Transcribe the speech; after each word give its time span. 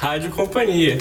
Rádio 0.00 0.30
Companhia. 0.30 0.96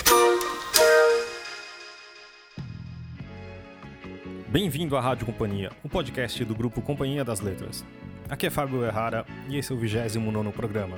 Bem-vindo 4.50 4.98
à 4.98 5.00
Rádio 5.00 5.26
Companhia, 5.26 5.72
o 5.82 5.88
podcast 5.88 6.44
do 6.44 6.54
grupo 6.54 6.82
Companhia 6.82 7.24
das 7.24 7.40
Letras. 7.40 7.86
Aqui 8.30 8.48
é 8.48 8.50
Fábio 8.50 8.84
Errara 8.84 9.26
e 9.48 9.58
esse 9.58 9.72
é 9.72 9.76
o 9.76 9.80
29 9.80 10.52
programa. 10.52 10.98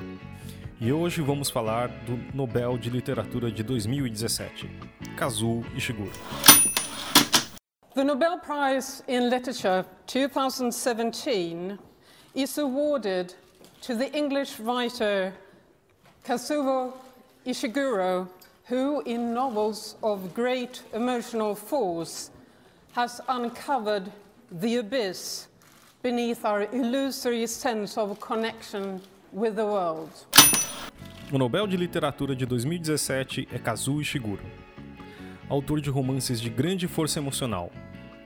E 0.80 0.92
hoje 0.92 1.22
vamos 1.22 1.52
falar 1.52 1.90
do 1.90 2.18
Nobel 2.36 2.76
de 2.76 2.90
Literatura 2.90 3.52
de 3.52 3.62
2017, 3.62 4.68
Kazuo 5.16 5.64
Ishiguro. 5.76 6.12
The 7.94 8.04
Nobel 8.04 8.40
Prize 8.40 9.04
in 9.08 9.30
Literature 9.30 9.86
2017 10.08 11.78
is 12.34 12.58
awarded 12.58 13.36
to 13.86 13.96
the 13.96 14.10
English 14.18 14.60
writer 14.60 15.36
Kazuo 16.26 16.94
Ishiguro, 17.44 18.28
who, 18.70 19.02
in 19.02 19.34
novels 19.34 19.96
of 20.04 20.32
great 20.36 20.84
emotional 20.94 21.56
force, 21.56 22.30
has 22.94 23.20
uncovered 23.28 24.12
the 24.52 24.78
abyss 24.78 25.48
beneath 26.04 26.46
our 26.46 26.68
illusory 26.72 27.48
sense 27.48 28.00
of 28.00 28.20
connection 28.20 29.02
with 29.34 29.56
the 29.56 29.66
world. 29.66 30.12
O 31.32 31.38
Nobel 31.40 31.66
de 31.66 31.78
Literatura 31.78 32.36
de 32.36 32.46
2017 32.46 33.48
é 33.52 33.58
Kazuo 33.58 34.02
Ishiguro, 34.02 34.44
autor 35.50 35.82
de 35.82 35.90
romances 35.90 36.40
de 36.40 36.50
grande 36.50 36.88
força 36.88 37.18
emocional, 37.18 37.72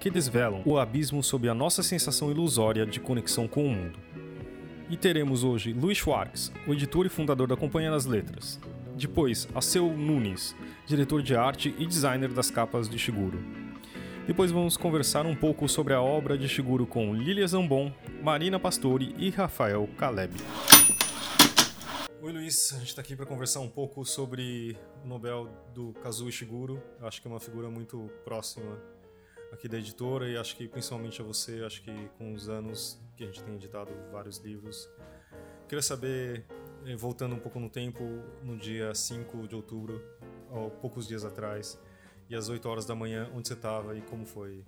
que 0.01 0.09
desvelam 0.09 0.61
o 0.65 0.77
abismo 0.77 1.23
sob 1.23 1.47
a 1.47 1.53
nossa 1.53 1.81
sensação 1.81 2.29
ilusória 2.29 2.85
de 2.85 2.99
conexão 2.99 3.47
com 3.47 3.65
o 3.65 3.69
mundo. 3.69 3.97
E 4.89 4.97
teremos 4.97 5.45
hoje 5.45 5.71
Luiz 5.71 5.99
Schwartz, 5.99 6.51
o 6.67 6.73
editor 6.73 7.05
e 7.05 7.09
fundador 7.09 7.47
da 7.47 7.55
Companhia 7.55 7.91
das 7.91 8.05
Letras. 8.05 8.59
Depois, 8.97 9.45
Alceu 9.53 9.91
Nunes, 9.91 10.55
diretor 10.85 11.21
de 11.21 11.35
arte 11.35 11.75
e 11.77 11.85
designer 11.85 12.31
das 12.31 12.49
capas 12.49 12.87
de 12.87 12.97
Shiguro. 12.97 13.37
Depois 14.25 14.51
vamos 14.51 14.77
conversar 14.77 15.25
um 15.25 15.35
pouco 15.35 15.67
sobre 15.67 15.93
a 15.93 16.01
obra 16.01 16.37
de 16.37 16.47
Shiguro 16.47 16.87
com 16.87 17.13
Lilia 17.13 17.45
Zambon, 17.45 17.93
Marina 18.23 18.57
Pastore 18.57 19.13
e 19.17 19.29
Rafael 19.29 19.89
Caleb. 19.97 20.33
Oi 22.21 22.31
Luiz, 22.31 22.71
a 22.71 22.77
gente 22.77 22.87
está 22.87 23.01
aqui 23.01 23.17
para 23.17 23.25
conversar 23.25 23.59
um 23.59 23.69
pouco 23.69 24.05
sobre 24.05 24.77
o 25.03 25.07
Nobel 25.07 25.49
do 25.73 25.91
Kazuo 26.01 26.29
Ishiguro. 26.29 26.81
Eu 26.97 27.05
acho 27.05 27.21
que 27.21 27.27
é 27.27 27.31
uma 27.31 27.41
figura 27.41 27.69
muito 27.69 28.09
próxima 28.23 28.81
aqui 29.51 29.67
da 29.67 29.77
editora 29.77 30.29
e 30.29 30.37
acho 30.37 30.55
que 30.55 30.69
principalmente 30.69 31.21
a 31.21 31.25
você, 31.25 31.63
acho 31.65 31.83
que 31.83 31.91
com 32.17 32.33
os 32.33 32.47
anos 32.47 32.97
que 33.17 33.23
a 33.23 33.27
gente 33.27 33.43
tem 33.43 33.55
editado 33.55 33.91
vários 34.09 34.37
livros. 34.37 34.89
Queria 35.67 35.81
saber, 35.81 36.45
voltando 36.97 37.35
um 37.35 37.39
pouco 37.39 37.59
no 37.59 37.69
tempo, 37.69 38.03
no 38.43 38.57
dia 38.57 38.93
5 38.93 39.47
de 39.47 39.55
outubro, 39.55 40.03
ou 40.51 40.69
poucos 40.69 41.07
dias 41.07 41.23
atrás, 41.23 41.79
e 42.29 42.35
às 42.35 42.49
8 42.49 42.67
horas 42.67 42.85
da 42.85 42.93
manhã, 42.93 43.29
onde 43.33 43.47
você 43.47 43.53
estava 43.53 43.97
e 43.97 44.01
como 44.01 44.25
foi 44.25 44.63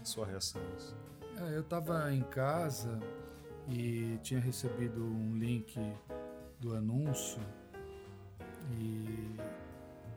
a 0.00 0.04
sua 0.04 0.26
reação? 0.26 0.60
É, 1.38 1.56
eu 1.56 1.60
estava 1.60 2.12
em 2.12 2.22
casa 2.22 3.00
e 3.68 4.18
tinha 4.22 4.40
recebido 4.40 5.02
um 5.02 5.36
link 5.36 5.78
do 6.60 6.74
anúncio 6.74 7.40
e 8.78 9.36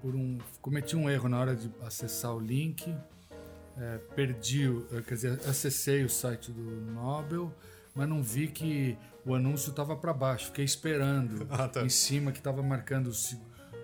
por 0.01 0.15
um 0.15 0.37
cometi 0.61 0.95
um 0.95 1.09
erro 1.09 1.29
na 1.29 1.39
hora 1.39 1.55
de 1.55 1.71
acessar 1.81 2.35
o 2.35 2.39
link 2.39 2.93
é, 3.79 3.99
perdi, 4.15 4.67
quer 5.07 5.13
dizer, 5.13 5.31
acessei 5.47 6.03
o 6.03 6.09
site 6.09 6.51
do 6.51 6.61
Nobel, 6.91 7.53
mas 7.97 8.07
não 8.07 8.21
vi 8.21 8.47
que 8.47 8.95
o 9.25 9.33
anúncio 9.33 9.71
estava 9.71 9.95
para 9.95 10.13
baixo. 10.13 10.45
Fiquei 10.45 10.63
esperando 10.63 11.47
ah, 11.51 11.67
tá. 11.67 11.81
em 11.81 11.89
cima 11.89 12.31
que 12.31 12.37
estava 12.37 12.61
marcando 12.61 13.07
os, 13.07 13.35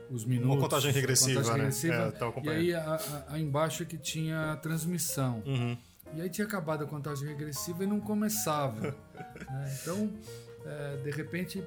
os 0.09 0.23
minutos. 0.23 0.51
Uma 0.51 0.61
contagem 0.61 0.91
regressiva, 0.91 1.41
contagem 1.41 1.57
né? 1.57 1.63
regressiva. 1.63 2.13
É, 2.37 2.45
e 2.45 2.49
aí 2.49 2.73
a, 2.75 2.95
a, 2.95 3.33
a 3.33 3.39
embaixo 3.39 3.81
é 3.81 3.85
que 3.85 3.97
tinha 3.97 4.53
a 4.53 4.55
transmissão. 4.55 5.41
Uhum. 5.45 5.75
E 6.15 6.21
aí 6.21 6.29
tinha 6.29 6.45
acabado 6.45 6.83
a 6.83 6.87
contagem 6.87 7.27
regressiva 7.27 7.83
e 7.83 7.87
não 7.87 7.99
começava. 7.99 8.95
né? 9.49 9.77
Então, 9.81 10.11
é, 10.63 10.97
de 10.97 11.09
repente, 11.09 11.63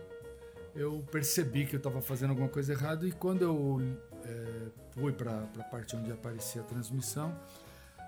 eu 0.75 1.05
percebi 1.11 1.67
que 1.67 1.75
eu 1.75 1.79
estava 1.79 2.01
fazendo 2.01 2.31
alguma 2.31 2.49
coisa 2.49 2.73
errada 2.73 3.07
e 3.09 3.11
quando 3.11 3.43
eu 3.43 3.81
é, 4.25 4.69
fui 4.93 5.13
para 5.13 5.49
a 5.59 5.65
parte 5.65 5.97
onde 5.97 6.13
aparecia 6.13 6.63
a 6.63 6.65
transmissão, 6.65 7.37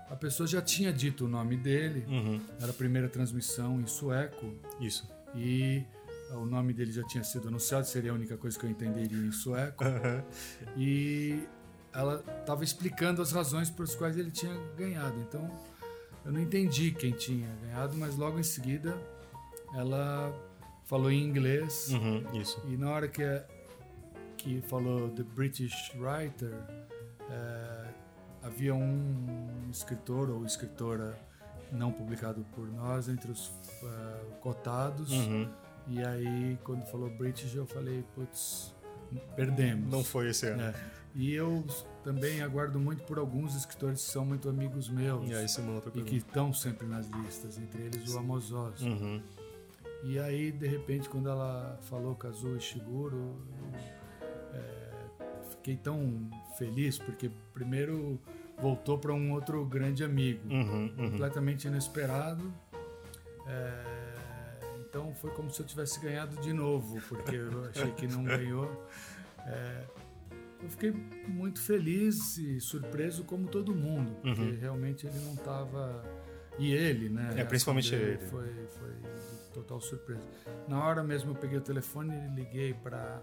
a 0.09 0.15
pessoa 0.15 0.47
já 0.47 0.61
tinha 0.61 0.91
dito 0.91 1.25
o 1.25 1.27
nome 1.27 1.55
dele, 1.55 2.03
uhum. 2.07 2.41
era 2.59 2.71
a 2.71 2.73
primeira 2.73 3.07
transmissão 3.07 3.79
em 3.79 3.85
sueco. 3.85 4.53
Isso. 4.81 5.07
E 5.35 5.83
o 6.31 6.45
nome 6.45 6.73
dele 6.73 6.91
já 6.91 7.03
tinha 7.03 7.23
sido 7.23 7.47
anunciado, 7.47 7.85
seria 7.85 8.11
a 8.11 8.13
única 8.13 8.35
coisa 8.35 8.57
que 8.57 8.65
eu 8.65 8.69
entenderia 8.69 9.17
em 9.17 9.31
sueco. 9.31 9.83
Uhum. 9.83 10.23
E 10.75 11.43
ela 11.93 12.23
estava 12.39 12.63
explicando 12.63 13.21
as 13.21 13.31
razões 13.31 13.69
pelas 13.69 13.95
quais 13.95 14.17
ele 14.17 14.31
tinha 14.31 14.53
ganhado. 14.75 15.19
Então 15.19 15.49
eu 16.25 16.31
não 16.31 16.41
entendi 16.41 16.91
quem 16.91 17.11
tinha 17.11 17.47
ganhado, 17.61 17.95
mas 17.95 18.15
logo 18.15 18.39
em 18.39 18.43
seguida 18.43 18.99
ela 19.75 20.33
falou 20.85 21.11
em 21.11 21.23
inglês. 21.23 21.89
Uhum, 21.89 22.41
isso. 22.41 22.59
E 22.67 22.75
na 22.77 22.89
hora 22.89 23.07
que, 23.07 23.23
que 24.37 24.61
falou 24.61 25.09
The 25.09 25.23
British 25.23 25.91
Writer. 25.95 26.53
É, 27.29 27.88
havia 28.43 28.73
um 28.73 29.67
escritor 29.71 30.29
ou 30.29 30.45
escritora 30.45 31.17
não 31.71 31.91
publicado 31.91 32.45
por 32.55 32.67
nós 32.67 33.07
entre 33.09 33.31
os 33.31 33.47
uh, 33.47 34.25
cotados. 34.41 35.11
Uhum. 35.11 35.49
E 35.87 36.03
aí, 36.03 36.57
quando 36.63 36.85
falou 36.85 37.09
British, 37.09 37.55
eu 37.55 37.65
falei, 37.65 38.03
putz, 38.15 38.73
perdemos. 39.35 39.91
Não 39.91 40.03
foi 40.03 40.29
esse 40.29 40.47
ano. 40.47 40.61
É. 40.63 40.73
E 41.15 41.33
eu 41.33 41.65
também 42.03 42.41
aguardo 42.41 42.79
muito 42.79 43.03
por 43.03 43.17
alguns 43.17 43.55
escritores 43.55 44.05
que 44.05 44.11
são 44.11 44.23
muito 44.23 44.47
amigos 44.47 44.87
meus. 44.87 45.27
E, 45.29 45.33
aí, 45.33 45.45
e 45.95 46.01
que 46.03 46.17
estão 46.17 46.53
sempre 46.53 46.87
nas 46.87 47.07
listas, 47.07 47.57
entre 47.57 47.81
eles 47.81 48.13
o 48.13 48.19
Amos 48.19 48.51
Oz. 48.51 48.81
Uhum. 48.81 49.21
E 50.03 50.17
aí, 50.19 50.51
de 50.51 50.67
repente, 50.67 51.09
quando 51.09 51.27
ela 51.27 51.77
falou 51.81 52.15
Kazuo 52.15 52.55
Ishiguro, 52.55 53.35
é, 54.53 54.91
fiquei 55.49 55.75
tão 55.75 56.29
feliz, 56.59 56.99
porque 56.99 57.31
primeiro 57.53 58.19
voltou 58.61 58.97
para 58.97 59.13
um 59.13 59.31
outro 59.31 59.65
grande 59.65 60.03
amigo, 60.03 60.41
uhum, 60.49 60.93
uhum. 60.97 61.11
completamente 61.11 61.67
inesperado. 61.67 62.53
É, 63.47 63.83
então 64.81 65.13
foi 65.15 65.31
como 65.31 65.49
se 65.49 65.61
eu 65.61 65.65
tivesse 65.65 65.99
ganhado 65.99 66.39
de 66.41 66.51
novo, 66.51 67.01
porque 67.07 67.35
eu 67.35 67.65
achei 67.71 67.91
que 67.91 68.07
não 68.07 68.23
ganhou. 68.23 68.69
É, 69.47 69.83
eu 70.61 70.69
fiquei 70.69 70.91
muito 71.27 71.61
feliz 71.61 72.37
e 72.37 72.59
surpreso, 72.59 73.23
como 73.23 73.47
todo 73.47 73.73
mundo, 73.73 74.11
porque 74.21 74.41
uhum. 74.41 74.57
realmente 74.59 75.07
ele 75.07 75.17
não 75.19 75.33
estava. 75.33 76.03
E 76.57 76.73
ele, 76.73 77.07
né? 77.07 77.35
É, 77.37 77.45
principalmente 77.45 77.95
ele. 77.95 78.17
Foi, 78.17 78.45
foi 78.67 78.91
total 79.53 79.79
surpresa. 79.79 80.21
Na 80.67 80.83
hora 80.83 81.01
mesmo 81.01 81.31
eu 81.31 81.35
peguei 81.35 81.57
o 81.57 81.61
telefone 81.61 82.13
e 82.13 82.35
liguei 82.35 82.73
para 82.73 83.21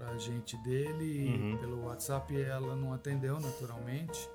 para 0.00 0.12
a 0.12 0.18
gente 0.18 0.56
dele 0.58 1.28
uhum. 1.28 1.58
pelo 1.58 1.84
WhatsApp 1.84 2.34
ela 2.40 2.74
não 2.74 2.94
atendeu 2.94 3.38
naturalmente. 3.38 4.26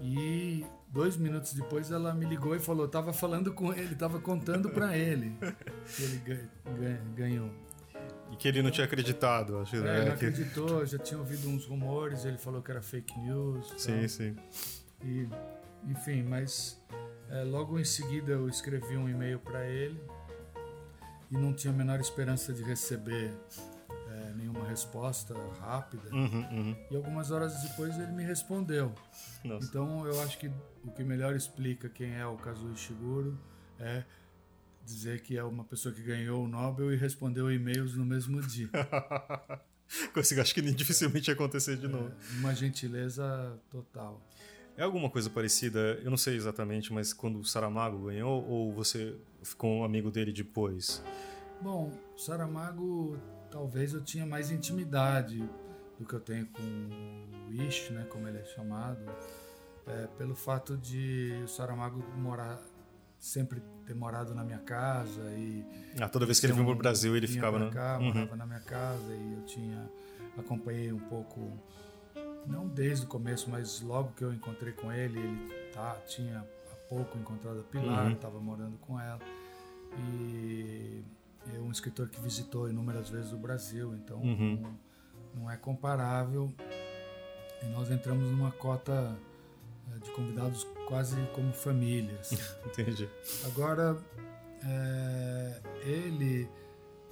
E 0.00 0.64
dois 0.88 1.16
minutos 1.16 1.52
depois 1.52 1.90
ela 1.90 2.14
me 2.14 2.24
ligou 2.24 2.56
e 2.56 2.58
falou: 2.58 2.88
tava 2.88 3.12
falando 3.12 3.52
com 3.52 3.72
ele, 3.74 3.94
tava 3.94 4.18
contando 4.18 4.70
para 4.70 4.96
ele 4.96 5.36
que 5.94 6.02
ele 6.02 6.48
ganhou. 7.14 7.50
E 8.32 8.36
que 8.36 8.48
ele 8.48 8.62
não 8.62 8.70
tinha 8.70 8.86
acreditado, 8.86 9.58
acho. 9.58 9.76
É, 9.76 9.80
né? 9.80 10.04
não 10.06 10.12
acreditou, 10.12 10.84
já 10.84 10.98
tinha 10.98 11.18
ouvido 11.18 11.48
uns 11.48 11.66
rumores, 11.66 12.24
ele 12.24 12.38
falou 12.38 12.62
que 12.62 12.70
era 12.70 12.82
fake 12.82 13.18
news. 13.20 13.72
Sim, 13.76 13.92
então. 13.92 14.08
sim. 14.08 14.36
E, 15.04 15.28
enfim, 15.88 16.22
mas 16.22 16.82
é, 17.30 17.44
logo 17.44 17.78
em 17.78 17.84
seguida 17.84 18.32
eu 18.32 18.48
escrevi 18.48 18.96
um 18.96 19.08
e-mail 19.08 19.38
para 19.38 19.64
ele 19.66 20.00
e 21.30 21.36
não 21.36 21.52
tinha 21.52 21.72
a 21.72 21.76
menor 21.76 22.00
esperança 22.00 22.52
de 22.52 22.62
receber 22.62 23.30
nenhuma 24.36 24.66
resposta 24.66 25.34
rápida. 25.60 26.08
Uhum, 26.12 26.46
uhum. 26.50 26.76
E 26.90 26.96
algumas 26.96 27.30
horas 27.30 27.62
depois 27.62 27.98
ele 27.98 28.12
me 28.12 28.22
respondeu. 28.22 28.94
Nossa. 29.44 29.66
Então 29.66 30.06
eu 30.06 30.20
acho 30.22 30.38
que 30.38 30.50
o 30.84 30.90
que 30.90 31.02
melhor 31.02 31.34
explica 31.34 31.88
quem 31.88 32.14
é 32.14 32.26
o 32.26 32.36
Kazuo 32.36 32.72
Ishiguro 32.72 33.38
é 33.78 34.04
dizer 34.84 35.20
que 35.20 35.36
é 35.36 35.42
uma 35.42 35.64
pessoa 35.64 35.92
que 35.92 36.02
ganhou 36.02 36.44
o 36.44 36.48
Nobel 36.48 36.92
e 36.92 36.96
respondeu 36.96 37.50
e-mails 37.50 37.96
no 37.96 38.04
mesmo 38.04 38.40
dia. 38.40 38.70
Que 40.12 40.40
acho 40.40 40.52
que 40.52 40.60
dificilmente 40.62 41.30
ia 41.30 41.34
acontecer 41.34 41.76
de 41.76 41.86
novo. 41.86 42.08
É, 42.08 42.38
uma 42.38 42.52
gentileza 42.52 43.56
total. 43.70 44.20
É 44.76 44.82
alguma 44.82 45.08
coisa 45.08 45.30
parecida, 45.30 45.78
eu 46.02 46.10
não 46.10 46.16
sei 46.16 46.36
exatamente, 46.36 46.92
mas 46.92 47.12
quando 47.12 47.38
o 47.38 47.44
Saramago 47.44 48.06
ganhou 48.06 48.44
ou 48.46 48.72
você 48.72 49.16
ficou 49.42 49.70
um 49.70 49.84
amigo 49.84 50.10
dele 50.10 50.32
depois? 50.32 51.02
Bom, 51.62 51.92
Saramago 52.16 53.16
talvez 53.56 53.94
eu 53.94 54.02
tinha 54.02 54.26
mais 54.26 54.50
intimidade 54.50 55.38
do 55.98 56.04
que 56.04 56.12
eu 56.12 56.20
tenho 56.20 56.46
com 56.46 56.62
o 56.62 57.52
Ish, 57.62 57.88
né, 57.88 58.04
como 58.10 58.28
ele 58.28 58.38
é 58.38 58.44
chamado, 58.44 59.00
é, 59.86 60.06
pelo 60.18 60.34
fato 60.34 60.76
de 60.76 61.32
o 61.42 61.48
Saramago 61.48 62.04
morar 62.18 62.60
sempre 63.18 63.62
ter 63.86 63.94
morado 63.94 64.34
na 64.34 64.44
minha 64.44 64.58
casa 64.58 65.22
e 65.30 65.64
ah, 65.98 66.06
toda 66.06 66.26
vez 66.26 66.38
que 66.38 66.44
ele 66.44 66.52
veio 66.52 66.66
para 66.66 66.74
o 66.74 66.78
Brasil 66.78 67.16
ele 67.16 67.26
ficava 67.26 67.58
na 67.58 67.70
cá, 67.70 67.98
uhum. 67.98 68.12
morava 68.12 68.36
na 68.36 68.46
minha 68.46 68.60
casa 68.60 69.14
e 69.14 69.32
eu 69.32 69.42
tinha 69.46 69.90
acompanhei 70.36 70.92
um 70.92 70.98
pouco 70.98 71.50
não 72.46 72.68
desde 72.68 73.06
o 73.06 73.08
começo 73.08 73.48
mas 73.48 73.80
logo 73.80 74.12
que 74.12 74.22
eu 74.22 74.34
encontrei 74.34 74.74
com 74.74 74.92
ele 74.92 75.18
ele 75.18 75.70
tá 75.72 75.96
tinha 76.06 76.40
há 76.40 76.76
pouco 76.90 77.16
encontrado 77.16 77.60
a 77.60 77.62
Pilar 77.62 78.12
estava 78.12 78.36
uhum. 78.36 78.42
morando 78.42 78.76
com 78.78 79.00
ela 79.00 79.20
e 79.98 81.02
é 81.54 81.58
um 81.60 81.70
escritor 81.70 82.08
que 82.08 82.20
visitou 82.20 82.68
inúmeras 82.68 83.08
vezes 83.08 83.32
o 83.32 83.36
Brasil 83.36 83.94
então 83.94 84.18
uhum. 84.18 84.60
não, 84.60 85.42
não 85.42 85.50
é 85.50 85.56
comparável 85.56 86.52
e 87.62 87.66
nós 87.66 87.90
entramos 87.90 88.30
numa 88.30 88.52
cota 88.52 89.16
é, 89.94 89.98
de 89.98 90.10
convidados 90.10 90.66
quase 90.86 91.16
como 91.34 91.52
famílias. 91.52 92.32
Entendi. 92.66 93.08
Agora, 93.44 93.96
é, 94.64 95.60
ele 95.82 96.48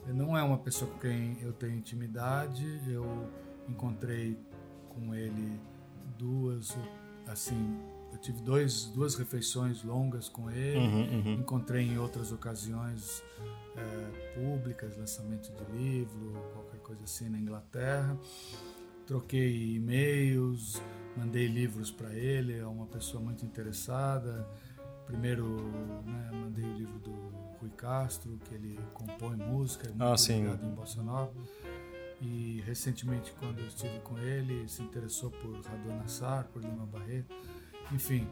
não 0.06 0.36
é 0.36 0.42
uma 0.42 0.58
pessoa 0.58 0.90
com 0.90 0.98
quem 0.98 1.38
eu 1.40 1.52
tenho 1.52 1.74
intimidade. 1.74 2.80
Eu 2.86 3.30
encontrei 3.68 4.38
com 4.90 5.14
ele 5.14 5.60
duas, 6.18 6.76
assim, 7.26 7.78
eu 8.14 8.20
tive 8.20 8.40
dois, 8.40 8.86
duas 8.86 9.14
refeições 9.14 9.82
longas 9.82 10.28
com 10.28 10.50
ele. 10.50 10.78
Uhum, 10.78 11.20
uhum. 11.20 11.34
Encontrei 11.34 11.84
em 11.84 11.98
outras 11.98 12.32
ocasiões 12.32 13.22
é, 13.76 14.34
públicas, 14.34 14.96
lançamento 14.96 15.52
de 15.52 15.72
livro, 15.72 16.32
qualquer 16.52 16.80
coisa 16.80 17.04
assim 17.04 17.28
na 17.28 17.38
Inglaterra. 17.38 18.18
Troquei 19.06 19.74
e-mails 19.74 20.80
mandei 21.16 21.46
livros 21.46 21.90
para 21.90 22.12
ele, 22.12 22.58
é 22.58 22.66
uma 22.66 22.86
pessoa 22.86 23.22
muito 23.22 23.44
interessada. 23.44 24.46
Primeiro, 25.06 25.46
né, 26.04 26.30
mandei 26.32 26.64
o 26.64 26.74
livro 26.74 26.98
do 26.98 27.10
Rui 27.60 27.70
Castro, 27.76 28.38
que 28.44 28.54
ele 28.54 28.78
compõe 28.92 29.36
música, 29.36 29.86
é 29.86 29.90
muito 29.90 30.02
ah, 30.02 30.16
sim. 30.16 30.44
em 30.44 30.74
Bossa 30.74 31.02
Nova. 31.02 31.32
E 32.20 32.62
recentemente, 32.64 33.32
quando 33.38 33.58
eu 33.58 33.66
estive 33.66 33.98
com 34.00 34.18
ele, 34.18 34.66
se 34.68 34.82
interessou 34.82 35.30
por 35.30 35.60
Radon 35.60 35.96
Nassar, 35.96 36.44
por 36.52 36.62
Lima 36.62 36.86
Barreto. 36.86 37.34
Enfim, 37.92 38.26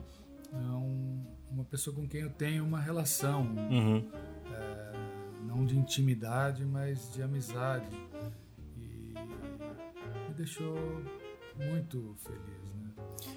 é 0.52 0.56
um, 0.56 1.24
uma 1.50 1.64
pessoa 1.64 1.94
com 1.94 2.06
quem 2.08 2.22
eu 2.22 2.30
tenho 2.30 2.64
uma 2.64 2.80
relação, 2.80 3.42
uhum. 3.42 4.08
é, 4.52 4.92
não 5.46 5.64
de 5.64 5.76
intimidade, 5.76 6.64
mas 6.64 7.12
de 7.12 7.22
amizade. 7.22 7.86
E 8.76 9.14
me 10.28 10.34
deixou 10.34 10.76
muito 11.56 12.16
feliz. 12.18 12.62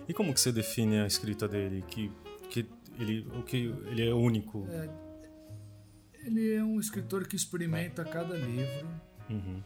E 0.08 0.14
como 0.14 0.34
que 0.34 0.40
você 0.40 0.52
define 0.52 1.00
a 1.00 1.08
escrita 1.08 1.48
dele? 1.48 1.84
Que, 1.88 2.12
que 2.50 2.68
ele, 3.00 3.28
o 3.38 3.44
que 3.44 3.58
ele 3.88 4.08
é 4.08 4.14
único? 4.14 4.68
É, 4.70 4.90
ele 6.26 6.54
é 6.56 6.64
um 6.64 6.80
escritor 6.80 7.28
que 7.28 7.36
experimenta 7.36 8.04
cada 8.04 8.36
livro. 8.36 8.88
Uhum. 9.30 9.62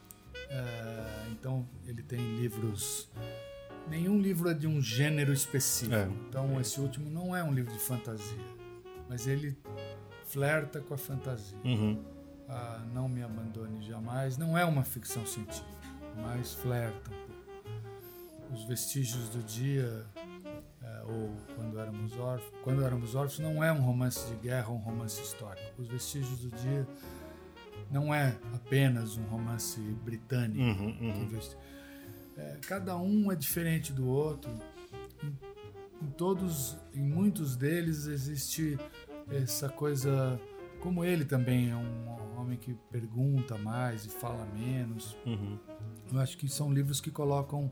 É, 0.50 1.28
então 1.32 1.68
ele 1.86 2.02
tem 2.04 2.20
livros. 2.38 3.10
Nenhum 3.90 4.20
livro 4.20 4.50
é 4.50 4.54
de 4.54 4.68
um 4.68 4.82
gênero 4.82 5.34
específico. 5.34 5.96
É. 5.96 6.08
Então 6.28 6.60
esse 6.62 6.80
último 6.80 7.10
não 7.10 7.36
é 7.36 7.44
um 7.44 7.54
livro 7.54 7.74
de 7.74 7.80
fantasia, 7.80 8.46
mas 9.10 9.28
ele 9.28 9.58
flerta 10.26 10.80
com 10.80 10.94
a 10.94 10.98
fantasia. 10.98 11.58
Uhum. 11.66 12.00
Ah, 12.48 12.84
não 12.94 13.10
me 13.10 13.24
abandone 13.24 13.86
jamais. 13.86 14.38
Não 14.38 14.58
é 14.58 14.64
uma 14.64 14.84
ficção 14.84 15.26
científica, 15.26 15.66
mas 16.18 16.54
flerta 16.54 17.12
os 18.54 18.64
vestígios 18.64 19.30
do 19.30 19.44
dia 19.44 20.06
é, 20.82 21.02
ou 21.08 21.32
quando 21.56 21.80
éramos 21.80 22.18
órfãos. 22.18 22.54
Quando 22.64 22.84
éramos 22.84 23.16
órfãos 23.16 23.40
não 23.40 23.64
é 23.64 23.72
um 23.72 23.82
romance 23.82 24.28
de 24.28 24.36
guerra, 24.36 24.70
um 24.70 24.78
romance 24.78 25.22
histórico. 25.22 25.82
Os 25.82 25.88
vestígios 25.88 26.40
do 26.40 26.50
dia 26.58 26.88
não 27.92 28.14
é 28.14 28.38
apenas 28.54 29.18
um 29.18 29.24
romance 29.24 29.80
britânico. 30.04 30.60
Uhum, 30.60 30.98
uhum. 31.02 31.30
É, 32.40 32.58
cada 32.66 32.98
um 32.98 33.32
é 33.32 33.36
diferente 33.36 33.92
do 33.92 34.08
outro. 34.08 34.50
Em, 35.24 36.06
em, 36.06 36.10
todos, 36.12 36.78
em 36.94 37.04
muitos 37.04 37.58
deles 37.58 38.06
existe 38.06 38.78
essa 39.30 39.68
coisa. 39.68 40.40
Como 40.80 41.04
ele 41.04 41.26
também 41.26 41.70
é 41.70 41.76
um 41.76 42.40
homem 42.40 42.58
que 42.58 42.74
pergunta 42.90 43.58
mais 43.58 44.06
e 44.06 44.10
fala 44.10 44.46
menos. 44.46 45.18
Uhum. 45.26 45.60
Eu 46.12 46.20
acho 46.20 46.38
que 46.38 46.48
são 46.48 46.72
livros 46.72 47.02
que 47.02 47.12
colocam 47.12 47.70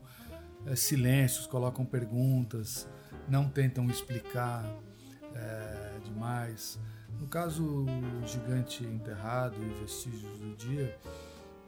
é, 0.66 0.76
silêncios, 0.76 1.46
colocam 1.46 1.84
perguntas, 1.84 2.86
não 3.26 3.48
tentam 3.48 3.88
explicar 3.88 4.64
é, 5.34 5.98
demais. 6.04 6.78
No 7.18 7.26
caso 7.26 7.64
o 7.64 8.26
Gigante 8.26 8.84
Enterrado 8.84 9.56
e 9.62 9.80
Vestígios 9.80 10.38
do 10.38 10.54
Dia, 10.56 10.98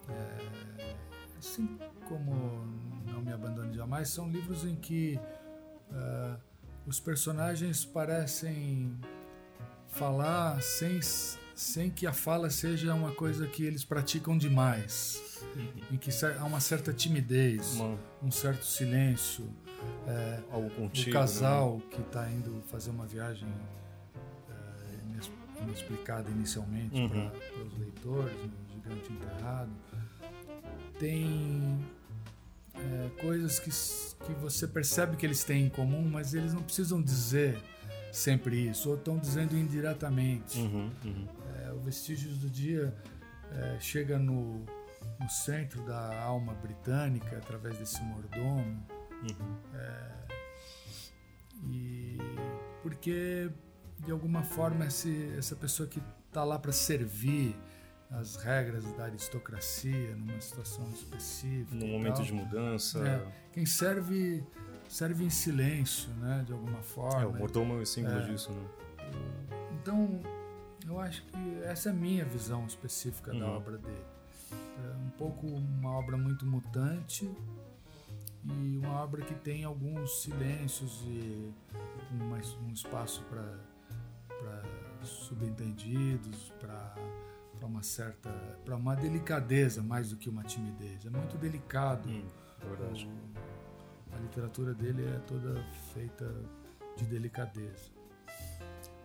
é, 0.09 0.97
assim 1.41 1.79
como 2.07 2.65
Não 3.07 3.23
Me 3.23 3.33
Abandone 3.33 3.75
Jamais, 3.75 4.11
são 4.11 4.31
livros 4.31 4.65
em 4.65 4.77
que 4.77 5.19
é, 5.91 6.37
os 6.87 7.01
personagens 7.01 7.85
parecem 7.85 8.95
falar 9.89 10.63
sem, 10.63 11.01
sem 11.55 11.91
que 11.91 12.07
a 12.07 12.13
fala 12.13 12.51
seja 12.51 12.95
uma 12.95 13.13
coisa 13.13 13.47
que 13.47 13.65
eles 13.65 13.85
praticam 13.85 14.37
demais 14.37 15.23
em 15.91 15.97
que 15.97 16.11
há 16.39 16.45
uma 16.45 16.61
certa 16.61 16.93
timidez, 16.93 17.75
uma... 17.75 17.99
um 18.23 18.31
certo 18.31 18.65
silêncio. 18.65 19.49
É, 20.07 20.41
Algo 20.51 20.69
contigo, 20.71 21.09
o 21.09 21.13
casal 21.15 21.77
né? 21.77 21.83
que 21.91 22.01
está 22.03 22.31
indo 22.31 22.63
fazer 22.67 22.91
uma 22.91 23.07
viagem 23.07 23.49
é, 24.51 25.63
inexplicada 25.63 26.29
inicialmente 26.31 27.01
uhum. 27.01 27.09
para 27.09 27.63
os 27.65 27.79
leitores, 27.79 28.37
no 28.37 28.47
né, 28.47 28.53
Gigante 28.75 29.11
Enterrado, 29.11 29.71
tem 30.99 31.79
é, 32.75 33.21
coisas 33.21 33.59
que, 33.59 33.71
que 34.27 34.33
você 34.41 34.67
percebe 34.67 35.17
que 35.17 35.27
eles 35.27 35.45
têm 35.45 35.67
em 35.67 35.69
comum, 35.69 36.09
mas 36.09 36.35
eles 36.35 36.53
não 36.53 36.63
precisam 36.63 37.01
dizer 37.01 37.59
sempre 38.13 38.69
isso, 38.69 38.91
ou 38.91 38.97
estão 38.97 39.19
dizendo 39.19 39.57
indiretamente. 39.57 40.59
Uhum, 40.59 40.91
uhum. 41.05 41.29
É, 41.65 41.73
o 41.73 41.81
Vestígios 41.81 42.39
do 42.39 42.49
Dia 42.49 42.95
é, 43.53 43.79
chega 43.81 44.19
no 44.19 44.65
no 45.21 45.29
centro 45.29 45.83
da 45.83 46.23
alma 46.23 46.55
britânica 46.55 47.37
através 47.37 47.77
desse 47.79 48.03
mordomo. 48.03 48.87
Uhum. 49.23 49.57
É, 49.75 50.21
e 51.65 52.19
porque 52.83 53.51
de 53.99 54.11
alguma 54.11 54.43
forma 54.43 54.87
esse, 54.87 55.35
essa 55.37 55.55
pessoa 55.55 55.87
que 55.87 56.03
está 56.27 56.43
lá 56.43 56.59
para 56.59 56.73
servir 56.73 57.55
as 58.11 58.37
regras 58.37 58.85
da 58.95 59.05
aristocracia 59.05 60.17
numa 60.17 60.41
situação 60.41 60.89
específica. 60.91 61.75
Num 61.75 61.93
momento 61.93 62.17
tal, 62.17 62.25
de 62.25 62.33
mudança. 62.33 63.07
É, 63.07 63.27
quem 63.53 63.65
serve 63.65 64.45
serve 64.89 65.25
em 65.25 65.31
silêncio, 65.31 66.11
né, 66.15 66.43
de 66.45 66.53
alguma 66.53 66.83
forma. 66.83 67.23
É, 67.23 67.27
o 67.27 67.33
mordomo 67.33 67.75
é 67.75 67.83
o 67.83 67.87
símbolo 67.87 68.19
é, 68.19 68.27
disso, 68.27 68.51
né? 68.51 68.69
Então, 69.81 70.21
eu 70.85 70.99
acho 70.99 71.23
que 71.23 71.63
essa 71.63 71.91
é 71.91 71.93
a 71.93 71.95
minha 71.95 72.25
visão 72.25 72.67
específica 72.67 73.33
uhum. 73.33 73.39
da 73.39 73.47
obra 73.47 73.79
dele. 73.79 74.05
É 74.53 74.97
um 74.97 75.11
pouco 75.11 75.47
uma 75.47 75.93
obra 75.93 76.17
muito 76.17 76.45
mutante 76.45 77.31
e 78.45 78.79
uma 78.79 79.01
obra 79.01 79.23
que 79.23 79.35
tem 79.35 79.63
alguns 79.63 80.23
silêncios 80.23 81.03
e 81.07 81.53
um, 82.13 82.67
um 82.67 82.73
espaço 82.73 83.23
para 83.31 83.71
subentendidos, 85.05 86.53
para 86.61 86.95
uma 87.67 87.83
certa. 87.83 88.31
para 88.65 88.77
uma 88.77 88.95
delicadeza 88.95 89.83
mais 89.83 90.11
do 90.11 90.17
que 90.17 90.29
uma 90.29 90.43
timidez. 90.45 91.05
É 91.07 91.11
muito 91.11 91.37
delicado. 91.37 92.09
Hum, 92.09 92.25
verdade. 92.67 93.07
O, 93.07 94.17
a 94.17 94.19
literatura 94.19 94.75
dele 94.75 95.07
é 95.07 95.19
toda 95.21 95.63
feita 95.93 96.33
de 96.97 97.05
delicadeza. 97.05 98.01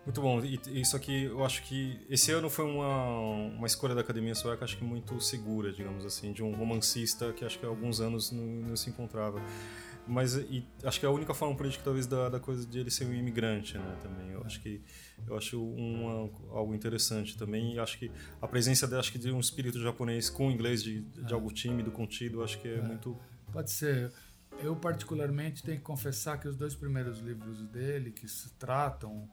Muito 0.05 0.21
bom. 0.21 0.39
E 0.43 0.59
isso 0.79 0.95
aqui, 0.95 1.24
eu 1.24 1.43
acho 1.43 1.63
que 1.63 2.00
esse 2.07 2.31
ano 2.31 2.47
foi 2.47 2.63
uma, 2.65 3.24
uma 3.57 3.65
escolha 3.65 3.95
da 3.95 4.01
Academia 4.01 4.35
Sueca, 4.35 4.63
acho 4.63 4.77
que 4.77 4.83
muito 4.83 5.19
segura, 5.19 5.71
digamos 5.74 6.05
assim, 6.05 6.31
de 6.31 6.43
um 6.43 6.53
romancista 6.53 7.33
que 7.33 7.43
acho 7.43 7.57
que 7.57 7.65
há 7.65 7.69
alguns 7.69 8.00
anos 8.00 8.31
não, 8.31 8.45
não 8.45 8.75
se 8.75 8.89
encontrava. 8.89 9.41
Mas 10.07 10.35
e, 10.35 10.63
acho 10.83 11.00
que 11.00 11.05
é 11.05 11.09
a 11.09 11.12
única 11.12 11.33
forma 11.33 11.55
política, 11.55 11.83
talvez, 11.83 12.05
da, 12.05 12.29
da 12.29 12.39
coisa 12.39 12.65
de 12.65 12.79
ele 12.79 12.91
ser 12.91 13.05
um 13.05 13.13
imigrante, 13.13 13.77
né, 13.77 13.97
também. 14.01 14.31
Eu 14.31 14.43
acho 14.43 14.62
que 14.62 14.81
eu 15.27 15.35
acho 15.35 15.63
uma, 15.63 16.29
algo 16.51 16.74
interessante 16.75 17.38
também. 17.38 17.74
E 17.74 17.79
acho 17.79 17.97
que 17.97 18.12
a 18.41 18.47
presença 18.47 18.88
de, 18.88 18.95
acho 18.95 19.12
que 19.12 19.17
de 19.17 19.31
um 19.31 19.39
espírito 19.39 19.79
japonês 19.79 20.29
com 20.29 20.51
inglês, 20.51 20.83
de, 20.83 21.01
de 21.01 21.33
algo 21.33 21.51
tímido, 21.51 21.91
contido, 21.91 22.43
acho 22.43 22.59
que 22.59 22.67
é, 22.67 22.75
é 22.75 22.81
muito... 22.81 23.17
Pode 23.51 23.71
ser. 23.71 24.12
Eu, 24.59 24.75
particularmente, 24.75 25.63
tenho 25.63 25.77
que 25.77 25.83
confessar 25.83 26.39
que 26.39 26.47
os 26.47 26.55
dois 26.55 26.75
primeiros 26.75 27.19
livros 27.19 27.62
dele, 27.67 28.12
que 28.12 28.27
se 28.27 28.53
tratam 28.53 29.29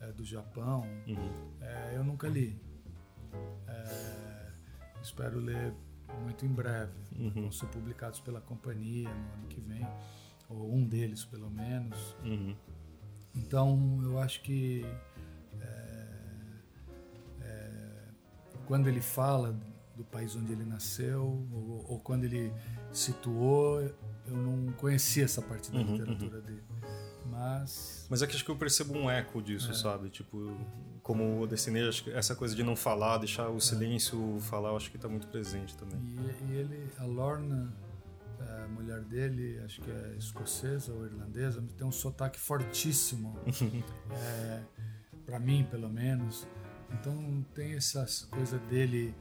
é, 0.00 0.12
do 0.12 0.24
Japão, 0.24 0.82
uhum. 1.06 1.56
é, 1.60 1.92
eu 1.96 2.04
nunca 2.04 2.28
li. 2.28 2.60
É, 3.66 4.48
espero 5.02 5.38
ler 5.38 5.72
muito 6.22 6.44
em 6.44 6.48
breve. 6.48 6.92
Uhum. 7.18 7.30
Vão 7.30 7.52
ser 7.52 7.66
publicados 7.66 8.20
pela 8.20 8.40
companhia 8.40 9.08
no 9.08 9.34
ano 9.34 9.46
que 9.48 9.60
vem, 9.60 9.86
ou 10.48 10.74
um 10.74 10.84
deles 10.84 11.24
pelo 11.24 11.50
menos. 11.50 12.16
Uhum. 12.24 12.56
Então 13.34 14.00
eu 14.02 14.18
acho 14.18 14.42
que 14.42 14.84
é, 15.60 16.08
é, 17.42 18.02
quando 18.66 18.88
ele 18.88 19.00
fala 19.00 19.58
do 19.94 20.04
país 20.04 20.36
onde 20.36 20.52
ele 20.52 20.64
nasceu, 20.64 21.24
ou, 21.24 21.84
ou, 21.88 22.00
quando 22.00 22.24
ele 22.24 22.52
situou, 22.92 23.80
eu 23.80 24.36
não 24.36 24.72
conhecia 24.72 25.24
essa 25.24 25.40
parte 25.40 25.70
da 25.70 25.78
uhum, 25.78 25.92
literatura 25.92 26.36
uhum. 26.38 26.44
dele. 26.44 26.62
Mas 27.30 28.06
Mas 28.08 28.22
é 28.22 28.26
que 28.26 28.34
acho 28.34 28.44
que 28.44 28.50
eu 28.50 28.56
percebo 28.56 28.94
um 28.94 29.10
eco 29.10 29.42
disso, 29.42 29.74
sabe? 29.74 30.08
Tipo, 30.08 30.56
como 31.02 31.40
o 31.40 31.46
Destiné, 31.46 31.88
acho 31.88 32.04
que 32.04 32.10
essa 32.10 32.34
coisa 32.34 32.54
de 32.54 32.62
não 32.62 32.76
falar, 32.76 33.18
deixar 33.18 33.48
o 33.48 33.60
silêncio 33.60 34.38
falar, 34.40 34.70
eu 34.70 34.76
acho 34.76 34.90
que 34.90 34.98
tá 34.98 35.08
muito 35.08 35.26
presente 35.28 35.76
também. 35.76 35.98
E, 36.00 36.52
e 36.52 36.56
ele, 36.56 36.90
a 36.98 37.04
Lorna, 37.04 37.72
a 38.40 38.68
mulher 38.68 39.00
dele, 39.02 39.60
acho 39.64 39.80
que 39.80 39.90
é 39.90 40.14
escocesa 40.18 40.92
ou 40.92 41.04
irlandesa, 41.04 41.62
tem 41.76 41.86
um 41.86 41.92
sotaque 41.92 42.38
fortíssimo, 42.38 43.38
é, 44.10 44.62
para 45.24 45.38
mim 45.38 45.66
pelo 45.70 45.88
menos. 45.88 46.46
Então 46.92 47.44
tem 47.54 47.74
essa 47.74 48.06
coisa 48.30 48.58
dele 48.58 49.14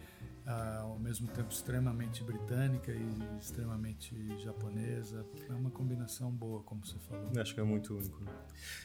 ao 0.45 0.99
mesmo 0.99 1.27
tempo 1.27 1.51
extremamente 1.51 2.23
britânica 2.23 2.91
e 2.91 3.39
extremamente 3.39 4.15
japonesa. 4.39 5.25
É 5.49 5.53
uma 5.53 5.71
combinação 5.71 6.31
boa, 6.31 6.61
como 6.61 6.85
você 6.85 6.97
falou. 6.99 7.31
Acho 7.39 7.53
que 7.53 7.59
é 7.59 7.63
muito 7.63 7.95
único. 7.95 8.23
Né? 8.23 8.31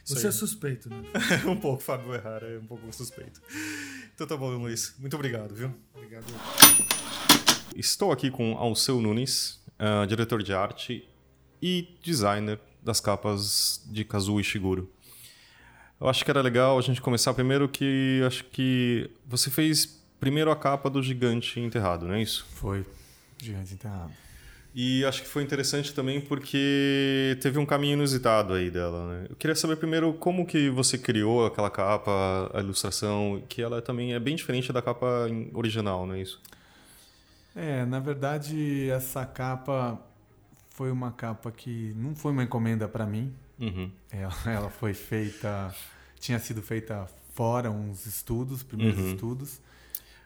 Você 0.05 0.29
é 0.29 0.31
suspeito, 0.31 0.89
né? 0.89 1.03
um 1.47 1.57
pouco, 1.57 1.83
Fábio 1.83 2.15
Errara 2.15 2.47
é 2.47 2.59
um 2.59 2.67
pouco 2.67 2.91
suspeito. 2.93 3.43
Então 4.15 4.27
tá 4.27 4.37
bom, 4.37 4.49
Luiz. 4.57 4.95
Muito 4.99 5.15
obrigado, 5.15 5.55
viu? 5.55 5.75
Obrigado. 5.95 6.25
Estou 7.77 8.11
aqui 8.11 8.31
com 8.31 8.57
Alceu 8.57 9.01
Nunes, 9.01 9.63
ah, 9.79 10.07
diretor 10.07 10.43
de 10.43 10.53
arte 10.53 11.09
e 11.61 11.97
designer 12.03 12.59
das 12.83 13.01
capas 13.01 13.87
de 13.91 14.05
Kazuo 14.05 14.41
Ishiguro. 14.41 14.91
Eu 16.01 16.09
acho 16.09 16.25
que 16.25 16.31
era 16.31 16.41
legal 16.41 16.79
a 16.79 16.83
gente 16.83 17.01
começar 17.01 17.35
primeiro 17.35 17.69
que 17.69 18.23
acho 18.27 18.45
que 18.45 19.11
você 19.27 19.51
fez 19.51 20.00
primeiro 20.21 20.51
a 20.51 20.57
capa 20.57 20.89
do 20.91 21.03
Gigante 21.03 21.59
Enterrado, 21.59 22.07
não 22.07 22.15
é 22.15 22.23
isso? 22.23 22.47
Foi. 22.55 22.85
Gigante 23.39 23.75
enterrado. 23.75 24.13
E 24.73 25.05
acho 25.05 25.23
que 25.23 25.29
foi 25.29 25.43
interessante 25.43 25.93
também 25.93 26.21
porque 26.21 27.37
teve 27.43 27.59
um 27.59 27.67
caminho 27.67 27.95
inusitado 27.95 28.53
aí 28.53 28.71
dela, 28.71 29.09
né? 29.09 29.27
Eu 29.29 29.35
queria 29.35 29.57
saber 29.57 29.75
primeiro 29.77 30.13
como 30.15 30.47
que 30.47 30.71
você 30.71 30.97
criou 30.97 31.45
aquela 31.47 31.69
capa, 31.71 32.49
a 32.55 32.61
ilustração, 32.61 33.43
que 33.49 33.61
ela 33.61 33.83
também 33.83 34.15
é 34.15 34.21
bem 34.21 34.37
diferente 34.37 34.73
da 34.73 34.81
capa 34.81 35.27
original, 35.55 36.07
não 36.07 36.15
é 36.15 36.21
isso? 36.21 36.41
É, 37.57 37.85
na 37.85 37.99
verdade, 37.99 38.89
essa 38.91 39.27
capa 39.27 40.01
foi 40.71 40.93
uma 40.93 41.11
capa 41.11 41.51
que 41.51 41.93
não 41.97 42.15
foi 42.15 42.31
uma 42.31 42.45
encomenda 42.45 42.87
para 42.87 43.05
mim. 43.05 43.35
Uhum. 43.59 43.91
Ela, 44.11 44.33
ela 44.47 44.71
foi 44.71 44.95
feita, 44.95 45.75
tinha 46.21 46.39
sido 46.39 46.63
feita 46.63 47.09
fora 47.35 47.73
uns 47.73 48.07
estudos, 48.07 48.63
primeiros 48.63 49.01
Uhum. 49.01 49.11
estudos, 49.15 49.59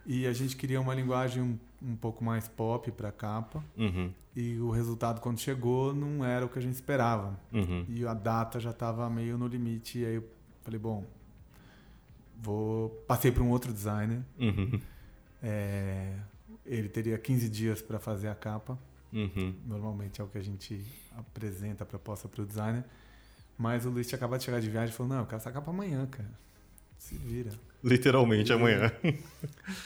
e 0.05 0.27
a 0.27 0.33
gente 0.33 0.55
queria 0.55 0.79
uma 0.79 0.93
linguagem 0.93 1.41
um, 1.41 1.57
um 1.81 1.95
pouco 1.95 2.23
mais 2.23 2.47
pop 2.47 2.91
para 2.91 3.09
a 3.09 3.11
capa. 3.11 3.63
Uhum. 3.75 4.11
E 4.35 4.59
o 4.59 4.69
resultado 4.69 5.21
quando 5.21 5.39
chegou 5.39 5.93
não 5.93 6.23
era 6.23 6.45
o 6.45 6.49
que 6.49 6.59
a 6.59 6.61
gente 6.61 6.75
esperava. 6.75 7.39
Uhum. 7.51 7.85
E 7.87 8.05
a 8.05 8.13
data 8.13 8.59
já 8.59 8.71
estava 8.71 9.09
meio 9.09 9.37
no 9.37 9.47
limite. 9.47 9.99
E 9.99 10.05
aí 10.05 10.15
eu 10.15 10.23
falei, 10.61 10.79
bom, 10.79 11.05
vou 12.41 12.89
passei 13.07 13.31
para 13.31 13.41
um 13.41 13.49
outro 13.49 13.73
designer. 13.73 14.21
Uhum. 14.37 14.79
É, 15.41 16.17
ele 16.65 16.89
teria 16.89 17.17
15 17.17 17.49
dias 17.49 17.81
para 17.81 17.99
fazer 17.99 18.27
a 18.27 18.35
capa. 18.35 18.77
Uhum. 19.11 19.55
Normalmente 19.65 20.19
é 20.19 20.23
o 20.23 20.27
que 20.27 20.37
a 20.37 20.43
gente 20.43 20.85
apresenta 21.17 21.83
a 21.83 21.87
proposta 21.87 22.27
para 22.27 22.41
o 22.41 22.45
designer. 22.45 22.83
Mas 23.57 23.85
o 23.85 23.89
Luiz 23.89 24.07
tinha 24.07 24.17
acabado 24.17 24.39
de 24.39 24.45
chegar 24.45 24.59
de 24.59 24.69
viagem 24.69 24.93
e 24.93 24.97
falou: 24.97 25.13
Não, 25.13 25.21
eu 25.21 25.25
quero 25.25 25.37
essa 25.37 25.51
capa 25.51 25.71
amanhã, 25.71 26.05
cara. 26.05 26.37
Se 26.97 27.15
vira. 27.15 27.51
Literalmente 27.85 28.51
amanhã. 28.51 28.91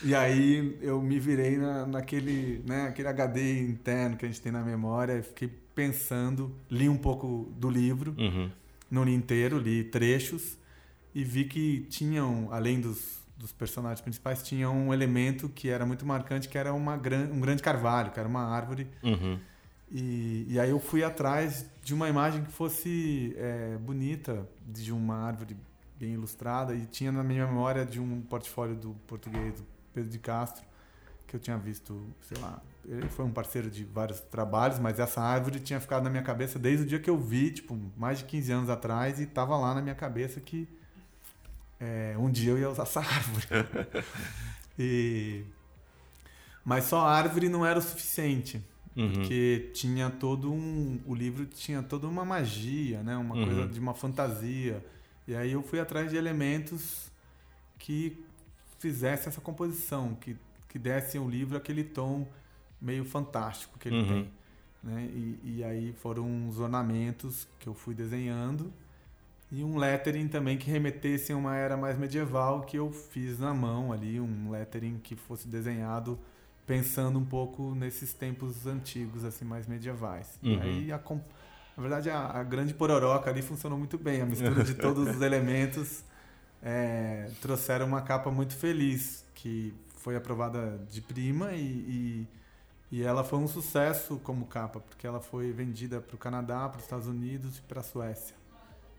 E 0.03 0.15
aí 0.15 0.77
eu 0.82 1.01
me 1.01 1.20
virei 1.20 1.58
na, 1.58 1.86
naquele, 1.86 2.63
né, 2.65 2.88
aquele 2.88 3.08
HD 3.08 3.60
interno 3.62 4.15
que 4.15 4.25
a 4.25 4.27
gente 4.27 4.41
tem 4.41 4.51
na 4.51 4.63
memória. 4.63 5.20
e 5.20 5.22
Fiquei 5.22 5.50
pensando, 5.75 6.56
li 6.70 6.88
um 6.88 6.98
pouco 6.98 7.51
do 7.58 7.70
livro. 7.70 8.15
Uhum. 8.18 8.50
não 8.89 9.03
li 9.03 9.13
inteiro, 9.13 9.58
li 9.58 9.84
trechos 9.84 10.58
e 11.13 11.24
vi 11.24 11.46
que 11.46 11.82
tinham, 11.89 12.48
além 12.51 12.79
dos, 12.79 13.20
dos 13.38 13.51
personagens 13.51 14.01
principais, 14.01 14.44
tinha 14.44 14.70
um 14.70 14.94
elemento 14.94 15.50
que 15.50 15.70
era 15.70 15.86
muito 15.86 16.06
marcante, 16.06 16.48
que 16.48 16.58
era 16.58 16.74
uma 16.74 16.96
gran, 16.96 17.29
um 17.32 17.39
grande 17.39 17.62
carvalho, 17.62 18.12
que 18.12 18.20
era 18.20 18.27
uma 18.27 18.44
árvore. 18.44 18.88
Uhum. 19.03 19.38
E, 19.91 20.46
e 20.48 20.60
aí 20.60 20.70
eu 20.70 20.79
fui 20.79 21.03
atrás 21.03 21.65
de 21.84 21.94
uma 21.94 22.08
imagem 22.08 22.44
que 22.44 22.51
fosse 22.51 23.34
é, 23.38 23.77
bonita, 23.77 24.48
de 24.68 24.91
uma 24.91 25.15
árvore 25.15 25.58
bem 26.00 26.13
ilustrada, 26.13 26.74
e 26.74 26.86
tinha 26.86 27.12
na 27.12 27.24
minha 27.24 27.46
memória 27.46 27.86
de 27.86 28.00
um 28.00 28.22
portfólio 28.22 28.75
do 28.75 28.91
português, 29.06 29.56
do 29.56 29.65
Pedro 29.94 30.10
de 30.10 30.20
Castro, 30.20 30.63
que 31.27 31.36
eu 31.36 31.39
tinha 31.39 31.58
visto, 31.58 32.01
sei 32.22 32.38
lá, 32.41 32.62
ele 32.86 33.08
foi 33.10 33.25
um 33.25 33.32
parceiro 33.32 33.70
de 33.70 33.84
vários 33.84 34.20
trabalhos, 34.22 34.79
mas 34.79 34.98
essa 35.00 35.22
árvore 35.22 35.60
tinha 35.60 35.79
ficado 35.79 36.03
na 36.03 36.10
minha 36.10 36.24
cabeça 36.24 36.58
desde 36.58 36.84
o 36.86 36.88
dia 36.88 37.00
que 37.00 37.10
eu 37.10 37.18
vi, 37.18 37.51
tipo, 37.51 37.77
mais 37.98 38.20
de 38.20 38.25
15 38.25 38.51
anos 38.51 38.70
atrás, 38.70 39.20
e 39.20 39.24
estava 39.24 39.56
lá 39.58 39.75
na 39.75 39.82
minha 39.82 39.94
cabeça 39.96 40.39
que 40.39 40.68
é, 41.79 42.15
um 42.18 42.29
dia 42.29 42.51
eu 42.51 42.58
ia 42.58 42.70
usar 42.70 42.84
essa 42.84 43.00
árvore. 43.00 43.46
e... 44.77 45.44
Mas 46.65 46.86
só 46.86 47.01
a 47.01 47.12
árvore 47.12 47.50
não 47.50 47.65
era 47.65 47.79
o 47.79 47.82
suficiente. 47.82 48.62
Uhum. 48.96 49.13
Porque 49.13 49.72
tinha 49.74 50.10
todo 50.10 50.51
um. 50.51 51.00
O 51.06 51.15
livro 51.15 51.46
tinha 51.46 51.82
toda 51.82 52.08
uma 52.08 52.25
magia, 52.25 53.01
né? 53.01 53.15
Uma 53.15 53.36
Uhum. 53.36 53.46
coisa 53.46 53.68
de 53.68 53.79
uma 53.79 53.94
fantasia. 53.94 54.84
E 55.30 55.36
aí 55.36 55.52
eu 55.52 55.62
fui 55.62 55.80
atrás 55.80 56.10
de 56.10 56.18
elementos 56.18 57.12
que 57.78 58.26
fizessem 58.80 59.28
essa 59.28 59.40
composição, 59.40 60.16
que, 60.16 60.36
que 60.68 60.80
dessem 60.80 61.22
ao 61.22 61.30
livro 61.30 61.56
aquele 61.56 61.84
tom 61.84 62.28
meio 62.82 63.06
fantástico 63.06 63.78
que 63.78 63.90
ele 63.90 63.98
Uhum. 63.98 64.08
tem. 64.08 64.32
Né? 64.82 65.04
E, 65.14 65.40
e 65.58 65.64
aí 65.64 65.94
foram 65.94 66.48
os 66.50 66.60
ornamentos 66.60 67.48
que 67.60 67.68
eu 67.68 67.76
fui 67.76 67.94
desenhando 67.94 68.74
e 69.52 69.64
um 69.64 69.78
lettering 69.78 70.28
também 70.28 70.58
que 70.58 70.70
remetesse 70.70 71.32
a 71.32 71.38
uma 71.38 71.56
era 71.56 71.78
mais 71.78 71.98
medieval 71.98 72.62
que 72.62 72.78
eu 72.78 72.92
fiz 72.92 73.38
na 73.40 73.54
mão 73.54 73.92
ali, 73.94 74.20
um 74.20 74.50
lettering 74.50 75.00
que 75.00 75.16
fosse 75.16 75.48
desenhado 75.48 76.18
pensando 76.66 77.20
um 77.20 77.26
pouco 77.26 77.76
nesses 77.76 78.14
tempos 78.14 78.66
antigos, 78.68 79.24
assim, 79.26 79.46
mais 79.46 79.68
medievais. 79.68 80.40
E 80.44 80.50
Uhum. 80.56 80.62
aí, 80.62 80.92
a, 80.92 81.00
na 81.80 81.82
verdade, 81.82 82.10
a, 82.10 82.26
a 82.26 82.44
grande 82.44 82.74
pororoca 82.74 83.30
ali 83.30 83.42
funcionou 83.42 83.78
muito 83.78 83.98
bem. 83.98 84.22
A 84.22 84.26
mistura 84.26 84.66
de 84.66 84.74
todos 84.76 85.16
os 85.16 85.22
elementos 85.22 86.04
é, 86.62 87.32
trouxeram 87.42 87.86
uma 87.86 88.02
capa 88.02 88.30
muito 88.30 88.54
feliz, 88.54 89.24
que 89.34 89.74
foi 89.96 90.18
aprovada 90.18 90.78
de 90.90 91.00
prima 91.02 91.54
e, 91.54 92.28
e, 92.92 92.98
e 92.98 93.02
ela 93.02 93.24
foi 93.24 93.40
um 93.40 93.48
sucesso 93.48 94.20
como 94.26 94.46
capa, 94.46 94.82
porque 94.82 95.08
ela 95.08 95.22
foi 95.22 95.54
vendida 95.54 96.02
para 96.02 96.16
o 96.16 96.18
Canadá, 96.18 96.68
para 96.68 96.80
os 96.80 96.84
Estados 96.84 97.08
Unidos 97.08 97.60
e 97.60 97.62
para 97.62 97.80
a 97.80 97.84
Suécia. 97.84 98.36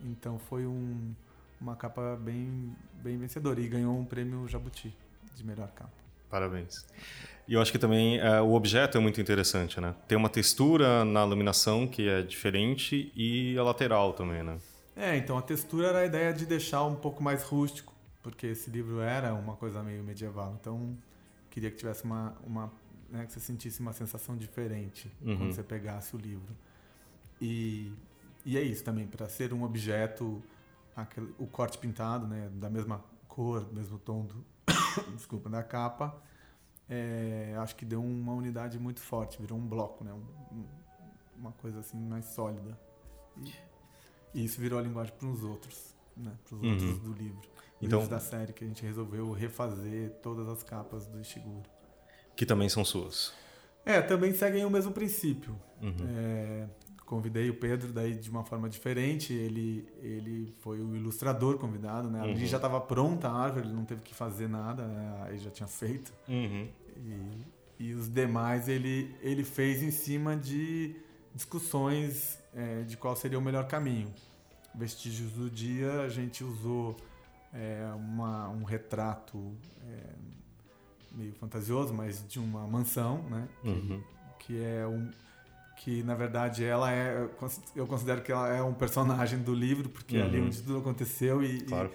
Então 0.01 0.39
foi 0.39 0.67
um, 0.67 1.15
uma 1.61 1.77
capa 1.77 2.19
bem, 2.19 2.75
bem 2.95 3.19
vencedora 3.19 3.61
e 3.61 3.69
ganhou 3.69 3.95
um 3.95 4.07
prêmio 4.07 4.49
Jabuti 4.49 4.97
de 5.37 5.45
melhor 5.45 5.69
capa. 5.73 5.93
Parabéns. 6.31 6.87
E 7.51 7.55
eu 7.55 7.61
acho 7.61 7.73
que 7.73 7.81
também 7.81 8.17
é, 8.21 8.41
o 8.41 8.53
objeto 8.53 8.97
é 8.97 9.01
muito 9.01 9.21
interessante, 9.21 9.81
né? 9.81 9.93
Tem 10.07 10.17
uma 10.17 10.29
textura 10.29 11.05
na 11.05 11.27
iluminação 11.27 11.85
que 11.85 12.09
é 12.09 12.23
diferente 12.23 13.11
e 13.13 13.59
a 13.59 13.65
lateral 13.65 14.13
também, 14.13 14.41
né? 14.41 14.57
É, 14.95 15.17
então 15.17 15.37
a 15.37 15.43
textura 15.43 15.89
era 15.89 15.99
a 15.99 16.07
ideia 16.07 16.33
de 16.33 16.47
deixar 16.47 16.85
um 16.85 16.95
pouco 16.95 17.21
mais 17.21 17.43
rústico, 17.43 17.93
porque 18.23 18.47
esse 18.47 18.71
livro 18.71 19.01
era 19.01 19.35
uma 19.35 19.57
coisa 19.57 19.83
meio 19.83 20.01
medieval. 20.05 20.57
Então 20.61 20.97
queria 21.51 21.73
que 21.73 21.77
tivesse 21.77 22.05
uma, 22.05 22.37
uma 22.47 22.73
né, 23.11 23.27
que 23.27 23.33
você 23.33 23.41
sentisse 23.41 23.81
uma 23.81 23.93
sensação 23.93 24.37
diferente 24.37 25.11
Uhum. 25.21 25.37
quando 25.37 25.53
você 25.53 25.65
pegasse 25.65 26.15
o 26.15 26.21
livro. 26.21 26.57
E, 27.41 27.91
e 28.47 28.57
é 28.57 28.63
isso 28.63 28.85
também, 28.85 29.09
para 29.09 29.29
ser 29.29 29.53
um 29.53 29.65
objeto, 29.65 30.41
aquele, 30.95 31.35
o 31.37 31.49
corte 31.49 31.79
pintado, 31.79 32.29
né, 32.29 32.49
da 32.53 32.71
mesma 32.71 33.03
cor, 33.27 33.67
mesmo 33.73 33.99
tom 33.99 34.25
do, 34.25 34.45
desculpa, 35.17 35.51
da 35.51 35.65
capa, 35.65 36.17
é, 36.91 37.55
acho 37.59 37.77
que 37.77 37.85
deu 37.85 38.03
uma 38.03 38.33
unidade 38.35 38.79
muito 38.79 39.01
forte, 39.01 39.41
virou 39.41 39.57
um 39.57 39.67
bloco, 39.67 40.03
né, 40.05 40.13
um- 40.13 40.57
um- 40.57 40.67
uma 41.39 41.53
coisa 41.53 41.79
assim 41.81 41.97
mais 41.99 42.25
sólida. 42.27 42.77
E, 43.43 43.55
e 44.35 44.45
isso 44.45 44.61
virou 44.61 44.79
a 44.79 44.83
linguagem 44.83 45.15
para 45.17 45.29
os 45.29 45.43
outros, 45.45 45.95
né, 46.17 46.33
para 46.45 46.57
os 46.57 46.63
Uhum. 46.63 46.71
outros 46.73 46.99
do 46.99 47.13
livro. 47.13 47.49
Então- 47.81 48.01
Livros 48.01 48.09
da 48.09 48.21
série 48.21 48.53
que 48.53 48.63
a 48.65 48.67
gente 48.67 48.83
resolveu 48.85 49.31
refazer 49.33 50.11
todas 50.23 50.49
as 50.49 50.63
capas 50.63 51.07
do 51.07 51.19
Ishiguro. 51.21 51.63
Que 52.37 52.45
também 52.45 52.69
são 52.69 52.85
suas. 52.85 53.33
É, 53.87 54.03
também 54.03 54.35
seguem 54.35 54.65
o 54.67 54.71
mesmo 54.71 54.93
princípio. 54.93 55.57
Uhum. 55.81 55.95
É, 56.17 56.69
convidei 57.07 57.49
o 57.49 57.55
Pedro 57.59 57.91
daí 57.93 58.15
de 58.15 58.29
uma 58.31 58.45
forma 58.45 58.69
diferente. 58.69 59.33
Ele, 59.33 59.89
ele 60.03 60.55
foi 60.61 60.81
o 60.81 60.95
ilustrador 60.95 61.57
convidado, 61.59 62.11
né? 62.11 62.21
Ali 62.21 62.33
Uhum. 62.43 62.47
já 62.47 62.59
estava 62.59 62.79
pronta 62.83 63.29
a 63.29 63.33
árvore, 63.33 63.67
ele 63.67 63.75
não 63.75 63.87
teve 63.87 64.03
que 64.03 64.15
fazer 64.15 64.47
nada, 64.49 64.87
né? 64.87 65.23
aí 65.25 65.39
já 65.39 65.51
tinha 65.51 65.67
feito. 65.67 66.13
Uhum. 66.29 66.69
E, 67.79 67.87
e 67.89 67.95
os 67.95 68.09
demais 68.09 68.69
ele, 68.69 69.15
ele 69.23 69.43
fez 69.45 69.83
em 69.83 69.91
cima 69.91 70.37
de 70.37 70.95
discussões 71.35 72.39
é, 72.55 72.83
de 72.83 72.97
qual 72.97 73.17
seria 73.17 73.39
o 73.39 73.43
melhor 73.43 73.67
caminho. 73.67 74.13
Vestígios 74.75 75.33
do 75.33 75.49
dia, 75.51 76.03
a 76.03 76.09
gente 76.09 76.45
usou 76.45 76.97
é, 77.53 77.89
uma, 77.97 78.49
um 78.51 78.63
retrato 78.65 79.53
é, 79.89 80.03
meio 81.13 81.33
fantasioso, 81.35 81.93
mas 81.93 82.25
de 82.29 82.39
uma 82.39 82.67
mansão, 82.67 83.23
né? 83.29 83.49
Uhum. 83.65 84.03
Que, 84.39 84.47
que 84.55 84.63
é 84.63 84.87
um 84.87 85.11
que 85.77 86.03
na 86.03 86.15
verdade 86.15 86.63
ela 86.63 86.93
é 86.93 87.27
eu 87.75 87.87
considero 87.87 88.21
que 88.21 88.31
ela 88.31 88.49
é 88.55 88.63
um 88.63 88.75
personagem 88.75 89.39
do 89.39 89.55
livro 89.55 89.89
porque 89.89 90.19
é 90.19 90.23
ali 90.23 90.39
Uhum. 90.39 90.47
onde 90.49 90.61
tudo 90.63 90.77
aconteceu 90.79 91.43
e, 91.43 91.63
Claro. 91.63 91.91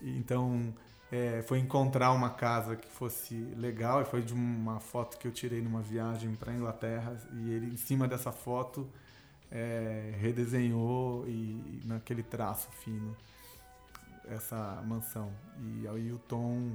e- 0.00 0.10
e 0.10 0.16
então 0.18 0.72
é, 1.14 1.42
foi 1.42 1.58
encontrar 1.58 2.12
uma 2.12 2.30
casa 2.30 2.76
que 2.76 2.88
fosse 2.88 3.34
legal 3.56 4.02
e 4.02 4.04
foi 4.04 4.22
de 4.22 4.32
uma 4.32 4.80
foto 4.80 5.18
que 5.18 5.26
eu 5.28 5.32
tirei 5.32 5.60
numa 5.60 5.80
viagem 5.80 6.34
para 6.34 6.52
Inglaterra 6.52 7.16
e 7.32 7.52
ele 7.52 7.72
em 7.72 7.76
cima 7.76 8.08
dessa 8.08 8.32
foto 8.32 8.88
é, 9.50 10.14
redesenhou 10.18 11.24
e, 11.28 11.80
naquele 11.84 12.22
traço 12.22 12.68
fino 12.82 13.16
essa 14.28 14.82
mansão 14.86 15.30
e 15.60 15.86
aí 15.86 16.10
o 16.10 16.18
tom 16.18 16.72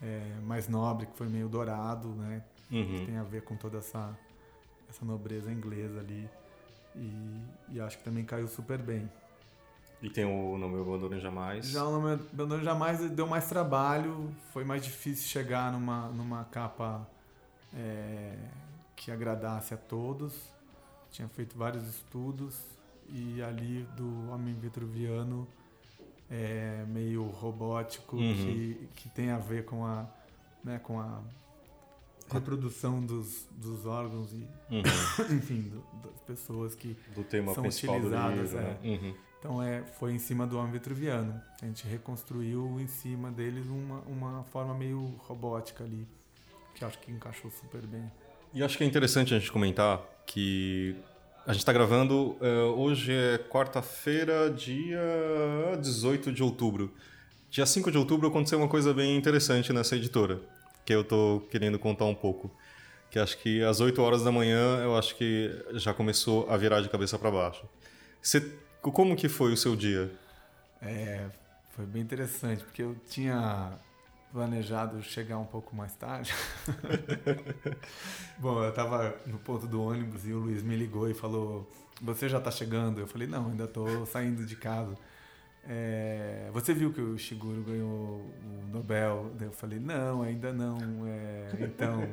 é, 0.00 0.22
mais 0.44 0.68
nobre 0.68 1.06
que 1.06 1.16
foi 1.16 1.28
meio 1.28 1.48
dourado 1.48 2.08
né 2.08 2.42
Uhum. 2.70 3.06
tem 3.06 3.16
a 3.16 3.22
ver 3.22 3.42
com 3.42 3.56
toda 3.56 3.78
essa, 3.78 4.16
essa 4.88 5.04
nobreza 5.04 5.50
inglesa 5.50 6.00
ali. 6.00 6.28
E, 6.94 7.42
e 7.70 7.80
acho 7.80 7.98
que 7.98 8.04
também 8.04 8.24
caiu 8.24 8.48
super 8.48 8.78
bem. 8.78 9.10
E 10.00 10.08
tem 10.08 10.24
o 10.24 10.56
Não 10.58 10.68
Me 10.68 10.80
Abandonem 10.80 11.18
Jamais. 11.20 11.66
Já 11.66 11.84
o 11.84 11.90
nome 11.90 12.14
Abandone 12.32 12.62
Jamais 12.64 13.00
deu 13.10 13.26
mais 13.26 13.48
trabalho, 13.48 14.32
foi 14.52 14.64
mais 14.64 14.84
difícil 14.84 15.26
chegar 15.28 15.72
numa, 15.72 16.08
numa 16.10 16.44
capa 16.44 17.08
é, 17.74 18.36
que 18.94 19.10
agradasse 19.10 19.74
a 19.74 19.76
todos. 19.76 20.34
Tinha 21.10 21.26
feito 21.28 21.56
vários 21.58 21.86
estudos 21.88 22.56
e 23.08 23.42
ali 23.42 23.82
do 23.96 24.30
Homem 24.30 24.54
Vitruviano 24.54 25.48
é 26.30 26.84
meio 26.86 27.24
robótico, 27.24 28.16
Uhum. 28.16 28.34
que, 28.34 28.88
que 28.94 29.08
tem 29.08 29.30
a 29.30 29.38
ver 29.38 29.64
com 29.64 29.84
a, 29.84 30.06
né, 30.62 30.78
com 30.78 31.00
a 31.00 31.20
reprodução 32.30 33.00
dos, 33.04 33.46
dos 33.50 33.86
órgãos 33.86 34.30
e, 34.32 34.46
Uhum. 34.70 34.82
enfim, 35.36 35.62
do- 35.62 35.82
das 36.06 36.20
pessoas 36.20 36.74
que 36.74 36.96
Do 37.14 37.24
tema 37.24 37.54
São 37.54 37.62
principal 37.62 37.96
do 37.98 38.06
utilizadas, 38.06 38.52
livro, 38.52 38.58
né? 38.60 38.78
Uhum. 38.84 39.14
Então 39.38 39.62
é, 39.62 39.82
foi 39.98 40.12
em 40.12 40.18
cima 40.18 40.46
do 40.46 40.58
homem 40.58 40.72
vitruviano. 40.72 41.40
A 41.62 41.66
gente 41.66 41.86
reconstruiu 41.86 42.78
em 42.80 42.86
cima 42.86 43.30
deles 43.30 43.66
uma, 43.66 44.00
uma 44.00 44.44
forma 44.44 44.74
meio 44.74 45.14
robótica 45.26 45.84
ali, 45.84 46.06
que 46.74 46.84
acho 46.84 46.98
que 46.98 47.10
encaixou 47.12 47.50
super 47.50 47.82
bem. 47.86 48.10
E 48.52 48.62
acho 48.62 48.76
que 48.76 48.84
é 48.84 48.86
interessante 48.86 49.34
a 49.34 49.38
gente 49.38 49.52
comentar 49.52 50.02
que 50.26 50.96
a 51.46 51.52
gente 51.52 51.60
está 51.60 51.72
gravando, 51.72 52.36
eh, 52.40 52.62
hoje 52.76 53.12
é 53.12 53.38
quarta-feira, 53.38 54.50
dia 54.50 55.00
18 55.80 56.30
de 56.30 56.42
outubro. 56.42 56.92
Dia 57.50 57.64
5 57.64 57.90
de 57.90 57.96
outubro 57.96 58.28
aconteceu 58.28 58.58
uma 58.58 58.68
coisa 58.68 58.92
bem 58.92 59.16
interessante 59.16 59.72
nessa 59.72 59.96
editora, 59.96 60.38
que 60.84 60.92
eu 60.92 61.02
tô 61.02 61.42
querendo 61.50 61.78
contar 61.78 62.04
um 62.04 62.14
pouco. 62.14 62.50
Que 63.10 63.18
acho 63.18 63.38
que 63.38 63.62
às 63.62 63.80
8 63.80 64.02
horas 64.02 64.22
da 64.22 64.30
manhã, 64.30 64.80
eu 64.82 64.94
acho 64.98 65.16
que 65.16 65.50
já 65.72 65.94
começou 65.94 66.46
a 66.50 66.56
virar 66.58 66.82
de 66.82 66.90
cabeça 66.90 67.18
para 67.18 67.30
baixo. 67.30 67.64
Você, 68.20 68.52
como 68.80 69.16
que 69.16 69.28
foi 69.28 69.52
o 69.52 69.56
seu 69.56 69.76
dia? 69.76 70.10
É, 70.80 71.28
foi 71.70 71.86
bem 71.86 72.02
interessante, 72.02 72.64
porque 72.64 72.82
eu 72.82 72.96
tinha 73.08 73.78
planejado 74.32 75.02
chegar 75.02 75.38
um 75.38 75.44
pouco 75.44 75.74
mais 75.74 75.94
tarde. 75.94 76.32
Bom, 78.38 78.62
eu 78.62 78.70
estava 78.70 79.16
no 79.26 79.38
ponto 79.38 79.66
do 79.66 79.82
ônibus 79.82 80.26
e 80.26 80.32
o 80.32 80.38
Luiz 80.38 80.62
me 80.62 80.76
ligou 80.76 81.10
e 81.10 81.14
falou: 81.14 81.68
Você 82.02 82.28
já 82.28 82.38
está 82.38 82.50
chegando? 82.50 83.00
Eu 83.00 83.06
falei: 83.06 83.26
Não, 83.26 83.48
ainda 83.48 83.64
estou 83.64 84.06
saindo 84.06 84.44
de 84.44 84.56
casa. 84.56 84.96
É, 85.64 86.48
você 86.52 86.72
viu 86.72 86.92
que 86.92 87.00
o 87.00 87.18
Shiguro 87.18 87.62
ganhou 87.62 88.20
o 88.44 88.66
Nobel? 88.72 89.32
Eu 89.40 89.52
falei: 89.52 89.78
Não, 89.78 90.22
ainda 90.22 90.52
não. 90.52 90.78
É, 91.06 91.50
então, 91.60 92.08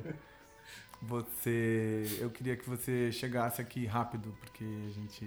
você, 1.01 2.17
eu 2.19 2.29
queria 2.29 2.55
que 2.55 2.67
você 2.67 3.11
chegasse 3.11 3.61
aqui 3.61 3.85
rápido, 3.85 4.35
porque 4.41 4.63
a 4.63 4.91
gente 4.91 5.25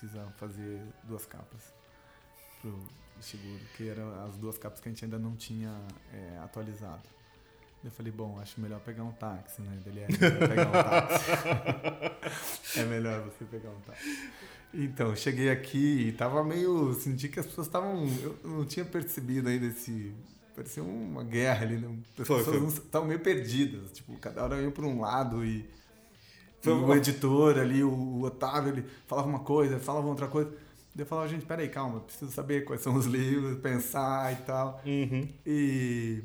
precisa 0.00 0.26
fazer 0.38 0.80
duas 1.04 1.26
capas 1.26 1.74
pro 2.62 2.78
seguro, 3.20 3.60
que 3.76 3.86
eram 3.86 4.24
as 4.24 4.36
duas 4.36 4.56
capas 4.56 4.80
que 4.80 4.88
a 4.88 4.92
gente 4.92 5.04
ainda 5.04 5.18
não 5.18 5.36
tinha 5.36 5.78
é, 6.12 6.38
atualizado. 6.38 7.02
Eu 7.84 7.90
falei, 7.90 8.12
bom, 8.12 8.38
acho 8.40 8.60
melhor 8.60 8.80
pegar 8.80 9.04
um 9.04 9.12
táxi, 9.12 9.60
né? 9.62 9.78
Ele 9.86 10.00
é 10.00 10.08
melhor 10.08 10.48
pegar 10.48 10.68
um 10.68 10.72
táxi. 10.72 11.30
é 12.80 12.84
melhor 12.84 13.24
você 13.24 13.44
pegar 13.44 13.70
um 13.70 13.80
táxi. 13.80 14.30
Então, 14.72 15.16
cheguei 15.16 15.50
aqui 15.50 16.08
e 16.08 16.12
tava 16.12 16.44
meio. 16.44 16.94
Senti 16.94 17.28
que 17.28 17.40
as 17.40 17.46
pessoas 17.46 17.66
estavam. 17.66 18.06
Eu 18.22 18.38
não 18.44 18.66
tinha 18.66 18.84
percebido 18.84 19.48
ainda 19.48 19.66
esse. 19.66 20.14
Parecia 20.54 20.82
uma 20.82 21.24
guerra 21.24 21.64
ali, 21.64 21.78
né? 21.78 21.98
As 22.18 22.26
Foi, 22.26 22.44
pessoas 22.44 22.74
estavam 22.74 23.08
meio 23.08 23.20
perdidas. 23.20 23.90
Tipo, 23.92 24.16
cada 24.18 24.44
hora 24.44 24.60
ia 24.60 24.70
por 24.70 24.84
um 24.84 25.00
lado 25.00 25.44
e. 25.44 25.66
Foi 26.60 26.72
o 26.74 26.94
editor 26.94 27.58
ali, 27.58 27.82
o, 27.82 28.22
Otávio, 28.22 28.74
ele 28.74 28.86
falava 29.06 29.28
uma 29.28 29.40
coisa, 29.40 29.78
falava 29.78 30.06
outra 30.06 30.28
coisa. 30.28 30.50
Daí 30.94 31.04
eu 31.04 31.06
falava, 31.06 31.28
gente, 31.28 31.46
peraí, 31.46 31.68
calma, 31.68 32.00
preciso 32.00 32.30
saber 32.30 32.64
quais 32.64 32.82
são 32.82 32.94
os 32.96 33.06
livros, 33.06 33.58
pensar 33.60 34.32
e 34.32 34.36
tal. 34.44 34.80
Uhum. 34.84 35.28
E, 35.46 36.22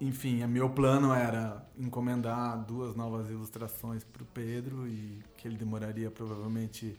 enfim, 0.00 0.42
o 0.44 0.48
meu 0.48 0.70
plano 0.70 1.12
era 1.12 1.66
encomendar 1.76 2.64
duas 2.64 2.94
novas 2.94 3.28
ilustrações 3.30 4.04
para 4.04 4.22
o 4.22 4.26
Pedro 4.26 4.86
e 4.86 5.22
que 5.36 5.48
ele 5.48 5.56
demoraria 5.56 6.10
provavelmente 6.10 6.96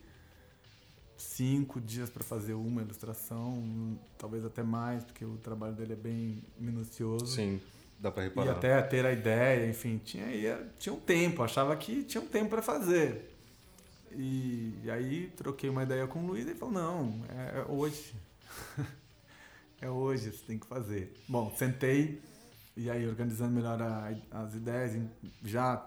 cinco 1.18 1.80
dias 1.80 2.10
para 2.10 2.24
fazer 2.24 2.54
uma 2.54 2.82
ilustração, 2.82 3.98
talvez 4.18 4.44
até 4.44 4.64
mais, 4.64 5.04
porque 5.04 5.24
o 5.24 5.38
trabalho 5.38 5.74
dele 5.74 5.94
é 5.94 5.96
bem 5.96 6.44
minucioso. 6.60 7.28
Sim, 7.28 7.62
dá 8.00 8.12
para 8.12 8.24
E 8.26 8.28
reparar. 8.30 8.52
até 8.52 8.82
ter 8.82 9.06
a 9.06 9.12
ideia, 9.12 9.68
enfim, 9.70 9.98
tinha, 10.04 10.26
ia- 10.28 10.68
tinha 10.80 10.94
um 10.94 11.00
tempo, 11.00 11.42
achava 11.44 11.76
que 11.76 12.04
tinha 12.04 12.22
um 12.22 12.28
tempo 12.28 12.50
para 12.50 12.62
fazer. 12.62 13.32
E, 14.12 14.80
e 14.84 14.90
aí 14.92 15.32
troquei 15.36 15.70
uma 15.70 15.84
ideia 15.84 16.08
com 16.08 16.24
o 16.24 16.28
Luiz 16.28 16.46
e 16.46 16.50
ele 16.52 16.58
falou, 16.60 16.74
não, 16.74 17.26
é, 17.30 17.60
é 17.60 17.66
hoje. 17.68 18.14
é 19.82 19.90
hoje, 19.90 20.32
você 20.32 20.44
tem 20.46 20.58
que 20.60 20.66
fazer. 20.68 21.14
Bom, 21.28 21.54
sentei 21.58 22.22
e 22.78 22.90
aí 22.90 23.08
organizando 23.08 23.54
melhor 23.54 23.82
a- 23.82 24.14
as 24.32 24.54
ideias, 24.54 25.02
já 25.44 25.86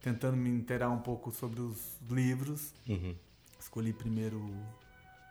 tentando 0.00 0.36
me 0.36 0.50
inteirar 0.50 0.90
um 0.90 0.98
pouco 0.98 1.30
sobre 1.32 1.60
os 1.60 1.78
livros. 2.10 2.72
Uhum. 2.88 3.14
Escolhi 3.58 3.92
primeiro... 3.92 4.54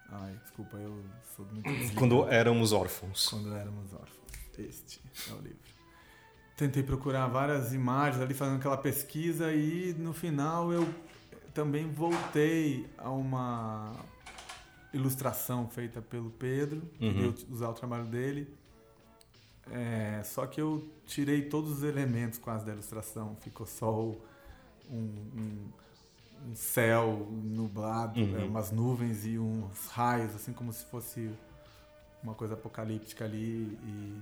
Ai, 0.10 0.38
desculpa, 0.44 0.78
eu 0.78 1.04
sou 1.36 1.46
muito... 1.46 1.64
desligado. 1.70 1.96
Quando 1.96 2.28
éramos 2.30 2.72
órfãos. 2.72 3.28
Quando 3.30 3.54
éramos 3.56 3.92
órfãos. 3.94 4.24
Este 4.58 5.02
é 5.30 5.34
o 5.34 5.38
livro. 5.42 5.73
Tentei 6.56 6.84
procurar 6.84 7.28
várias 7.28 7.74
imagens 7.74 8.22
ali, 8.22 8.34
fazendo 8.34 8.58
aquela 8.58 8.78
pesquisa, 8.78 9.52
e 9.52 9.94
no 9.98 10.14
final 10.14 10.72
eu 10.72 10.88
também 11.54 11.92
voltei 11.92 12.88
a 12.98 13.10
uma 13.10 13.92
ilustração 14.94 15.68
feita 15.68 16.00
pelo 16.02 16.30
Pedro, 16.30 16.82
queria 17.00 17.28
Uhum. 17.30 17.36
usar 17.50 17.70
o 17.70 17.74
trabalho 17.74 18.06
dele. 18.06 18.54
É, 19.72 20.22
só 20.24 20.46
que 20.46 20.62
eu 20.62 20.88
tirei 21.08 21.44
todos 21.44 21.72
os 21.72 21.84
elementos 21.84 22.38
quase 22.38 22.66
da 22.66 22.74
ilustração, 22.74 23.36
ficou 23.42 23.66
só 23.66 24.00
um, 24.00 24.16
um- 24.92 25.70
um 26.52 26.56
céu 26.56 27.28
nublado, 27.32 28.20
Uhum. 28.20 28.40
é, 28.40 28.44
umas 28.44 28.70
nuvens 28.72 29.26
e 29.26 29.40
uns 29.40 29.88
raios, 29.88 30.36
assim 30.36 30.54
como 30.54 30.72
se 30.72 30.86
fosse 30.86 31.32
uma 32.22 32.36
coisa 32.36 32.54
apocalíptica 32.54 33.26
ali 33.26 33.78
e 33.84 34.22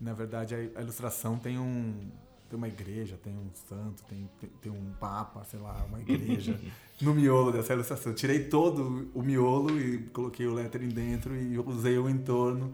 na 0.00 0.12
verdade 0.12 0.54
a, 0.54 0.58
a 0.78 0.82
ilustração 0.82 1.38
tem 1.38 1.58
um 1.58 2.10
tem 2.48 2.56
uma 2.56 2.68
igreja, 2.68 3.18
tem 3.22 3.34
um 3.34 3.50
santo, 3.68 4.04
tem, 4.04 4.30
tem, 4.40 4.50
tem 4.62 4.72
um 4.72 4.92
papa, 5.00 5.44
sei 5.44 5.58
lá, 5.58 5.84
uma 5.84 6.00
igreja 6.00 6.58
no 7.00 7.12
miolo 7.12 7.50
dessa 7.50 7.72
ilustração. 7.72 8.12
Eu 8.12 8.16
tirei 8.16 8.44
todo 8.44 9.10
o 9.14 9.22
miolo 9.22 9.78
e 9.78 9.98
coloquei 10.10 10.46
o 10.46 10.54
lettering 10.54 10.88
dentro 10.88 11.34
e 11.34 11.58
usei 11.58 11.98
o 11.98 12.08
entorno 12.08 12.72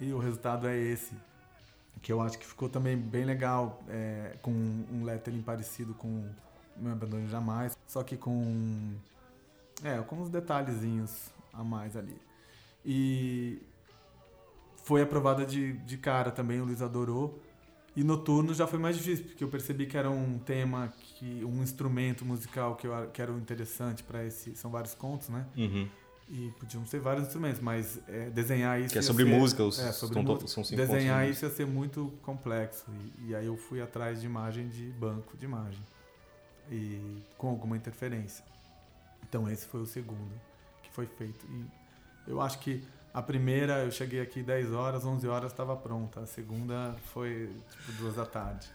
e 0.00 0.12
o 0.12 0.18
resultado 0.18 0.68
é 0.68 0.78
esse. 0.78 1.12
Que 2.00 2.12
eu 2.12 2.20
acho 2.20 2.38
que 2.38 2.46
ficou 2.46 2.68
também 2.68 2.96
bem 2.96 3.24
legal, 3.24 3.82
é, 3.88 4.36
com 4.42 4.50
um 4.50 5.04
lettering 5.04 5.42
parecido 5.42 5.94
com 5.94 6.28
Meu 6.76 6.92
Abandono 6.92 7.28
Jamais, 7.28 7.76
só 7.86 8.02
que 8.02 8.16
com, 8.16 8.94
é, 9.84 9.98
com 10.02 10.16
uns 10.16 10.28
detalhezinhos 10.28 11.30
a 11.52 11.62
mais 11.62 11.96
ali. 11.96 12.20
E 12.84 13.60
foi 14.82 15.02
aprovada 15.02 15.44
de, 15.46 15.72
de 15.74 15.96
cara 15.96 16.30
também, 16.30 16.60
o 16.60 16.64
Luiz 16.64 16.82
adorou. 16.82 17.40
E 17.94 18.02
Noturno 18.02 18.54
já 18.54 18.66
foi 18.66 18.78
mais 18.78 18.96
difícil, 18.96 19.26
porque 19.26 19.44
eu 19.44 19.48
percebi 19.48 19.84
que 19.86 19.98
era 19.98 20.10
um 20.10 20.38
tema, 20.38 20.90
que 21.18 21.44
um 21.44 21.62
instrumento 21.62 22.24
musical 22.24 22.74
que, 22.74 22.86
eu, 22.86 23.10
que 23.12 23.20
era 23.20 23.30
interessante 23.32 24.02
para 24.02 24.24
esse. 24.24 24.56
São 24.56 24.70
vários 24.70 24.94
contos, 24.94 25.28
né? 25.28 25.44
Uhum. 25.56 25.86
E 26.30 26.50
podiam 26.58 26.86
ser 26.86 27.00
vários 27.00 27.26
instrumentos, 27.26 27.60
mas 27.60 28.00
é, 28.08 28.30
desenhar 28.30 28.80
isso. 28.80 28.92
Que 28.94 28.98
é 28.98 29.02
sobre 29.02 29.24
ser- 29.24 29.30
música, 29.38 29.62
os- 29.62 29.78
é, 29.78 29.92
sobre 29.92 30.18
música. 30.22 30.48
são 30.48 30.64
cinco 30.64 30.80
Desenhar 30.80 31.20
contos, 31.20 31.36
isso 31.36 31.44
ia 31.44 31.50
ser 31.50 31.66
muito 31.66 32.10
complexo. 32.22 32.86
E, 33.18 33.28
e 33.30 33.34
aí 33.34 33.44
eu 33.44 33.58
fui 33.58 33.82
atrás 33.82 34.20
de 34.22 34.26
imagem 34.26 34.68
de 34.68 34.86
banco 34.92 35.36
de 35.36 35.44
imagem. 35.44 35.82
E 36.70 37.22
com 37.36 37.48
alguma 37.50 37.76
interferência. 37.76 38.42
Então 39.28 39.50
esse 39.50 39.66
foi 39.66 39.82
o 39.82 39.86
segundo 39.86 40.32
que 40.82 40.90
foi 40.92 41.04
feito. 41.06 41.44
E 41.50 41.66
eu 42.30 42.40
acho 42.40 42.58
que 42.60 42.82
A 43.12 43.20
primeira 43.20 43.84
eu 43.84 43.90
cheguei 43.90 44.20
aqui 44.20 44.42
10 44.42 44.72
horas, 44.72 45.04
11 45.04 45.28
horas 45.28 45.52
estava 45.52 45.76
pronta. 45.76 46.20
A 46.20 46.26
segunda 46.26 46.96
foi 47.12 47.50
tipo 47.70 47.92
duas 47.98 48.16
da 48.16 48.24
tarde. 48.24 48.66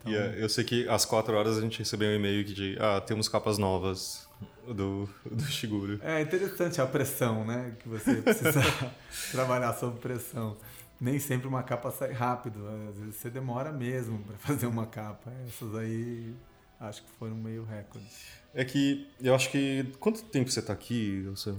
Então... 0.00 0.12
Yeah, 0.12 0.36
eu 0.36 0.48
sei 0.48 0.64
que 0.64 0.88
às 0.88 1.04
4 1.04 1.36
horas 1.36 1.56
a 1.56 1.60
gente 1.60 1.78
recebeu 1.78 2.08
um 2.10 2.14
e-mail 2.14 2.44
de 2.44 2.76
ah, 2.80 3.00
temos 3.00 3.28
capas 3.28 3.58
novas 3.58 4.28
do, 4.66 5.08
do 5.24 5.44
Shiguro. 5.44 6.00
É 6.02 6.20
interessante 6.20 6.80
a 6.80 6.86
pressão, 6.86 7.44
né? 7.44 7.74
Que 7.78 7.88
você 7.88 8.16
precisa 8.16 8.60
trabalhar 9.30 9.72
sob 9.74 9.98
pressão. 10.00 10.56
Nem 11.00 11.18
sempre 11.18 11.46
uma 11.46 11.62
capa 11.62 11.90
sai 11.90 12.12
rápido, 12.12 12.66
às 12.88 12.98
vezes 12.98 13.16
você 13.16 13.28
demora 13.28 13.70
mesmo 13.70 14.18
para 14.20 14.36
fazer 14.38 14.66
uma 14.66 14.86
capa. 14.86 15.30
Essas 15.46 15.74
aí 15.74 16.34
acho 16.80 17.02
que 17.02 17.10
foram 17.18 17.36
meio 17.36 17.64
recorde. 17.64 18.06
É 18.54 18.64
que 18.64 19.06
eu 19.20 19.34
acho 19.34 19.50
que. 19.50 19.92
Quanto 20.00 20.22
tempo 20.24 20.50
você 20.50 20.60
está 20.60 20.72
aqui, 20.72 21.22
você? 21.30 21.54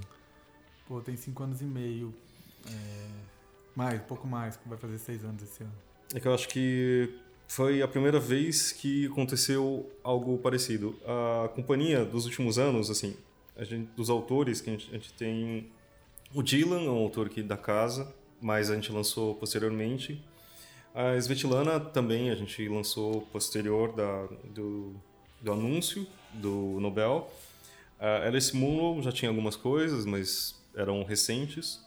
Pô, 0.88 1.02
tem 1.02 1.16
cinco 1.16 1.44
anos 1.44 1.62
e 1.62 1.66
meio. 1.66 2.14
É... 2.68 3.08
Mais, 3.76 4.02
pouco 4.02 4.28
mais, 4.28 4.60
vai 4.66 4.78
fazer 4.78 4.98
seis 4.98 5.24
anos 5.24 5.44
esse 5.44 5.64
ano. 5.64 5.74
É 6.14 6.20
que 6.20 6.28
eu 6.28 6.34
acho 6.34 6.48
que 6.48 7.14
foi 7.48 7.82
a 7.82 7.88
primeira 7.88 8.20
vez 8.20 8.72
que 8.72 9.06
aconteceu 9.08 9.90
algo 10.04 10.38
parecido. 10.38 10.98
A 11.06 11.50
companhia 11.50 12.04
dos 12.04 12.26
últimos 12.26 12.58
anos, 12.58 12.90
assim, 12.90 13.16
a 13.56 13.64
gente, 13.64 13.90
dos 13.96 14.10
autores 14.10 14.62
que 14.62 14.70
a 14.70 14.74
gente, 14.74 14.90
a 14.90 14.94
gente 14.94 15.14
tem 15.14 15.70
o 16.34 16.42
Dylan, 16.42 16.84
é 16.84 16.90
um 16.90 16.98
autor 16.98 17.28
aqui 17.28 17.42
da 17.42 17.58
casa, 17.58 18.14
mas 18.42 18.70
a 18.70 18.76
gente 18.76 18.92
lançou 18.92 19.36
posteriormente. 19.36 20.24
A 20.94 21.16
Svetlana 21.16 21.80
também 21.80 22.32
a 22.32 22.36
gente 22.36 22.68
lançou 22.68 23.22
posterior 23.32 23.94
da, 23.94 24.28
do, 24.46 24.96
do 25.42 25.52
anúncio 25.52 26.08
do 26.34 26.80
Nobel. 26.80 27.32
A 28.00 28.28
Alice 28.28 28.56
Munro 28.56 29.02
já 29.02 29.12
tinha 29.12 29.30
algumas 29.30 29.56
coisas, 29.56 30.06
mas 30.06 30.57
eram 30.78 31.04
recentes. 31.04 31.86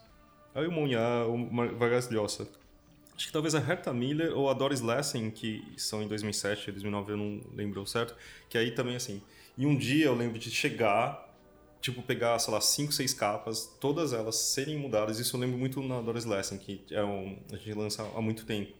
Aí 0.54 0.66
o 0.66 0.72
Monha, 0.72 1.00
o 1.26 1.78
Vargas 1.78 2.10
Llosa 2.10 2.46
acho 3.20 3.26
que 3.26 3.32
talvez 3.34 3.54
a 3.54 3.58
Herta 3.58 3.92
Miller 3.92 4.34
ou 4.34 4.48
a 4.48 4.54
Doris 4.54 4.80
Lessing, 4.80 5.30
que 5.30 5.62
são 5.76 6.02
em 6.02 6.08
2007, 6.08 6.72
2009, 6.72 7.12
eu 7.12 7.16
não 7.18 7.40
lembro 7.54 7.86
certo, 7.86 8.16
que 8.48 8.56
aí 8.56 8.70
também, 8.70 8.96
assim, 8.96 9.20
e 9.58 9.66
um 9.66 9.76
dia 9.76 10.06
eu 10.06 10.14
lembro 10.14 10.38
de 10.38 10.50
chegar, 10.50 11.28
tipo, 11.82 12.00
pegar, 12.00 12.38
sei 12.38 12.54
lá, 12.54 12.62
cinco, 12.62 12.92
seis 12.92 13.12
capas, 13.12 13.76
todas 13.78 14.14
elas 14.14 14.36
serem 14.36 14.78
mudadas, 14.78 15.18
isso 15.18 15.36
eu 15.36 15.40
lembro 15.40 15.58
muito 15.58 15.82
na 15.82 16.00
Doris 16.00 16.24
Lessing, 16.24 16.56
que 16.56 16.82
é 16.90 17.04
um, 17.04 17.38
a 17.52 17.56
gente 17.56 17.74
lança 17.74 18.02
há 18.16 18.22
muito 18.22 18.46
tempo. 18.46 18.72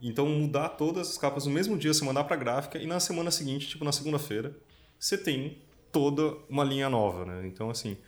Então, 0.00 0.26
mudar 0.26 0.70
todas 0.70 1.10
as 1.10 1.18
capas 1.18 1.44
no 1.44 1.52
mesmo 1.52 1.76
dia, 1.76 1.92
você 1.92 2.02
mandar 2.02 2.24
para 2.24 2.36
gráfica, 2.36 2.78
e 2.78 2.86
na 2.86 2.98
semana 2.98 3.30
seguinte, 3.30 3.68
tipo, 3.68 3.84
na 3.84 3.92
segunda-feira, 3.92 4.56
você 4.98 5.18
tem 5.18 5.58
toda 5.92 6.34
uma 6.48 6.64
linha 6.64 6.88
nova, 6.88 7.26
né? 7.26 7.46
Então, 7.46 7.68
assim, 7.68 7.98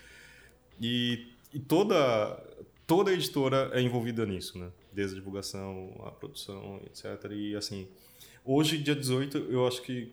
e, 0.81 1.29
e 1.53 1.59
toda, 1.59 2.43
toda 2.87 3.13
editora 3.13 3.71
é 3.73 3.81
envolvida 3.81 4.25
nisso, 4.25 4.59
né? 4.59 4.71
desde 4.99 5.15
a 5.15 5.19
divulgação, 5.19 5.95
a 6.05 6.11
produção, 6.11 6.81
etc. 6.85 7.31
E 7.31 7.55
assim, 7.55 7.87
hoje, 8.45 8.79
dia 8.79 8.97
18, 8.97 9.39
eu 9.49 9.65
acho 9.65 9.81
que 9.83 10.13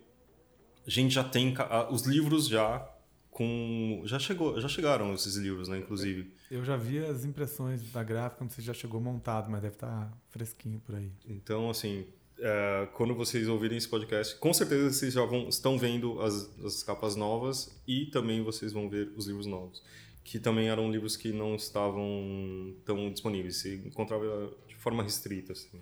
a 0.85 0.89
gente 0.89 1.11
já 1.11 1.23
tem 1.23 1.55
os 1.89 2.03
livros 2.03 2.47
já 2.47 2.87
com 3.31 4.03
já 4.05 4.19
chegou, 4.19 4.61
já 4.61 4.67
chegaram 4.67 5.13
esses 5.13 5.35
livros, 5.35 5.67
né, 5.67 5.79
inclusive. 5.79 6.31
Eu 6.49 6.63
já 6.63 6.77
vi 6.77 6.99
as 6.99 7.25
impressões 7.25 7.81
da 7.91 8.03
gráfica, 8.03 8.43
não 8.43 8.51
sei 8.51 8.61
se 8.61 8.67
já 8.67 8.73
chegou 8.73 9.01
montado, 9.01 9.49
mas 9.49 9.61
deve 9.61 9.73
estar 9.73 9.87
tá 9.87 10.17
fresquinho 10.29 10.79
por 10.79 10.95
aí. 10.95 11.11
Então, 11.27 11.69
assim, 11.69 12.05
é, 12.39 12.87
quando 12.93 13.15
vocês 13.15 13.47
ouvirem 13.49 13.77
esse 13.77 13.89
podcast, 13.89 14.35
com 14.35 14.53
certeza 14.53 14.91
vocês 14.91 15.13
já 15.13 15.25
vão, 15.25 15.49
estão 15.49 15.77
vendo 15.77 16.21
as, 16.21 16.49
as 16.63 16.83
capas 16.83 17.15
novas 17.15 17.75
e 17.87 18.05
também 18.05 18.43
vocês 18.43 18.71
vão 18.71 18.87
ver 18.87 19.11
os 19.17 19.25
livros 19.25 19.47
novos 19.47 19.81
que 20.25 20.39
também 20.39 20.69
eram 20.69 20.91
livros 20.91 21.15
que 21.15 21.31
não 21.31 21.55
estavam 21.55 22.75
tão 22.83 23.11
disponíveis, 23.11 23.57
se 23.57 23.75
encontrava 23.85 24.51
de 24.67 24.75
forma 24.75 25.03
restrita, 25.03 25.53
assim. 25.53 25.79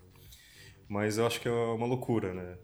Mas 0.87 1.17
eu 1.17 1.25
acho 1.25 1.39
que 1.39 1.47
é 1.47 1.51
uma 1.51 1.85
loucura, 1.85 2.33
né? 2.33 2.57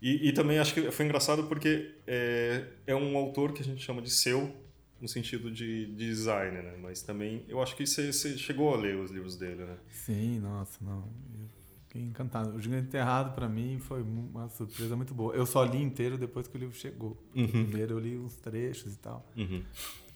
E, 0.00 0.28
e 0.28 0.32
também 0.32 0.60
acho 0.60 0.72
que 0.72 0.88
foi 0.92 1.04
engraçado 1.04 1.44
porque 1.44 1.96
é, 2.06 2.64
é 2.86 2.94
um 2.94 3.16
autor 3.16 3.52
que 3.52 3.60
a 3.60 3.64
gente 3.64 3.82
chama 3.82 4.00
de 4.00 4.08
seu, 4.08 4.54
no 5.00 5.08
sentido 5.08 5.50
de, 5.50 5.86
de 5.86 6.06
design, 6.06 6.62
né? 6.62 6.76
Mas 6.80 7.02
também 7.02 7.44
eu 7.48 7.60
acho 7.60 7.74
que 7.74 7.84
você, 7.84 8.12
você 8.12 8.38
chegou 8.38 8.72
a 8.72 8.76
ler 8.76 8.94
os 8.94 9.10
livros 9.10 9.36
dele, 9.36 9.64
né? 9.64 9.76
Sim, 9.90 10.38
nossa, 10.38 10.78
não. 10.80 11.08
Eu 11.40 11.48
fiquei 11.88 12.02
encantado. 12.02 12.54
O 12.54 12.60
Gigante 12.60 12.86
Enterrado, 12.86 13.34
para 13.34 13.48
mim, 13.48 13.80
foi 13.80 14.00
uma 14.00 14.48
surpresa 14.48 14.94
muito 14.94 15.12
boa. 15.12 15.34
Eu 15.34 15.44
só 15.44 15.64
li 15.64 15.82
inteiro 15.82 16.16
depois 16.16 16.46
que 16.46 16.56
o 16.56 16.58
livro 16.58 16.76
chegou. 16.76 17.20
Uhum. 17.34 17.48
Primeiro 17.48 17.94
eu 17.94 17.98
li 17.98 18.16
uns 18.16 18.36
trechos 18.36 18.94
e 18.94 18.98
tal. 18.98 19.28
Uhum. 19.36 19.64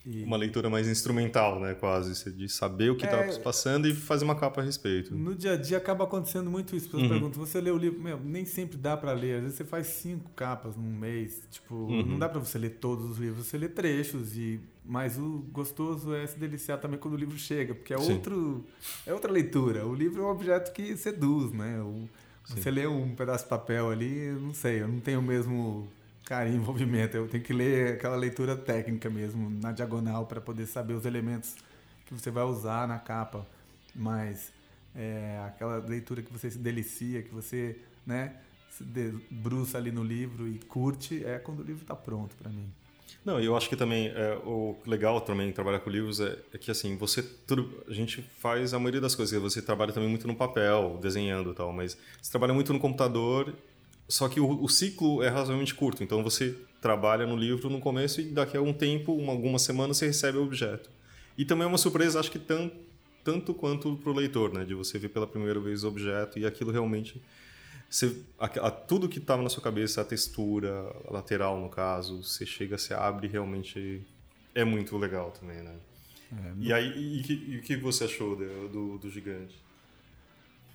E... 0.07 0.23
Uma 0.23 0.37
leitura 0.37 0.69
mais 0.69 0.87
instrumental, 0.87 1.59
né? 1.59 1.75
Quase. 1.75 2.31
De 2.33 2.49
saber 2.49 2.91
o 2.91 2.97
que 2.97 3.05
está 3.05 3.19
é... 3.19 3.39
passando 3.39 3.89
e 3.89 3.95
fazer 3.95 4.25
uma 4.25 4.35
capa 4.35 4.61
a 4.61 4.65
respeito. 4.65 5.15
No 5.15 5.35
dia 5.35 5.53
a 5.53 5.57
dia 5.57 5.79
acaba 5.79 6.05
acontecendo 6.05 6.51
muito 6.51 6.77
isso. 6.77 6.87
As 6.87 6.93
pessoas 6.93 7.03
uhum. 7.05 7.09
perguntam, 7.09 7.47
você 7.47 7.61
lê 7.61 7.71
o 7.71 7.79
livro? 7.79 8.01
Meu, 8.01 8.21
nem 8.21 8.45
sempre 8.45 8.77
dá 8.77 8.97
para 8.97 9.13
ler. 9.13 9.37
Às 9.37 9.43
vezes 9.43 9.57
você 9.57 9.65
faz 9.65 9.87
cinco 9.87 10.31
capas 10.37 10.77
num 10.77 10.93
mês. 10.93 11.43
Tipo, 11.51 11.75
uhum. 11.75 12.05
não 12.05 12.19
dá 12.19 12.29
para 12.29 12.39
você 12.39 12.59
ler 12.59 12.71
todos 12.81 13.11
os 13.11 13.19
livros. 13.19 13.47
Você 13.47 13.57
lê 13.57 13.69
trechos. 13.69 14.37
e 14.37 14.61
Mas 14.85 15.19
o 15.19 15.45
gostoso 15.53 16.15
é 16.15 16.27
se 16.27 16.39
deliciar 16.39 16.79
também 16.79 16.99
quando 16.99 17.15
o 17.15 17.19
livro 17.19 17.39
chega. 17.39 17.75
Porque 17.75 17.95
é, 17.95 17.99
outro, 17.99 18.65
é 19.07 19.15
outra 19.15 19.33
leitura. 19.33 19.87
O 19.87 19.95
livro 19.95 20.23
é 20.23 20.27
um 20.27 20.31
objeto 20.31 20.73
que 20.73 20.97
seduz, 20.97 21.51
né? 21.53 21.81
O, 21.81 22.09
você 22.47 22.71
lê 22.71 22.87
um 22.87 23.15
pedaço 23.15 23.45
de 23.45 23.51
papel 23.51 23.91
ali, 23.91 24.31
não 24.39 24.53
sei, 24.53 24.83
eu 24.83 24.89
não 24.89 25.01
tenho 25.01 25.21
o 25.21 25.23
mesmo 25.23 25.89
Cara, 26.25 26.49
envolvimento. 26.51 27.17
Eu 27.17 27.29
tenho 27.29 27.43
que 27.43 27.53
ler 27.53 27.95
aquela 27.95 28.17
leitura 28.17 28.57
técnica 28.57 29.11
mesmo, 29.11 29.51
na 29.51 29.73
diagonal, 29.73 30.27
para 30.27 30.41
poder 30.41 30.67
saber 30.67 30.95
os 30.95 31.05
elementos 31.05 31.57
que 32.07 32.15
você 32.15 32.31
vai 32.31 32.45
usar 32.45 32.89
na 32.89 32.99
capa. 32.99 33.47
Mas 33.95 34.53
é, 34.95 35.43
aquela 35.47 35.79
leitura 35.79 36.23
que 36.23 36.33
você 36.33 36.51
se 36.51 36.59
delicia, 36.59 37.23
que 37.23 37.33
você 37.33 37.79
né, 38.07 38.37
se 38.71 38.83
debruça 38.83 39.79
ali 39.79 39.93
no 39.93 40.03
livro 40.03 40.49
e 40.49 40.59
curte, 40.59 41.25
é 41.25 41.39
quando 41.39 41.61
o 41.61 41.63
livro 41.63 41.83
está 41.83 41.95
pronto 41.95 42.35
para 42.37 42.51
mim. 42.51 42.73
Não, 43.25 43.41
eu 43.41 43.57
acho 43.57 43.71
que 43.71 43.77
também 43.77 44.09
é, 44.09 44.39
o 44.45 44.77
legal 44.87 45.19
também 45.21 45.51
trabalhar 45.51 45.81
com 45.81 45.89
livros 45.89 46.21
é, 46.21 46.39
é, 46.53 46.59
que 46.59 46.71
assim 46.71 46.97
você 46.97 47.23
tudo, 47.23 47.83
a 47.89 47.93
gente 47.93 48.21
faz 48.39 48.75
a 48.75 48.79
maioria 48.79 49.01
das 49.01 49.15
coisas. 49.15 49.41
Você 49.41 49.63
trabalha 49.63 49.93
também 49.93 50.09
muito 50.09 50.27
no 50.27 50.35
papel, 50.35 50.99
desenhando 51.01 51.53
e 51.53 51.55
tal, 51.55 51.73
mas 51.73 51.97
você 52.21 52.31
trabalha 52.31 52.53
muito 52.53 52.73
no 52.73 52.79
computador 52.79 53.55
só 54.09 54.29
que 54.29 54.39
o, 54.39 54.63
o, 54.63 54.69
ciclo 54.69 55.23
é 55.23 55.29
razoavelmente 55.29 55.75
curto, 55.75 56.03
então 56.03 56.23
você 56.23 56.57
trabalha 56.81 57.27
no 57.27 57.37
livro 57.37 57.71
no 57.71 57.81
começo 57.81 58.21
e 58.21 58.25
daqui 58.25 58.57
a 58.57 58.61
um 58.61 58.73
tempo, 58.73 59.15
uma, 59.15 59.33
algumas 59.33 59.63
semanas, 59.63 59.97
você 59.97 60.07
recebe 60.07 60.39
o 60.39 60.43
objeto. 60.43 60.91
E 61.37 61.45
também 61.45 61.65
é 61.65 61.67
uma 61.67 61.79
surpresa, 61.79 62.21
acho 62.21 62.31
que 62.31 62.39
tão, 62.39 62.71
tanto 63.25 63.55
quanto 63.55 63.97
para 63.97 64.11
o 64.11 64.15
leitor, 64.15 64.53
né? 64.53 64.65
De 64.65 64.75
você 64.75 64.99
ver 64.99 65.09
pela 65.09 65.27
primeira 65.27 65.59
vez 65.59 65.85
o 65.85 65.89
objeto 65.89 66.39
e 66.39 66.47
aquilo 66.47 66.71
realmente... 66.71 67.21
Você, 67.89 68.17
a, 68.39 68.47
a, 68.47 68.71
tudo 68.71 69.09
que 69.09 69.19
estava 69.19 69.43
na 69.43 69.49
sua 69.49 69.63
cabeça, 69.63 70.01
a 70.01 70.05
textura, 70.05 70.95
a 71.09 71.13
lateral 71.13 71.59
no 71.61 71.69
caso, 71.69 72.23
você 72.23 72.45
chega, 72.45 72.77
você 72.77 72.93
abre 72.93 73.29
realmente 73.29 74.03
é 74.55 74.65
muito 74.65 74.97
legal 74.97 75.31
também, 75.31 75.63
né? 75.63 75.75
É, 76.33 76.53
e 76.61 76.73
aí, 76.73 77.23
e 77.49 77.57
o 77.59 77.63
que 77.63 77.77
você 77.77 78.05
achou 78.05 78.37
do, 78.37 78.69
do, 78.69 78.99
do 78.99 79.11
gigante? 79.11 79.64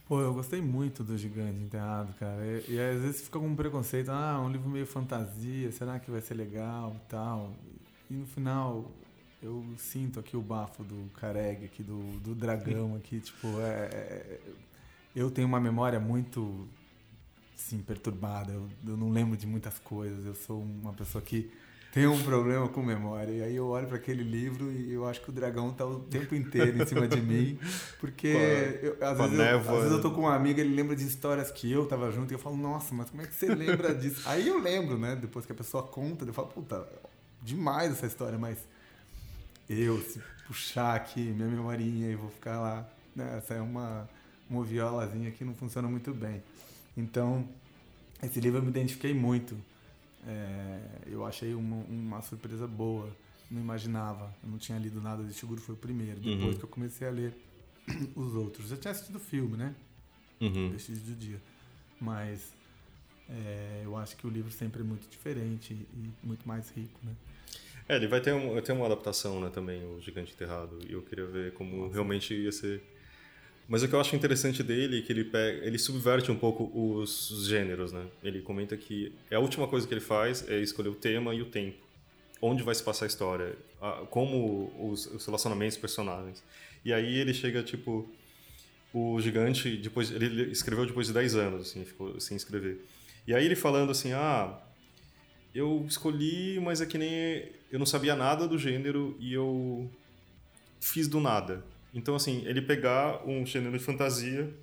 Pô, 0.10 0.20
eu 0.22 0.34
gostei 0.34 0.60
muito 0.60 1.04
do 1.04 1.16
Gigante 1.16 1.62
Enterrado, 1.62 2.12
cara. 2.16 2.44
E, 2.44 2.74
e, 2.74 2.80
às 2.80 3.00
vezes 3.00 3.22
fica 3.22 3.38
com 3.38 3.46
um 3.46 3.56
preconceito, 3.56 4.10
ah, 4.10 4.42
um 4.44 4.50
livro 4.50 4.68
meio 4.68 4.88
fantasia, 4.88 5.72
será 5.72 6.00
que 6.00 6.10
vai 6.10 6.20
ser 6.20 6.34
legal 6.34 6.96
e 6.96 7.08
tal. 7.08 7.54
E 8.10 8.16
no 8.16 8.26
final 8.26 8.92
eu 9.40 9.64
sinto 9.78 10.20
aqui 10.20 10.36
o 10.36 10.42
bafo 10.42 10.84
do 10.84 11.12
Careg, 11.12 11.64
aqui 11.64 11.84
do, 11.84 12.00
do 12.22 12.34
dragão 12.34 12.96
aqui, 12.96 13.20
tipo, 13.20 13.48
é, 13.60 13.90
é, 13.94 14.40
eu 15.16 15.30
tenho 15.30 15.48
uma 15.48 15.60
memória 15.60 16.00
muito, 16.00 16.68
sim, 17.56 17.78
perturbada. 17.78 18.52
Eu, 18.52 18.68
eu 18.88 18.98
não 18.98 19.12
lembro 19.12 19.38
de 19.38 19.46
muitas 19.46 19.78
coisas. 19.78 20.26
Eu 20.26 20.34
sou 20.34 20.60
uma 20.60 20.92
pessoa 20.92 21.22
que 21.22 21.52
tenho 21.92 22.12
um 22.12 22.22
problema 22.22 22.68
com 22.68 22.84
memória. 22.84 23.32
E 23.32 23.44
aí 23.44 23.56
eu 23.56 23.68
olho 23.68 23.88
para 23.88 23.98
aquele 23.98 24.24
livro 24.24 24.72
e 24.72 24.94
eu 24.94 25.08
acho 25.08 25.22
que 25.22 25.30
o 25.30 25.34
dragão 25.34 25.72
tá 25.72 25.86
o 25.86 26.00
tempo 26.00 26.36
inteiro 26.36 26.82
em 26.82 26.86
cima 26.86 27.08
de 27.08 27.20
mim. 27.20 27.58
Porque 28.00 28.28
eu, 28.28 28.98
às, 29.02 29.18
vezes 29.18 29.40
eu, 29.40 29.60
às, 29.60 29.68
vezes 29.68 29.92
eu, 29.92 30.02
tô 30.02 30.12
com 30.12 30.22
uma 30.22 30.36
amiga, 30.36 30.62
ele 30.62 30.76
lembra 30.76 30.96
de 30.96 31.06
histórias 31.06 31.50
que 31.52 31.72
eu 31.72 31.86
tava 31.88 32.12
junto 32.12 32.32
e 32.32 32.36
eu 32.36 32.40
falo, 32.40 32.56
nossa, 32.56 32.94
mas 32.94 33.10
como 33.10 33.22
é 33.24 33.26
que 33.26 33.34
você 33.34 33.48
lembra 33.54 33.94
disso? 33.96 34.22
aí 34.28 34.48
eu 34.48 34.60
lembro, 34.60 34.98
né? 34.98 35.16
Depois 35.16 35.46
que 35.46 35.52
a 35.52 35.56
pessoa 35.56 35.84
conta, 35.84 36.26
eu 36.26 36.34
falo, 36.34 36.50
puta, 36.50 36.88
demais 37.42 37.92
essa 37.92 38.06
história, 38.06 38.38
mas 38.38 38.60
eu, 39.68 40.00
se 40.02 40.22
puxar 40.48 40.96
aqui 40.96 41.22
minha 41.22 41.48
memorinha 41.48 42.12
e 42.12 42.16
vou 42.16 42.30
ficar 42.30 42.60
lá. 42.60 42.90
Né? 43.16 43.38
Essa 43.38 43.56
é 43.56 43.62
uma, 43.62 44.10
uma 44.50 44.64
violazinha 44.64 45.32
que 45.32 45.44
não 45.44 45.56
funciona 45.56 45.88
muito 45.88 46.14
bem. 46.14 46.44
Então, 46.96 47.48
esse 48.22 48.40
livro 48.40 48.60
eu 48.60 48.64
me 48.64 48.70
identifiquei 48.70 49.14
muito 49.14 49.56
é, 50.28 50.80
eu 51.08 51.26
achei 51.26 51.54
uma, 51.54 51.78
uma, 51.86 52.22
surpresa 52.22 52.68
boa. 52.68 53.10
Não 53.50 53.60
imaginava. 53.60 54.34
Eu 54.44 54.50
não 54.50 54.58
tinha 54.58 54.78
lido 54.78 55.02
nada 55.02 55.24
de 55.24 55.34
Shiguro, 55.34 55.60
foi 55.60 55.76
o 55.76 55.78
primeiro. 55.78 56.20
Depois 56.20 56.44
uhum. 56.44 56.54
que 56.54 56.64
eu 56.64 56.70
comecei 56.70 57.08
a 57.08 57.12
ler 57.12 57.34
os 58.16 58.36
outros. 58.36 58.72
Eu 58.72 58.78
tinha 58.78 58.92
assistido 58.92 59.16
o 59.16 59.20
filme, 59.20 59.58
né? 59.58 59.76
Uhum. 60.40 60.70
Vestígios 60.70 61.06
do 61.06 61.16
Dia. 61.16 61.42
Mas 62.00 62.54
é, 63.30 63.82
eu 63.84 63.96
acho 63.98 64.16
que 64.16 64.26
o 64.26 64.30
livro 64.30 64.52
sempre 64.52 64.82
é 64.82 64.84
muito 64.84 65.10
diferente 65.10 65.74
e 65.74 66.12
muito 66.24 66.48
mais 66.48 66.70
rico, 66.72 67.00
né? 67.04 67.14
É, 67.88 67.96
ele 67.96 68.08
vai 68.08 68.22
ter, 68.22 68.34
um, 68.34 68.62
ter 68.62 68.72
uma 68.72 68.86
adaptação, 68.86 69.42
né, 69.42 69.50
também, 69.50 69.84
o 69.84 70.00
Gigante 70.00 70.34
Enterrado. 70.34 70.80
E 70.88 70.94
eu 70.94 71.02
queria 71.02 71.26
ver 71.26 71.54
como 71.54 71.76
Nossa. 71.76 71.94
realmente 71.94 72.36
ia 72.36 72.52
ser. 72.52 72.84
Mas 73.70 73.84
o 73.84 73.88
que 73.88 73.94
eu 73.94 74.02
acho 74.02 74.16
interessante 74.16 74.64
dele 74.64 74.98
é 74.98 75.02
que 75.04 75.14
ele, 75.14 75.26
pega, 75.26 75.64
ele 75.64 75.78
subverte 75.78 76.32
um 76.32 76.36
pouco 76.36 76.72
os, 76.74 77.30
os 77.30 77.48
gêneros, 77.48 77.92
né? 77.92 78.04
Ele 78.24 78.42
comenta 78.42 78.76
que 78.76 79.14
a 79.32 79.38
última 79.38 79.68
coisa 79.68 79.88
que 79.88 79.94
ele 79.94 80.02
faz 80.02 80.44
é 80.50 80.60
escolher 80.60 80.90
o 80.90 80.96
tema 80.96 81.36
e 81.36 81.42
o 81.44 81.46
tempo. 81.46 81.78
Onde 82.42 82.64
vai 82.64 82.74
se 82.74 82.82
passar 82.82 83.06
a 83.06 83.08
história. 83.08 83.56
A, 83.80 83.92
como 84.10 84.74
os, 84.80 85.06
os 85.06 85.24
relacionamentos 85.24 85.78
personagens. 85.78 86.44
E 86.84 86.92
aí 86.92 87.16
ele 87.20 87.34
chega, 87.34 87.62
tipo... 87.62 88.10
O 88.92 89.22
Gigante, 89.22 89.78
depois 89.78 90.10
ele 90.10 90.52
escreveu 90.52 90.84
depois 90.84 91.06
de 91.06 91.14
10 91.14 91.36
anos, 91.36 91.70
assim, 91.70 91.86
ficou 91.86 92.20
sem 92.20 92.36
escrever. 92.36 92.84
E 93.28 93.36
aí 93.36 93.46
ele 93.46 93.56
falando 93.56 93.92
assim, 93.92 94.14
ah, 94.14 94.60
eu 95.54 95.86
escolhi, 95.88 96.60
mas 96.60 96.82
é 96.82 96.88
que 96.88 96.98
nem 96.98 97.52
eu 97.72 97.78
não 97.78 97.86
sabia 97.86 98.16
nada 98.16 98.48
do 98.48 98.58
gênero 98.58 99.16
e 99.20 99.32
eu 99.32 99.88
fiz 100.80 101.08
do 101.08 101.20
nada. 101.20 101.64
Então 101.94 102.16
assim, 102.16 102.44
ele 102.46 102.62
pegar 102.62 103.28
um 103.28 103.46
gênero 103.46 103.78
de 103.78 103.84
fantasia 103.84 104.54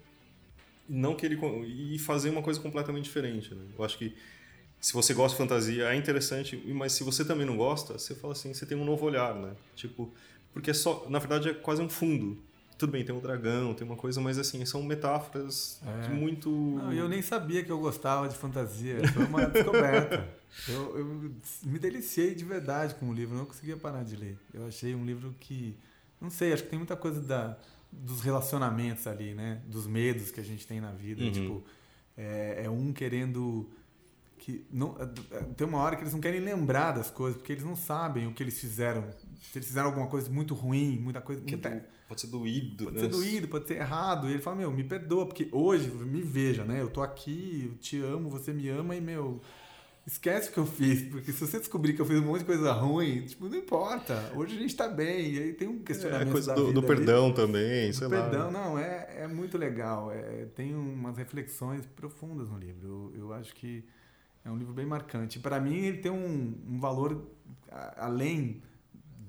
não 0.88 1.14
que 1.14 1.26
ele 1.26 1.38
e 1.66 1.98
fazer 1.98 2.30
uma 2.30 2.42
coisa 2.42 2.60
completamente 2.60 3.04
diferente, 3.04 3.54
né? 3.54 3.64
Eu 3.76 3.84
acho 3.84 3.98
que 3.98 4.14
se 4.80 4.92
você 4.92 5.12
gosta 5.14 5.36
de 5.36 5.42
fantasia 5.42 5.84
é 5.92 5.96
interessante, 5.96 6.56
mas 6.72 6.92
se 6.92 7.02
você 7.02 7.24
também 7.24 7.46
não 7.46 7.56
gosta, 7.56 7.98
você 7.98 8.14
fala 8.14 8.32
assim, 8.32 8.54
você 8.54 8.64
tem 8.64 8.78
um 8.78 8.84
novo 8.84 9.04
olhar, 9.04 9.34
né? 9.34 9.52
Tipo, 9.74 10.12
porque 10.52 10.70
é 10.70 10.74
só, 10.74 11.06
na 11.08 11.18
verdade 11.18 11.48
é 11.48 11.54
quase 11.54 11.82
um 11.82 11.88
fundo. 11.88 12.38
Tudo 12.78 12.92
bem, 12.92 13.02
tem 13.04 13.14
um 13.14 13.20
dragão, 13.20 13.72
tem 13.72 13.86
uma 13.86 13.96
coisa, 13.96 14.20
mas 14.20 14.38
assim, 14.38 14.64
são 14.66 14.82
metáforas 14.82 15.80
é. 16.04 16.08
muito. 16.08 16.50
Não, 16.50 16.92
eu 16.92 17.08
nem 17.08 17.22
sabia 17.22 17.64
que 17.64 17.72
eu 17.72 17.78
gostava 17.78 18.28
de 18.28 18.36
fantasia. 18.36 18.98
Foi 19.08 19.24
uma 19.24 19.44
descoberta. 19.48 20.28
Eu, 20.68 20.98
eu, 20.98 21.04
me 21.64 21.78
deliciei 21.78 22.34
de 22.34 22.44
verdade 22.44 22.94
com 22.96 23.08
o 23.08 23.14
livro, 23.14 23.34
não 23.34 23.46
conseguia 23.46 23.78
parar 23.78 24.04
de 24.04 24.14
ler. 24.14 24.38
Eu 24.52 24.66
achei 24.66 24.94
um 24.94 25.06
livro 25.06 25.34
que. 25.40 25.74
Não 26.20 26.30
sei, 26.30 26.52
acho 26.52 26.64
que 26.64 26.70
tem 26.70 26.78
muita 26.78 26.96
coisa 26.96 27.20
da, 27.20 27.56
dos 27.92 28.20
relacionamentos 28.22 29.06
ali, 29.06 29.34
né? 29.34 29.62
Dos 29.66 29.86
medos 29.86 30.30
que 30.30 30.40
a 30.40 30.44
gente 30.44 30.66
tem 30.66 30.80
na 30.80 30.92
vida. 30.92 31.22
Uhum. 31.22 31.32
Tipo, 31.32 31.64
é, 32.16 32.62
é 32.64 32.70
um 32.70 32.92
querendo 32.92 33.68
que 34.38 34.64
não 34.70 34.94
tem 35.56 35.66
uma 35.66 35.78
hora 35.78 35.96
que 35.96 36.02
eles 36.02 36.12
não 36.12 36.20
querem 36.20 36.40
lembrar 36.40 36.92
das 36.92 37.10
coisas 37.10 37.36
porque 37.36 37.52
eles 37.52 37.64
não 37.64 37.74
sabem 37.74 38.28
o 38.28 38.32
que 38.32 38.42
eles 38.42 38.60
fizeram 38.60 39.04
se 39.40 39.58
eles 39.58 39.66
fizeram 39.66 39.88
alguma 39.88 40.06
coisa 40.06 40.30
muito 40.30 40.54
ruim 40.54 40.98
muita 40.98 41.20
coisa 41.20 41.42
muita, 41.42 41.84
pode 42.06 42.20
ser 42.20 42.28
doído 42.28 42.84
pode 42.84 42.96
né? 42.96 43.02
ser 43.02 43.08
doído 43.08 43.48
pode 43.48 43.66
ser 43.66 43.78
errado 43.78 44.28
e 44.28 44.34
ele 44.34 44.42
fala 44.42 44.56
meu 44.56 44.70
me 44.70 44.84
perdoa 44.84 45.26
porque 45.26 45.48
hoje 45.50 45.90
me 45.90 46.22
veja 46.22 46.64
né 46.64 46.80
eu 46.80 46.88
tô 46.88 47.02
aqui 47.02 47.70
eu 47.72 47.78
te 47.78 48.00
amo 48.00 48.30
você 48.30 48.52
me 48.52 48.68
ama 48.68 48.94
e 48.94 49.00
meu 49.00 49.40
esquece 50.06 50.50
o 50.50 50.52
que 50.52 50.58
eu 50.58 50.66
fiz 50.66 51.02
porque 51.10 51.32
se 51.32 51.40
você 51.40 51.58
descobrir 51.58 51.94
que 51.94 52.00
eu 52.00 52.06
fiz 52.06 52.18
um 52.20 52.26
monte 52.26 52.40
de 52.40 52.44
coisa 52.44 52.72
ruim 52.72 53.22
tipo 53.22 53.48
não 53.48 53.56
importa 53.56 54.32
hoje 54.36 54.56
a 54.56 54.60
gente 54.60 54.76
tá 54.76 54.88
bem 54.88 55.32
e 55.32 55.38
aí 55.38 55.52
tem 55.52 55.66
um 55.66 55.80
questionamento 55.80 56.28
é, 56.28 56.32
coisa 56.32 56.54
do, 56.54 56.72
do 56.72 56.82
perdão 56.82 57.26
ali. 57.26 57.34
também 57.34 57.92
sei 57.92 58.08
perdão 58.08 58.50
não 58.50 58.78
é 58.78 59.08
é 59.16 59.26
muito 59.26 59.58
legal 59.58 60.12
é, 60.12 60.46
tem 60.54 60.74
umas 60.74 61.16
reflexões 61.16 61.84
profundas 61.86 62.48
no 62.48 62.58
livro 62.58 63.12
eu, 63.14 63.20
eu 63.20 63.32
acho 63.32 63.54
que 63.54 63.84
é 64.46 64.50
um 64.50 64.56
livro 64.56 64.72
bem 64.72 64.86
marcante. 64.86 65.40
Para 65.40 65.58
mim, 65.60 65.74
ele 65.74 65.98
tem 65.98 66.12
um, 66.12 66.54
um 66.68 66.78
valor 66.78 67.26
além 67.96 68.62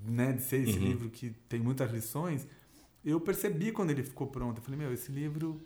né, 0.06 0.32
de 0.32 0.42
ser 0.42 0.62
esse 0.62 0.78
uhum. 0.78 0.84
livro 0.84 1.10
que 1.10 1.30
tem 1.48 1.58
muitas 1.58 1.90
lições. 1.90 2.46
Eu 3.04 3.20
percebi 3.20 3.72
quando 3.72 3.90
ele 3.90 4.04
ficou 4.04 4.28
pronto. 4.28 4.58
Eu 4.58 4.62
falei, 4.62 4.78
meu, 4.78 4.92
esse 4.92 5.10
livro 5.10 5.60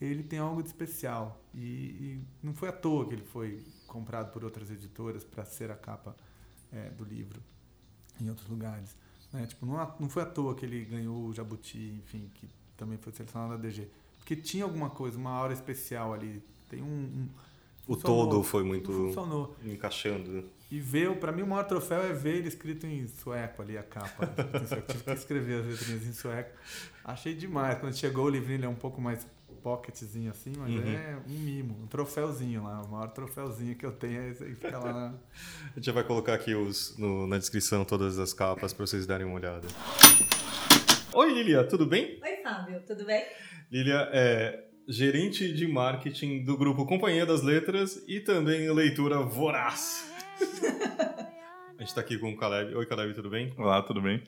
ele 0.00 0.24
tem 0.24 0.40
algo 0.40 0.62
de 0.62 0.68
especial. 0.68 1.40
E, 1.54 1.60
e 1.60 2.20
não 2.42 2.52
foi 2.52 2.68
à 2.68 2.72
toa 2.72 3.06
que 3.06 3.14
ele 3.14 3.24
foi 3.24 3.62
comprado 3.86 4.32
por 4.32 4.44
outras 4.44 4.70
editoras 4.70 5.24
para 5.24 5.44
ser 5.44 5.70
a 5.70 5.76
capa 5.76 6.16
é, 6.72 6.90
do 6.90 7.04
livro 7.04 7.40
em 8.20 8.28
outros 8.28 8.48
lugares. 8.48 8.96
Né? 9.32 9.46
Tipo, 9.46 9.66
não, 9.66 9.94
não 10.00 10.08
foi 10.08 10.22
à 10.22 10.26
toa 10.26 10.54
que 10.54 10.64
ele 10.64 10.84
ganhou 10.84 11.26
o 11.26 11.34
Jabuti, 11.34 12.00
enfim, 12.04 12.30
que 12.34 12.48
também 12.76 12.98
foi 12.98 13.12
selecionado 13.12 13.52
da 13.52 13.68
DG. 13.68 13.88
Porque 14.18 14.36
tinha 14.36 14.64
alguma 14.64 14.90
coisa, 14.90 15.16
uma 15.16 15.30
aura 15.30 15.52
especial 15.52 16.12
ali. 16.12 16.42
Tem 16.68 16.82
um, 16.82 16.86
um 16.86 17.28
o 17.86 17.96
todo 17.96 18.42
foi 18.42 18.64
muito 18.64 18.92
funcionou. 18.92 19.56
encaixando. 19.64 20.44
E 20.68 20.80
ver, 20.80 21.16
para 21.20 21.30
mim, 21.30 21.42
o 21.42 21.46
maior 21.46 21.62
troféu 21.62 22.02
é 22.02 22.12
ver 22.12 22.38
ele 22.38 22.48
escrito 22.48 22.84
em 22.84 23.06
sueco 23.06 23.62
ali, 23.62 23.78
a 23.78 23.84
capa. 23.84 24.28
Eu 24.36 24.66
tive 24.82 25.04
que 25.04 25.10
escrever 25.12 25.60
as 25.60 25.66
letrinhas 25.66 26.04
em 26.04 26.12
sueco. 26.12 26.50
Achei 27.04 27.34
demais. 27.34 27.78
Quando 27.78 27.94
chegou 27.94 28.24
o 28.24 28.28
livrinho, 28.28 28.56
ele 28.58 28.66
é 28.66 28.68
um 28.68 28.74
pouco 28.74 29.00
mais 29.00 29.24
pocketzinho 29.66 30.30
assim, 30.30 30.52
mas 30.56 30.72
uhum. 30.72 30.92
é 30.92 31.18
um 31.26 31.38
mimo, 31.40 31.76
um 31.82 31.88
troféuzinho 31.88 32.62
lá. 32.62 32.82
O 32.82 32.88
maior 32.88 33.08
troféuzinho 33.08 33.74
que 33.74 33.84
eu 33.84 33.90
tenho 33.90 34.20
é 34.20 34.30
esse 34.30 34.44
aí, 34.44 34.54
fica 34.54 34.78
lá 34.78 34.92
na... 34.92 35.14
A 35.74 35.80
gente 35.80 35.90
vai 35.90 36.04
colocar 36.04 36.34
aqui 36.34 36.54
os, 36.54 36.96
no, 36.96 37.26
na 37.26 37.36
descrição 37.36 37.84
todas 37.84 38.16
as 38.16 38.32
capas 38.32 38.72
para 38.72 38.86
vocês 38.86 39.08
darem 39.08 39.26
uma 39.26 39.34
olhada. 39.34 39.66
Oi, 41.12 41.32
Lilia, 41.32 41.64
tudo 41.64 41.84
bem? 41.84 42.16
Oi, 42.22 42.36
Fábio, 42.44 42.80
tudo 42.86 43.04
bem? 43.04 43.24
Lilia, 43.68 44.08
é, 44.12 44.68
gerente 44.86 45.52
de 45.52 45.66
marketing 45.66 46.44
do 46.44 46.56
grupo 46.56 46.86
Companhia 46.86 47.26
das 47.26 47.42
Letras 47.42 48.04
e 48.06 48.20
também 48.20 48.70
leitura 48.70 49.18
voraz. 49.18 50.08
A 51.76 51.80
gente 51.80 51.88
está 51.88 52.02
aqui 52.02 52.16
com 52.18 52.30
o 52.30 52.36
Caleb. 52.36 52.72
Oi, 52.72 52.86
Caleb, 52.86 53.14
tudo 53.14 53.28
bem? 53.28 53.52
Olá, 53.58 53.82
tudo 53.82 54.00
bem? 54.00 54.22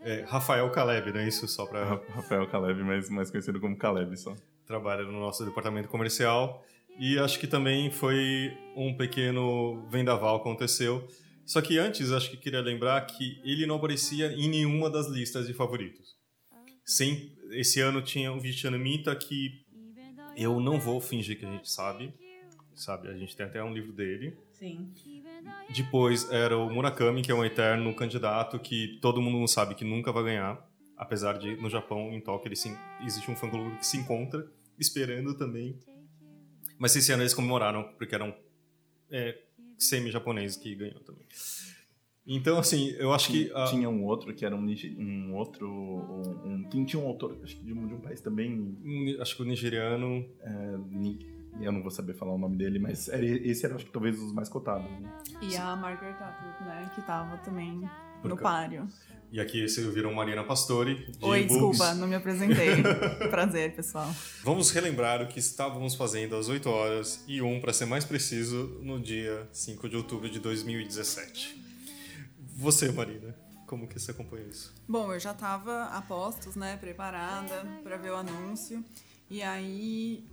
É, 0.00 0.24
Rafael 0.26 0.70
Caleb, 0.70 1.12
não 1.12 1.20
é 1.20 1.28
isso? 1.28 1.46
Só 1.46 1.66
para 1.66 2.00
Rafael 2.08 2.46
Caleb, 2.46 2.82
mais, 2.82 3.10
mais 3.10 3.30
conhecido 3.30 3.60
como 3.60 3.76
Caleb 3.76 4.16
só. 4.16 4.34
Trabalha 4.72 5.02
no 5.02 5.20
nosso 5.20 5.44
departamento 5.44 5.86
comercial 5.86 6.64
e 6.98 7.18
acho 7.18 7.38
que 7.38 7.46
também 7.46 7.90
foi 7.90 8.56
um 8.74 8.96
pequeno 8.96 9.86
vendaval 9.90 10.36
aconteceu. 10.36 11.06
Só 11.44 11.60
que 11.60 11.76
antes, 11.76 12.10
acho 12.10 12.30
que 12.30 12.38
queria 12.38 12.62
lembrar 12.62 13.02
que 13.02 13.38
ele 13.44 13.66
não 13.66 13.76
aparecia 13.76 14.32
em 14.32 14.48
nenhuma 14.48 14.88
das 14.88 15.08
listas 15.08 15.46
de 15.46 15.52
favoritos. 15.52 16.16
Sem, 16.86 17.36
esse 17.50 17.80
ano 17.80 18.00
tinha 18.00 18.32
o 18.32 18.40
Mita 18.78 19.14
que 19.14 19.62
eu 20.38 20.58
não 20.58 20.80
vou 20.80 21.02
fingir 21.02 21.38
que 21.38 21.44
a 21.44 21.50
gente 21.50 21.70
sabe. 21.70 22.14
Sabe, 22.74 23.08
a 23.08 23.14
gente 23.18 23.36
tem 23.36 23.44
até 23.44 23.62
um 23.62 23.74
livro 23.74 23.92
dele. 23.92 24.38
Sim. 24.52 24.90
Depois 25.68 26.30
era 26.30 26.56
o 26.56 26.70
Murakami, 26.70 27.20
que 27.20 27.30
é 27.30 27.34
um 27.34 27.44
eterno 27.44 27.94
candidato 27.94 28.58
que 28.58 28.98
todo 29.02 29.20
mundo 29.20 29.46
sabe 29.46 29.74
que 29.74 29.84
nunca 29.84 30.10
vai 30.10 30.24
ganhar. 30.24 30.66
Apesar 30.96 31.36
de, 31.36 31.56
no 31.56 31.68
Japão, 31.68 32.10
em 32.10 32.20
Tóquio, 32.22 32.48
ele 32.48 32.56
sim, 32.56 32.74
existe 33.04 33.30
um 33.30 33.36
fã-clube 33.36 33.76
que 33.76 33.86
se 33.86 33.98
encontra, 33.98 34.48
esperando 34.78 35.34
também. 35.34 35.78
Mas 36.78 36.96
esse 36.96 37.12
ano 37.12 37.22
eles 37.22 37.34
comemoraram, 37.34 37.84
porque 37.96 38.14
eram 38.14 38.34
é, 39.10 39.38
semi-japoneses 39.78 40.56
que 40.56 40.74
ganhou 40.74 41.00
também. 41.00 41.26
Então, 42.26 42.58
assim, 42.58 42.90
eu 42.98 43.12
acho 43.12 43.30
que. 43.30 43.50
A... 43.52 43.64
Tinha 43.64 43.88
um 43.88 44.04
outro 44.04 44.32
que 44.34 44.44
era 44.44 44.54
um, 44.54 44.74
um 44.98 45.34
outro. 45.34 45.68
Um, 45.68 46.68
um, 46.72 46.84
tinha 46.84 47.02
um 47.02 47.06
autor, 47.06 47.36
acho 47.42 47.56
que 47.56 47.64
de 47.64 47.72
um, 47.72 47.86
de 47.86 47.94
um 47.94 48.00
país 48.00 48.20
também. 48.20 48.76
Acho 49.20 49.36
que 49.36 49.42
o 49.42 49.44
nigeriano. 49.44 50.24
É, 50.40 50.78
eu 51.60 51.70
não 51.70 51.82
vou 51.82 51.90
saber 51.90 52.14
falar 52.14 52.32
o 52.32 52.38
nome 52.38 52.56
dele, 52.56 52.78
mas 52.78 53.08
era, 53.08 53.24
esse 53.24 53.66
era, 53.66 53.74
acho 53.74 53.84
que 53.84 53.92
talvez 53.92 54.18
os 54.18 54.32
mais 54.32 54.48
cotados. 54.48 54.90
Né? 55.00 55.12
E 55.42 55.56
a 55.56 55.76
Margaret 55.76 56.12
Atwood, 56.12 56.64
né? 56.64 56.90
Que 56.94 57.02
tava 57.02 57.36
também 57.38 57.82
Por 58.22 58.28
no 58.30 58.36
páreo. 58.36 58.88
E 59.32 59.40
aqui 59.40 59.66
vocês 59.66 59.86
ouviram 59.86 60.12
Marina 60.12 60.44
Pastore. 60.44 61.10
Oi, 61.22 61.44
desculpa, 61.44 61.94
não 61.94 62.06
me 62.06 62.14
apresentei. 62.14 62.82
Prazer, 63.30 63.74
pessoal. 63.74 64.14
Vamos 64.44 64.70
relembrar 64.70 65.22
o 65.22 65.26
que 65.26 65.38
estávamos 65.38 65.94
fazendo 65.94 66.36
às 66.36 66.50
8 66.50 66.68
horas 66.68 67.24
e 67.26 67.40
1, 67.40 67.58
para 67.62 67.72
ser 67.72 67.86
mais 67.86 68.04
preciso, 68.04 68.78
no 68.82 69.00
dia 69.00 69.48
5 69.50 69.88
de 69.88 69.96
outubro 69.96 70.28
de 70.28 70.38
2017. 70.38 71.64
Você, 72.56 72.92
Marina, 72.92 73.34
como 73.66 73.88
que 73.88 73.98
você 73.98 74.10
acompanha 74.10 74.44
isso? 74.44 74.70
Bom, 74.86 75.10
eu 75.10 75.18
já 75.18 75.30
estava 75.30 75.84
a 75.84 76.02
postos, 76.02 76.54
né, 76.54 76.76
preparada 76.76 77.66
para 77.82 77.96
ver 77.96 78.10
o 78.10 78.16
anúncio. 78.16 78.84
E 79.30 79.42
aí, 79.42 80.26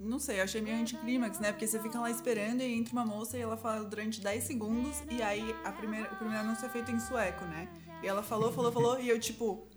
não 0.00 0.18
sei, 0.18 0.40
eu 0.40 0.44
achei 0.44 0.62
meio 0.62 0.80
anticlímax, 0.80 1.38
né? 1.38 1.52
Porque 1.52 1.66
você 1.66 1.78
fica 1.82 2.00
lá 2.00 2.10
esperando 2.10 2.62
e 2.62 2.72
entra 2.72 2.94
uma 2.94 3.04
moça 3.04 3.36
e 3.36 3.42
ela 3.42 3.58
fala 3.58 3.84
durante 3.84 4.22
10 4.22 4.42
segundos 4.42 5.02
e 5.10 5.20
aí 5.20 5.54
a 5.64 5.70
primeira, 5.70 6.10
o 6.14 6.16
primeiro 6.16 6.40
anúncio 6.40 6.64
é 6.64 6.68
feito 6.70 6.90
em 6.90 6.98
sueco, 6.98 7.44
né? 7.44 7.68
E 8.02 8.06
ela 8.06 8.22
falou, 8.22 8.52
falou, 8.52 8.72
falou 8.72 9.00
e 9.00 9.08
eu 9.08 9.18
tipo, 9.18 9.68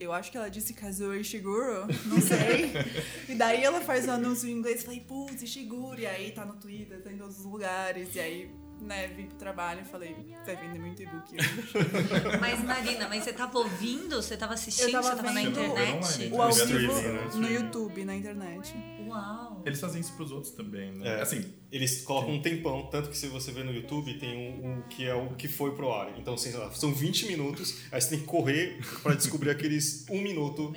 eu 0.00 0.12
acho 0.12 0.30
que 0.30 0.36
ela 0.36 0.48
disse 0.48 0.72
Kazuo 0.72 1.14
Ishiguro, 1.14 1.86
não 2.06 2.20
sei. 2.20 2.72
e 3.28 3.34
daí 3.34 3.62
ela 3.64 3.80
faz 3.80 4.06
o 4.06 4.10
anúncio 4.10 4.48
em 4.48 4.52
inglês 4.52 4.82
e 4.82 4.84
falei, 4.84 5.00
putz, 5.00 5.42
Ishiguro. 5.42 6.00
E 6.00 6.06
aí 6.06 6.30
tá 6.32 6.44
no 6.44 6.54
Twitter, 6.54 7.02
tá 7.02 7.12
em 7.12 7.18
todos 7.18 7.38
os 7.38 7.44
lugares. 7.44 8.14
E 8.14 8.20
aí 8.20 8.50
né, 8.80 9.08
vim 9.08 9.26
pro 9.26 9.36
trabalho 9.36 9.80
e 9.82 9.84
falei, 9.84 10.14
vai 10.44 10.56
vender 10.56 10.78
muito 10.78 11.02
e-book 11.02 11.36
Mas 12.40 12.62
Marina, 12.62 13.08
mas 13.08 13.24
você 13.24 13.32
tava 13.32 13.58
ouvindo? 13.58 14.16
Você 14.16 14.36
tava 14.36 14.54
assistindo? 14.54 14.92
Tava 14.92 15.10
você 15.10 15.16
tava 15.16 15.32
na 15.32 15.42
internet? 15.42 16.30
O 16.32 16.42
ao 16.42 16.52
vivo 16.52 16.92
no 17.38 17.50
YouTube, 17.50 18.04
na 18.04 18.14
internet. 18.14 18.74
Uau! 19.06 19.62
Eles 19.64 19.80
fazem 19.80 20.00
isso 20.00 20.12
pros 20.14 20.30
outros 20.30 20.52
também, 20.52 20.92
né? 20.92 21.18
É. 21.18 21.22
Assim, 21.22 21.54
eles 21.70 22.02
colocam 22.02 22.34
um 22.34 22.40
tempão, 22.40 22.86
tanto 22.86 23.10
que 23.10 23.16
se 23.16 23.26
você 23.26 23.52
ver 23.52 23.64
no 23.64 23.72
YouTube, 23.72 24.14
tem 24.14 24.36
um, 24.36 24.70
um 24.70 24.82
que 24.88 25.04
é 25.04 25.14
o 25.14 25.34
que 25.34 25.46
foi 25.46 25.74
pro 25.74 25.92
ar. 25.92 26.18
Então, 26.18 26.34
assim, 26.34 26.52
são 26.72 26.94
20 26.94 27.26
minutos, 27.26 27.82
aí 27.92 28.00
você 28.00 28.10
tem 28.10 28.20
que 28.20 28.24
correr 28.24 28.78
para 29.02 29.14
descobrir 29.14 29.50
aqueles 29.50 30.06
um 30.08 30.20
minuto. 30.20 30.72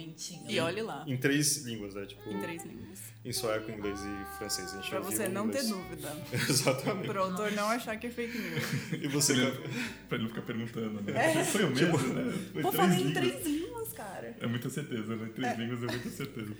E 0.47 0.59
olhe 0.59 0.81
lá. 0.81 1.05
Em 1.07 1.15
três 1.15 1.63
línguas, 1.63 1.95
né? 1.95 2.05
Tipo, 2.05 2.29
em 2.29 2.39
três 2.39 2.63
línguas. 2.65 2.99
Em 3.23 3.31
sueco, 3.31 3.71
inglês 3.71 3.99
e 4.01 4.37
francês. 4.37 4.73
A 4.73 4.81
gente 4.81 4.89
pra 4.89 4.99
você 4.99 5.29
não 5.29 5.47
ter 5.47 5.63
dúvida. 5.63 6.11
Exatamente. 6.33 7.07
Pro 7.07 7.21
autor 7.21 7.51
não 7.51 7.69
achar 7.69 7.95
que 7.97 8.07
é 8.07 8.09
fake 8.09 8.37
news. 8.37 8.63
e 8.93 9.07
você... 9.07 9.33
pra 10.09 10.17
ele 10.17 10.23
não 10.23 10.29
ficar 10.29 10.41
perguntando, 10.41 11.01
né? 11.03 11.39
É. 11.39 11.43
Foi 11.45 11.63
o 11.63 11.69
mesmo, 11.69 11.97
tipo, 11.97 12.13
né? 12.13 12.33
Foi 12.51 12.61
Vou 12.63 12.71
falar 12.71 12.99
em 12.99 13.13
três 13.13 13.45
línguas, 13.45 13.93
cara. 13.93 14.35
É 14.39 14.47
muita 14.47 14.69
certeza, 14.69 15.15
né? 15.15 15.29
Três 15.35 15.53
é. 15.53 15.55
línguas 15.55 15.83
é 15.83 15.85
muita 15.85 16.09
certeza. 16.09 16.51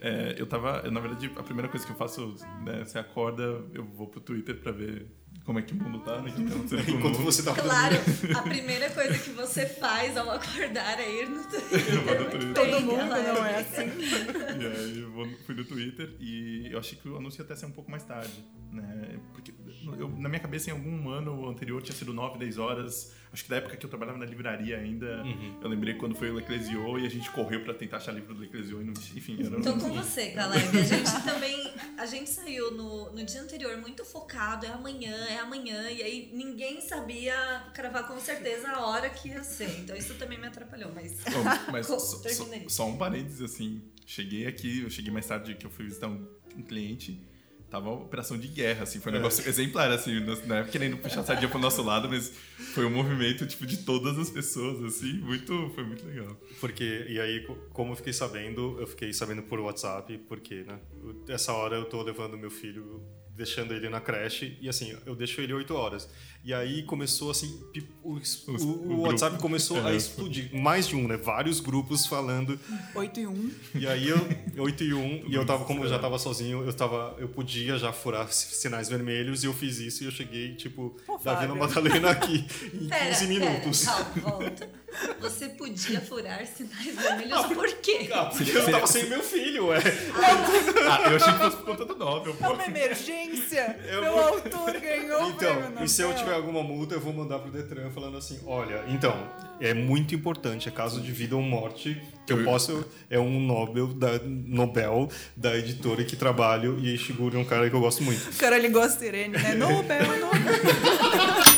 É, 0.00 0.34
eu 0.38 0.46
tava. 0.46 0.82
Na 0.90 1.00
verdade, 1.00 1.30
a 1.36 1.42
primeira 1.42 1.68
coisa 1.68 1.86
que 1.86 1.92
eu 1.92 1.96
faço, 1.96 2.34
né, 2.64 2.84
você 2.84 2.98
acorda, 2.98 3.42
eu 3.72 3.84
vou 3.84 4.06
pro 4.06 4.20
Twitter 4.20 4.60
pra 4.60 4.70
ver 4.70 5.06
como 5.44 5.58
é 5.58 5.62
que 5.62 5.74
o 5.74 5.76
mundo 5.76 5.98
tá, 6.00 6.22
né? 6.22 6.32
Que 6.32 6.42
Enquanto 6.92 7.18
você 7.18 7.42
tá 7.42 7.54
Claro, 7.54 7.96
a 8.34 8.42
primeira 8.42 8.88
coisa 8.90 9.18
que 9.18 9.30
você 9.30 9.66
faz 9.66 10.16
ao 10.16 10.30
acordar 10.30 10.98
é 10.98 11.22
ir 11.22 11.28
no 11.28 11.42
Twitter. 11.44 11.94
Eu 11.94 12.02
vou 12.02 12.14
no 12.18 12.30
Twitter. 12.30 12.54
Todo 12.54 12.80
mundo 12.80 13.04
não 13.04 13.46
é 13.46 13.60
assim. 13.60 13.90
e 14.60 14.66
aí 14.66 15.00
eu 15.00 15.10
vou, 15.10 15.28
fui 15.46 15.54
no 15.54 15.64
Twitter 15.64 16.16
e 16.18 16.68
eu 16.70 16.78
achei 16.78 16.98
que 16.98 17.08
o 17.08 17.16
anúncio 17.16 17.40
ia 17.40 17.44
até 17.44 17.54
ser 17.56 17.66
um 17.66 17.72
pouco 17.72 17.90
mais 17.90 18.04
tarde, 18.04 18.44
né? 18.72 19.18
Porque 19.32 19.52
eu, 19.98 20.08
na 20.08 20.28
minha 20.28 20.40
cabeça, 20.40 20.70
em 20.70 20.72
algum 20.72 21.10
ano 21.10 21.48
anterior, 21.48 21.82
tinha 21.82 21.94
sido 21.94 22.14
9, 22.14 22.38
10 22.38 22.58
horas 22.58 23.14
Acho 23.34 23.42
que 23.42 23.50
da 23.50 23.56
época 23.56 23.76
que 23.76 23.84
eu 23.84 23.90
trabalhava 23.90 24.16
na 24.16 24.24
livraria 24.24 24.78
ainda, 24.78 25.24
uhum. 25.24 25.58
eu 25.60 25.68
lembrei 25.68 25.94
quando 25.94 26.14
foi 26.14 26.30
o 26.30 26.34
Leclesiot 26.34 27.02
e 27.02 27.04
a 27.04 27.10
gente 27.10 27.28
correu 27.32 27.64
para 27.64 27.74
tentar 27.74 27.96
achar 27.96 28.12
livro 28.12 28.32
do 28.32 28.40
Leclesiot 28.40 28.80
e 28.80 28.84
não, 28.84 28.92
enfim, 28.92 29.44
era 29.44 29.60
Tô 29.60 29.72
com 29.72 29.92
você, 29.92 30.30
Caleb. 30.30 30.78
A 30.78 30.82
gente 30.84 31.24
também, 31.24 31.74
a 31.98 32.06
gente 32.06 32.30
saiu 32.30 32.70
no, 32.70 33.10
no 33.10 33.24
dia 33.24 33.42
anterior 33.42 33.76
muito 33.78 34.04
focado, 34.04 34.64
é 34.64 34.68
amanhã, 34.68 35.16
é 35.28 35.38
amanhã, 35.38 35.90
e 35.90 36.00
aí 36.00 36.30
ninguém 36.32 36.80
sabia 36.80 37.34
cravar 37.74 38.06
com 38.06 38.20
certeza 38.20 38.68
a 38.70 38.86
hora 38.86 39.10
que 39.10 39.30
ia 39.30 39.42
ser. 39.42 39.80
Então 39.80 39.96
isso 39.96 40.14
também 40.14 40.38
me 40.38 40.46
atrapalhou, 40.46 40.92
mas, 40.94 41.24
Bom, 41.26 41.72
mas 41.72 41.86
só, 41.90 41.98
só, 41.98 42.44
só 42.68 42.86
um 42.86 42.96
parênteses 42.96 43.42
assim, 43.42 43.82
cheguei 44.06 44.46
aqui, 44.46 44.82
eu 44.82 44.90
cheguei 44.90 45.12
mais 45.12 45.26
tarde 45.26 45.56
que 45.56 45.66
eu 45.66 45.70
fui 45.70 45.86
visitar 45.86 46.06
um, 46.06 46.24
um 46.56 46.62
cliente 46.62 47.20
tava 47.74 47.90
uma 47.90 48.04
operação 48.04 48.38
de 48.38 48.46
guerra, 48.46 48.84
assim, 48.84 49.00
foi 49.00 49.10
um 49.10 49.16
é. 49.16 49.18
negócio 49.18 49.46
exemplar, 49.50 49.90
assim, 49.90 50.20
não 50.46 50.56
é 50.56 50.64
querendo 50.64 50.96
puxar 50.96 51.20
a 51.20 51.24
sardinha 51.24 51.50
pro 51.50 51.58
nosso 51.58 51.82
lado, 51.82 52.08
mas 52.08 52.32
foi 52.72 52.84
um 52.84 52.90
movimento, 52.90 53.44
tipo, 53.46 53.66
de 53.66 53.78
todas 53.78 54.16
as 54.16 54.30
pessoas, 54.30 54.80
assim, 54.84 55.14
muito, 55.14 55.72
foi 55.74 55.82
muito 55.82 56.06
legal. 56.06 56.36
Porque, 56.60 57.04
e 57.08 57.18
aí, 57.18 57.44
como 57.70 57.92
eu 57.92 57.96
fiquei 57.96 58.12
sabendo, 58.12 58.76
eu 58.78 58.86
fiquei 58.86 59.12
sabendo 59.12 59.42
por 59.42 59.58
WhatsApp, 59.58 60.16
porque, 60.28 60.62
né, 60.62 60.78
essa 61.28 61.52
hora 61.52 61.74
eu 61.74 61.84
tô 61.84 62.00
levando 62.00 62.38
meu 62.38 62.50
filho 62.50 63.02
deixando 63.36 63.74
ele 63.74 63.88
na 63.88 64.00
creche 64.00 64.56
e 64.60 64.68
assim, 64.68 64.96
eu 65.04 65.16
deixo 65.16 65.40
ele 65.40 65.52
8 65.52 65.74
horas. 65.74 66.08
E 66.44 66.52
aí 66.52 66.82
começou 66.82 67.30
assim, 67.30 67.58
o, 68.02 68.18
o, 68.18 68.92
o 68.92 69.00
WhatsApp 69.00 69.38
começou 69.38 69.82
a 69.82 69.94
explodir. 69.94 70.54
Mais 70.54 70.86
de 70.86 70.94
um, 70.94 71.08
né? 71.08 71.16
Vários 71.16 71.58
grupos 71.58 72.04
falando. 72.04 72.60
8 72.94 73.20
e 73.20 73.26
1. 73.26 73.50
E 73.76 73.86
aí 73.86 74.06
eu, 74.10 74.18
8 74.58 74.84
e 74.84 74.92
1, 74.92 75.24
e 75.26 75.34
eu 75.34 75.46
tava, 75.46 75.64
como 75.64 75.84
eu 75.84 75.88
já 75.88 75.98
tava 75.98 76.18
sozinho, 76.18 76.62
eu 76.62 76.72
tava, 76.74 77.16
eu 77.18 77.28
podia 77.28 77.78
já 77.78 77.94
furar 77.94 78.30
sinais 78.30 78.90
vermelhos 78.90 79.42
e 79.42 79.46
eu 79.46 79.54
fiz 79.54 79.78
isso 79.78 80.04
e 80.04 80.06
eu 80.06 80.12
cheguei, 80.12 80.54
tipo, 80.54 80.94
Pô, 81.06 81.16
da 81.16 81.34
Vila 81.36 81.54
Madalena 81.54 82.10
aqui 82.10 82.44
em 82.74 82.88
pera, 82.88 83.06
15 83.06 83.26
minutos. 83.26 83.84
Pera, 83.86 84.04
calma, 84.04 84.38
volta. 84.38 84.84
Você 85.20 85.48
podia 85.48 86.00
furar 86.02 86.46
sinais 86.46 86.94
vermelhos 86.94 87.38
ah, 87.38 87.48
por 87.48 87.72
quê? 87.78 88.10
Ah, 88.12 88.26
porque 88.26 88.50
eu 88.50 88.70
tava 88.70 88.86
sem 88.86 89.08
meu 89.08 89.22
filho, 89.22 89.68
ué. 89.68 89.78
Ah, 90.86 91.10
eu 91.10 91.16
achei 91.16 91.32
que 91.32 91.38
fosse 91.38 91.56
por 91.56 91.64
conta 91.64 91.84
do 91.86 91.96
Nobel. 91.96 92.36
É 92.38 92.48
uma 92.48 92.64
emergência. 92.66 93.80
Eu 93.88 94.02
meu 94.02 94.12
vou... 94.12 94.22
autor 94.22 94.78
ganhou 94.78 95.30
Então, 95.30 95.82
e 95.82 95.88
se 95.88 96.02
eu 96.02 96.14
tiver 96.14 96.33
alguma 96.34 96.62
multa, 96.62 96.94
eu 96.94 97.00
vou 97.00 97.12
mandar 97.12 97.38
pro 97.38 97.50
Detran 97.50 97.90
falando 97.90 98.16
assim, 98.16 98.40
olha, 98.46 98.84
então, 98.88 99.14
é 99.60 99.72
muito 99.72 100.14
importante, 100.14 100.68
é 100.68 100.72
caso 100.72 101.00
de 101.00 101.12
vida 101.12 101.36
ou 101.36 101.42
morte, 101.42 102.00
que 102.26 102.32
eu 102.32 102.44
posso... 102.44 102.84
É 103.08 103.18
um 103.18 103.40
Nobel 103.40 103.88
da, 103.94 104.18
Nobel 104.24 105.08
da 105.36 105.56
editora 105.56 106.04
que 106.04 106.16
trabalho 106.16 106.78
e 106.78 106.96
Shiguro 106.98 107.36
é 107.38 107.40
um 107.40 107.44
cara 107.44 107.68
que 107.68 107.76
eu 107.76 107.80
gosto 107.80 108.02
muito. 108.02 108.30
O 108.30 108.36
cara, 108.36 108.56
ele 108.56 108.68
gosta 108.68 108.98
de 108.98 109.06
Irene, 109.06 109.36
né? 109.36 109.54
Nobel, 109.54 110.06
Nobel. 110.18 110.54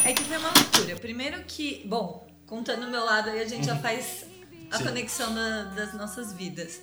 É 0.04 0.12
que 0.12 0.22
foi 0.22 0.36
uma 0.36 0.50
loucura. 0.50 0.96
Primeiro 0.96 1.42
que, 1.44 1.82
bom, 1.86 2.26
contando 2.46 2.86
o 2.86 2.90
meu 2.90 3.04
lado 3.04 3.30
aí, 3.30 3.40
a 3.40 3.46
gente 3.46 3.66
já 3.66 3.76
faz 3.76 4.24
a 4.70 4.78
Sim. 4.78 4.84
conexão 4.84 5.34
da, 5.34 5.64
das 5.64 5.94
nossas 5.94 6.32
vidas. 6.32 6.80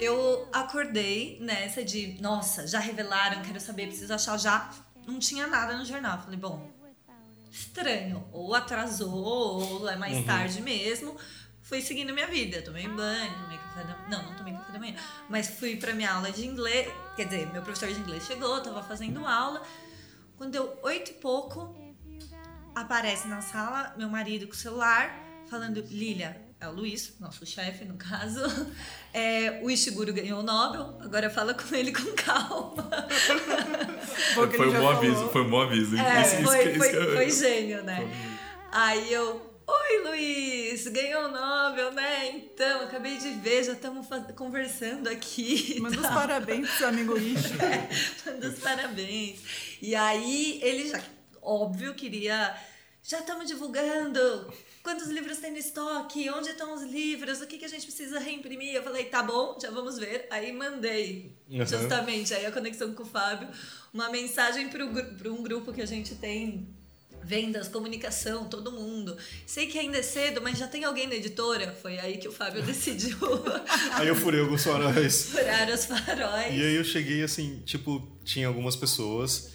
Eu 0.00 0.48
acordei 0.52 1.38
nessa 1.40 1.84
de, 1.84 2.16
nossa, 2.20 2.66
já 2.66 2.78
revelaram, 2.78 3.42
quero 3.42 3.60
saber, 3.60 3.86
preciso 3.86 4.12
achar 4.12 4.38
já. 4.38 4.70
Não 5.06 5.18
tinha 5.18 5.46
nada 5.46 5.76
no 5.76 5.84
jornal. 5.84 6.20
Falei, 6.22 6.38
bom, 6.38 6.70
estranho. 7.52 8.26
Ou 8.32 8.54
atrasou, 8.54 9.12
ou 9.12 9.88
é 9.88 9.96
mais 9.96 10.16
uhum. 10.16 10.24
tarde 10.24 10.60
mesmo. 10.60 11.16
Fui 11.60 11.80
seguindo 11.80 12.12
minha 12.12 12.26
vida. 12.26 12.62
Tomei 12.62 12.88
banho, 12.88 13.32
tomei 13.42 13.58
café 13.58 13.84
da 13.84 14.08
Não, 14.08 14.22
não 14.22 14.34
tomei 14.34 14.52
café 14.54 14.72
da 14.72 14.78
manhã. 14.78 14.96
Mas 15.28 15.48
fui 15.48 15.76
pra 15.76 15.92
minha 15.92 16.12
aula 16.12 16.32
de 16.32 16.46
inglês. 16.46 16.90
Quer 17.14 17.26
dizer, 17.26 17.52
meu 17.52 17.62
professor 17.62 17.92
de 17.92 18.00
inglês 18.00 18.24
chegou, 18.24 18.60
tava 18.60 18.82
fazendo 18.82 19.26
aula. 19.26 19.62
Quando 20.36 20.50
deu 20.50 20.78
oito 20.82 21.12
e 21.12 21.14
pouco, 21.14 21.76
aparece 22.74 23.28
na 23.28 23.40
sala 23.40 23.94
meu 23.96 24.08
marido 24.08 24.46
com 24.46 24.54
o 24.54 24.56
celular, 24.56 25.14
falando: 25.48 25.80
Lilia, 25.90 26.41
é 26.62 26.68
o 26.68 26.72
Luiz, 26.72 27.14
nosso 27.18 27.44
chefe 27.44 27.84
no 27.84 27.96
caso. 27.96 28.40
É, 29.14 29.60
o 29.62 29.70
Ishiguro 29.70 30.10
ganhou 30.10 30.40
o 30.40 30.42
Nobel, 30.42 30.98
agora 31.02 31.28
fala 31.28 31.52
com 31.52 31.74
ele 31.74 31.92
com 31.92 32.14
calma. 32.14 32.88
foi 34.32 34.68
um 34.68 34.72
bom 34.72 34.88
aviso, 34.88 35.28
foi 35.28 35.42
um 35.42 35.50
bom 35.50 35.60
aviso. 35.60 35.98
É, 35.98 36.22
isso, 36.22 36.42
foi, 36.42 36.70
isso, 36.70 36.78
foi, 36.78 36.88
isso, 36.88 37.12
foi, 37.12 37.30
gênio, 37.30 37.82
né? 37.82 38.10
Aí 38.72 39.12
eu, 39.12 39.60
oi 39.66 40.02
Luiz, 40.08 40.88
ganhou 40.88 41.26
o 41.26 41.28
Nobel, 41.28 41.92
né? 41.92 42.30
Então, 42.30 42.84
acabei 42.84 43.18
de 43.18 43.32
ver, 43.32 43.64
já 43.64 43.72
estamos 43.72 44.06
conversando 44.34 45.10
aqui. 45.10 45.78
Manda 45.78 46.00
os 46.00 46.06
parabéns 46.06 46.66
pro 46.66 46.78
seu 46.78 46.88
amigo 46.88 47.18
Ishi. 47.18 47.52
É, 47.60 48.32
manda 48.32 48.48
os 48.48 48.58
parabéns. 48.60 49.40
E 49.82 49.94
aí 49.94 50.58
ele 50.62 50.88
já, 50.88 51.02
óbvio, 51.42 51.94
queria 51.94 52.56
já 53.02 53.18
estamos 53.18 53.48
divulgando 53.48 54.20
quantos 54.82 55.08
livros 55.08 55.38
tem 55.38 55.52
no 55.52 55.58
estoque, 55.58 56.28
onde 56.30 56.50
estão 56.50 56.74
os 56.74 56.82
livros, 56.82 57.40
o 57.40 57.46
que, 57.46 57.58
que 57.58 57.64
a 57.64 57.68
gente 57.68 57.86
precisa 57.86 58.18
reimprimir. 58.18 58.74
Eu 58.74 58.82
falei, 58.82 59.04
tá 59.04 59.22
bom, 59.22 59.56
já 59.60 59.70
vamos 59.70 59.98
ver. 59.98 60.26
Aí 60.30 60.52
mandei, 60.52 61.32
uhum. 61.48 61.64
justamente, 61.64 62.34
aí 62.34 62.44
a 62.44 62.52
conexão 62.52 62.92
com 62.92 63.02
o 63.02 63.06
Fábio, 63.06 63.48
uma 63.94 64.10
mensagem 64.10 64.68
para 64.68 64.84
um 64.84 65.42
grupo 65.42 65.72
que 65.72 65.80
a 65.80 65.86
gente 65.86 66.16
tem 66.16 66.68
vendas, 67.24 67.68
comunicação, 67.68 68.48
todo 68.48 68.72
mundo. 68.72 69.16
Sei 69.46 69.66
que 69.66 69.78
ainda 69.78 69.98
é 69.98 70.02
cedo, 70.02 70.42
mas 70.42 70.58
já 70.58 70.66
tem 70.66 70.84
alguém 70.84 71.06
na 71.06 71.14
editora? 71.14 71.72
Foi 71.80 71.98
aí 71.98 72.18
que 72.18 72.26
o 72.26 72.32
Fábio 72.32 72.62
decidiu. 72.66 73.16
aí 73.92 74.08
eu 74.08 74.16
furei 74.16 74.40
alguns 74.40 74.64
faróis. 74.64 75.26
Furar 75.30 75.70
os 75.70 75.84
faróis. 75.84 76.52
E 76.52 76.62
aí 76.62 76.74
eu 76.74 76.84
cheguei 76.84 77.22
assim, 77.22 77.62
tipo, 77.64 78.06
tinha 78.24 78.48
algumas 78.48 78.74
pessoas 78.74 79.51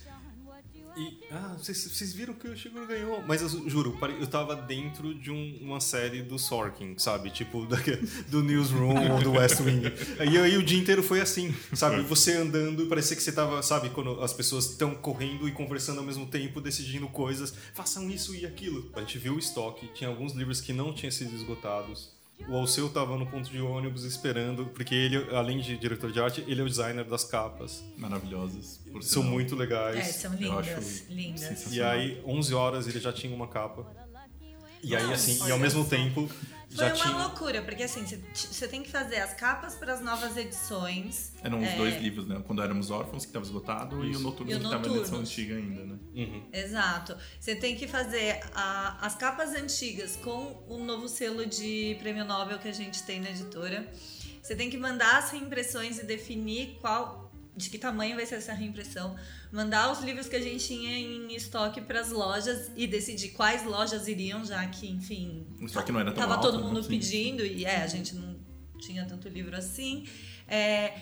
e, 0.97 1.19
ah, 1.31 1.55
vocês, 1.57 1.77
vocês 1.83 2.13
viram 2.13 2.33
que 2.33 2.47
o 2.47 2.57
Shiguro 2.57 2.87
ganhou. 2.87 3.23
Mas 3.27 3.41
eu 3.41 3.69
juro, 3.69 3.97
eu 4.19 4.27
tava 4.27 4.55
dentro 4.55 5.13
de 5.13 5.31
um, 5.31 5.57
uma 5.61 5.79
série 5.79 6.23
do 6.23 6.39
Sorkin, 6.39 6.97
sabe? 6.97 7.29
Tipo, 7.29 7.65
da, 7.67 7.77
do 8.27 8.41
Newsroom 8.41 9.13
ou 9.13 9.21
do 9.21 9.33
West 9.33 9.59
Wing. 9.59 9.83
E 10.31 10.37
aí 10.37 10.57
o 10.57 10.63
dia 10.63 10.79
inteiro 10.79 11.03
foi 11.03 11.21
assim, 11.21 11.55
sabe? 11.73 12.01
Você 12.01 12.33
andando, 12.33 12.87
parecia 12.87 13.15
que 13.15 13.21
você 13.21 13.31
tava, 13.31 13.61
sabe? 13.61 13.89
Quando 13.91 14.21
as 14.21 14.33
pessoas 14.33 14.71
estão 14.71 14.95
correndo 14.95 15.47
e 15.47 15.51
conversando 15.51 15.99
ao 15.99 16.05
mesmo 16.05 16.25
tempo, 16.25 16.59
decidindo 16.59 17.07
coisas. 17.07 17.53
Façam 17.73 18.09
isso 18.09 18.33
e 18.35 18.45
aquilo. 18.45 18.89
A 18.95 19.01
gente 19.01 19.19
viu 19.19 19.35
o 19.35 19.39
estoque, 19.39 19.87
tinha 19.93 20.09
alguns 20.09 20.33
livros 20.33 20.59
que 20.59 20.73
não 20.73 20.93
tinham 20.93 21.11
sido 21.11 21.35
esgotados. 21.35 22.16
O 22.47 22.55
Alceu 22.55 22.87
estava 22.87 23.17
no 23.17 23.25
ponto 23.25 23.49
de 23.49 23.59
ônibus 23.59 24.03
esperando, 24.03 24.67
porque 24.67 24.93
ele, 24.93 25.17
além 25.35 25.59
de 25.59 25.77
diretor 25.77 26.11
de 26.11 26.19
arte, 26.19 26.43
ele 26.47 26.61
é 26.61 26.63
o 26.63 26.67
designer 26.69 27.03
das 27.03 27.23
capas. 27.23 27.83
Maravilhosas. 27.97 28.79
São 29.01 29.23
muito 29.23 29.55
legais. 29.55 29.97
É, 29.97 30.03
são 30.03 30.33
lindas, 30.33 31.05
lindas. 31.09 31.73
E 31.73 31.81
aí, 31.81 32.21
11 32.25 32.53
horas, 32.53 32.87
ele 32.87 32.99
já 32.99 33.11
tinha 33.11 33.35
uma 33.35 33.47
capa. 33.47 33.85
E 34.87 34.95
aí, 34.95 35.13
assim, 35.13 35.45
e 35.47 35.51
ao 35.51 35.59
mesmo 35.59 35.85
tempo, 35.85 36.29
foi 36.69 36.85
uma 36.85 36.93
tinha... 36.93 37.17
loucura, 37.17 37.61
porque 37.61 37.83
assim, 37.83 38.05
você 38.33 38.67
tem 38.67 38.83
que 38.83 38.89
fazer 38.89 39.17
as 39.17 39.33
capas 39.33 39.75
para 39.75 39.93
as 39.93 40.01
novas 40.01 40.35
edições. 40.37 41.33
Eram 41.41 41.59
os 41.59 41.67
é... 41.67 41.75
dois 41.75 42.01
livros, 42.01 42.27
né? 42.27 42.41
Quando 42.45 42.61
éramos 42.61 42.91
órfãos, 42.91 43.23
que 43.23 43.29
estava 43.29 43.45
esgotado, 43.45 44.05
Isso. 44.05 44.13
e 44.13 44.15
o 44.15 44.19
Noturno, 44.19 44.51
que 44.51 44.63
estava 44.63 44.87
na 44.87 44.97
edição 44.97 45.19
antiga 45.19 45.55
ainda, 45.55 45.85
né? 45.85 45.97
Uhum. 46.13 46.43
Exato. 46.51 47.17
Você 47.39 47.55
tem 47.55 47.75
que 47.75 47.87
fazer 47.87 48.41
a, 48.53 49.05
as 49.05 49.15
capas 49.15 49.55
antigas 49.55 50.17
com 50.17 50.63
o 50.67 50.77
novo 50.77 51.07
selo 51.07 51.45
de 51.45 51.95
prêmio 51.99 52.25
Nobel 52.25 52.59
que 52.59 52.67
a 52.67 52.73
gente 52.73 53.01
tem 53.03 53.19
na 53.21 53.29
editora. 53.29 53.91
Você 54.41 54.55
tem 54.55 54.69
que 54.69 54.77
mandar 54.77 55.17
as 55.17 55.31
reimpressões 55.31 55.99
e 55.99 56.05
definir 56.05 56.77
qual 56.79 57.26
de 57.57 57.69
que 57.71 57.77
tamanho 57.77 58.15
vai 58.15 58.25
ser 58.25 58.35
essa 58.35 58.53
reimpressão, 58.53 59.15
mandar 59.51 59.91
os 59.91 59.99
livros 60.01 60.29
que 60.29 60.35
a 60.35 60.41
gente 60.41 60.65
tinha 60.65 60.97
em 60.97 61.35
estoque 61.35 61.81
para 61.81 61.99
as 61.99 62.11
lojas 62.11 62.71
e 62.75 62.85
decidir 62.85 63.29
quais 63.29 63.65
lojas 63.65 64.07
iriam, 64.07 64.45
já 64.45 64.65
que, 64.67 64.87
enfim, 64.87 65.47
o 65.59 65.65
estoque 65.65 65.91
não 65.91 65.99
era 65.99 66.11
tão 66.11 66.21
tava 66.21 66.35
alto, 66.35 66.51
todo 66.51 66.63
mundo 66.63 66.81
né? 66.81 66.87
pedindo 66.87 67.43
e 67.43 67.65
é, 67.65 67.77
a 67.77 67.87
gente 67.87 68.15
não 68.15 68.37
tinha 68.77 69.05
tanto 69.05 69.27
livro 69.27 69.55
assim. 69.57 70.07
É, 70.47 70.93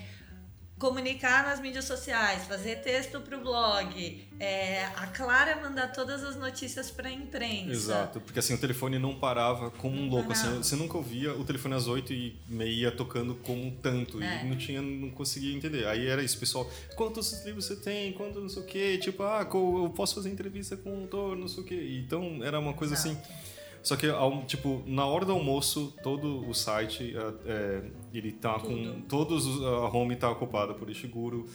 comunicar 0.77 1.45
nas 1.45 1.61
mídias 1.61 1.85
sociais, 1.85 2.43
fazer 2.45 2.81
texto 2.81 3.21
para 3.21 3.37
o 3.37 3.41
blog, 3.41 4.27
é, 4.39 4.83
a 4.97 5.07
Clara 5.07 5.55
mandar 5.61 5.93
todas 5.93 6.21
as 6.23 6.35
notícias 6.35 6.91
para 6.91 7.07
a 7.07 7.11
imprensa. 7.11 7.71
Exato, 7.71 8.19
porque 8.19 8.39
assim, 8.39 8.53
o 8.53 8.57
telefone 8.57 8.99
não 8.99 9.15
parava 9.15 9.71
como 9.71 9.95
um 9.95 10.09
louco. 10.09 10.33
Assim, 10.33 10.57
você 10.57 10.75
nunca 10.75 10.97
ouvia 10.97 11.33
o 11.33 11.45
telefone 11.45 11.75
às 11.75 11.87
8 11.87 12.11
e 12.11 12.35
meia 12.47 12.91
tocando 12.91 13.35
como 13.35 13.71
tanto. 13.81 14.21
É. 14.21 14.43
E 14.43 14.49
não 14.49 14.57
tinha, 14.57 14.81
não 14.81 15.09
conseguia 15.09 15.55
entender. 15.55 15.87
Aí 15.87 16.07
era 16.07 16.21
isso, 16.21 16.37
pessoal. 16.37 16.69
Quantos 16.95 17.45
livros 17.45 17.65
você 17.65 17.77
tem? 17.77 18.11
Quanto 18.11 18.41
não 18.41 18.49
sei 18.49 18.61
o 18.61 18.65
quê? 18.65 18.97
Tipo, 18.97 19.23
ah, 19.23 19.47
eu 19.53 19.93
posso 19.95 20.15
fazer 20.15 20.29
entrevista 20.29 20.75
com 20.75 20.89
o 20.89 21.01
autor, 21.01 21.37
não 21.37 21.47
sei 21.47 21.63
o 21.63 21.65
quê. 21.65 22.01
Então 22.05 22.43
era 22.43 22.59
uma 22.59 22.73
coisa 22.73 22.95
assim. 22.95 23.17
Só 23.85 23.95
que, 23.95 24.07
tipo, 24.47 24.83
na 24.87 25.05
hora 25.05 25.23
do 25.25 25.31
almoço, 25.31 25.93
todo 26.01 26.49
o 26.49 26.53
site, 26.53 27.15
é, 27.15 27.33
é, 27.45 27.83
ele 28.11 28.31
tá 28.31 28.59
com... 28.59 28.67
Tudo. 28.67 29.01
Todos 29.07 29.45
os, 29.45 29.63
a 29.63 29.87
home 29.89 30.15
tá 30.15 30.29
ocupada 30.29 30.73
por 30.73 30.89
Ishiguro. 30.89 31.45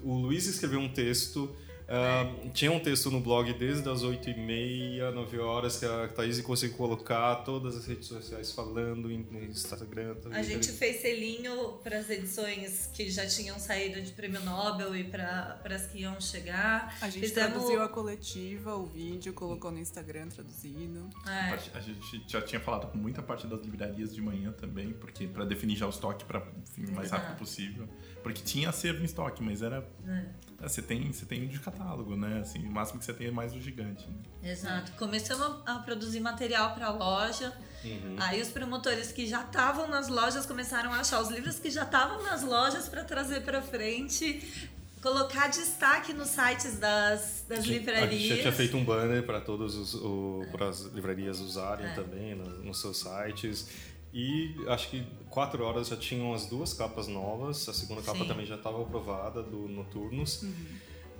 O 0.00 0.14
Luiz 0.14 0.46
escreveu 0.46 0.80
um 0.80 0.88
texto... 0.88 1.54
ah, 1.88 2.24
Tinha 2.52 2.70
um 2.72 2.80
texto 2.80 3.10
no 3.10 3.20
blog 3.20 3.52
desde 3.54 3.88
as 3.88 4.02
8h30, 4.02 5.10
9 5.12 5.38
horas, 5.38 5.78
que 5.78 5.84
a 5.84 6.08
Thaís 6.08 6.40
conseguiu 6.40 6.76
colocar 6.76 7.36
todas 7.36 7.76
as 7.76 7.86
redes 7.86 8.06
sociais 8.08 8.52
falando, 8.52 9.10
em- 9.10 9.26
no 9.30 9.42
Instagram. 9.44 10.16
A 10.32 10.42
gente 10.42 10.70
fez 10.72 11.00
selinho 11.00 11.78
para 11.82 11.98
as 11.98 12.08
edições 12.10 12.90
que 12.92 13.08
já 13.10 13.26
tinham 13.26 13.58
saído 13.58 14.00
de 14.00 14.12
prêmio 14.12 14.40
Nobel 14.42 14.94
e 14.96 15.04
para 15.04 15.60
as 15.64 15.86
que 15.86 15.98
iam 15.98 16.20
chegar. 16.20 16.96
A 17.00 17.08
gente 17.10 17.28
Fizemos- 17.28 17.52
traduziu 17.52 17.82
a 17.82 17.88
coletiva, 17.88 18.74
o 18.76 18.86
vídeo, 18.86 19.32
colocou 19.32 19.70
no 19.70 19.78
Instagram 19.78 20.28
traduzido. 20.28 21.08
É, 21.26 21.54
A 21.76 21.80
gente 21.80 22.24
já 22.26 22.40
tinha 22.42 22.60
falado 22.60 22.90
com 22.90 22.98
muita 22.98 23.22
parte 23.22 23.46
das 23.46 23.60
livrarias 23.62 24.14
de 24.14 24.20
manhã 24.22 24.52
também, 24.52 24.92
porque 24.92 25.26
para 25.26 25.44
definir 25.44 25.76
já 25.76 25.86
o 25.86 25.90
estoque 25.90 26.24
para 26.24 26.40
o 26.40 26.92
mais 26.92 27.10
rápido 27.10 27.32
Ah. 27.32 27.36
possível. 27.36 27.88
Porque 28.24 28.42
tinha 28.42 28.70
acervo 28.70 29.02
em 29.02 29.04
estoque, 29.04 29.40
mas 29.42 29.62
era. 29.62 29.86
É. 30.08 30.24
é, 30.64 30.68
Você 30.68 30.82
tem, 30.82 31.12
você 31.12 31.24
tem 31.26 31.46
de 31.46 31.60
catálogo, 31.60 32.16
né? 32.16 32.40
Assim, 32.40 32.58
o 32.66 32.72
máximo 32.72 32.98
que 32.98 33.04
você 33.04 33.12
tem 33.14 33.28
é 33.28 33.30
mais 33.30 33.54
o 33.54 33.60
gigante. 33.60 34.04
Né? 34.42 34.50
Exato. 34.50 34.90
Começamos 34.92 35.62
a 35.66 35.74
produzir 35.80 36.18
material 36.20 36.74
para 36.74 36.86
a 36.86 36.90
loja. 36.92 37.52
Uhum. 37.84 38.16
Aí 38.18 38.40
os 38.40 38.48
promotores 38.48 39.12
que 39.12 39.26
já 39.26 39.42
estavam 39.42 39.86
nas 39.88 40.08
lojas 40.08 40.46
começaram 40.46 40.90
a 40.92 41.00
achar 41.00 41.20
os 41.20 41.28
livros 41.28 41.58
que 41.58 41.70
já 41.70 41.82
estavam 41.84 42.22
nas 42.24 42.42
lojas 42.42 42.88
para 42.88 43.04
trazer 43.04 43.42
para 43.42 43.60
frente, 43.60 44.42
colocar 45.02 45.48
destaque 45.48 46.14
nos 46.14 46.28
sites 46.28 46.78
das, 46.78 47.44
das 47.46 47.58
A 47.58 47.60
gente 47.60 47.78
livrarias. 47.80 48.22
já 48.22 48.36
tinha 48.38 48.52
feito 48.52 48.74
um 48.78 48.82
banner 48.84 49.22
para 49.26 49.38
todas 49.38 49.74
as 49.76 50.80
livrarias 50.94 51.40
usarem 51.40 51.84
É. 51.84 51.92
também 51.94 52.34
no- 52.34 52.64
nos 52.64 52.80
seus 52.80 52.96
sites. 52.96 53.68
E 54.16 54.54
acho 54.68 54.88
que 54.90 55.04
quatro 55.34 55.64
horas 55.64 55.88
já 55.88 55.96
tinham 55.96 56.32
as 56.32 56.46
duas 56.46 56.72
capas 56.72 57.08
novas. 57.08 57.68
A 57.68 57.74
segunda 57.74 58.00
capa 58.00 58.18
Sim. 58.18 58.28
também 58.28 58.46
já 58.46 58.54
estava 58.54 58.80
aprovada 58.80 59.42
do 59.42 59.68
Noturnos. 59.68 60.44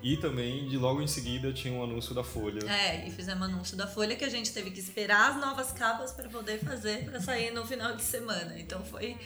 E 0.01 0.17
também, 0.19 0.69
de 0.69 0.77
logo 0.77 1.03
em 1.03 1.07
seguida, 1.07 1.53
tinha 1.53 1.75
um 1.75 1.83
anúncio 1.83 2.15
da 2.15 2.23
Folha. 2.23 2.61
É, 2.71 3.09
e 3.09 3.11
fizemos 3.11 3.43
anúncio 3.49 3.77
da 3.77 3.87
Folha 3.87 4.15
que 4.15 4.25
a 4.25 4.29
gente 4.29 4.53
teve 4.53 4.71
que 4.71 4.79
esperar 4.79 5.33
as 5.33 5.41
novas 5.41 5.73
capas 5.73 6.13
para 6.13 6.29
poder 6.29 6.59
fazer 6.61 7.05
para 7.07 7.21
sair 7.21 7.51
no 7.51 7.67
final 7.67 7.97
de 7.97 8.03
semana. 8.03 8.57
Então 8.59 8.85
foi 8.85 9.17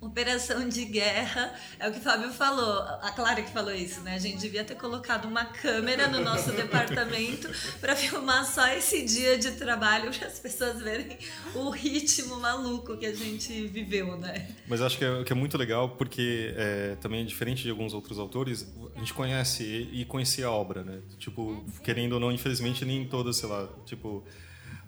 operação 0.00 0.68
de 0.68 0.84
guerra. 0.84 1.52
É 1.78 1.88
o 1.88 1.92
que 1.92 1.98
o 1.98 2.02
Fábio 2.02 2.30
falou, 2.30 2.80
a 3.02 3.12
Clara 3.12 3.42
que 3.42 3.50
falou 3.50 3.72
isso, 3.72 4.00
né? 4.00 4.14
A 4.14 4.18
gente 4.18 4.38
devia 4.38 4.64
ter 4.64 4.74
colocado 4.74 5.26
uma 5.26 5.44
câmera 5.44 6.08
no 6.08 6.20
nosso 6.20 6.52
departamento 6.52 7.48
para 7.80 7.94
filmar 7.94 8.44
só 8.46 8.66
esse 8.68 9.04
dia 9.04 9.36
de 9.36 9.52
trabalho 9.52 10.10
para 10.10 10.26
as 10.26 10.38
pessoas 10.38 10.80
verem 10.80 11.18
o 11.54 11.70
ritmo 11.70 12.36
maluco 12.40 12.96
que 12.96 13.06
a 13.06 13.14
gente 13.14 13.66
viveu, 13.66 14.16
né? 14.16 14.48
Mas 14.66 14.80
acho 14.80 14.96
que 14.96 15.04
é, 15.04 15.22
que 15.22 15.32
é 15.32 15.36
muito 15.36 15.58
legal 15.58 15.90
porque 15.90 16.54
é, 16.56 16.96
também 17.00 17.24
diferente 17.26 17.62
de 17.62 17.70
alguns 17.70 17.92
outros 17.92 18.18
autores, 18.18 18.66
a 18.94 18.98
gente 18.98 19.12
conhece 19.12 19.88
e, 19.92 20.04
conhecia 20.04 20.46
a 20.46 20.50
obra, 20.50 20.82
né? 20.82 21.00
Tipo, 21.18 21.64
querendo 21.84 22.14
ou 22.14 22.20
não, 22.20 22.32
infelizmente 22.32 22.84
nem 22.84 23.06
todas, 23.06 23.36
sei 23.36 23.48
lá, 23.48 23.68
tipo 23.84 24.24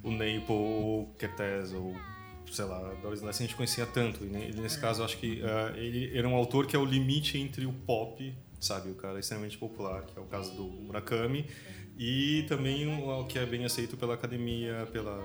o 0.03 0.11
Neipo 0.11 0.53
ou 0.53 1.15
Kertész 1.19 1.73
ou 1.73 1.95
sei 2.53 2.65
lá, 2.67 2.79
Doris 3.03 3.21
Lessing 3.23 3.45
a 3.45 3.47
gente 3.47 3.57
conhecia 3.57 3.87
tanto. 3.87 4.25
E 4.25 4.29
ne- 4.29 4.53
nesse 4.53 4.79
caso, 4.79 5.01
eu 5.01 5.05
acho 5.07 5.17
que 5.19 5.43
ah, 5.43 5.73
ele 5.77 6.17
era 6.17 6.29
um 6.29 6.35
autor 6.35 6.67
que 6.67 6.77
é 6.77 6.79
o 6.79 6.85
limite 6.85 7.39
entre 7.39 7.67
o 7.67 7.73
pop, 7.73 8.35
sabe, 8.61 8.91
o 8.91 8.95
cara 8.95 9.19
extremamente 9.19 9.59
popular, 9.59 10.03
que 10.03 10.19
é 10.19 10.23
o 10.23 10.27
caso 10.27 10.55
do 10.55 10.65
Murakami, 10.65 11.47
e 11.99 12.45
também 12.49 12.87
o 12.89 13.25
que 13.25 13.39
é 13.39 13.47
bem 13.47 13.65
aceito 13.65 13.97
pela 13.97 14.15
academia, 14.15 14.89
pela 14.93 15.19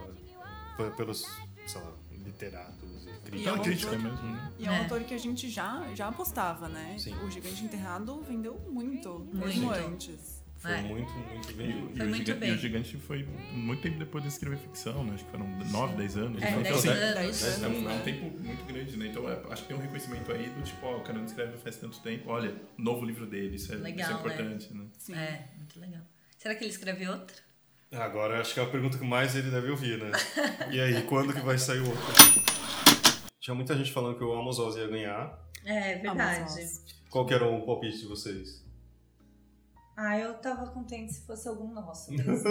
pe- 0.78 0.92
pelos, 0.98 1.26
sei 1.66 1.82
lá, 1.82 1.92
literatos 2.26 3.08
e 3.32 3.36
E 3.38 3.46
é 3.48 3.52
um 3.54 3.60
crítica 3.60 3.92
autor- 3.92 4.04
mesmo, 4.12 4.28
né? 4.32 4.52
E 4.60 4.66
é 4.66 4.72
um 4.72 4.74
É. 4.74 4.80
autor 4.84 5.04
que 5.04 5.14
a 5.14 5.18
gente 5.18 5.50
já, 5.50 5.86
já 5.96 6.08
apostava, 6.08 6.68
né? 6.70 6.96
Sim. 6.98 7.14
O 7.26 7.30
Gigante 7.30 7.64
Enterrado 7.64 8.22
vendeu 8.22 8.58
muito, 8.72 9.20
mesmo 9.34 9.66
Muito. 9.68 9.80
antes. 9.86 10.37
Foi 10.58 10.72
É. 10.72 10.82
muito, 10.82 11.12
muito 11.14 11.52
E, 11.52 11.54
bem. 11.54 11.68
o- 11.72 11.92
e 11.94 11.98
Foi 11.98 12.06
o 12.06 12.10
muito 12.10 12.26
gigante, 12.26 12.40
bem. 12.40 12.50
e 12.50 12.54
o 12.54 12.58
Gigante 12.58 12.98
foi 12.98 13.24
muito 13.52 13.82
tempo 13.82 14.00
depois 14.00 14.24
de 14.24 14.30
escrever 14.30 14.58
ficção, 14.58 15.04
né? 15.04 15.14
Acho 15.14 15.24
que 15.26 15.32
foram 15.32 15.48
9, 15.70 15.96
10 15.96 16.18
anos. 16.18 16.42
É, 16.42 16.50
Então, 16.50 16.64
10 16.64 16.86
é- 16.86 16.90
anos. 16.90 17.44
É, 17.44 17.48
é 17.66 17.68
um, 17.68 17.74
é 17.74 17.78
um 17.78 17.82
né? 17.84 18.02
tempo 18.04 18.40
muito 18.40 18.66
grande, 18.66 18.98
né? 18.98 19.08
Então 19.08 19.30
é, 19.30 19.40
acho 19.52 19.62
que 19.62 19.68
tem 19.68 19.78
um 19.78 19.80
reconhecimento 19.82 20.32
aí 20.32 20.50
do 20.50 20.62
tipo, 20.64 20.86
ó, 20.86 20.98
o 20.98 21.02
cara 21.02 21.18
não 21.20 21.26
escreve 21.26 21.58
faz 21.58 21.76
tanto 21.78 22.00
tempo, 22.00 22.30
olha, 22.32 22.56
novo 22.78 23.06
livro 23.06 23.26
dele, 23.28 23.56
isso 23.56 23.72
é, 23.72 23.76
Legal, 23.76 24.10
isso 24.10 24.18
é 24.18 24.20
importante, 24.20 24.74
né? 24.74 24.86
Sim. 24.98 25.14
É, 25.16 25.48
muito 25.58 25.80
legal. 25.80 26.02
Será 26.38 26.56
que 26.56 26.64
ele 26.64 26.72
escreve 26.72 27.08
outra? 27.08 27.36
Agora 27.92 28.42
acho 28.42 28.54
que 28.54 28.60
é 28.60 28.64
a 28.64 28.68
pergunta 28.68 28.98
que 28.98 29.06
mais 29.06 29.36
ele 29.36 29.50
deve 29.52 29.70
ouvir, 29.70 29.98
né? 30.00 30.12
E 30.72 30.80
aí, 30.82 31.04
quando 31.04 31.34
que 31.34 31.40
vai 31.40 31.58
sair 31.58 31.80
o 31.80 31.88
outro? 31.88 32.04
Tinha 33.40 33.56
muita 33.56 33.76
gente 33.78 33.92
falando 33.94 34.18
que 34.18 34.24
o 34.24 34.34
Amos 34.34 34.60
Oz 34.60 34.76
ia 34.76 34.88
ganhar. 34.88 35.40
É 35.64 35.96
verdade. 35.96 36.40
Amazonas. 36.42 36.84
Qual 37.10 37.26
que 37.26 37.34
era 37.34 37.46
o 37.48 37.66
palpite 37.66 38.00
de 38.00 38.06
vocês? 38.08 38.66
Ah, 40.00 40.16
eu 40.16 40.36
tava 40.36 40.68
contente 40.68 41.12
se 41.12 41.22
fosse 41.22 41.48
algum 41.48 41.74
nosso 41.74 42.12
mesmo. 42.12 42.44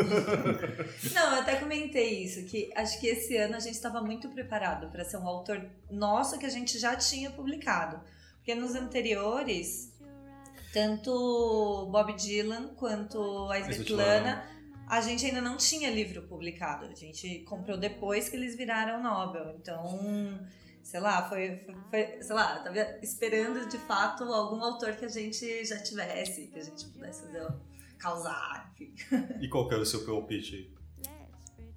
Não, 1.14 1.32
eu 1.32 1.40
até 1.40 1.54
comentei 1.54 2.24
isso, 2.24 2.42
que 2.44 2.72
acho 2.74 2.98
que 2.98 3.06
esse 3.06 3.36
ano 3.36 3.54
a 3.54 3.60
gente 3.60 3.74
estava 3.74 4.00
muito 4.00 4.28
preparado 4.30 4.90
para 4.90 5.04
ser 5.04 5.18
um 5.18 5.28
autor 5.28 5.64
nosso 5.88 6.40
que 6.40 6.44
a 6.44 6.48
gente 6.48 6.76
já 6.76 6.96
tinha 6.96 7.30
publicado. 7.30 8.00
Porque 8.38 8.52
nos 8.52 8.74
anteriores, 8.74 9.92
tanto 10.72 11.88
Bob 11.92 12.14
Dylan 12.14 12.74
quanto 12.74 13.48
a 13.52 13.60
Svetlana, 13.60 14.44
a 14.88 15.00
gente 15.00 15.24
ainda 15.24 15.40
não 15.40 15.56
tinha 15.56 15.88
livro 15.88 16.22
publicado. 16.22 16.86
A 16.86 16.94
gente 16.96 17.44
comprou 17.44 17.76
depois 17.76 18.28
que 18.28 18.34
eles 18.34 18.56
viraram 18.56 19.00
Nobel. 19.00 19.54
Então, 19.56 20.00
sei 20.86 21.00
lá, 21.00 21.28
foi, 21.28 21.56
foi- 21.58 21.74
foi- 21.90 22.22
sei 22.22 22.34
lá, 22.34 22.60
tava 22.60 22.78
esperando 23.02 23.68
de 23.68 23.76
fato 23.78 24.22
algum 24.24 24.62
autor 24.62 24.92
que 24.94 25.04
a 25.04 25.08
gente 25.08 25.64
já 25.64 25.82
tivesse, 25.82 26.46
que 26.46 26.58
a 26.58 26.62
gente 26.62 26.86
pudesse 26.86 27.22
fazer, 27.22 27.40
ó, 27.42 27.50
causar, 27.98 28.72
enfim. 28.74 28.94
E 29.40 29.48
qual 29.48 29.66
que 29.66 29.74
era 29.74 29.82
o 29.82 29.86
seu 29.86 30.04
palpite? 30.06 30.72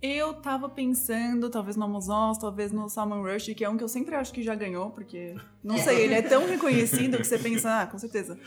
Eu 0.02 0.36
tava 0.36 0.70
pensando, 0.70 1.50
talvez 1.50 1.76
no 1.76 1.84
Amos 1.84 2.08
Oz, 2.08 2.38
talvez 2.38 2.72
no 2.72 2.88
Salman 2.88 3.22
Rushdie, 3.22 3.54
que 3.54 3.66
é 3.66 3.70
um 3.70 3.76
que 3.76 3.84
eu 3.84 3.90
sempre 3.90 4.16
acho 4.16 4.32
que 4.32 4.42
já 4.42 4.56
ganhou, 4.56 4.92
porque, 4.92 5.36
não 5.62 5.78
sei, 5.78 6.02
ele 6.06 6.14
é 6.14 6.22
tão 6.22 6.48
reconhecido 6.48 7.18
que 7.18 7.26
você 7.26 7.38
pensa, 7.38 7.82
ah, 7.82 7.88
com 7.88 7.98
certeza. 7.98 8.40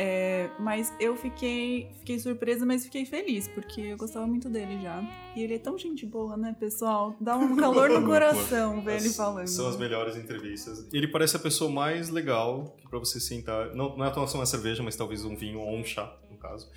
É, 0.00 0.48
mas 0.60 0.94
eu 1.00 1.16
fiquei, 1.16 1.90
fiquei 1.98 2.20
surpresa, 2.20 2.64
mas 2.64 2.84
fiquei 2.84 3.04
feliz, 3.04 3.48
porque 3.48 3.80
eu 3.80 3.96
gostava 3.96 4.28
muito 4.28 4.48
dele 4.48 4.80
já. 4.80 5.02
E 5.34 5.42
ele 5.42 5.54
é 5.54 5.58
tão 5.58 5.76
gente 5.76 6.06
boa, 6.06 6.36
né, 6.36 6.54
pessoal? 6.58 7.16
Dá 7.20 7.36
um 7.36 7.56
calor 7.58 7.90
no 7.90 8.06
coração 8.06 8.80
ver 8.80 9.00
ele 9.00 9.10
falando. 9.10 9.48
São 9.48 9.66
as 9.66 9.76
melhores 9.76 10.14
entrevistas. 10.14 10.86
Ele 10.92 11.08
parece 11.08 11.34
a 11.34 11.40
pessoa 11.40 11.68
mais 11.68 12.10
legal 12.10 12.76
que 12.78 12.88
pra 12.88 13.00
você 13.00 13.18
sentar. 13.18 13.74
Não, 13.74 13.96
não 13.96 14.04
é 14.04 14.26
só 14.28 14.38
uma 14.38 14.46
cerveja, 14.46 14.84
mas 14.84 14.94
talvez 14.94 15.24
um 15.24 15.34
vinho 15.34 15.58
ou 15.58 15.76
um 15.76 15.84
chá, 15.84 16.16
no 16.30 16.36
caso. 16.36 16.70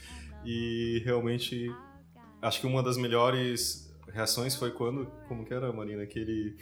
E 0.44 1.04
realmente, 1.06 1.72
acho 2.42 2.60
que 2.60 2.66
uma 2.66 2.82
das 2.82 2.98
melhores 2.98 3.94
reações 4.12 4.56
foi 4.56 4.72
quando. 4.72 5.06
Como 5.28 5.46
que 5.46 5.54
era, 5.54 5.72
Marina? 5.72 6.08
Que 6.08 6.18
ele. 6.18 6.58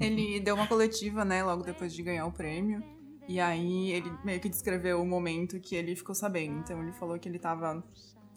Ele 0.00 0.40
deu 0.40 0.56
uma 0.56 0.66
coletiva, 0.66 1.24
né, 1.24 1.44
logo 1.44 1.62
depois 1.62 1.94
de 1.94 2.02
ganhar 2.02 2.26
o 2.26 2.32
prêmio. 2.32 2.82
E 3.26 3.40
aí 3.40 3.92
ele 3.92 4.12
meio 4.24 4.40
que 4.40 4.48
descreveu 4.48 5.00
o 5.00 5.06
momento 5.06 5.58
que 5.60 5.74
ele 5.74 5.96
ficou 5.96 6.14
sabendo. 6.14 6.58
Então 6.58 6.82
ele 6.82 6.92
falou 6.92 7.18
que 7.18 7.28
ele 7.28 7.38
tava, 7.38 7.82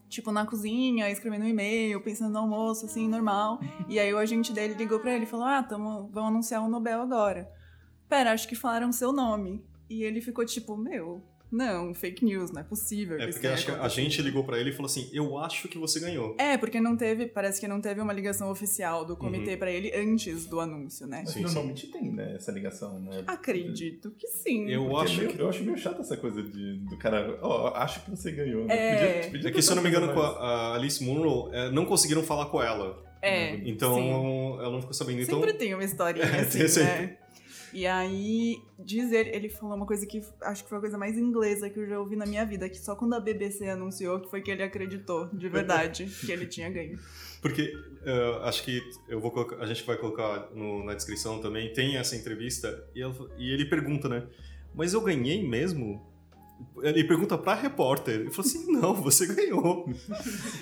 tipo, 0.08 0.32
na 0.32 0.46
cozinha, 0.46 1.10
escrevendo 1.10 1.44
um 1.44 1.50
e-mail, 1.50 2.02
pensando 2.02 2.34
no 2.34 2.40
almoço, 2.40 2.86
assim, 2.86 3.08
normal. 3.08 3.60
E 3.90 4.00
aí 4.00 4.14
o 4.14 4.18
agente 4.18 4.54
dele 4.54 4.76
ligou 4.76 5.00
pra 5.00 5.14
ele 5.14 5.24
e 5.24 5.28
falou: 5.28 5.46
Ah, 5.46 5.62
tamo, 5.62 6.08
vão 6.12 6.28
anunciar 6.28 6.64
o 6.64 6.70
Nobel 6.70 7.02
agora. 7.02 7.52
Pera, 8.08 8.32
acho 8.32 8.48
que 8.48 8.56
falaram 8.56 8.92
seu 8.92 9.12
nome. 9.12 9.64
E 9.90 10.04
ele 10.04 10.22
ficou 10.22 10.46
tipo, 10.46 10.78
meu, 10.78 11.22
não, 11.52 11.94
fake 11.94 12.26
news, 12.26 12.52
não 12.52 12.62
é 12.62 12.64
possível. 12.64 13.20
É 13.20 13.28
porque 13.28 13.48
acho 13.48 13.66
que 13.66 13.72
a 13.72 13.76
acontecido." 13.76 14.04
gente 14.04 14.22
ligou 14.22 14.44
pra 14.44 14.60
ele 14.60 14.70
e 14.72 14.74
falou 14.74 14.88
assim: 14.88 15.10
Eu 15.14 15.38
acho 15.38 15.68
que 15.68 15.78
você 15.78 16.00
ganhou. 16.00 16.36
É, 16.38 16.58
porque 16.58 16.80
não 16.82 16.96
teve, 16.98 17.26
parece 17.28 17.60
que 17.62 17.68
não 17.68 17.80
teve 17.80 18.02
uma 18.02 18.12
ligação 18.14 18.50
oficial 18.52 19.06
do 19.06 19.16
comitê 19.16 19.56
pra 19.56 19.72
ele 19.72 19.92
antes 19.96 20.46
do 20.46 20.60
anúncio, 20.60 21.08
né? 21.08 21.22
Mas 21.26 21.34
Sim, 21.34 21.42
normalmente 21.42 21.88
tem, 21.88 22.12
né, 22.12 22.36
essa 22.36 22.52
ligação, 22.52 23.00
né? 23.00 23.24
Acredito 23.28 24.12
que 24.12 24.28
sim. 24.28 24.70
Eu 24.70 24.86
Porque 24.88 25.04
acho 25.06 25.14
é 25.14 25.18
meio- 25.24 25.30
que. 25.36 25.42
eu 25.42 25.50
acho 25.50 25.64
meio 25.64 25.78
chato 25.78 26.02
essa 26.02 26.18
coisa 26.18 26.44
de, 26.44 26.74
do 26.80 26.98
cara, 26.98 27.38
ó, 27.42 27.74
acho 27.76 28.04
que 28.04 28.12
você 28.12 28.32
ganhou. 28.32 28.66
né? 28.66 28.76
É. 28.76 28.96
Podia- 29.24 29.32
podia 29.32 29.50
É 29.50 29.54
que, 29.54 29.62
se 29.62 29.72
eu 29.72 29.76
não 29.76 29.84
me 29.84 29.90
engano, 29.90 30.14
com 30.14 30.20
mais- 30.20 30.36
a 30.38 30.58
a 30.58 30.76
Alice 30.76 31.04
Munro, 31.04 31.50
é, 31.54 31.72
não 31.72 31.86
conseguiram 31.86 32.24
falar 32.24 32.48
com 32.48 32.62
ela. 32.62 33.04
É, 33.22 33.56
Então, 33.68 33.96
sim. 33.96 34.10
ela 34.60 34.70
não 34.72 34.80
ficou 34.82 34.94
sabendo. 34.94 35.22
Então, 35.22 35.40
Sempre 35.40 35.54
tem 35.54 35.74
uma 35.74 35.84
historinha 35.84 36.26
É, 36.26 36.42
assim, 36.42 36.60
tem 36.60 36.68
sempre. 36.68 37.02
né? 37.06 37.18
E 37.74 37.86
aí, 37.86 38.62
dizer, 38.80 39.34
ele 39.36 39.50
falou 39.50 39.76
uma 39.76 39.86
coisa 39.86 40.06
que 40.06 40.22
acho 40.42 40.64
que 40.64 40.70
foi 40.70 40.78
a 40.78 40.82
coisa 40.82 40.98
mais 40.98 41.18
inglesa 41.18 41.70
que 41.70 41.80
eu 41.80 41.88
já 41.88 42.00
ouvi 42.00 42.16
na 42.16 42.26
minha 42.26 42.46
vida, 42.46 42.70
que 42.70 42.78
só 42.78 42.96
quando 42.96 43.14
a 43.14 43.20
BBC 43.20 43.70
anunciou 43.70 44.20
que 44.20 44.30
foi 44.30 44.42
que 44.42 44.52
ele 44.52 44.64
acreditou, 44.64 45.28
de 45.34 45.50
verdade, 45.50 46.06
que 46.26 46.32
ele 46.32 46.46
tinha 46.46 46.70
ganho. 46.70 46.98
Porque 47.42 47.74
uh, 48.02 48.44
acho 48.44 48.64
que 48.64 48.82
eu 49.08 49.20
vou 49.20 49.32
colocar, 49.32 49.58
a 49.58 49.66
gente 49.66 49.84
vai 49.84 49.98
colocar 49.98 50.50
no, 50.54 50.84
na 50.84 50.94
descrição 50.94 51.40
também, 51.42 51.72
tem 51.74 51.98
essa 51.98 52.16
entrevista, 52.16 52.88
e, 52.96 53.02
ela, 53.02 53.14
e 53.38 53.52
ele 53.52 53.66
pergunta, 53.66 54.08
né? 54.08 54.28
Mas 54.74 54.94
eu 54.94 55.02
ganhei 55.02 55.48
mesmo? 55.48 56.06
Ele 56.82 57.04
pergunta 57.04 57.38
pra 57.38 57.54
repórter. 57.54 58.16
Ele 58.16 58.32
falou 58.32 58.50
assim: 58.50 58.72
não, 58.72 58.94
você 58.94 59.26
ganhou. 59.28 59.88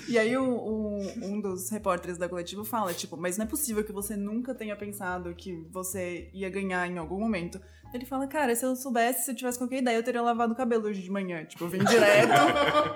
E 0.08 0.18
aí 0.18 0.36
o, 0.36 0.98
um 1.22 1.40
dos 1.40 1.68
repórteres 1.70 2.16
da 2.16 2.28
coletiva 2.28 2.64
fala, 2.64 2.94
tipo, 2.94 3.16
mas 3.16 3.36
não 3.36 3.44
é 3.44 3.48
possível 3.48 3.82
que 3.82 3.92
você 3.92 4.16
nunca 4.16 4.54
tenha 4.54 4.76
pensado 4.76 5.34
que 5.34 5.66
você 5.70 6.30
ia 6.32 6.48
ganhar 6.48 6.88
em 6.88 6.98
algum 6.98 7.18
momento. 7.18 7.60
Ele 7.94 8.04
fala, 8.04 8.26
cara, 8.26 8.54
se 8.54 8.64
eu 8.64 8.74
soubesse, 8.76 9.24
se 9.24 9.30
eu 9.30 9.34
tivesse 9.34 9.58
qualquer 9.58 9.78
ideia, 9.78 9.96
eu 9.96 10.02
teria 10.02 10.20
lavado 10.20 10.52
o 10.52 10.56
cabelo 10.56 10.86
hoje 10.86 11.02
de 11.02 11.10
manhã. 11.10 11.44
Tipo, 11.44 11.64
eu 11.64 11.68
vim 11.68 11.78
direto, 11.78 12.32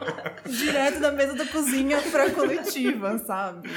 direto 0.48 1.00
da 1.00 1.12
mesa 1.12 1.34
da 1.34 1.46
cozinha 1.46 2.00
pra 2.10 2.30
coletiva, 2.30 3.18
sabe? 3.18 3.70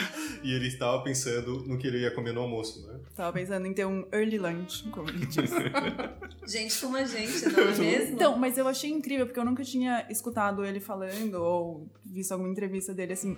E 0.43 0.53
ele 0.53 0.67
estava 0.67 1.01
pensando 1.01 1.63
no 1.65 1.77
que 1.77 1.87
ele 1.87 1.99
ia 1.99 2.11
comer 2.11 2.33
no 2.33 2.41
almoço, 2.41 2.85
né? 2.87 2.99
Tava 3.15 3.31
pensando 3.31 3.65
em 3.65 3.73
ter 3.73 3.85
um 3.85 4.05
early 4.11 4.37
lunch, 4.37 4.83
como 4.89 5.09
ele 5.09 5.25
diz. 5.25 5.51
gente 6.45 6.81
como 6.81 6.97
a 6.97 7.05
gente, 7.05 7.45
não 7.45 7.63
é 7.63 7.75
mesmo? 7.77 8.15
Então, 8.15 8.37
mas 8.37 8.57
eu 8.57 8.67
achei 8.67 8.89
incrível, 8.89 9.27
porque 9.33 9.39
eu 9.39 9.45
nunca 9.45 9.63
tinha 9.63 10.05
escutado 10.11 10.63
ele 10.63 10.79
falando 10.79 11.33
ou 11.41 11.89
visto 12.05 12.31
alguma 12.31 12.51
entrevista 12.51 12.93
dele 12.93 13.13
assim. 13.13 13.35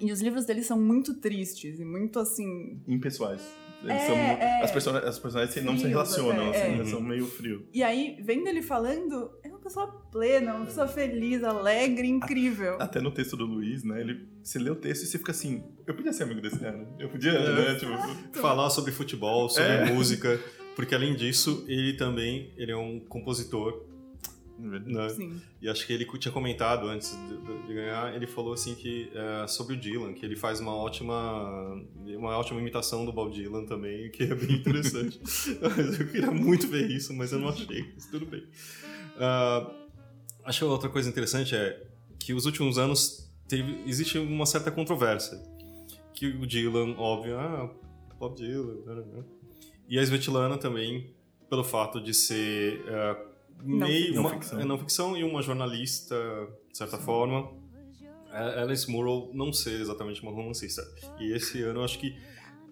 E 0.00 0.10
os 0.10 0.20
livros 0.20 0.44
dele 0.44 0.64
são 0.64 0.78
muito 0.78 1.14
tristes 1.14 1.78
e 1.78 1.84
muito 1.84 2.18
assim. 2.18 2.82
Impessoais. 2.88 3.40
Eles 3.80 3.94
É, 3.94 4.06
são, 4.06 4.16
é. 4.16 4.62
As, 4.64 4.70
personagens, 4.72 5.08
as 5.08 5.18
personagens 5.20 5.64
não 5.64 5.74
se 5.74 5.82
Frios, 5.82 5.90
relacionam, 5.92 6.48
até, 6.48 6.72
assim, 6.72 6.80
é. 6.80 6.84
são 6.84 7.00
meio 7.00 7.26
frio. 7.26 7.64
E 7.72 7.80
aí, 7.84 8.18
vendo 8.20 8.48
ele 8.48 8.60
falando, 8.60 9.30
é 9.44 9.48
uma 9.48 9.60
pessoa 9.60 9.86
plena, 10.10 10.54
uma 10.54 10.66
pessoa 10.66 10.88
feliz, 10.88 11.44
alegre, 11.44 12.08
incrível. 12.08 12.76
Até 12.80 13.00
no 13.00 13.12
texto 13.12 13.36
do 13.36 13.46
Luiz, 13.46 13.84
né? 13.84 14.00
Ele, 14.00 14.28
você 14.42 14.58
lê 14.58 14.68
o 14.70 14.74
texto 14.74 15.04
e 15.04 15.06
você 15.06 15.16
fica 15.18 15.30
assim, 15.30 15.62
eu 15.86 15.94
podia 15.94 16.12
ser 16.12 16.24
amigo 16.24 16.40
desse 16.40 16.58
cara. 16.58 16.88
Eu 16.98 17.08
podia, 17.08 17.30
É. 17.30 17.54
né? 17.54 17.74
Tipo, 17.76 18.40
Falar 18.40 18.68
sobre 18.70 18.90
futebol, 18.90 19.48
sobre 19.48 19.70
É. 19.70 19.84
música, 19.92 20.40
porque 20.74 20.94
além 20.96 21.14
disso, 21.14 21.64
ele 21.68 21.92
também 21.96 22.52
ele 22.56 22.72
é 22.72 22.76
um 22.76 22.98
compositor, 22.98 23.86
né? 24.58 25.08
Sim. 25.10 25.40
E 25.62 25.68
acho 25.68 25.86
que 25.86 25.92
ele 25.92 26.04
tinha 26.18 26.32
comentado 26.32 26.86
antes 26.88 27.16
de, 27.28 27.66
de 27.66 27.74
ganhar, 27.74 28.14
ele 28.14 28.26
falou 28.26 28.52
assim 28.52 28.74
que 28.74 29.10
é, 29.14 29.46
sobre 29.46 29.74
o 29.74 29.76
Dylan, 29.76 30.12
que 30.12 30.24
ele 30.26 30.36
faz 30.36 30.60
uma 30.60 30.74
ótima 30.74 31.80
uma 32.16 32.36
ótima 32.36 32.60
imitação 32.60 33.04
do 33.04 33.12
Bob 33.12 33.32
Dylan 33.32 33.64
também, 33.66 34.10
que 34.10 34.24
é 34.24 34.34
bem 34.34 34.56
interessante. 34.56 35.20
Eu 36.00 36.08
queria 36.08 36.30
muito 36.30 36.66
ver 36.66 36.90
isso, 36.90 37.14
mas 37.14 37.32
eu 37.32 37.38
não 37.38 37.48
achei. 37.48 37.92
Mas 37.94 38.06
tudo 38.06 38.26
bem. 38.26 38.44
Ah, 39.16 39.70
acho 40.44 40.60
que 40.60 40.64
outra 40.64 40.88
coisa 40.88 41.08
interessante 41.08 41.54
é 41.54 41.86
que 42.18 42.34
os 42.34 42.46
últimos 42.46 42.78
anos 42.78 43.30
teve, 43.46 43.82
existe 43.86 44.18
uma 44.18 44.46
certa 44.46 44.70
controvérsia. 44.70 45.38
Que 46.14 46.26
o 46.26 46.46
Dylan, 46.46 46.96
óbvio, 46.98 47.38
ah, 47.38 47.70
Bob 48.18 48.36
Dylan, 48.36 48.74
né, 48.84 49.04
né. 49.12 49.24
e 49.88 49.98
a 49.98 50.02
Svetlana 50.02 50.58
também, 50.58 51.14
pelo 51.48 51.62
fato 51.62 52.00
de 52.00 52.12
ser 52.12 52.82
Não 52.86 53.27
meio 53.62 54.06
ficção. 54.06 54.20
uma, 54.20 54.30
Não 54.30 54.30
ficção. 54.40 54.60
é, 54.60 54.64
não 54.64 54.78
ficção 54.78 55.16
e 55.16 55.24
uma 55.24 55.42
jornalista, 55.42 56.16
de 56.70 56.76
certa 56.78 56.98
forma. 56.98 57.50
A- 58.30 58.62
Alice 58.62 58.90
Murrow 58.90 59.30
não 59.34 59.52
ser 59.52 59.80
exatamente 59.80 60.22
uma 60.22 60.30
romancista. 60.32 60.82
E 61.18 61.32
esse 61.32 61.62
ano 61.62 61.80
eu 61.80 61.84
acho 61.84 61.98
que 61.98 62.14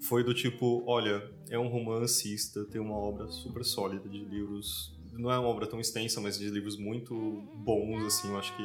foi 0.00 0.22
do 0.22 0.34
tipo, 0.34 0.84
olha, 0.86 1.30
é 1.50 1.58
um 1.58 1.68
romancista, 1.68 2.64
tem 2.66 2.80
uma 2.80 2.96
obra 2.96 3.26
super 3.28 3.64
sólida 3.64 4.08
de 4.08 4.18
livros, 4.24 4.94
não 5.14 5.30
é 5.32 5.38
uma 5.38 5.48
obra 5.48 5.66
tão 5.66 5.80
extensa, 5.80 6.20
mas 6.20 6.38
de 6.38 6.50
livros 6.50 6.76
muito 6.78 7.14
bons, 7.54 8.04
assim, 8.04 8.28
eu 8.28 8.38
acho 8.38 8.54
que 8.56 8.62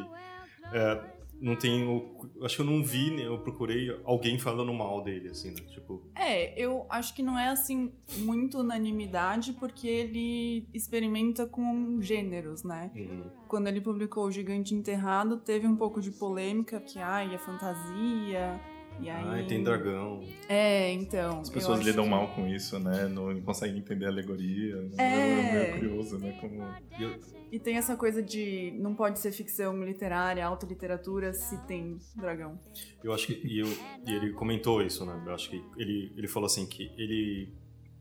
é, 0.74 1.01
não 1.41 1.55
tenho, 1.55 2.29
acho 2.43 2.55
que 2.55 2.61
eu 2.61 2.65
não 2.65 2.83
vi, 2.83 3.09
né, 3.11 3.25
eu 3.25 3.39
procurei 3.39 3.89
alguém 4.05 4.37
falando 4.37 4.71
mal 4.73 5.03
dele, 5.03 5.29
assim, 5.29 5.49
né, 5.49 5.61
tipo, 5.73 6.03
É, 6.15 6.53
eu 6.61 6.85
acho 6.89 7.15
que 7.15 7.23
não 7.23 7.37
é 7.37 7.47
assim 7.49 7.91
muito 8.19 8.59
unanimidade, 8.59 9.53
porque 9.53 9.87
ele 9.87 10.67
experimenta 10.73 11.45
com 11.47 11.99
gêneros, 12.01 12.63
né? 12.63 12.91
hum, 12.95 13.23
Quando 13.47 13.67
ele 13.67 13.81
publicou 13.81 14.25
O 14.27 14.31
Gigante 14.31 14.75
Enterrado, 14.75 15.37
teve 15.37 15.65
um 15.67 15.75
pouco 15.75 15.99
de 15.99 16.11
polêmica, 16.11 16.79
porque 16.79 16.99
ai, 16.99 17.33
é 17.33 17.37
fantasia. 17.37 18.59
E 18.99 19.09
aí. 19.09 19.23
ai, 19.27 19.45
tem 19.47 19.63
dragão. 19.63 20.21
É, 20.47 20.91
então. 20.93 21.39
as 21.39 21.49
pessoas 21.49 21.79
lidam 21.79 22.03
que- 22.03 22.09
mal 22.09 22.27
com 22.35 22.47
isso, 22.47 22.77
né? 22.77 23.07
Não 23.07 23.41
conseguem 23.41 23.79
entender 23.79 24.05
a 24.05 24.09
alegoria. 24.09 24.87
É. 24.97 25.03
É 25.03 25.53
meio 25.53 25.73
curioso, 25.79 26.19
né? 26.19 26.37
Como... 26.39 26.61
Eu- 26.99 27.40
E 27.51 27.59
tem 27.59 27.75
essa 27.75 27.97
coisa 27.97 28.23
de 28.23 28.71
não 28.79 28.95
pode 28.95 29.19
ser 29.19 29.31
ficção 29.33 29.83
literária, 29.83 30.45
autoliteratura, 30.45 31.33
se 31.33 31.57
tem 31.67 31.97
dragão. 32.15 32.57
Eu 33.03 33.11
acho 33.11 33.27
que 33.27 33.33
e, 33.45 33.59
eu, 33.59 33.67
e 34.07 34.11
ele 34.13 34.31
comentou 34.31 34.81
isso, 34.81 35.05
né? 35.05 35.21
Eu 35.25 35.33
acho 35.33 35.49
que 35.49 35.61
ele, 35.77 36.13
ele 36.15 36.27
falou 36.29 36.45
assim 36.45 36.65
que 36.65 36.91
ele 36.97 37.49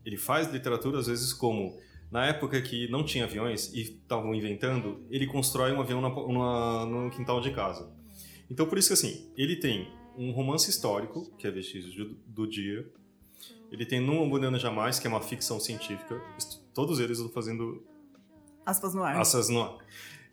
ele 0.05 0.17
faz 0.17 0.51
literatura 0.51 0.99
às 0.99 1.07
vezes 1.07 1.33
como 1.33 1.77
na 2.09 2.25
época 2.25 2.61
que 2.61 2.89
não 2.89 3.03
tinha 3.03 3.25
aviões 3.25 3.73
e 3.73 3.81
estavam 3.81 4.33
inventando, 4.33 5.05
ele 5.09 5.27
constrói 5.27 5.71
um 5.73 5.81
avião 5.81 6.01
na, 6.01 6.85
no 6.85 7.09
quintal 7.11 7.41
de 7.41 7.51
casa. 7.51 7.91
Então 8.49 8.65
por 8.65 8.77
isso 8.77 8.87
que 8.87 8.93
assim, 8.93 9.29
ele 9.35 9.57
tem 9.57 9.87
um 10.17 10.31
romance 10.31 10.69
histórico, 10.69 11.29
que 11.37 11.45
é 11.45 11.51
Vestígios 11.51 11.95
do, 12.25 12.47
Dia. 12.47 12.89
Ele 13.71 13.85
tem 13.85 13.99
Numa 13.99 14.29
Banana 14.29 14.59
Jamais, 14.59 14.99
que 14.99 15.07
é 15.07 15.09
uma 15.09 15.21
ficção 15.21 15.59
científica. 15.59 16.21
Todos 16.73 16.99
eles 16.99 17.17
estão 17.17 17.31
fazendo 17.31 17.81
Aspas 18.65 18.93
no 18.93 19.03
ar. 19.03 19.19
Assas 19.19 19.49
no 19.49 19.61
ar. 19.61 19.77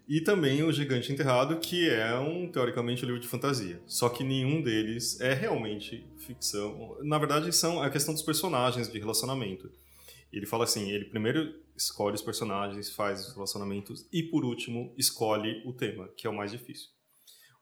E 0.08 0.22
também 0.22 0.62
o 0.62 0.72
Gigante 0.72 1.12
Enterrado, 1.12 1.58
que 1.58 1.88
é 1.88 2.18
um, 2.18 2.50
teoricamente, 2.50 3.04
um 3.04 3.06
livro 3.06 3.20
de 3.20 3.28
fantasia. 3.28 3.78
Só 3.86 4.08
que 4.08 4.24
nenhum 4.24 4.62
deles 4.62 5.20
é 5.20 5.34
realmente 5.34 6.06
ficção. 6.16 6.96
Na 7.02 7.18
verdade, 7.18 7.52
são 7.52 7.82
a 7.82 7.90
questão 7.90 8.14
dos 8.14 8.22
personagens, 8.22 8.90
de 8.90 8.98
relacionamento. 8.98 9.70
Ele 10.32 10.46
fala 10.46 10.64
assim, 10.64 10.90
ele 10.90 11.04
primeiro 11.06 11.54
escolhe 11.76 12.14
os 12.14 12.22
personagens, 12.22 12.90
faz 12.90 13.28
os 13.28 13.34
relacionamentos 13.34 14.08
e, 14.10 14.22
por 14.22 14.44
último, 14.44 14.94
escolhe 14.96 15.62
o 15.66 15.74
tema, 15.74 16.08
que 16.16 16.26
é 16.26 16.30
o 16.30 16.34
mais 16.34 16.50
difícil. 16.50 16.88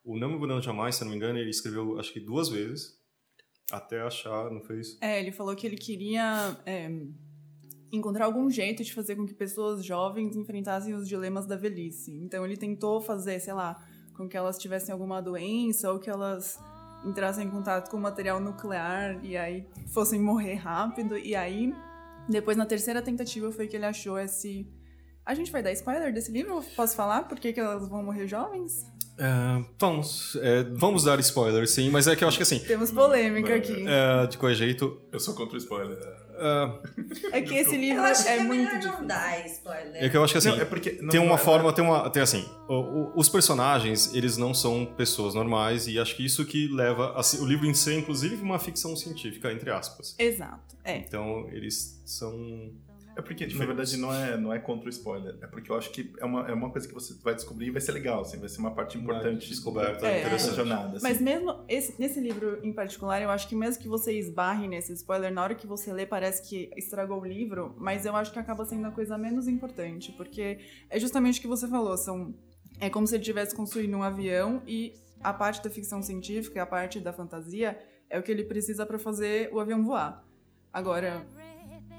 O 0.05 0.17
Não 0.17 0.31
Me 0.31 0.39
Mudando 0.39 0.63
Jamais, 0.63 0.95
se 0.95 1.03
eu 1.03 1.07
não 1.07 1.13
me 1.13 1.17
engano, 1.17 1.39
ele 1.39 1.51
escreveu, 1.51 1.99
acho 1.99 2.13
que 2.13 2.21
duas 2.21 2.49
vezes, 2.49 2.97
até 3.73 4.01
achar, 4.01 4.51
não 4.51 4.63
fez? 4.63 4.97
É, 5.01 5.21
ele 5.21 5.33
falou 5.33 5.55
que 5.57 5.67
ele 5.67 5.77
queria 5.77 6.57
é, 6.65 6.89
encontrar 7.97 8.27
algum 8.27 8.49
jeito 8.51 8.85
de 8.85 8.93
fazer 8.93 9.17
com 9.17 9.27
que 9.27 9.35
pessoas 9.35 9.85
jovens 9.85 10.37
enfrentassem 10.37 10.95
os 10.95 11.09
dilemas 11.09 11.47
da 11.47 11.57
velhice. 11.57 12.13
Então 12.13 12.45
ele 12.45 12.57
tentou 12.57 13.01
fazer, 13.01 13.41
sei 13.41 13.53
lá, 13.53 13.83
com 14.15 14.29
que 14.29 14.37
elas 14.37 14.59
tivessem 14.59 14.93
alguma 14.93 15.21
doença 15.21 15.93
ou 15.93 15.99
que 15.99 16.09
elas 16.09 16.59
entrassem 17.05 17.47
em 17.47 17.51
contato 17.51 17.91
com 17.91 17.99
material 17.99 18.41
nuclear 18.41 19.25
e 19.25 19.37
aí 19.37 19.67
fossem 19.89 20.21
morrer 20.21 20.55
rápido. 20.55 21.17
E 21.17 21.35
aí, 21.35 21.75
depois 22.29 22.57
na 22.57 22.67
terceira 22.67 23.01
tentativa 23.01 23.51
foi 23.53 23.69
que 23.69 23.77
ele 23.77 23.87
achou 23.87 24.19
esse. 24.19 24.67
A 25.27 25.35
gente 25.35 25.51
vai 25.51 25.61
dar 25.63 25.73
spoiler 25.73 26.13
desse 26.15 26.31
livro? 26.31 26.63
Posso 26.77 26.95
falar? 26.95 27.25
Por 27.25 27.39
que, 27.41 27.53
que 27.53 27.59
elas 27.61 27.89
vão 27.89 28.03
morrer 28.03 28.27
jovens? 28.29 28.87
É, 29.19 29.65
vamos, 29.79 30.37
é, 30.43 30.63
vamos 30.75 31.03
dar 31.03 31.19
spoiler, 31.21 31.67
sim, 31.67 31.89
mas 31.91 32.07
é 32.07 32.15
que 32.15 32.23
eu 32.23 32.29
acho 32.29 32.37
que 32.37 32.43
assim, 32.43 32.59
Temos 32.61 32.91
polêmica 32.93 33.55
aqui. 33.57 33.85
é, 33.89 34.27
de 34.27 34.37
qualquer 34.37 34.55
jeito, 34.57 35.01
Eu 35.11 35.19
sou 35.19 35.35
contra 35.35 35.55
o 35.55 35.59
spoiler. 35.59 35.97
é, 37.33 37.39
É 37.39 37.41
que 37.41 37.55
esse 37.55 37.75
livro 37.79 38.03
Eu 38.03 38.05
acho 38.05 38.25
que 38.25 38.29
é 38.29 38.37
é 38.37 38.43
muito 38.43 38.69
difícil. 38.69 38.93
não 38.93 39.07
dar 39.07 39.47
spoiler. 39.47 40.05
É 40.05 40.09
que 40.11 40.17
eu 40.19 40.23
acho 40.23 40.35
que 40.35 40.39
assim, 40.39 40.51
Não, 40.51 40.61
é 40.61 40.65
porque- 40.67 40.99
não, 41.01 41.09
tem 41.09 41.19
uma 41.19 41.37
é- 41.37 41.39
forma, 41.39 41.73
tem 41.73 41.83
uma, 41.83 42.11
tem 42.11 42.23
assim, 42.23 42.45
o- 42.69 42.75
o- 42.75 43.13
os 43.19 43.27
personagens, 43.31 44.15
eles 44.15 44.37
não 44.37 44.53
são 44.53 44.85
pessoas 44.85 45.35
normais 45.35 45.89
e 45.89 45.99
acho 45.99 46.15
que 46.15 46.23
isso 46.25 46.45
que 46.45 46.69
leva 46.69 47.15
a, 47.19 47.23
o 47.43 47.47
livro 47.47 47.65
em 47.67 47.73
ser 47.73 47.99
inclusive 47.99 48.37
uma 48.37 48.59
ficção 48.59 48.95
científica 48.95 49.51
entre 49.51 49.71
aspas. 49.71 50.15
Exato. 50.19 50.77
É. 50.85 50.99
Então, 50.99 51.49
eles 51.53 52.03
são 52.05 52.71
É 53.17 53.23
porque, 53.23 53.47
na 53.47 53.65
verdade, 53.65 53.97
não 53.97 54.13
é, 54.15 54.37
não 54.37 54.53
é 54.53 54.59
contra 54.59 54.87
o 54.87 54.91
spoiler. 54.91 55.37
É 55.41 55.47
porque 55.47 55.71
eu 55.71 55.77
acho 55.77 55.91
que 55.91 56.13
é 56.21 56.25
uma, 56.27 56.47
é 56.49 56.53
uma 56.53 56.69
coisa 56.71 56.87
que 56.87 56.93
você 56.93 57.15
vai 57.23 57.35
descobrir 57.35 57.69
e 57.69 57.71
vai 57.71 57.81
ser 57.81 57.93
legal, 57.93 58.21
assim, 58.21 58.39
vai 58.39 58.49
ser 58.49 58.59
uma 58.59 58.73
parte 58.73 58.99
importante 58.99 59.49
descoberta 59.49 60.07
É. 60.07 60.21
interessante. 60.21 60.55
jornada. 60.57 60.97
assim. 60.99 61.03
Mas 61.03 61.19
mesmo 61.21 61.65
esse- 61.67 61.95
nesse 61.99 62.21
livro 62.21 62.61
em 62.63 62.73
particular, 62.75 63.23
eu 63.23 63.31
acho 63.31 63.49
que 63.49 63.55
mesmo 63.57 63.83
que 63.83 63.89
você 63.89 64.13
esbarre 64.19 64.69
nesse 64.69 64.93
spoiler, 64.93 65.33
na 65.33 65.43
hora 65.43 65.55
que 65.55 65.67
você 65.67 65.93
lê 65.95 66.05
parece 66.05 66.47
que 66.47 66.71
estragou 66.77 67.21
o 67.23 67.25
livro, 67.27 67.75
mas 67.79 68.05
eu 68.05 68.15
acho 68.15 68.31
que 68.33 68.39
acaba 68.39 68.67
sendo 68.67 68.87
a 68.87 68.91
coisa 68.91 69.17
menos 69.17 69.49
importante, 69.49 70.13
porque 70.13 70.59
é 70.91 71.01
justamente 71.01 71.39
o 71.39 71.43
que 71.43 71.49
você 71.49 71.67
falou, 71.67 71.97
são 71.97 72.35
é 72.79 72.91
como 72.91 73.07
se 73.07 73.15
ele 73.15 73.25
tivesse 73.25 73.57
construído 73.57 73.97
um 73.97 74.03
avião 74.03 74.63
e 74.67 74.93
a 75.23 75.33
parte 75.33 75.65
da 75.65 75.71
ficção 75.71 76.03
científica, 76.03 76.63
a 76.63 76.67
parte 76.67 77.01
da 77.01 77.15
fantasia, 77.15 77.79
é 78.11 78.19
o 78.19 78.23
que 78.23 78.31
ele 78.31 78.45
precisa 78.45 78.85
para 78.85 78.99
fazer 78.99 79.49
o 79.55 79.59
avião 79.59 79.83
voar. 79.83 80.23
Agora, 80.71 81.25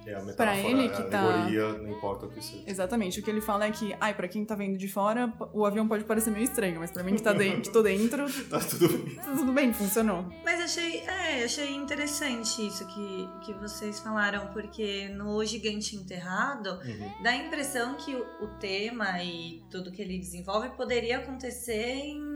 é 0.10 0.16
a 0.16 0.20
metáfora, 0.24 0.36
Pra 0.36 0.58
ele 0.58 0.88
a 0.88 0.90
que 0.90 1.04
tá- 1.04 1.20
alegoria, 1.22 1.74
não 1.80 1.90
importa 1.92 2.26
o 2.26 2.30
que 2.30 2.44
seja. 2.44 2.64
exatamente, 2.66 3.20
o 3.20 3.24
que 3.24 3.30
ele 3.30 3.42
fala 3.42 3.66
é 3.66 3.72
que, 3.72 3.96
ai, 4.00 4.14
para 4.14 4.28
quem 4.28 4.46
tá 4.46 4.56
vendo 4.56 4.78
de 4.78 4.88
fora, 4.88 5.34
o 5.54 5.66
avião 5.66 5.88
pode 5.88 6.04
parecer 6.06 6.32
meio 6.32 6.44
estranho, 6.46 6.80
mas 6.80 6.92
para 6.92 7.04
mim 7.04 7.16
que 7.16 7.22
tá 7.22 7.34
dentro, 7.34 7.62
que 7.62 7.70
tô 7.72 7.82
dentro, 7.84 8.26
Tá 8.50 8.60
tudo 8.60 8.88
bem. 8.90 9.16
tudo 9.38 9.52
bem, 9.54 9.74
funcionou. 9.74 10.26
Mas 10.44 10.62
achei, 10.62 11.00
é, 11.02 11.44
achei 11.44 11.76
interessante 11.76 12.66
isso 12.68 12.86
que, 12.88 13.30
que 13.46 13.54
vocês 13.54 14.00
falaram, 14.00 14.48
porque 14.54 15.10
no 15.10 15.44
Gigante 15.46 15.96
Enterrado 15.96 16.80
Uhum. 16.86 17.24
dá 17.24 17.32
a 17.32 17.36
impressão 17.36 17.96
que 17.96 18.16
o, 18.16 18.26
o 18.42 18.48
tema 18.60 19.22
e 19.24 19.62
tudo 19.70 19.92
que 19.92 20.02
ele 20.02 20.18
desenvolve 20.18 20.70
poderia 20.70 21.18
acontecer 21.18 21.86
em 21.96 22.36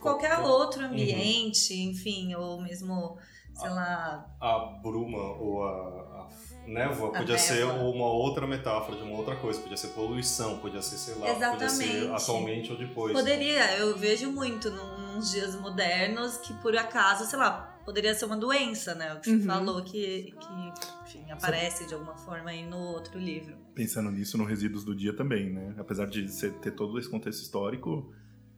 qualquer 0.00 0.38
outro 0.38 0.84
ambiente, 0.84 1.74
enfim, 1.74 2.34
ou 2.34 2.60
mesmo, 2.60 3.16
sei 3.60 3.70
lá, 3.70 4.26
A 4.40 4.58
bruma 4.82 5.18
ou 5.38 5.64
a, 5.64 5.70
a 5.70 6.28
névoa 6.66 7.08
A 7.08 7.18
podia 7.18 7.38
ser 7.38 7.66
névoa. 7.66 7.82
uma 7.90 8.06
outra 8.06 8.46
metáfora 8.46 8.96
de 8.96 9.02
uma 9.02 9.16
outra 9.16 9.36
coisa. 9.36 9.60
Podia 9.60 9.76
ser 9.76 9.88
poluição, 9.88 10.58
podia 10.58 10.82
ser, 10.82 10.96
sei 10.96 11.14
lá, 11.14 11.34
podia 11.50 11.68
ser 11.68 11.84
Exatamente. 11.84 12.22
atualmente 12.22 12.72
ou 12.72 12.78
depois. 12.78 13.12
Poderia, 13.12 13.76
eu 13.78 13.96
vejo 13.96 14.30
muito 14.30 14.70
nos 14.70 15.30
dias 15.30 15.54
modernos 15.60 16.36
que 16.38 16.52
por 16.54 16.76
acaso, 16.76 17.24
sei 17.26 17.38
lá, 17.38 17.76
poderia 17.84 18.14
ser 18.14 18.24
uma 18.26 18.36
doença, 18.36 18.94
né? 18.94 19.14
O 19.14 19.20
que 19.20 19.30
você 19.30 19.36
Uhum. 19.36 19.46
falou 19.46 19.82
que, 19.82 20.34
que 20.38 20.72
enfim, 21.04 21.30
aparece 21.30 21.86
de 21.86 21.94
alguma 21.94 22.16
forma 22.16 22.50
aí 22.50 22.64
no 22.64 22.78
outro 22.78 23.18
livro. 23.18 23.56
Pensando 23.74 24.10
nisso 24.10 24.36
no 24.38 24.44
Resíduos 24.44 24.84
do 24.84 24.94
Dia 24.94 25.14
também, 25.16 25.50
né? 25.52 25.74
Apesar 25.78 26.06
de 26.06 26.28
ser- 26.28 26.52
ter 26.54 26.70
todo 26.72 26.98
esse 26.98 27.08
contexto 27.10 27.42
histórico, 27.42 28.12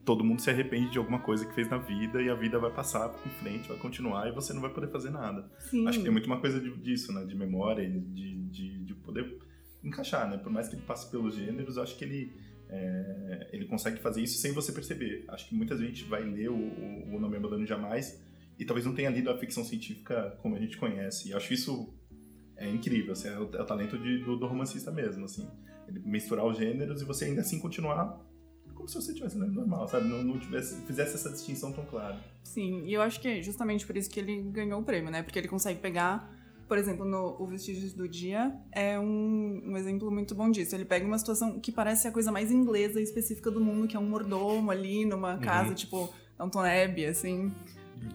todo 0.05 0.23
mundo 0.23 0.41
se 0.41 0.49
arrepende 0.49 0.91
de 0.91 0.97
alguma 0.97 1.19
coisa 1.19 1.45
que 1.45 1.53
fez 1.53 1.69
na 1.69 1.77
vida 1.77 2.21
e 2.21 2.29
a 2.29 2.35
vida 2.35 2.59
vai 2.59 2.71
passar 2.71 3.13
em 3.25 3.29
frente, 3.41 3.69
vai 3.69 3.77
continuar 3.77 4.27
e 4.27 4.31
você 4.31 4.53
não 4.53 4.61
vai 4.61 4.71
poder 4.73 4.87
fazer 4.89 5.09
nada. 5.09 5.49
Sim. 5.59 5.87
Acho 5.87 5.97
que 5.99 6.03
tem 6.03 6.11
muito 6.11 6.25
uma 6.25 6.39
coisa 6.39 6.59
disso, 6.59 7.13
né? 7.13 7.23
De 7.25 7.35
memória, 7.35 7.87
de, 7.89 8.35
de, 8.47 8.83
de 8.83 8.93
poder 8.95 9.37
encaixar, 9.83 10.29
né? 10.29 10.37
Por 10.37 10.51
mais 10.51 10.67
que 10.67 10.75
ele 10.75 10.83
passe 10.83 11.09
pelos 11.09 11.35
gêneros, 11.35 11.77
acho 11.77 11.97
que 11.97 12.03
ele, 12.03 12.33
é, 12.69 13.49
ele 13.53 13.65
consegue 13.65 13.99
fazer 13.99 14.21
isso 14.21 14.37
sem 14.39 14.51
você 14.51 14.71
perceber. 14.71 15.25
Acho 15.29 15.47
que 15.47 15.55
muita 15.55 15.77
gente 15.77 16.03
vai 16.03 16.23
ler 16.23 16.49
o, 16.49 16.55
o, 16.55 17.15
o 17.15 17.19
Não 17.19 17.29
Me 17.29 17.37
Abandone 17.37 17.65
Jamais 17.65 18.21
e 18.59 18.65
talvez 18.65 18.85
não 18.85 18.93
tenha 18.93 19.09
lido 19.09 19.29
a 19.29 19.37
ficção 19.37 19.63
científica 19.63 20.37
como 20.41 20.55
a 20.55 20.59
gente 20.59 20.77
conhece. 20.77 21.29
E 21.29 21.33
acho 21.33 21.53
isso 21.53 21.93
é 22.57 22.69
incrível, 22.69 23.13
assim, 23.13 23.29
é, 23.29 23.39
o, 23.39 23.49
é 23.55 23.61
o 23.61 23.65
talento 23.65 23.97
de- 23.97 24.19
do, 24.19 24.37
do 24.37 24.45
romancista 24.47 24.91
mesmo, 24.91 25.25
assim. 25.25 25.47
Ele 25.87 25.99
misturar 26.05 26.45
os 26.45 26.57
gêneros 26.57 27.01
e 27.01 27.05
você 27.05 27.25
ainda 27.25 27.41
assim 27.41 27.59
continuar 27.59 28.19
como 28.83 28.89
se 28.89 28.95
você 28.95 29.11
estivesse 29.11 29.37
lendo 29.37 29.53
normal, 29.53 29.87
sabe? 29.87 30.07
Não, 30.09 30.21
não 30.21 30.37
tivesse, 30.37 30.75
fizesse 30.81 31.15
essa 31.15 31.29
distinção 31.29 31.71
tão 31.71 31.85
clara. 31.85 32.19
Sim, 32.43 32.83
e 32.85 32.93
eu 32.93 33.01
acho 33.01 33.19
que 33.21 33.27
é 33.27 33.41
justamente 33.41 33.85
por 33.85 33.95
isso 33.95 34.09
que 34.09 34.19
ele 34.19 34.41
ganhou 34.41 34.81
o 34.81 34.83
prêmio, 34.83 35.09
né? 35.09 35.23
Porque 35.23 35.39
ele 35.39 35.47
consegue 35.47 35.79
pegar, 35.79 36.29
por 36.67 36.77
exemplo, 36.77 37.05
no 37.05 37.37
O 37.39 37.47
Vestígios 37.47 37.93
do 37.93 38.09
Dia, 38.09 38.53
é 38.73 38.99
um, 38.99 39.61
um 39.65 39.77
exemplo 39.77 40.11
muito 40.11 40.35
bom 40.35 40.51
disso. 40.51 40.75
Ele 40.75 40.83
pega 40.83 41.05
uma 41.05 41.17
situação 41.17 41.59
que 41.61 41.71
parece 41.71 42.09
a 42.09 42.11
coisa 42.11 42.29
mais 42.29 42.51
inglesa 42.51 42.99
e 42.99 43.03
específica 43.03 43.49
do 43.49 43.61
mundo, 43.61 43.87
que 43.87 43.95
é 43.95 43.99
um 43.99 44.09
mordomo 44.09 44.69
ali 44.69 45.05
numa 45.05 45.37
casa, 45.37 45.73
tipo, 45.73 46.13
Downton 46.37 46.65
Abbey, 46.65 47.05
assim. 47.05 47.53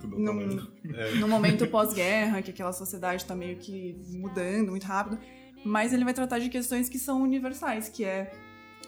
Num, 0.05 0.69
no 1.19 1.29
momento 1.29 1.67
pós-guerra, 1.69 2.43
que 2.43 2.51
aquela 2.51 2.75
sociedade 2.75 3.25
tá 3.25 3.35
meio 3.35 3.57
que 3.57 3.99
mudando 4.11 4.69
muito 4.69 4.85
rápido. 4.85 5.19
Mas 5.65 5.95
ele 5.95 6.05
vai 6.05 6.13
tratar 6.13 6.39
de 6.39 6.51
questões 6.51 6.91
que 6.91 6.99
são 6.99 7.23
universais, 7.23 7.89
que 7.89 8.05
é 8.05 8.31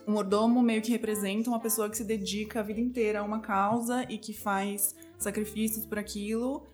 o 0.06 0.10
mordomo 0.10 0.62
meio 0.62 0.82
que 0.82 0.90
representa 0.90 1.50
uma 1.50 1.60
pessoa 1.60 1.88
que 1.88 1.96
se 1.96 2.04
dedica 2.04 2.60
a 2.60 2.62
vida 2.62 2.80
inteira 2.80 3.20
a 3.20 3.22
uma 3.22 3.40
causa 3.40 4.04
e 4.08 4.18
que 4.18 4.32
faz 4.32 4.94
sacrifícios 5.18 5.86
por 5.86 5.98
aquilo 5.98 6.66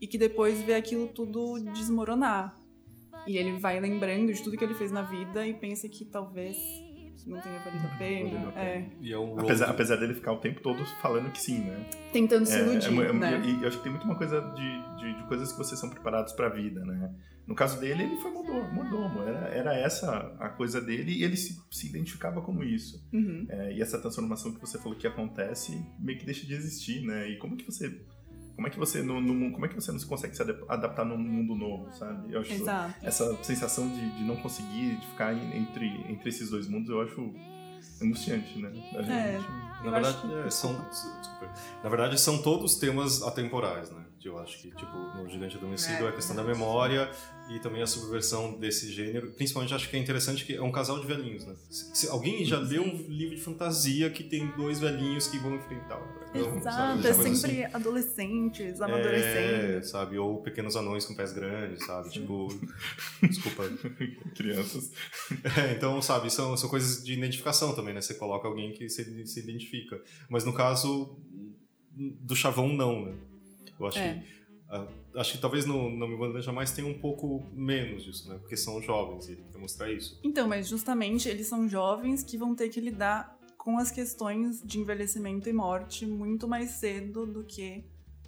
e 0.00 0.06
que 0.06 0.18
depois 0.18 0.60
vê 0.62 0.74
aquilo 0.74 1.08
tudo 1.08 1.58
desmoronar. 1.72 2.54
E 3.26 3.38
ele 3.38 3.58
vai 3.58 3.80
lembrando 3.80 4.32
de 4.32 4.42
tudo 4.42 4.56
que 4.56 4.64
ele 4.64 4.74
fez 4.74 4.92
na 4.92 5.02
vida 5.02 5.46
e 5.46 5.54
pensa 5.54 5.88
que 5.88 6.04
talvez 6.04 6.56
não 7.26 7.40
tenha 7.40 7.58
valido 7.60 7.86
a 7.86 7.96
pena. 7.96 8.52
A. 8.54 8.60
É, 8.60 8.90
E 9.00 9.12
é 9.12 9.18
um 9.18 9.38
Apesar, 9.38 9.70
apesar 9.70 9.96
dele 9.96 10.14
ficar 10.14 10.32
o 10.32 10.38
tempo 10.38 10.60
todo 10.60 10.84
falando 11.00 11.30
que 11.32 11.40
sim, 11.40 11.60
né? 11.60 11.86
tentando 12.12 12.44
se 12.44 12.58
iludir, 12.58 13.00
é, 13.00 13.06
é, 13.06 13.12
né? 13.12 13.42
E 13.44 13.62
eu 13.62 13.68
acho 13.68 13.78
que 13.78 13.82
tem 13.82 13.92
muito 13.92 14.04
uma 14.04 14.16
coisa 14.16 14.40
de, 14.40 14.96
de, 14.98 15.14
de 15.14 15.26
coisas 15.26 15.50
que 15.52 15.58
vocês 15.58 15.80
são 15.80 15.88
preparados 15.88 16.32
pra 16.32 16.48
vida, 16.48 16.84
né? 16.84 17.14
No 17.46 17.54
caso 17.54 17.78
dele, 17.78 18.04
ele 18.04 18.16
foi 18.16 18.30
mordomo. 18.30 18.72
mordomo. 18.72 19.22
Era, 19.22 19.48
era 19.48 19.74
essa 19.76 20.34
a 20.40 20.48
coisa 20.48 20.80
dele 20.80 21.12
e 21.12 21.22
ele 21.24 21.36
se, 21.36 21.60
se 21.70 21.86
identificava 21.88 22.40
como 22.40 22.64
isso. 22.64 23.06
Uhum. 23.12 23.44
É, 23.48 23.74
e 23.74 23.82
essa 23.82 23.98
transformação 23.98 24.52
que 24.54 24.60
você 24.60 24.78
falou 24.78 24.96
que 24.96 25.06
acontece 25.06 25.84
meio 25.98 26.18
que 26.18 26.24
deixa 26.24 26.46
de 26.46 26.54
existir, 26.54 27.02
né? 27.02 27.28
E 27.28 27.36
como 27.38 27.56
que 27.56 27.64
você. 27.66 28.00
Como 28.54 28.66
é 28.68 28.70
que 28.70 28.78
você 28.78 29.02
no, 29.02 29.20
no- 29.20 29.52
como 29.52 29.66
é 29.66 29.68
que 29.68 29.74
você 29.74 29.90
não 29.92 29.98
se 29.98 30.06
consegue 30.06 30.34
se 30.36 30.40
adap- 30.40 30.64
adaptar 30.68 31.04
num 31.04 31.18
mundo 31.18 31.54
novo, 31.56 31.92
sabe? 31.92 32.32
Eu 32.32 32.40
acho 32.40 32.52
Exato. 32.52 32.94
essa 33.02 33.36
sensação 33.42 33.88
de, 33.88 34.10
de 34.16 34.22
não 34.22 34.36
conseguir, 34.36 34.96
de 34.96 35.06
ficar 35.08 35.34
entre, 35.34 35.86
entre 36.08 36.28
esses 36.28 36.50
dois 36.50 36.68
mundos, 36.68 36.88
eu 36.88 37.00
acho 37.02 37.34
angustiante, 38.00 38.58
né? 38.58 38.70
É. 38.94 39.38
Na 39.84 39.90
verdade, 39.90 40.16
que- 40.20 40.34
é, 40.46 40.50
são, 40.50 40.72
desculpa. 40.88 41.52
Na 41.82 41.88
verdade, 41.90 42.18
são 42.20 42.40
todos 42.40 42.76
temas 42.76 43.22
atemporais, 43.22 43.90
né? 43.90 44.03
Eu 44.24 44.38
acho 44.38 44.58
que, 44.58 44.70
tipo, 44.70 44.96
no 45.16 45.28
Gigante 45.28 45.56
Adormecido 45.56 46.04
é 46.06 46.08
a 46.08 46.12
questão 46.12 46.34
da 46.34 46.42
memória 46.42 47.10
e 47.50 47.58
também 47.60 47.82
a 47.82 47.86
subversão 47.86 48.58
desse 48.58 48.90
gênero. 48.90 49.30
Principalmente, 49.32 49.74
acho 49.74 49.88
que 49.90 49.96
é 49.96 49.98
interessante 50.00 50.44
que 50.46 50.54
é 50.54 50.62
um 50.62 50.72
casal 50.72 50.98
de 50.98 51.06
velhinhos, 51.06 51.44
né? 51.44 51.54
Se, 51.68 51.94
se 51.94 52.08
alguém 52.08 52.44
já 52.44 52.58
leu 52.58 52.82
um 52.82 52.96
livro 53.08 53.36
de 53.36 53.42
fantasia 53.42 54.08
que 54.08 54.24
tem 54.24 54.46
dois 54.56 54.80
velhinhos 54.80 55.28
que 55.28 55.38
vão 55.38 55.54
enfrentar. 55.56 56.00
então, 56.34 56.60
sabe, 56.62 57.00
Exato, 57.00 57.06
é 57.06 57.12
sempre 57.12 57.64
assim. 57.64 57.74
adolescentes, 57.74 58.80
É, 58.80 58.84
amadurecendo. 58.84 59.84
sabe? 59.86 60.18
Ou 60.18 60.40
pequenos 60.42 60.74
anões 60.76 61.04
com 61.04 61.14
pés 61.14 61.32
grandes, 61.32 61.84
sabe? 61.84 62.08
Tipo, 62.10 62.48
desculpa. 63.22 63.64
Crianças. 64.34 64.90
É, 65.56 65.72
então, 65.72 66.00
sabe, 66.00 66.30
são, 66.32 66.56
são 66.56 66.68
coisas 66.70 67.04
de 67.04 67.12
identificação 67.12 67.74
também, 67.74 67.92
né? 67.92 68.00
Você 68.00 68.14
coloca 68.14 68.48
alguém 68.48 68.72
que 68.72 68.88
se, 68.88 69.26
se 69.26 69.40
identifica. 69.40 70.00
Mas 70.30 70.44
no 70.44 70.52
caso 70.52 71.16
do 71.96 72.34
chavão, 72.34 72.68
não, 72.72 73.04
né? 73.04 73.14
Eu 73.78 73.86
acho 73.86 73.98
É. 73.98 74.14
que. 74.14 74.44
ah, 74.70 74.86
acho 75.16 75.32
que 75.32 75.38
talvez 75.38 75.66
no 75.66 75.90
Não 75.90 76.08
Me 76.08 76.14
Abandone 76.14 76.42
Jamais 76.42 76.72
tenha 76.72 76.88
um 76.88 76.98
pouco 76.98 77.44
menos 77.52 78.04
disso, 78.04 78.28
né? 78.28 78.38
Porque 78.38 78.56
são 78.56 78.80
jovens 78.82 79.28
e 79.28 79.32
ele 79.32 79.44
quer 79.50 79.58
mostrar 79.58 79.90
isso. 79.90 80.18
Então, 80.24 80.48
mas 80.48 80.68
justamente 80.68 81.28
eles 81.28 81.46
são 81.46 81.68
jovens 81.68 82.22
que 82.22 82.36
vão 82.36 82.54
ter 82.54 82.68
que 82.68 82.80
lidar 82.80 83.36
com 83.58 83.78
as 83.78 83.90
questões 83.90 84.60
de 84.62 84.78
envelhecimento 84.78 85.48
e 85.48 85.52
morte 85.52 86.04
muito 86.06 86.46
mais 86.46 86.70
cedo 86.72 87.24
do 87.26 87.42
que 87.44 87.84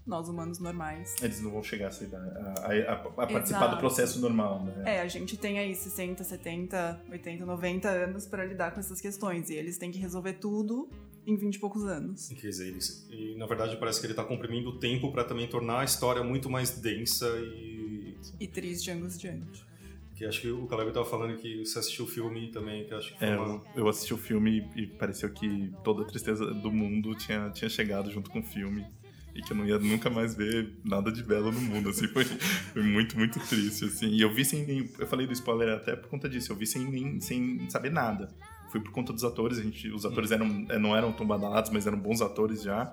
nós 0.07 0.29
humanos 0.29 0.59
normais. 0.61 1.15
Eles 1.21 1.41
não 1.43 1.51
vão 1.51 1.63
chegar 1.65 1.91
a, 1.91 1.91
a, 1.91 2.73
a- 2.73 2.93
a- 2.93 3.03
a 3.03 3.27
participar 3.27 3.43
Exato. 3.43 3.75
do 3.75 3.79
processo 3.81 4.21
normal, 4.21 4.65
né? 4.65 4.83
É, 4.87 5.01
a 5.01 5.09
gente 5.09 5.37
tem 5.37 5.59
aí 5.59 5.75
60, 5.75 6.23
70, 6.23 7.03
80, 7.11 7.45
90 7.45 7.89
anos 7.89 8.25
para 8.25 8.45
lidar 8.45 8.71
com 8.73 8.79
essas 8.81 9.01
questões 9.01 9.51
e 9.51 9.55
eles 9.55 9.77
têm 9.79 9.91
que 9.91 9.99
resolver 9.99 10.35
tudo 10.35 10.89
em 11.27 11.37
20 11.37 11.57
e 11.57 11.59
poucos 11.59 11.85
anos. 11.85 12.29
Quer 12.29 12.49
dizer, 12.49 12.69
ele, 12.69 12.79
e 13.11 13.37
na 13.37 13.47
verdade 13.47 13.77
parece 13.77 14.01
que 14.01 14.07
ele 14.07 14.15
tá 14.15 14.25
comprimindo 14.25 14.71
o 14.71 14.79
tempo 14.79 15.11
para 15.13 15.25
também 15.25 15.47
tornar 15.49 15.81
a 15.81 15.85
história 15.85 16.23
muito 16.23 16.49
mais 16.49 16.71
densa 16.79 17.27
e. 17.41 18.15
E 18.41 18.47
triste 18.47 18.89
e 18.89 18.91
angustiante. 18.93 19.67
Que 20.15 20.25
acho 20.25 20.41
que 20.41 20.51
o 20.51 20.67
Caleb 20.67 20.93
tava 20.93 21.05
falando 21.05 21.37
que 21.37 21.65
você 21.67 21.79
assistiu 21.79 22.07
o 22.07 22.09
filme 22.09 22.51
também, 22.51 22.87
que 22.87 22.95
acho 22.95 23.13
que 23.13 23.19
foi 23.19 23.29
É, 23.29 23.37
uma. 23.39 23.63
eu 23.75 23.87
assisti 23.89 24.15
o 24.15 24.17
filme 24.17 24.67
e 24.75 24.87
pareceu 24.87 25.29
que 25.31 25.71
toda 25.85 26.03
a 26.03 26.07
tristeza 26.07 26.47
do 26.55 26.73
mundo 26.73 27.15
tinha, 27.15 27.51
tinha 27.51 27.69
chegado 27.69 28.11
junto 28.11 28.31
com 28.31 28.41
o 28.41 28.43
filme. 28.43 28.87
E 29.35 29.43
que 29.43 29.53
eu 29.53 29.57
não 29.59 29.67
ia 29.67 29.79
nunca 29.79 30.09
mais 30.09 30.35
ver 30.35 30.73
nada 30.83 31.13
de 31.13 31.23
belo 31.23 31.53
no 31.53 31.61
mundo, 31.61 31.91
assim, 31.91 32.09
foi, 32.09 32.25
foi 32.25 32.83
muito, 32.83 33.19
muito 33.19 33.39
triste, 33.41 33.85
assim. 33.85 34.09
E 34.09 34.23
eu 34.23 34.33
vi 34.33 34.43
sem 34.47 34.65
nem, 34.65 34.89
eu 34.99 35.07
falei 35.07 35.27
do 35.27 35.35
spoiler 35.35 35.75
até 35.75 35.95
por 35.95 36.09
conta 36.09 36.27
disso, 36.27 36.51
eu 36.51 36.57
vi 36.57 36.67
sem, 36.67 36.83
nem, 36.91 37.21
sem 37.21 37.69
saber 37.69 37.93
nada. 37.93 38.35
Foi 38.69 38.81
por 38.81 38.91
conta 38.91 39.13
dos 39.13 39.25
atores, 39.25 39.59
a 39.59 39.63
gente, 39.63 39.89
os 39.91 40.05
atores 40.05 40.31
eram, 40.31 40.67
eh, 40.69 40.79
não 40.79 40.97
eram 40.97 41.13
tão 41.13 41.27
badalados, 41.27 41.71
mas 41.71 41.87
eram 41.87 41.99
bons 41.99 42.21
atores 42.21 42.63
já. 42.63 42.93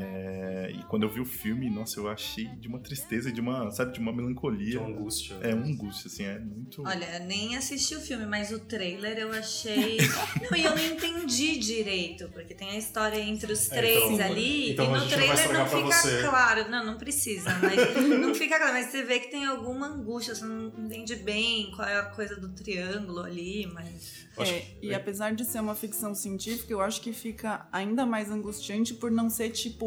É, 0.00 0.70
e 0.74 0.82
quando 0.84 1.02
eu 1.04 1.08
vi 1.08 1.20
o 1.20 1.24
filme, 1.24 1.68
nossa, 1.70 1.98
eu 2.00 2.08
achei 2.08 2.46
de 2.46 2.68
uma 2.68 2.78
tristeza 2.78 3.28
e 3.28 3.32
de 3.32 3.40
uma, 3.40 3.70
sabe, 3.70 3.92
de 3.92 4.00
uma 4.00 4.12
melancolia. 4.12 4.70
De 4.70 4.78
uma 4.78 4.88
angústia. 4.88 5.36
É 5.40 5.54
uma 5.54 5.66
angústia, 5.66 6.08
assim, 6.08 6.24
é 6.24 6.38
muito... 6.38 6.82
Olha, 6.82 7.18
nem 7.20 7.56
assisti 7.56 7.94
o 7.94 8.00
filme, 8.00 8.26
mas 8.26 8.50
o 8.52 8.58
trailer 8.58 9.18
eu 9.18 9.32
achei. 9.32 9.98
Não, 10.50 10.58
e 10.58 10.64
eu 10.64 10.74
não 10.76 10.84
entendi 10.84 11.58
direito, 11.58 12.28
porque 12.32 12.54
tem 12.54 12.70
a 12.70 12.76
história 12.78 13.18
entre 13.20 13.52
os 13.52 13.70
É, 13.70 13.76
três 13.76 14.04
então- 14.10 14.26
ali, 14.26 14.72
então 14.72 14.84
e 14.84 14.88
a 14.88 14.90
no 14.92 14.98
não 15.00 15.08
trailer 15.08 15.46
não, 15.52 15.54
pra 15.54 15.66
fica 15.66 15.92
você. 15.92 16.22
claro. 16.22 16.70
Não, 16.70 16.84
não 16.86 16.98
precisa, 16.98 17.50
mas 17.60 17.76
não 18.20 18.34
fica 18.34 18.58
claro. 18.58 18.72
Mas 18.74 18.86
você 18.86 19.02
vê 19.02 19.20
que 19.20 19.30
tem 19.30 19.44
alguma 19.44 19.86
angústia, 19.88 20.34
você 20.34 20.44
não 20.44 20.68
entende 20.84 21.16
bem 21.16 21.70
qual 21.74 21.86
é 21.88 21.98
a 21.98 22.04
coisa 22.04 22.36
do 22.36 22.48
triângulo 22.50 23.20
ali, 23.20 23.66
mas. 23.72 24.24
É, 24.36 24.64
e 24.82 24.92
apesar 24.92 25.32
de 25.34 25.44
ser 25.44 25.60
uma 25.60 25.74
ficção 25.76 26.12
científica, 26.14 26.72
eu 26.72 26.80
acho 26.80 27.00
que 27.00 27.12
fica 27.12 27.68
ainda 27.70 28.04
mais 28.04 28.30
angustiante 28.30 28.92
por 28.94 29.10
não 29.10 29.30
ser 29.30 29.50
tipo 29.50 29.83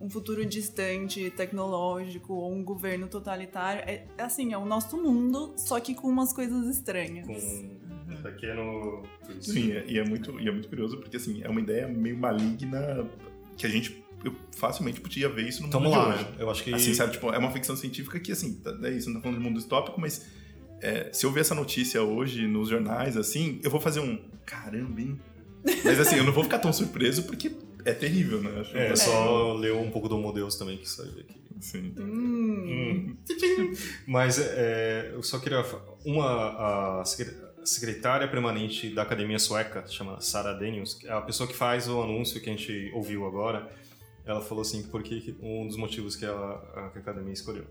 um 0.00 0.08
futuro 0.08 0.44
distante, 0.46 1.30
tecnológico 1.30 2.32
ou 2.34 2.52
um 2.52 2.62
governo 2.62 3.08
totalitário. 3.08 3.82
É 3.86 4.04
é 4.16 4.22
assim, 4.22 4.52
é 4.52 4.58
o 4.58 4.64
nosso 4.64 4.96
mundo, 4.96 5.54
só 5.56 5.78
que 5.80 5.94
com 5.94 6.08
umas 6.08 6.32
coisas 6.32 6.66
estranhas. 6.68 7.26
com 7.26 7.32
um 7.34 8.22
pequeno. 8.22 9.02
Sim, 9.40 9.72
é- 9.72 9.84
e 9.86 9.98
é 9.98 10.04
muito, 10.04 10.38
e 10.40 10.48
é 10.48 10.52
muito 10.52 10.68
curioso 10.68 10.98
porque 10.98 11.16
assim, 11.16 11.42
é 11.42 11.48
uma 11.48 11.60
ideia 11.60 11.86
meio 11.88 12.16
maligna 12.16 13.06
que 13.56 13.66
a 13.66 13.68
gente 13.68 14.04
eu 14.24 14.34
facilmente 14.56 15.00
podia 15.00 15.28
ver 15.28 15.46
isso 15.48 15.62
no 15.62 15.70
Tamo 15.70 15.84
mundo 15.84 15.96
lá, 15.96 16.08
de 16.08 16.14
hoje. 16.14 16.24
né? 16.24 16.36
Eu 16.40 16.50
acho 16.50 16.64
que. 16.64 16.74
Assim, 16.74 16.92
sabe, 16.94 17.12
tipo, 17.12 17.30
é 17.32 17.38
uma 17.38 17.52
ficção 17.52 17.76
científica 17.76 18.18
que 18.18 18.32
assim, 18.32 18.54
tá- 18.54 18.76
é 18.82 18.90
isso, 18.90 19.08
não 19.08 19.16
tá 19.16 19.22
falando 19.22 19.38
de 19.38 19.44
mundo 19.44 19.56
distópico, 19.58 20.00
mas 20.00 20.26
é, 20.80 21.08
se 21.12 21.24
eu 21.24 21.30
ver 21.30 21.40
essa 21.40 21.54
notícia 21.54 22.02
hoje 22.02 22.46
nos 22.46 22.68
jornais, 22.68 23.16
assim, 23.16 23.60
eu 23.62 23.70
vou 23.70 23.80
fazer 23.80 24.00
um 24.00 24.18
caramba, 24.44 25.00
hein? 25.00 25.18
Mas 25.84 26.00
assim, 26.00 26.16
eu 26.16 26.24
não 26.24 26.32
vou 26.32 26.42
ficar 26.44 26.58
tão 26.58 26.72
surpreso 26.72 27.24
porque 27.24 27.50
é 27.90 27.94
terrível, 27.94 28.42
né? 28.42 28.60
Acho 28.60 28.76
É, 28.76 28.88
que- 28.90 28.96
só 28.96 29.52
ler 29.54 29.72
um 29.74 29.90
pouco 29.90 30.08
do 30.08 30.16
Homo 30.16 30.32
Deus 30.32 30.56
também 30.56 30.76
que 30.78 30.88
saiu 30.88 31.12
aqui. 31.20 31.38
Sim. 31.60 31.92
Hum. 31.98 32.64
Hum. 32.68 33.16
Mas 34.06 34.38
é, 34.38 35.10
eu 35.12 35.22
só 35.22 35.38
queria. 35.38 35.64
Uma 36.04 37.00
a 37.00 37.04
secretária 37.64 38.28
permanente 38.28 38.90
da 38.94 39.02
academia 39.02 39.38
sueca, 39.38 39.84
chama 39.88 40.20
Sarah 40.20 40.52
Daniels, 40.54 40.98
é 41.04 41.12
a 41.12 41.20
pessoa 41.20 41.46
que 41.48 41.54
faz 41.54 41.88
o 41.88 42.00
anúncio 42.00 42.40
que 42.40 42.48
a 42.48 42.52
gente 42.56 42.90
ouviu 42.94 43.26
agora. 43.26 43.70
Ela 44.24 44.40
falou 44.42 44.60
assim, 44.62 44.82
porque 44.84 45.34
um 45.40 45.66
dos 45.66 45.76
motivos 45.76 46.14
que, 46.14 46.24
ela, 46.24 46.90
que 46.92 46.98
a 46.98 47.00
academia 47.00 47.32
escolheu. 47.32 47.64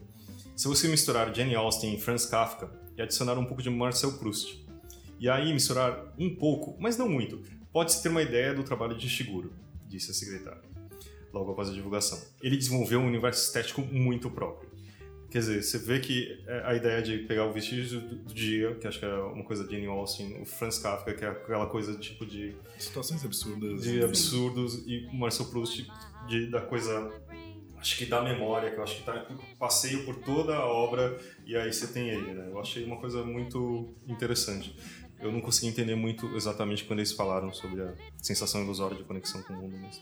Se 0.56 0.68
você 0.68 0.88
misturar 0.88 1.34
Jane 1.34 1.54
Austen 1.56 1.94
e 1.94 2.00
Franz 2.00 2.26
Kafka 2.26 2.70
e 2.98 3.02
adicionar 3.02 3.38
um 3.38 3.46
pouco 3.46 3.62
de 3.62 3.70
Marcel 3.70 4.14
Proust, 4.14 4.66
e 5.20 5.30
aí 5.30 5.54
misturar 5.54 6.14
um 6.18 6.36
pouco, 6.36 6.76
mas 6.80 6.98
não 6.98 7.08
muito, 7.08 7.42
pode-se 7.72 8.02
ter 8.02 8.10
uma 8.10 8.24
ideia 8.24 8.56
do 8.56 8.64
trabalho 8.64 8.98
de 8.98 9.08
Shiguro, 9.08 9.54
disse 9.88 10.12
a 10.12 10.14
secretária, 10.14 10.62
logo 11.34 11.52
após 11.52 11.70
a 11.70 11.74
divulgação. 11.74 12.22
Ele 12.42 12.58
desenvolveu 12.58 13.00
um 13.00 13.08
universo 13.08 13.46
estético 13.46 13.82
muito 13.82 14.30
próprio. 14.30 14.70
Quer 15.30 15.40
dizer, 15.40 15.64
você 15.64 15.78
vê 15.78 16.00
que 16.00 16.42
é, 16.48 16.62
a 16.66 16.76
ideia 16.76 17.02
de 17.02 17.18
pegar 17.20 17.46
o 17.46 17.52
vestígio 17.52 18.00
do 18.00 18.34
dia, 18.34 18.76
que 18.76 18.88
acho 18.88 18.98
que 18.98 19.06
é 19.06 19.14
uma 19.14 19.44
coisa 19.44 19.66
de 19.66 19.72
Jane 19.72 19.86
Austen, 19.88 20.42
o 20.42 20.46
Franz 20.46 20.80
Kafka, 20.80 21.14
que 21.14 21.26
é 21.26 21.28
aquela 21.28 21.68
coisa 21.68 21.98
tipo 21.98 22.26
de... 22.26 22.56
Situações 22.80 23.26
absurdas. 23.26 23.82
De 23.82 24.02
absurdos, 24.02 24.84
e 24.88 25.06
o 25.12 25.16
Marcel 25.16 25.48
Proust 25.48 25.86
de, 26.30 26.48
da 26.48 26.62
coisa 26.62 27.12
acho 27.78 27.98
que 27.98 28.06
da 28.06 28.22
memória, 28.22 28.72
que 28.72 28.78
eu 28.78 28.84
acho 28.84 28.98
que 28.98 29.04
tá 29.04 29.26
passeio 29.58 30.04
por 30.04 30.16
toda 30.16 30.56
a 30.56 30.66
obra 30.66 31.18
e 31.46 31.56
aí 31.56 31.72
você 31.72 31.88
tem 31.88 32.10
ele, 32.10 32.34
né? 32.34 32.48
Eu 32.50 32.60
achei 32.60 32.84
uma 32.84 32.98
coisa 32.98 33.24
muito 33.24 33.94
interessante. 34.08 34.76
Eu 35.20 35.32
não 35.32 35.42
consegui 35.42 35.68
entender 35.68 35.96
muito 35.96 36.28
exatamente 36.36 36.84
quando 36.84 37.00
eles 37.00 37.12
falaram 37.12 37.52
sobre 37.52 37.82
a 37.82 37.94
sensação 38.18 38.62
ilusória 38.64 38.96
de 38.96 39.04
conexão 39.04 39.42
com 39.44 39.54
o 39.54 39.58
mundo, 39.58 39.78
mas 39.82 40.02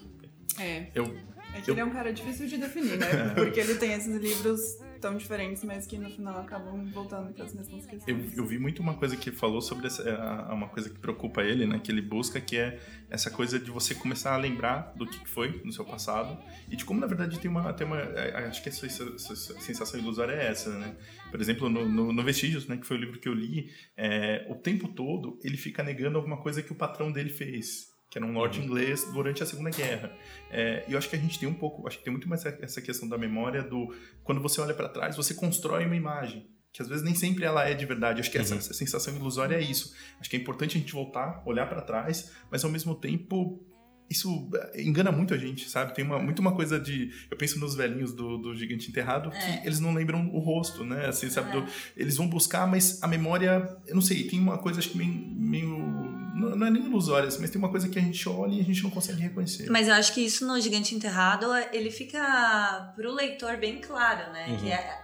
É. 0.60 0.88
Eu, 0.94 1.06
É 1.54 1.62
que 1.62 1.72
ele 1.72 1.80
é 1.80 1.86
um 1.86 1.92
cara 1.92 2.12
difícil 2.12 2.48
de 2.48 2.58
definir, 2.58 2.98
né? 2.98 3.08
Porque 3.36 3.60
ele 3.60 3.76
tem 3.76 3.94
esses 3.94 4.16
livros 4.16 4.78
tão 5.00 5.18
diferentes, 5.18 5.64
mas 5.64 5.86
que 5.86 5.98
no 5.98 6.10
final 6.10 6.40
acabam 6.40 6.86
voltando 6.92 7.34
para 7.34 7.46
as 7.46 7.54
mesmas 7.54 7.84
eu, 7.84 7.90
questões. 7.90 8.38
eu 8.38 8.46
vi 8.46 8.58
muito 8.58 8.82
uma 8.82 8.96
coisa 8.96 9.16
que 9.16 9.32
falou 9.32 9.62
sobre 9.62 9.88
essa, 9.88 10.02
é, 10.04 10.54
uma 10.54 10.68
coisa 10.68 10.90
que 10.90 11.00
preocupa 11.00 11.44
ele, 11.44 11.66
né? 11.66 11.80
Que 11.80 11.92
ele 11.92 12.02
busca, 12.02 12.40
que 12.42 12.58
é 12.58 12.80
essa 13.10 13.30
coisa 13.30 13.60
de 13.60 13.72
você 13.72 13.94
começar 13.96 14.34
a 14.34 14.38
lembrar 14.38 14.94
do 14.96 15.06
que 15.06 15.28
foi 15.28 15.62
no 15.64 15.72
seu 15.72 15.86
passado 15.86 16.38
e 16.70 16.76
de 16.76 16.86
como, 16.86 17.00
na 17.00 17.08
verdade, 17.08 17.40
tem 17.40 17.50
uma... 17.50 17.74
Tem 17.74 17.86
uma 17.86 18.00
é, 18.00 18.48
acho 18.48 18.62
que 18.62 18.70
essa, 18.70 18.86
essa, 18.86 19.04
essa 19.04 19.60
sensação 19.60 20.00
ilusória 20.00 20.34
é 20.34 20.48
essa, 20.48 20.70
né? 20.78 20.96
Por 21.32 21.42
exemplo, 21.42 21.70
no, 21.70 21.88
no, 21.88 22.14
no 22.14 22.24
Vestígios, 22.24 22.68
né? 22.68 22.78
Que 22.78 22.86
foi 22.86 22.98
o 22.98 23.00
livro 23.00 23.20
que 23.20 23.28
eu 23.28 23.34
li, 23.34 23.72
é, 23.98 24.46
o 24.50 24.56
tempo 24.56 24.88
todo 24.88 25.40
ele 25.44 25.58
fica 25.58 25.84
negando 25.84 26.18
alguma 26.18 26.38
coisa 26.38 26.62
que 26.62 26.72
o 26.72 26.76
patrão 26.76 27.12
dele 27.12 27.30
fez 27.30 27.95
que 28.16 28.20
era 28.20 28.26
um 28.26 28.32
lord 28.32 28.58
inglês 28.62 29.04
durante 29.12 29.44
a 29.44 29.46
Segunda 29.46 29.70
Guerra. 29.70 30.10
É, 30.50 30.86
e 30.88 30.94
eu 30.94 30.98
acho 30.98 31.10
que 31.10 31.18
a 31.18 31.20
gente 31.20 31.38
tem 31.38 31.50
um 31.50 31.54
pouco, 31.54 31.86
acho 31.86 31.98
que 31.98 32.04
tem 32.06 32.14
muito 32.14 32.30
mais 32.30 32.46
essa 32.46 32.82
questão 32.82 33.10
da 33.10 33.18
memória 33.18 33.62
do 33.62 33.94
quando 34.24 34.40
você 34.40 34.62
olha 34.62 34.74
para 34.74 34.88
trás, 34.88 35.18
você 35.18 35.34
constrói 35.34 35.86
uma 35.86 35.98
imagem 35.98 36.50
que 36.72 36.82
às 36.82 36.88
vezes 36.88 37.04
nem 37.04 37.14
sempre 37.14 37.44
ela 37.44 37.68
é 37.68 37.74
de 37.74 37.86
verdade. 37.86 38.22
Acho 38.22 38.32
que 38.32 38.38
essa, 38.38 38.56
essa 38.56 38.74
sensação 38.74 39.14
ilusória 39.16 39.56
é 39.56 39.62
isso. 39.62 39.94
Acho 40.20 40.30
que 40.30 40.38
é 40.38 40.40
importante 40.40 40.78
a 40.78 40.80
gente 40.80 40.94
voltar, 40.94 41.42
olhar 41.46 41.68
para 41.68 41.82
trás, 41.82 42.32
mas 42.50 42.64
ao 42.64 42.72
mesmo 42.72 42.96
tempo 42.96 43.62
isso 44.10 44.50
engana 44.76 45.12
muito 45.12 45.34
a 45.34 45.38
gente, 45.38 45.68
sabe? 45.70 45.96
Tem 45.96 46.06
uma, 46.06 46.20
muito 46.20 46.40
uma 46.40 46.54
coisa 46.56 46.80
de. 46.80 47.12
Eu 47.32 47.38
penso 47.38 47.60
nos 47.60 47.74
velhinhos 47.76 48.14
do, 48.14 48.38
do 48.38 48.54
Gigante 48.56 48.90
Enterrado 48.90 49.32
que 49.32 49.38
É. 49.38 49.62
eles 49.66 49.80
não 49.80 49.94
lembram 49.94 50.30
o 50.34 50.40
rosto, 50.40 50.84
né? 50.84 51.08
Assim, 51.08 51.30
sabe? 51.30 51.50
É. 51.50 51.62
do- 51.62 51.68
eles 51.98 52.16
vão 52.18 52.28
buscar, 52.28 52.68
mas 52.68 53.02
a 53.02 53.08
memória. 53.08 53.78
Eu 53.88 53.96
não 53.96 54.02
sei, 54.02 54.24
tem 54.28 54.40
uma 54.40 54.58
coisa, 54.58 54.80
acho 54.80 54.90
que 54.90 54.98
meio. 54.98 55.12
meio 55.12 56.16
não, 56.36 56.54
não 56.56 56.68
é 56.68 56.70
nem 56.70 56.86
ilusória, 56.86 57.30
assim, 57.30 57.40
mas 57.40 57.50
tem 57.50 57.58
uma 57.58 57.70
coisa 57.70 57.88
que 57.88 57.98
a 57.98 58.02
gente 58.02 58.28
olha 58.28 58.54
e 58.56 58.60
a 58.60 58.64
gente 58.64 58.84
não 58.84 58.90
consegue 58.90 59.22
reconhecer. 59.22 59.70
Mas 59.70 59.88
eu 59.88 59.94
acho 59.94 60.14
que 60.14 60.20
isso 60.22 60.46
no 60.46 60.60
Gigante 60.60 60.94
Enterrado, 60.94 61.46
ele 61.72 61.90
fica 61.90 62.92
pro 62.96 63.14
leitor 63.14 63.58
bem 63.58 63.80
claro, 63.80 64.32
né? 64.34 64.48
Uhum. 64.50 64.58
Que 64.58 64.70
é, 64.72 65.00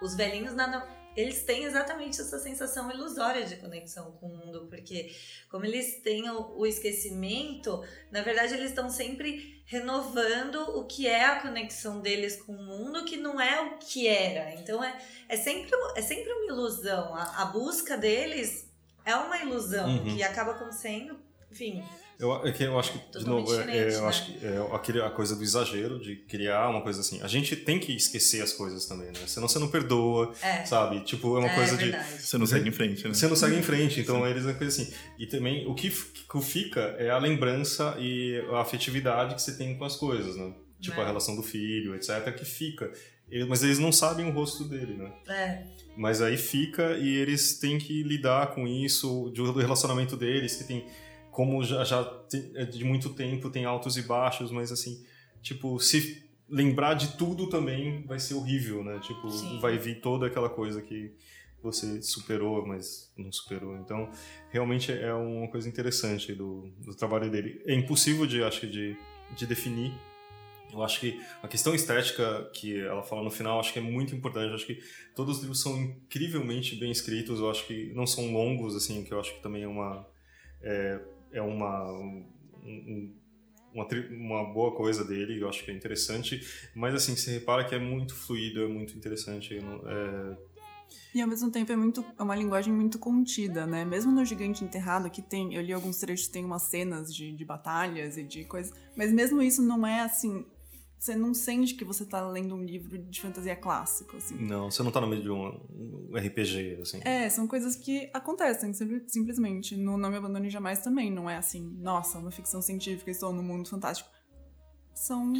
os 0.00 0.14
velhinhos 0.14 0.54
nada. 0.54 0.86
Eles 1.16 1.42
têm 1.42 1.64
exatamente 1.64 2.20
essa 2.20 2.38
sensação 2.38 2.90
ilusória 2.90 3.44
de 3.44 3.56
conexão 3.56 4.12
com 4.12 4.26
o 4.26 4.36
mundo, 4.36 4.66
porque 4.68 5.14
como 5.48 5.64
eles 5.64 6.00
têm 6.02 6.28
o, 6.30 6.56
o 6.58 6.66
esquecimento, 6.66 7.82
na 8.10 8.22
verdade 8.22 8.54
eles 8.54 8.70
estão 8.70 8.88
sempre 8.88 9.60
renovando 9.66 10.56
o 10.78 10.84
que 10.84 11.06
é 11.06 11.24
a 11.24 11.40
conexão 11.40 12.00
deles 12.00 12.36
com 12.42 12.52
o 12.52 12.62
mundo, 12.62 13.04
que 13.04 13.16
não 13.16 13.40
é 13.40 13.60
o 13.60 13.78
que 13.78 14.06
era. 14.08 14.54
Então 14.54 14.82
é, 14.82 14.96
é, 15.28 15.36
sempre, 15.36 15.70
é 15.96 16.02
sempre 16.02 16.32
uma 16.32 16.46
ilusão. 16.46 17.14
A, 17.14 17.42
a 17.42 17.44
busca 17.46 17.96
deles 17.96 18.68
é 19.04 19.14
uma 19.14 19.38
ilusão 19.38 19.88
Uhum. 19.88 20.04
que 20.16 20.22
acaba 20.22 20.52
acontecendo, 20.52 21.18
enfim, 21.50 21.82
Eu, 22.20 22.46
é 22.46 22.54
eu 22.60 22.78
acho 22.78 22.92
que, 22.92 23.18
de 23.18 23.24
novo, 23.24 23.50
é- 23.54 23.56
é, 23.56 23.60
diferente, 23.64 23.94
eu 23.94 24.02
né? 24.02 24.08
acho 24.08 24.26
que 24.26 24.46
é 24.46 24.68
aquele, 24.74 25.00
a 25.00 25.08
coisa 25.08 25.34
do 25.34 25.42
exagero, 25.42 25.98
de 25.98 26.16
criar 26.16 26.68
uma 26.68 26.82
coisa 26.82 27.00
assim. 27.00 27.18
A 27.22 27.26
gente 27.26 27.56
tem 27.56 27.78
que 27.78 27.96
esquecer 27.96 28.42
as 28.42 28.52
coisas 28.52 28.84
também, 28.84 29.06
né? 29.06 29.20
Senão 29.26 29.48
você 29.48 29.58
não 29.58 29.68
perdoa, 29.68 30.34
é. 30.42 30.66
sabe? 30.66 31.00
Tipo, 31.00 31.36
é 31.36 31.40
uma 31.40 31.48
é 31.48 31.54
coisa 31.54 31.78
de. 31.78 31.84
verdade. 31.84 32.20
Você 32.20 32.36
não 32.36 32.46
segue 32.46 32.68
em 32.68 32.72
frente, 32.72 33.08
né? 33.08 33.14
Você 33.14 33.26
não 33.26 33.34
segue 33.34 33.56
em 33.56 33.62
frente, 33.62 34.00
então 34.00 34.26
eles 34.26 34.46
é 34.46 34.52
coisa 34.52 34.82
assim. 34.82 34.92
E 35.18 35.26
também 35.26 35.66
o 35.66 35.74
que, 35.74 35.90
fica 35.90 36.80
é 36.98 37.08
a 37.08 37.16
lembrança 37.18 37.96
e 37.98 38.44
a 38.52 38.60
afetividade 38.60 39.34
que 39.34 39.40
você 39.40 39.56
tem 39.56 39.74
com 39.78 39.84
as 39.86 39.96
coisas, 39.96 40.36
né? 40.36 40.52
Tipo 40.78 41.00
É. 41.00 41.04
a 41.04 41.06
relação 41.06 41.34
do 41.34 41.42
filho, 41.42 41.94
etc., 41.94 42.34
que 42.36 42.44
fica. 42.44 42.92
Mas 43.48 43.62
eles 43.62 43.78
não 43.78 43.92
sabem 43.92 44.26
o 44.26 44.30
rosto 44.30 44.64
dele, 44.64 44.94
né? 44.94 45.12
É. 45.28 45.62
Mas 45.96 46.20
aí 46.20 46.36
fica 46.36 46.96
e 46.98 47.16
eles 47.16 47.58
têm 47.58 47.78
que 47.78 48.02
lidar 48.02 48.48
com 48.54 48.66
isso, 48.66 49.30
do 49.34 49.52
relacionamento 49.52 50.16
deles, 50.16 50.56
que 50.56 50.64
tem, 50.64 50.84
como 51.30 51.62
já, 51.62 51.84
já 51.84 52.04
tem- 52.04 52.50
é 52.54 52.64
de 52.64 52.84
muito 52.84 53.10
tempo, 53.10 53.50
tem 53.50 53.64
altos 53.64 53.96
e 53.96 54.02
baixos, 54.02 54.50
mas 54.50 54.72
assim, 54.72 55.04
tipo, 55.42 55.78
se 55.80 56.22
lembrar 56.48 56.94
de 56.94 57.16
tudo 57.16 57.48
também 57.48 58.02
vai 58.06 58.18
ser 58.18 58.34
horrível, 58.34 58.82
né? 58.82 58.98
Tipo, 59.00 59.30
Sim. 59.30 59.58
vai 59.60 59.78
vir 59.78 60.00
toda 60.00 60.26
aquela 60.26 60.48
coisa 60.50 60.82
que 60.82 61.12
você 61.62 62.02
superou, 62.02 62.66
mas 62.66 63.12
não 63.16 63.30
superou. 63.30 63.76
Então, 63.76 64.10
realmente 64.50 64.90
é 64.90 65.12
uma 65.14 65.46
coisa 65.48 65.68
interessante 65.68 66.32
do, 66.34 66.70
do 66.78 66.94
trabalho 66.94 67.30
dele. 67.30 67.62
É 67.66 67.74
impossível 67.74 68.26
de, 68.26 68.42
acho 68.42 68.60
que, 68.60 68.66
de, 68.66 68.96
de 69.36 69.46
definir. 69.46 69.92
Eu 70.72 70.82
acho 70.82 71.00
que 71.00 71.20
a 71.42 71.48
questão 71.48 71.74
estética 71.74 72.48
que 72.54 72.80
ela 72.80 73.02
fala 73.02 73.22
no 73.22 73.30
final, 73.30 73.60
acho 73.60 73.72
que 73.72 73.78
é 73.78 73.82
muito 73.82 74.14
importante. 74.14 74.48
Eu 74.48 74.54
acho 74.54 74.66
que 74.66 74.80
todos 75.14 75.36
os 75.36 75.42
livros 75.42 75.60
são 75.60 75.76
incrivelmente 75.80 76.76
bem 76.76 76.90
escritos. 76.90 77.40
Eu 77.40 77.50
acho 77.50 77.66
que 77.66 77.92
não 77.94 78.06
são 78.06 78.32
longos, 78.32 78.74
assim, 78.74 79.04
que 79.04 79.12
eu 79.12 79.20
acho 79.20 79.34
que 79.34 79.42
também 79.42 79.62
é 79.64 79.68
uma 79.68 80.06
é, 80.62 81.00
é 81.32 81.40
uma 81.42 81.92
um- 81.92 82.24
um- 82.64 83.14
uma, 83.72 83.86
uma 84.10 84.52
boa 84.52 84.74
coisa 84.74 85.04
dele. 85.04 85.40
Eu 85.40 85.48
acho 85.48 85.64
que 85.64 85.70
é 85.70 85.74
interessante. 85.74 86.40
Mas 86.74 86.94
assim, 86.94 87.14
você 87.16 87.32
repara 87.32 87.64
que 87.64 87.74
é 87.74 87.78
muito 87.78 88.14
fluido, 88.14 88.62
é 88.64 88.68
muito 88.68 88.96
interessante. 88.96 89.56
é, 89.56 90.36
E 91.14 91.20
ao 91.20 91.28
mesmo 91.28 91.50
tempo 91.50 91.70
é 91.70 91.76
muito 91.76 92.04
é 92.18 92.22
uma 92.22 92.34
linguagem 92.34 92.72
muito 92.72 92.98
contida, 92.98 93.66
né? 93.66 93.84
Mesmo 93.84 94.10
no 94.12 94.24
Gigante 94.24 94.64
Enterrado, 94.64 95.08
que 95.10 95.22
tem, 95.22 95.54
eu 95.54 95.62
li 95.62 95.72
alguns 95.72 95.98
trechos, 95.98 96.26
tem 96.28 96.44
umas 96.44 96.62
cenas 96.62 97.14
de, 97.14 97.32
de 97.32 97.44
batalhas 97.44 98.16
e 98.16 98.24
de 98.24 98.44
coisas, 98.44 98.72
mas 98.96 99.12
mesmo 99.12 99.40
isso 99.40 99.62
não 99.62 99.86
é 99.86 100.00
assim, 100.00 100.44
você 101.00 101.16
não 101.16 101.32
sente 101.32 101.74
que 101.74 101.82
você 101.84 102.04
tá 102.04 102.28
lendo 102.28 102.54
um 102.54 102.62
livro 102.62 102.98
de 102.98 103.20
fantasia 103.22 103.56
clássico, 103.56 104.18
assim. 104.18 104.34
não, 104.34 104.70
você 104.70 104.82
não 104.82 104.92
tá 104.92 105.00
no 105.00 105.06
meio 105.06 105.22
de 105.22 105.30
um, 105.30 106.10
RPG, 106.14 106.78
assim. 106.82 107.00
É, 107.02 107.26
são 107.30 107.48
coisas 107.48 107.74
que 107.74 108.10
acontecem 108.12 108.70
simplesmente. 109.06 109.78
No 109.78 109.96
Não 109.96 110.10
Me 110.10 110.16
Abandone 110.18 110.50
Jamais 110.50 110.80
também 110.80 111.10
não 111.10 111.28
é 111.28 111.38
assim, 111.38 111.74
nossa, 111.78 112.18
uma 112.18 112.30
ficção 112.30 112.60
científica, 112.60 113.10
estou 113.10 113.32
no 113.32 113.42
mundo 113.42 113.66
fantástico. 113.66 114.10
São. 114.94 115.32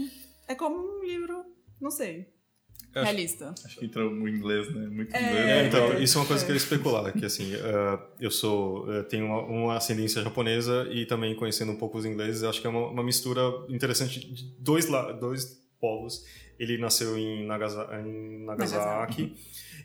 É 0.48 0.54
como 0.54 0.78
um 0.78 1.04
livro, 1.04 1.44
não 1.78 1.90
sei, 1.90 2.32
Eu 2.94 3.02
acho- 3.02 3.10
realista. 3.10 3.54
Acho 3.64 3.78
que 3.78 3.84
entrou 3.86 4.10
o 4.10 4.28
inglês, 4.28 4.74
né? 4.74 4.86
Muito 4.88 5.14
É, 5.14 5.20
inglês. 5.20 5.36
É, 5.48 5.62
né? 5.62 5.66
então, 5.68 6.02
isso 6.02 6.18
é 6.18 6.20
uma 6.20 6.26
coisa 6.26 6.44
que 6.44 6.50
eu 6.50 6.54
ia 6.54 6.60
especular, 6.60 7.12
que 7.12 7.24
assim, 7.24 7.54
eh, 7.54 7.98
eu 8.20 8.30
sou, 8.30 8.92
eh, 8.92 9.02
tenho 9.04 9.26
uma, 9.26 9.42
uma 9.42 9.76
ascendência 9.76 10.22
japonesa 10.22 10.88
e 10.90 11.06
também 11.06 11.34
conhecendo 11.34 11.72
um 11.72 11.76
pouco 11.76 11.98
os 11.98 12.04
ingleses, 12.04 12.42
acho 12.42 12.60
que 12.60 12.66
é 12.66 12.70
uma, 12.70 12.88
uma 12.88 13.02
mistura 13.02 13.42
interessante 13.68 14.20
de 14.20 14.44
dois, 14.58 14.86
dois 15.20 15.60
povos. 15.80 16.24
Ele 16.58 16.76
nasceu 16.76 17.16
em, 17.16 17.46
Nagasa, 17.46 17.88
em 18.04 18.44
Nagasaki 18.44 19.34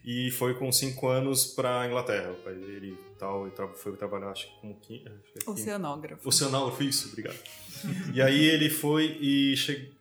e 0.04 0.30
foi 0.32 0.54
com 0.56 0.72
cinco 0.72 1.08
anos 1.08 1.46
para 1.46 1.88
Inglaterra. 1.88 2.32
O 2.32 2.36
pai 2.44 2.54
dele 2.54 2.98
tal, 3.18 3.48
e 3.48 3.52
foi 3.78 3.96
trabalhar, 3.96 4.30
acho 4.32 4.48
que 4.48 4.68
acho 4.68 5.34
que 5.34 5.48
é 5.48 5.50
Oceanógrafo. 5.50 6.28
Oceanógrafo, 6.28 6.84
isso, 6.84 7.10
obrigado. 7.10 7.38
e 8.14 8.22
aí 8.22 8.44
ele 8.46 8.70
foi 8.70 9.18
e 9.22 9.56
che... 9.56 9.92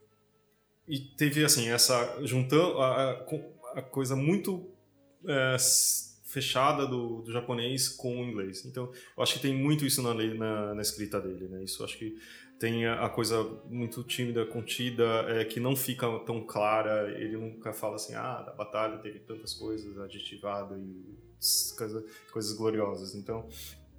e 0.89 0.99
teve 0.99 1.45
assim 1.45 1.69
essa 1.69 2.19
juntando 2.25 2.79
a, 2.79 3.11
a- 3.77 3.83
coisa 3.83 4.15
muito 4.15 4.69
é, 5.27 5.57
fechada 6.25 6.87
do, 6.87 7.23
do 7.23 7.33
japonês 7.33 7.89
com 7.89 8.21
o 8.21 8.25
inglês. 8.25 8.65
Então, 8.65 8.93
eu 9.17 9.23
acho 9.23 9.35
que 9.35 9.41
tem 9.41 9.55
muito 9.55 9.85
isso 9.87 10.03
na, 10.03 10.13
na, 10.15 10.75
na 10.75 10.83
escrita 10.83 11.21
dele, 11.21 11.49
né? 11.49 11.63
Isso 11.65 11.81
eu 11.83 11.87
acho 11.87 11.99
que 11.99 12.17
tem 12.59 12.87
a, 12.87 13.05
a 13.07 13.09
coisa 13.09 13.43
muito 13.69 14.03
tímida, 14.05 14.45
contida, 14.47 15.05
é, 15.29 15.45
que 15.45 15.59
não 15.59 15.75
fica 15.75 16.07
tão 16.21 16.41
clara. 16.45 17.11
Ele 17.19 17.37
nunca 17.37 17.73
fala 17.73 17.97
assim, 17.97 18.15
ah, 18.15 18.43
da 18.43 18.53
batalha 18.53 18.99
teve 18.99 19.19
tantas 19.21 19.55
coisas, 19.55 19.99
adjetivado 19.99 20.77
e 20.79 21.19
coisa, 21.77 22.05
coisas 22.33 22.53
gloriosas. 22.57 23.15
Então, 23.15 23.49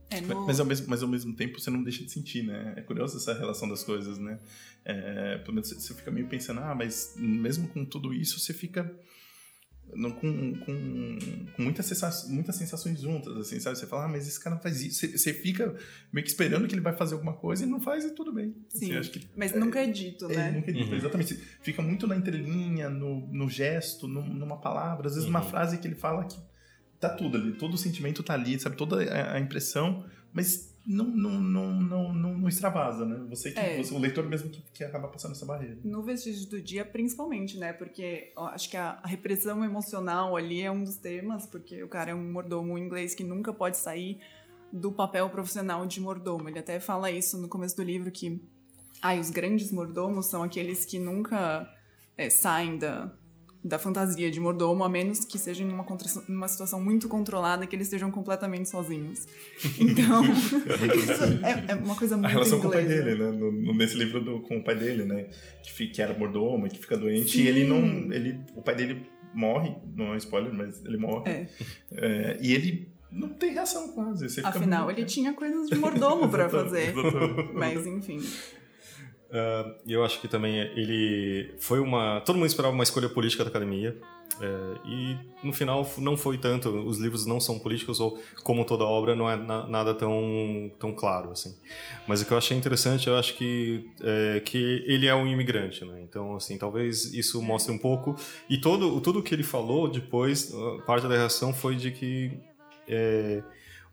É, 0.10 0.22
no- 0.22 0.46
Mas 0.46 0.60
ao, 0.60 0.66
mesmo, 0.66 0.88
mas 0.88 1.02
ao 1.02 1.10
mesmo 1.10 1.36
tempo 1.36 1.60
você 1.60 1.70
não 1.72 1.82
deixa 1.84 2.04
de 2.04 2.12
sentir, 2.12 2.44
né? 2.44 2.74
É 2.78 2.82
curioso 2.82 3.18
essa 3.18 3.34
relação 3.34 3.68
das 3.68 3.84
coisas, 3.84 4.18
né? 4.20 4.40
É, 4.86 5.38
pelo 5.40 5.54
menos 5.56 5.70
você- 5.70 5.94
fica 5.96 6.12
meio 6.12 6.28
pensando, 6.28 6.60
ah, 6.60 6.76
mas 6.76 7.16
mesmo 7.18 7.68
com 7.70 7.84
tudo 7.84 8.14
isso, 8.14 8.40
você 8.40 8.54
fica 8.54 8.96
não, 9.94 10.12
com, 10.12 10.56
com, 10.60 11.18
com 11.56 11.62
muitas, 11.62 11.86
sensa- 11.86 12.28
muitas 12.28 12.56
sensações 12.56 13.00
juntas, 13.02 13.36
assim, 13.38 13.60
sabe? 13.60 13.78
Você 13.78 13.86
fala, 13.88 14.06
ah, 14.06 14.08
mas 14.08 14.28
esse 14.28 14.40
cara 14.40 14.56
não 14.56 14.62
faz 14.62 14.82
isso. 14.82 15.00
Você, 15.00 15.18
você 15.18 15.34
fica 15.34 15.76
meio 16.12 16.24
que 16.24 16.30
esperando 16.30 16.68
que 16.68 16.74
ele 16.74 16.82
vai 16.82 16.94
fazer 16.96 17.14
alguma 17.14 17.34
coisa 17.34 17.64
e 17.64 17.68
não 17.68 17.80
faz 17.80 18.04
e 18.04 18.12
tudo 18.12 18.34
bem. 18.34 18.56
Sim, 18.70 18.86
Assim, 18.86 18.98
acho 18.98 19.12
que 19.12 19.28
mas 19.36 19.54
nunca 19.56 19.80
é 19.80 19.88
dito, 19.88 20.26
é, 20.26 20.36
né? 20.36 20.52
nunca 20.52 20.74
dito, 20.74 20.90
Uhum. 20.90 20.96
exatamente. 20.98 21.36
Fica 21.62 21.82
muito 21.82 22.08
na 22.08 22.16
entrelinha, 22.16 22.90
no, 22.90 23.28
no 23.32 23.48
gesto, 23.50 24.08
num- 24.08 24.34
numa 24.34 24.58
palavra, 24.60 25.08
às 25.08 25.14
vezes 25.14 25.28
numa 25.28 25.42
Uhum. 25.42 25.50
frase 25.50 25.78
que 25.78 25.88
ele 25.88 25.96
fala 25.96 26.26
que 26.26 26.38
tá 27.00 27.10
tudo 27.10 27.38
ali, 27.38 27.54
todo 27.54 27.76
o 27.76 27.78
sentimento 27.78 28.22
tá 28.24 28.34
ali, 28.34 28.60
sabe? 28.60 28.76
Toda 28.76 29.02
a, 29.04 29.36
a 29.36 29.40
impressão, 29.40 30.04
mas 30.34 30.75
não, 30.88 31.06
não, 31.06 31.32
não, 31.42 31.74
não, 31.82 32.14
não, 32.14 32.38
não 32.38 32.48
extravasa, 32.48 33.06
né? 33.06 33.26
Você 33.30 33.52
que, 33.52 33.60
É. 33.60 33.78
você- 33.82 33.94
o 33.94 33.98
leitor 34.00 34.26
mesmo 34.28 34.50
que, 34.50 34.62
que 34.74 34.84
acaba 34.84 35.08
passando 35.08 35.32
essa 35.32 35.46
barreira. 35.46 35.78
No 35.84 36.04
Vestígios 36.04 36.46
do 36.46 36.62
Dia, 36.62 36.86
principalmente, 36.86 37.58
né? 37.58 37.74
Porque 37.74 38.32
ó, 38.36 38.48
acho 38.48 38.70
que 38.70 38.78
a, 38.78 39.00
a 39.02 39.08
repressão 39.08 39.64
emocional 39.64 40.36
ali 40.36 40.62
é 40.62 40.72
um 40.72 40.84
dos 40.84 40.98
temas, 40.98 41.46
porque 41.48 41.82
o 41.84 41.88
cara 41.88 42.12
é 42.12 42.16
um 42.16 42.32
mordomo 42.32 42.78
inglês 42.78 43.16
que 43.16 43.24
nunca 43.24 43.52
pode 43.54 43.78
sair 43.78 44.20
do 44.72 44.92
papel 44.92 45.30
profissional 45.30 45.86
de 45.86 46.00
mordomo. 46.02 46.50
Ele 46.50 46.60
até 46.60 46.80
fala 46.80 47.10
isso 47.12 47.38
no 47.40 47.48
começo 47.48 47.76
do 47.76 47.84
livro, 47.84 48.12
que 48.12 48.42
ai, 49.02 49.20
os 49.20 49.30
grandes 49.30 49.72
mordomos 49.72 50.28
são 50.28 50.44
aqueles 50.44 50.86
que 50.86 51.00
nunca 51.00 51.68
é, 52.18 52.30
saem 52.30 52.78
da, 52.78 53.12
da 53.68 53.80
fantasia 53.80 54.30
de 54.30 54.40
mordomo, 54.40 54.84
a 54.84 54.90
menos 54.90 55.26
que 55.26 55.40
seja 55.40 55.64
em 55.64 55.68
uma, 55.70 55.84
numa 56.30 56.48
situação 56.48 56.80
muito 56.80 57.08
controlada, 57.10 57.66
que 57.66 57.76
eles 57.76 57.88
estejam 57.88 58.12
completamente 58.12 58.70
sozinhos. 58.70 59.26
Então, 59.80 60.24
isso 60.24 61.24
é, 61.44 61.72
é 61.72 61.76
uma 61.76 61.96
coisa 61.96 62.16
muito 62.16 62.28
A 62.28 62.30
relação 62.30 62.60
com 62.62 62.68
o 62.68 62.72
pai 62.72 62.84
inglesa. 62.84 63.04
dele, 63.04 63.24
né? 63.24 63.32
No- 63.32 63.74
nesse 63.74 63.98
livro 63.98 64.24
do, 64.24 64.40
com 64.42 64.58
o 64.58 64.64
pai 64.64 64.76
dele, 64.76 65.04
né? 65.06 65.26
Que, 65.64 65.88
que 65.88 66.02
era 66.02 66.14
mordomo 66.18 66.68
e 66.68 66.70
que 66.70 66.78
fica 66.80 66.96
doente. 66.96 67.40
E 67.40 67.44
Sim. 67.44 67.48
ele 67.48 67.64
não. 67.66 67.80
Ele, 68.14 68.40
o 68.56 68.62
pai 68.62 68.76
dele 68.76 69.06
morre, 69.34 69.76
não 69.96 70.06
é 70.08 70.12
um 70.12 70.18
spoiler, 70.18 70.54
mas 70.54 70.86
ele 70.86 70.98
morre. 70.98 71.30
É. 71.32 71.48
É, 71.94 72.38
e 72.42 72.54
ele 72.54 72.88
não 73.12 73.30
tem 73.30 73.52
reação 73.54 73.88
quase. 73.94 74.26
Afinal, 74.44 74.86
muito- 74.86 75.00
ele 75.00 75.08
tinha 75.08 75.34
coisas 75.34 75.68
de 75.70 75.76
mordomo 75.76 76.30
pra 76.30 76.46
Exatamente, 76.48 76.94
fazer. 76.94 77.54
Mas 77.54 77.88
enfim. 77.88 78.20
Ah, 79.38 79.76
E 79.86 79.92
eu 79.94 80.04
acho 80.06 80.22
que 80.22 80.28
também 80.28 80.58
ele 80.58 81.54
foi 81.60 81.80
uma. 81.80 82.22
Todo 82.22 82.36
mundo 82.38 82.48
esperava 82.48 82.74
uma 82.74 82.84
escolha 82.84 83.10
política 83.10 83.44
da 83.44 83.50
academia. 83.50 83.96
é, 84.42 84.78
e 84.86 85.18
no 85.44 85.54
final 85.54 85.90
não 85.98 86.18
foi 86.18 86.38
tanto. 86.38 86.70
Os 86.70 86.98
livros 87.00 87.26
não 87.26 87.40
são 87.40 87.58
políticos, 87.60 88.00
ou 88.00 88.20
como 88.44 88.66
toda 88.66 88.84
obra, 88.84 89.16
não 89.16 89.30
é 89.30 89.36
na- 89.38 89.66
nada 89.68 89.94
tão, 89.94 90.70
tão 90.80 90.92
claro. 90.94 91.32
assim. 91.32 91.56
Mas 92.08 92.22
o 92.22 92.26
que 92.26 92.32
eu 92.34 92.38
achei 92.38 92.58
interessante, 92.58 93.08
eu 93.08 93.16
acho 93.18 93.36
que, 93.36 93.90
é, 94.02 94.42
que 94.44 94.84
ele 94.88 95.08
é 95.08 95.16
um 95.16 95.26
imigrante. 95.28 95.86
Né? 95.86 96.02
Então, 96.02 96.36
assim, 96.36 96.58
talvez 96.58 97.14
isso 97.14 97.42
mostre 97.42 97.72
um 97.74 97.78
pouco. 97.78 98.16
E 98.50 98.58
todo, 98.58 99.00
tudo 99.02 99.24
que 99.24 99.34
ele 99.34 99.44
falou 99.44 99.88
depois, 99.90 100.54
ah, 100.54 100.82
parte 100.86 101.08
da 101.08 101.16
reação 101.16 101.54
foi 101.54 101.76
de 101.76 101.92
que 101.92 102.32
é, 102.88 103.42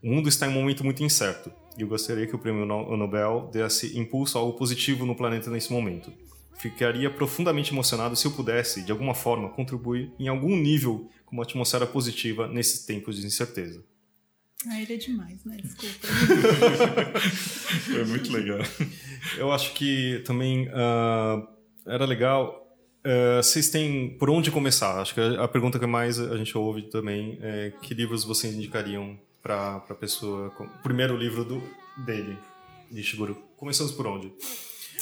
o 0.03 0.11
mundo 0.13 0.27
está 0.29 0.45
em 0.45 0.49
um 0.49 0.53
momento 0.53 0.83
muito 0.83 1.01
incerto. 1.03 1.51
E 1.77 1.81
eu 1.81 1.87
gostaria 1.87 2.27
que 2.27 2.35
o 2.35 2.39
prêmio 2.39 2.65
No- 2.65 2.95
Nobel 2.97 3.49
desse 3.51 3.97
impulso 3.97 4.37
a 4.37 4.41
algo 4.41 4.57
positivo 4.57 5.05
no 5.05 5.15
planeta 5.15 5.49
nesse 5.49 5.71
momento. 5.71 6.11
Ficaria 6.59 7.09
profundamente 7.09 7.73
emocionado 7.73 8.15
se 8.15 8.25
eu 8.25 8.31
pudesse, 8.31 8.83
de 8.83 8.91
alguma 8.91 9.15
forma, 9.15 9.49
contribuir 9.49 10.11
em 10.19 10.27
algum 10.27 10.55
nível 10.55 11.09
com 11.25 11.35
uma 11.35 11.43
atmosfera 11.43 11.85
positiva 11.87 12.47
nesses 12.47 12.85
tempos 12.85 13.19
de 13.19 13.25
incerteza. 13.25 13.83
Ah, 14.69 14.79
ele 14.81 14.93
é 14.93 14.97
demais, 14.97 15.43
né? 15.43 15.57
Desculpa. 15.61 16.07
É 17.99 18.03
muito 18.05 18.31
legal. 18.31 18.59
Eu 19.37 19.51
acho 19.51 19.73
que 19.73 20.21
também 20.25 20.69
ah, 20.73 21.45
era 21.85 22.05
legal. 22.05 22.65
ah, 23.03 23.41
vocês 23.41 23.69
têm 23.69 24.17
por 24.17 24.29
onde 24.29 24.51
começar? 24.51 25.01
Acho 25.01 25.13
que 25.13 25.19
a 25.21 25.47
pergunta 25.47 25.79
que 25.79 25.85
mais 25.85 26.19
a 26.19 26.37
gente 26.37 26.57
ouve 26.57 26.83
também 26.83 27.37
é 27.41 27.73
que 27.81 27.93
livros 27.93 28.23
vocês 28.23 28.53
indicariam 28.53 29.17
para 29.43 29.75
a 29.89 29.93
pessoa? 29.95 30.49
com- 30.51 30.67
Primeiro 30.81 31.15
livro 31.17 31.43
do, 31.43 31.61
dele, 31.97 32.37
de 32.89 33.03
Shiguro. 33.03 33.37
Começamos 33.57 33.91
por 33.91 34.07
onde? 34.07 34.31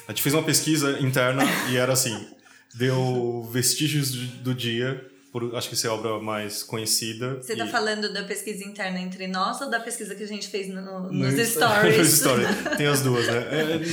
A 0.07 0.11
gente 0.11 0.23
fez 0.23 0.33
uma 0.35 0.43
pesquisa 0.43 0.99
interna 0.99 1.43
e 1.69 1.77
era 1.77 1.93
assim: 1.93 2.27
deu 2.73 3.47
vestígios 3.53 4.11
do, 4.11 4.53
dia, 4.55 5.05
por, 5.31 5.55
acho 5.55 5.69
que 5.69 5.75
essa 5.75 5.87
é 5.87 5.89
a 5.89 5.93
obra 5.93 6.19
mais 6.19 6.63
conhecida. 6.63 7.35
Você 7.41 7.55
tá 7.55 7.65
e- 7.65 7.69
falando 7.71 8.11
da 8.11 8.23
pesquisa 8.23 8.63
interna 8.65 8.99
entre 8.99 9.27
nós 9.27 9.61
ou 9.61 9.69
da 9.69 9.79
pesquisa 9.79 10.15
que 10.15 10.23
a 10.23 10.27
gente 10.27 10.47
fez 10.47 10.67
no- 10.67 10.81
no 10.81 11.11
nos 11.13 11.47
stories? 11.47 11.97
nos 11.99 12.07
stories. 12.17 12.47
Tem 12.77 12.87
as 12.87 13.01
duas, 13.01 13.27
né? 13.27 13.37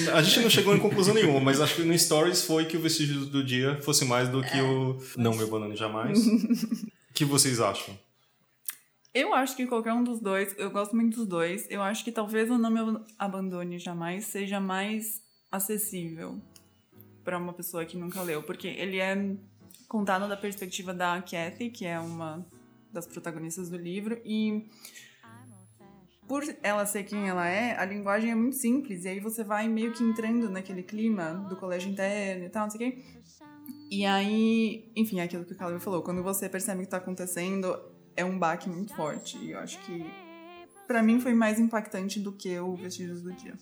É, 0.08 0.12
a 0.12 0.22
gente 0.22 0.40
não 0.40 0.50
chegou 0.50 0.74
em 0.74 0.78
conclusão 0.78 1.12
nenhuma, 1.14 1.40
mas 1.40 1.60
acho 1.60 1.74
que 1.76 1.82
no 1.82 1.96
stories 1.98 2.42
foi 2.42 2.64
que 2.64 2.76
o 2.76 2.80
vestígio 2.80 3.26
do 3.26 3.44
dia 3.44 3.78
fosse 3.82 4.04
mais 4.04 4.28
do 4.28 4.42
que 4.42 4.60
o 4.60 4.98
Não 5.16 5.34
Me 5.36 5.42
Abandone 5.44 5.76
Jamais. 5.76 6.18
O 7.10 7.14
que 7.18 7.24
vocês 7.24 7.58
acham? 7.58 7.98
Eu 9.18 9.34
acho 9.34 9.56
que 9.56 9.66
qualquer 9.66 9.92
um 9.92 10.04
dos 10.04 10.20
dois, 10.20 10.54
eu 10.56 10.70
gosto 10.70 10.94
muito 10.94 11.16
dos 11.16 11.26
dois. 11.26 11.66
Eu 11.68 11.82
acho 11.82 12.04
que 12.04 12.12
talvez 12.12 12.48
o 12.48 12.56
Não 12.56 12.70
Me 12.70 13.04
Abandone 13.18 13.76
Jamais 13.76 14.26
seja 14.26 14.60
mais 14.60 15.20
acessível 15.50 16.40
pra 17.24 17.36
uma 17.36 17.52
pessoa 17.52 17.84
que 17.84 17.96
nunca 17.96 18.22
leu, 18.22 18.44
porque 18.44 18.68
ele 18.68 18.98
é 18.98 19.36
contado 19.88 20.28
da 20.28 20.36
perspectiva 20.36 20.94
da 20.94 21.20
Kathy, 21.20 21.68
que 21.68 21.84
é 21.84 21.98
uma 21.98 22.46
das 22.92 23.08
protagonistas 23.08 23.68
do 23.68 23.76
livro, 23.76 24.20
e 24.24 24.70
por 26.28 26.44
ela 26.62 26.86
ser 26.86 27.02
quem 27.02 27.28
ela 27.28 27.48
é, 27.48 27.76
a 27.76 27.84
linguagem 27.84 28.30
é 28.30 28.36
muito 28.36 28.54
simples, 28.54 29.04
e 29.04 29.08
aí 29.08 29.18
você 29.18 29.42
vai 29.42 29.66
meio 29.66 29.90
que 29.90 30.04
entrando 30.04 30.48
naquele 30.48 30.84
clima 30.84 31.44
do 31.48 31.56
colégio 31.56 31.90
interno 31.90 32.44
e 32.44 32.48
tal, 32.50 32.68
não 32.68 32.70
sei 32.70 32.88
o 32.88 32.92
quê. 32.92 33.02
E 33.90 34.06
aí, 34.06 34.92
enfim, 34.94 35.18
é 35.18 35.24
aquilo 35.24 35.44
que 35.44 35.54
o 35.54 35.56
Caleb 35.56 35.82
falou, 35.82 36.02
quando 36.02 36.22
você 36.22 36.48
percebe 36.48 36.82
o 36.82 36.84
que 36.84 36.90
tá 36.90 36.98
acontecendo, 36.98 37.97
é 38.18 38.24
um 38.24 38.38
baque 38.38 38.68
muito 38.68 38.94
forte. 38.94 39.38
E 39.38 39.52
eu 39.52 39.58
acho 39.60 39.78
que, 39.80 40.04
pra 40.86 41.02
mim, 41.02 41.20
foi 41.20 41.32
mais 41.34 41.58
impactante 41.60 42.18
do 42.20 42.32
que 42.32 42.58
o 42.58 42.74
Vestígios 42.74 43.22
do 43.22 43.32
Dia. 43.32 43.54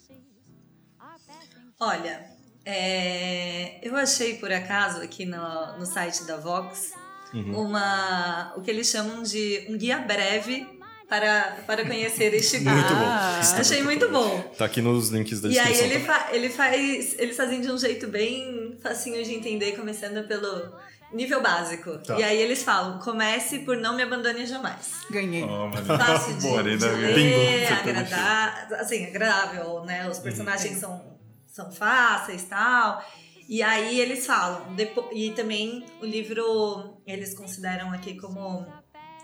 Olha, 1.78 2.24
é, 2.64 3.78
eu 3.86 3.94
achei 3.96 4.38
por 4.38 4.50
acaso 4.50 5.02
aqui 5.02 5.26
no, 5.26 5.78
no 5.78 5.84
site 5.86 6.24
da 6.24 6.36
Vox 6.38 6.92
uma 7.34 8.54
o 8.56 8.62
que 8.62 8.70
eles 8.70 8.88
chamam 8.88 9.22
de 9.22 9.66
um 9.68 9.76
guia 9.76 9.98
breve 9.98 10.66
para, 11.06 11.58
para 11.66 11.84
conhecer 11.84 12.32
este 12.32 12.60
Muito 12.60 12.74
grupo. 12.74 12.94
bom. 12.94 13.04
Ah, 13.06 13.40
Achei 13.60 13.82
muito 13.82 14.08
bom. 14.10 14.40
Tá 14.56 14.64
aqui 14.64 14.80
nos 14.80 15.10
links 15.10 15.40
da 15.42 15.48
E 15.50 15.58
aí 15.58 15.66
descrição. 15.68 15.84
ele, 15.86 16.00
também. 16.00 16.06
fa 16.06 16.34
ele 16.34 16.48
faz. 16.48 17.18
Eles 17.18 17.36
fazem 17.36 17.60
de 17.60 17.70
um 17.70 17.76
jeito 17.78 18.08
bem 18.08 18.76
facinho 18.82 19.22
de 19.22 19.34
entender, 19.34 19.76
começando 19.76 20.26
pelo 20.26 20.72
nível 21.12 21.40
básico. 21.42 21.98
Tá. 21.98 22.18
E 22.18 22.22
aí 22.22 22.40
eles 22.40 22.62
falam: 22.62 22.98
comece 22.98 23.60
por 23.60 23.76
não 23.76 23.94
me 23.96 24.02
abandone 24.02 24.46
jamais. 24.46 24.92
Ganhei. 25.10 25.42
Oh, 25.44 25.68
mas... 25.68 25.86
Fácil 25.86 26.34
de, 26.36 26.42
Boa, 26.42 26.62
de 26.62 26.76
ler, 26.76 27.72
agradar, 27.72 28.68
assim, 28.74 29.06
agradável, 29.06 29.84
né? 29.84 30.08
Os 30.08 30.18
personagens 30.18 30.78
são, 30.78 31.18
são 31.46 31.70
fáceis 31.70 32.42
e 32.42 32.46
tal. 32.46 33.04
E 33.48 33.62
aí 33.62 34.00
eles 34.00 34.26
falam, 34.26 34.74
depo- 34.74 35.08
e 35.12 35.30
também 35.30 35.86
o 36.02 36.04
livro 36.04 37.00
eles 37.06 37.32
consideram 37.32 37.92
aqui 37.92 38.16
como 38.16 38.66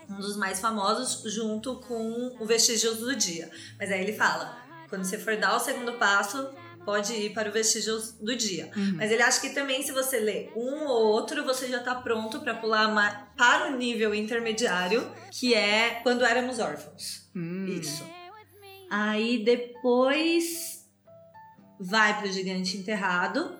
um 0.09 0.15
dos 0.15 0.37
mais 0.37 0.61
famosos, 0.61 1.23
junto 1.33 1.75
com 1.81 2.37
o 2.39 2.45
Vestígios 2.45 2.99
do 2.99 3.13
Dia. 3.15 3.49
Mas 3.77 3.91
aí 3.91 4.01
ele 4.01 4.13
fala, 4.13 4.57
quando 4.89 5.03
você 5.03 5.17
for 5.17 5.35
dar 5.35 5.55
o 5.55 5.59
segundo 5.59 5.93
passo, 5.93 6.49
pode 6.85 7.13
ir 7.13 7.33
para 7.33 7.49
o 7.49 7.51
Vestígios 7.51 8.13
do 8.13 8.35
Dia. 8.35 8.71
Mas 8.95 9.11
ele 9.11 9.21
acha 9.21 9.39
que 9.41 9.49
também 9.49 9.81
se 9.83 9.91
você 9.91 10.19
ler 10.19 10.51
um 10.55 10.85
ou 10.85 11.07
outro, 11.07 11.43
você 11.43 11.67
já 11.67 11.79
tá 11.79 11.95
pronto 11.95 12.39
para 12.41 12.53
pular 12.55 13.33
para 13.37 13.73
o 13.73 13.77
nível 13.77 14.13
intermediário, 14.13 15.09
que 15.31 15.53
é 15.53 16.01
Quando 16.03 16.23
Éramos 16.23 16.59
Órfãos. 16.59 17.29
Hum. 17.35 17.65
Isso. 17.67 18.03
Aí 18.89 19.43
depois 19.43 20.87
vai 21.79 22.19
pro 22.19 22.31
Gigante 22.31 22.77
Enterrado. 22.77 23.57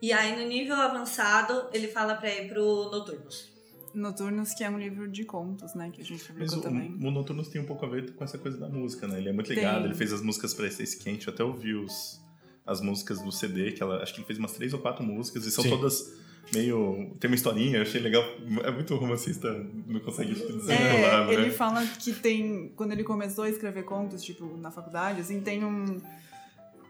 E 0.00 0.12
aí 0.12 0.36
no 0.40 0.46
nível 0.46 0.76
avançado, 0.76 1.68
ele 1.72 1.88
fala 1.88 2.14
pra 2.14 2.28
ir 2.32 2.48
pro 2.48 2.90
Noturnos. 2.90 3.50
Noturnos, 3.94 4.52
que 4.52 4.62
é 4.62 4.68
um 4.68 4.78
livro 4.78 5.08
de 5.08 5.24
contos, 5.24 5.74
né? 5.74 5.90
Que 5.90 6.02
a 6.02 6.04
gente 6.04 6.18
Mas 6.18 6.52
publicou 6.52 6.58
o, 6.58 6.60
também. 6.60 6.94
o 7.02 7.10
Noturnos 7.10 7.48
tem 7.48 7.62
um 7.62 7.64
pouco 7.64 7.86
a 7.86 7.88
ver 7.88 8.14
com 8.14 8.22
essa 8.22 8.36
coisa 8.36 8.58
da 8.58 8.68
música, 8.68 9.08
né? 9.08 9.18
Ele 9.18 9.30
é 9.30 9.32
muito 9.32 9.50
ligado, 9.50 9.78
Tem. 9.78 9.84
ele 9.86 9.94
fez 9.94 10.12
as 10.12 10.20
músicas 10.20 10.52
pra 10.52 10.66
Essência 10.66 11.00
Quente, 11.02 11.26
eu 11.26 11.32
até 11.32 11.42
ouvi 11.42 11.72
os, 11.74 12.20
as 12.66 12.80
músicas 12.80 13.20
do 13.20 13.30
CD, 13.30 13.72
que 13.72 13.82
ela, 13.82 14.02
acho 14.02 14.12
que 14.12 14.20
ele 14.20 14.26
fez 14.26 14.38
umas 14.38 14.52
três 14.52 14.72
ou 14.72 14.80
quatro 14.80 15.04
músicas, 15.04 15.46
e 15.46 15.50
são 15.50 15.62
Sim. 15.62 15.70
todas 15.70 16.12
meio... 16.52 17.16
tem 17.20 17.30
uma 17.30 17.34
historinha, 17.36 17.78
eu 17.78 17.82
achei 17.82 18.00
legal, 18.00 18.24
é 18.64 18.70
muito 18.70 18.94
romancista, 18.96 19.52
não 19.86 20.00
consegue 20.00 20.34
desenrolar, 20.34 21.28
É, 21.28 21.32
ele 21.32 21.46
né? 21.46 21.50
fala 21.50 21.86
que 21.86 22.12
tem. 22.12 22.72
Quando 22.76 22.92
ele 22.92 23.04
começou 23.04 23.44
a 23.44 23.48
escrever 23.50 23.84
contos, 23.84 24.22
tipo, 24.22 24.56
na 24.56 24.70
faculdade, 24.70 25.20
assim, 25.20 25.40
tem 25.40 25.64
um. 25.64 26.00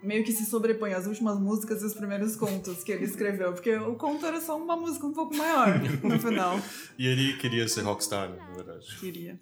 Meio 0.02 0.22
que 0.22 0.30
se 0.30 0.44
sobrepõe 0.46 0.92
as 0.92 1.06
últimas 1.06 1.38
músicas 1.40 1.82
e 1.82 1.86
os 1.86 1.94
primeiros 1.94 2.36
contos 2.36 2.84
que 2.84 2.92
ele 2.92 3.04
escreveu. 3.06 3.52
Porque 3.54 3.74
o 3.74 3.94
conto 3.96 4.24
era 4.24 4.40
só 4.40 4.56
uma 4.56 4.76
música 4.76 5.04
um 5.06 5.12
pouco 5.12 5.34
maior 5.34 5.80
no 6.02 6.18
final. 6.20 6.60
E 6.96 7.06
ele 7.06 7.32
queria 7.38 7.66
ser 7.66 7.80
rockstar, 7.80 8.28
na 8.28 8.52
verdade. 8.52 8.86
Queria. 9.00 9.40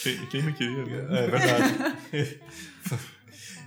Quem, 0.00 0.26
quem 0.26 0.42
não 0.42 0.52
queria, 0.52 0.84
né? 0.84 1.24
É 1.24 1.26
verdade. 1.26 2.40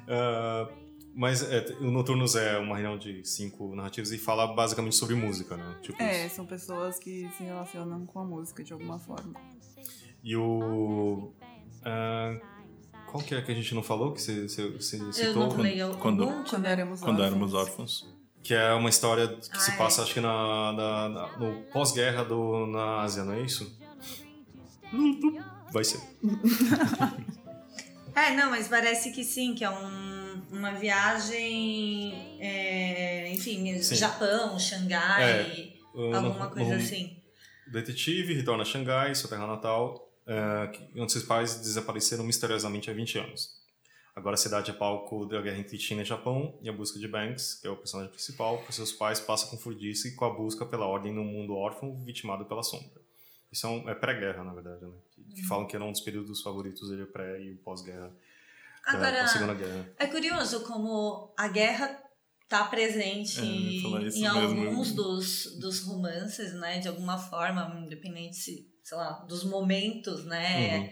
Ah, 0.09 0.69
mas 1.17 1.41
é, 1.41 1.65
o 1.81 1.89
Noturnos 1.91 2.35
é 2.35 2.57
uma 2.59 2.75
reunião 2.77 2.97
de 2.97 3.25
cinco 3.27 3.75
narrativas 3.75 4.11
e 4.11 4.17
fala 4.17 4.47
basicamente 4.53 4.95
sobre 4.95 5.15
música, 5.15 5.57
né? 5.57 5.75
Tipo 5.81 6.01
É, 6.01 6.27
isso. 6.27 6.35
são 6.35 6.45
pessoas 6.45 6.99
que 6.99 7.27
se 7.35 7.43
relacionam 7.43 8.05
com 8.05 8.19
a 8.19 8.23
música 8.23 8.63
de 8.63 8.71
alguma 8.71 8.99
forma. 8.99 9.33
E 10.23 10.35
o. 10.35 11.31
ah, 11.83 12.37
qual 13.09 13.23
que 13.23 13.33
é 13.33 13.41
que 13.41 13.51
a 13.51 13.55
gente 13.55 13.73
não 13.73 13.81
falou 13.81 14.13
que 14.13 14.21
você, 14.21 14.47
você, 14.47 14.69
você 14.69 14.97
Eu 14.97 15.11
citou? 15.13 15.33
não 15.47 15.49
quando- 15.97 16.23
algum. 16.23 16.43
Quando 16.43 16.65
éramos 16.65 16.99
Quando 16.99 17.19
órfãos. 17.19 17.27
éramos 17.31 17.53
órfãos. 17.53 18.17
Que 18.43 18.53
é 18.53 18.71
uma 18.73 18.89
história 18.89 19.27
que 19.27 19.61
se 19.61 19.71
Ah, 19.71 19.73
é. 19.73 19.77
passa, 19.77 20.03
acho 20.03 20.13
que 20.13 20.21
na, 20.21 20.71
na- 20.73 21.09
na- 21.09 21.37
no 21.37 21.63
pós-guerra 21.73 22.23
do- 22.23 22.65
na 22.67 23.01
Ásia, 23.01 23.23
não 23.25 23.33
é 23.33 23.41
isso? 23.41 23.75
Vai 25.73 25.83
ser. 25.83 25.99
É, 28.15 28.35
não, 28.35 28.49
mas 28.49 28.67
parece 28.67 29.11
que 29.11 29.23
sim, 29.23 29.53
que 29.53 29.63
é 29.63 29.69
um- 29.69 30.06
uma 30.51 30.71
viagem, 30.73 32.39
é, 32.41 33.31
enfim, 33.31 33.77
Sim. 33.81 33.95
Japão, 33.95 34.57
Xangai, 34.59 35.73
Uh, 35.93 36.13
alguma 36.15 36.47
coisa 36.49 36.75
assim. 36.75 37.17
Detetive 37.71 38.33
retorna 38.35 38.61
a 38.61 38.65
Xangai, 38.65 39.15
sua 39.15 39.29
terra 39.31 39.47
natal, 39.47 40.07
que- 40.71 40.99
onde 41.01 41.11
seus 41.11 41.23
pais 41.23 41.55
desapareceram 41.59 42.23
misteriosamente 42.23 42.89
há 42.89 42.93
20 42.93 43.17
anos. 43.17 43.57
Agora 44.15 44.35
a 44.35 44.37
cidade 44.37 44.69
é 44.69 44.73
palco 44.73 45.25
da 45.25 45.41
guerra 45.41 45.57
entre 45.57 45.77
China 45.79 46.01
e 46.01 46.05
Japão 46.05 46.57
e 46.61 46.69
a 46.69 46.73
busca 46.73 46.99
de 46.99 47.07
Banks, 47.07 47.55
que 47.55 47.67
é 47.67 47.69
o 47.71 47.75
personagem 47.77 48.11
principal, 48.11 48.59
por 48.59 48.71
seus 48.73 48.91
pais 48.91 49.19
passa 49.19 49.47
com 49.47 49.57
furdice 49.57 50.15
com 50.15 50.25
a 50.25 50.29
busca 50.29 50.65
pela 50.65 50.85
ordem 50.85 51.11
num 51.13 51.23
mundo 51.23 51.55
órfão 51.55 51.95
vitimado 52.03 52.45
pela 52.45 52.61
sombra. 52.63 53.01
Isso 53.51 53.65
é, 53.65 53.69
um- 53.69 53.89
é 53.89 53.95
pré-guerra, 53.95 54.43
na 54.43 54.53
verdade, 54.53 54.85
né? 54.85 54.91
Que, 55.15 55.23
que 55.35 55.47
falam 55.47 55.65
que 55.65 55.75
era 55.75 55.83
um 55.85 55.91
dos 55.91 56.01
períodos 56.01 56.41
favoritos 56.41 56.89
dele, 56.89 57.05
pré 57.05 57.41
e 57.41 57.55
pós-guerra, 57.55 58.11
Agora, 58.87 59.27
Segunda 59.27 59.53
Guerra. 59.53 59.93
é 59.99 60.07
curioso 60.07 60.61
como 60.61 61.33
a 61.37 61.47
guerra 61.47 62.01
tá 62.47 62.63
presente 62.65 63.39
É, 63.39 63.43
em 63.43 63.81
mesmo. 63.91 64.27
alguns 64.27 64.93
dos, 64.93 65.59
dos 65.59 65.81
romances, 65.81 66.53
né? 66.53 66.79
De 66.79 66.87
alguma 66.87 67.17
forma, 67.17 67.79
independente, 67.83 68.37
se, 68.37 68.65
sei 68.83 68.97
lá, 68.97 69.25
dos 69.27 69.43
momentos, 69.43 70.23
né? 70.25 70.77
Uhum. 70.79 70.89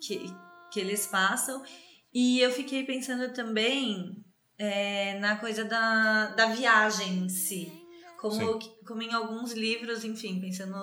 que, 0.00 0.26
que 0.72 0.80
eles 0.80 1.06
passam. 1.06 1.62
E 2.12 2.40
eu 2.40 2.50
fiquei 2.50 2.84
pensando 2.84 3.32
também 3.32 4.16
é, 4.58 5.18
na 5.20 5.36
coisa 5.36 5.64
da, 5.64 6.28
da 6.34 6.46
viagem 6.46 7.18
em 7.24 7.28
si. 7.28 7.70
Como, 8.18 8.58
como 8.86 9.02
em 9.02 9.12
alguns 9.12 9.52
livros, 9.52 10.02
enfim, 10.04 10.40
pensando 10.40 10.74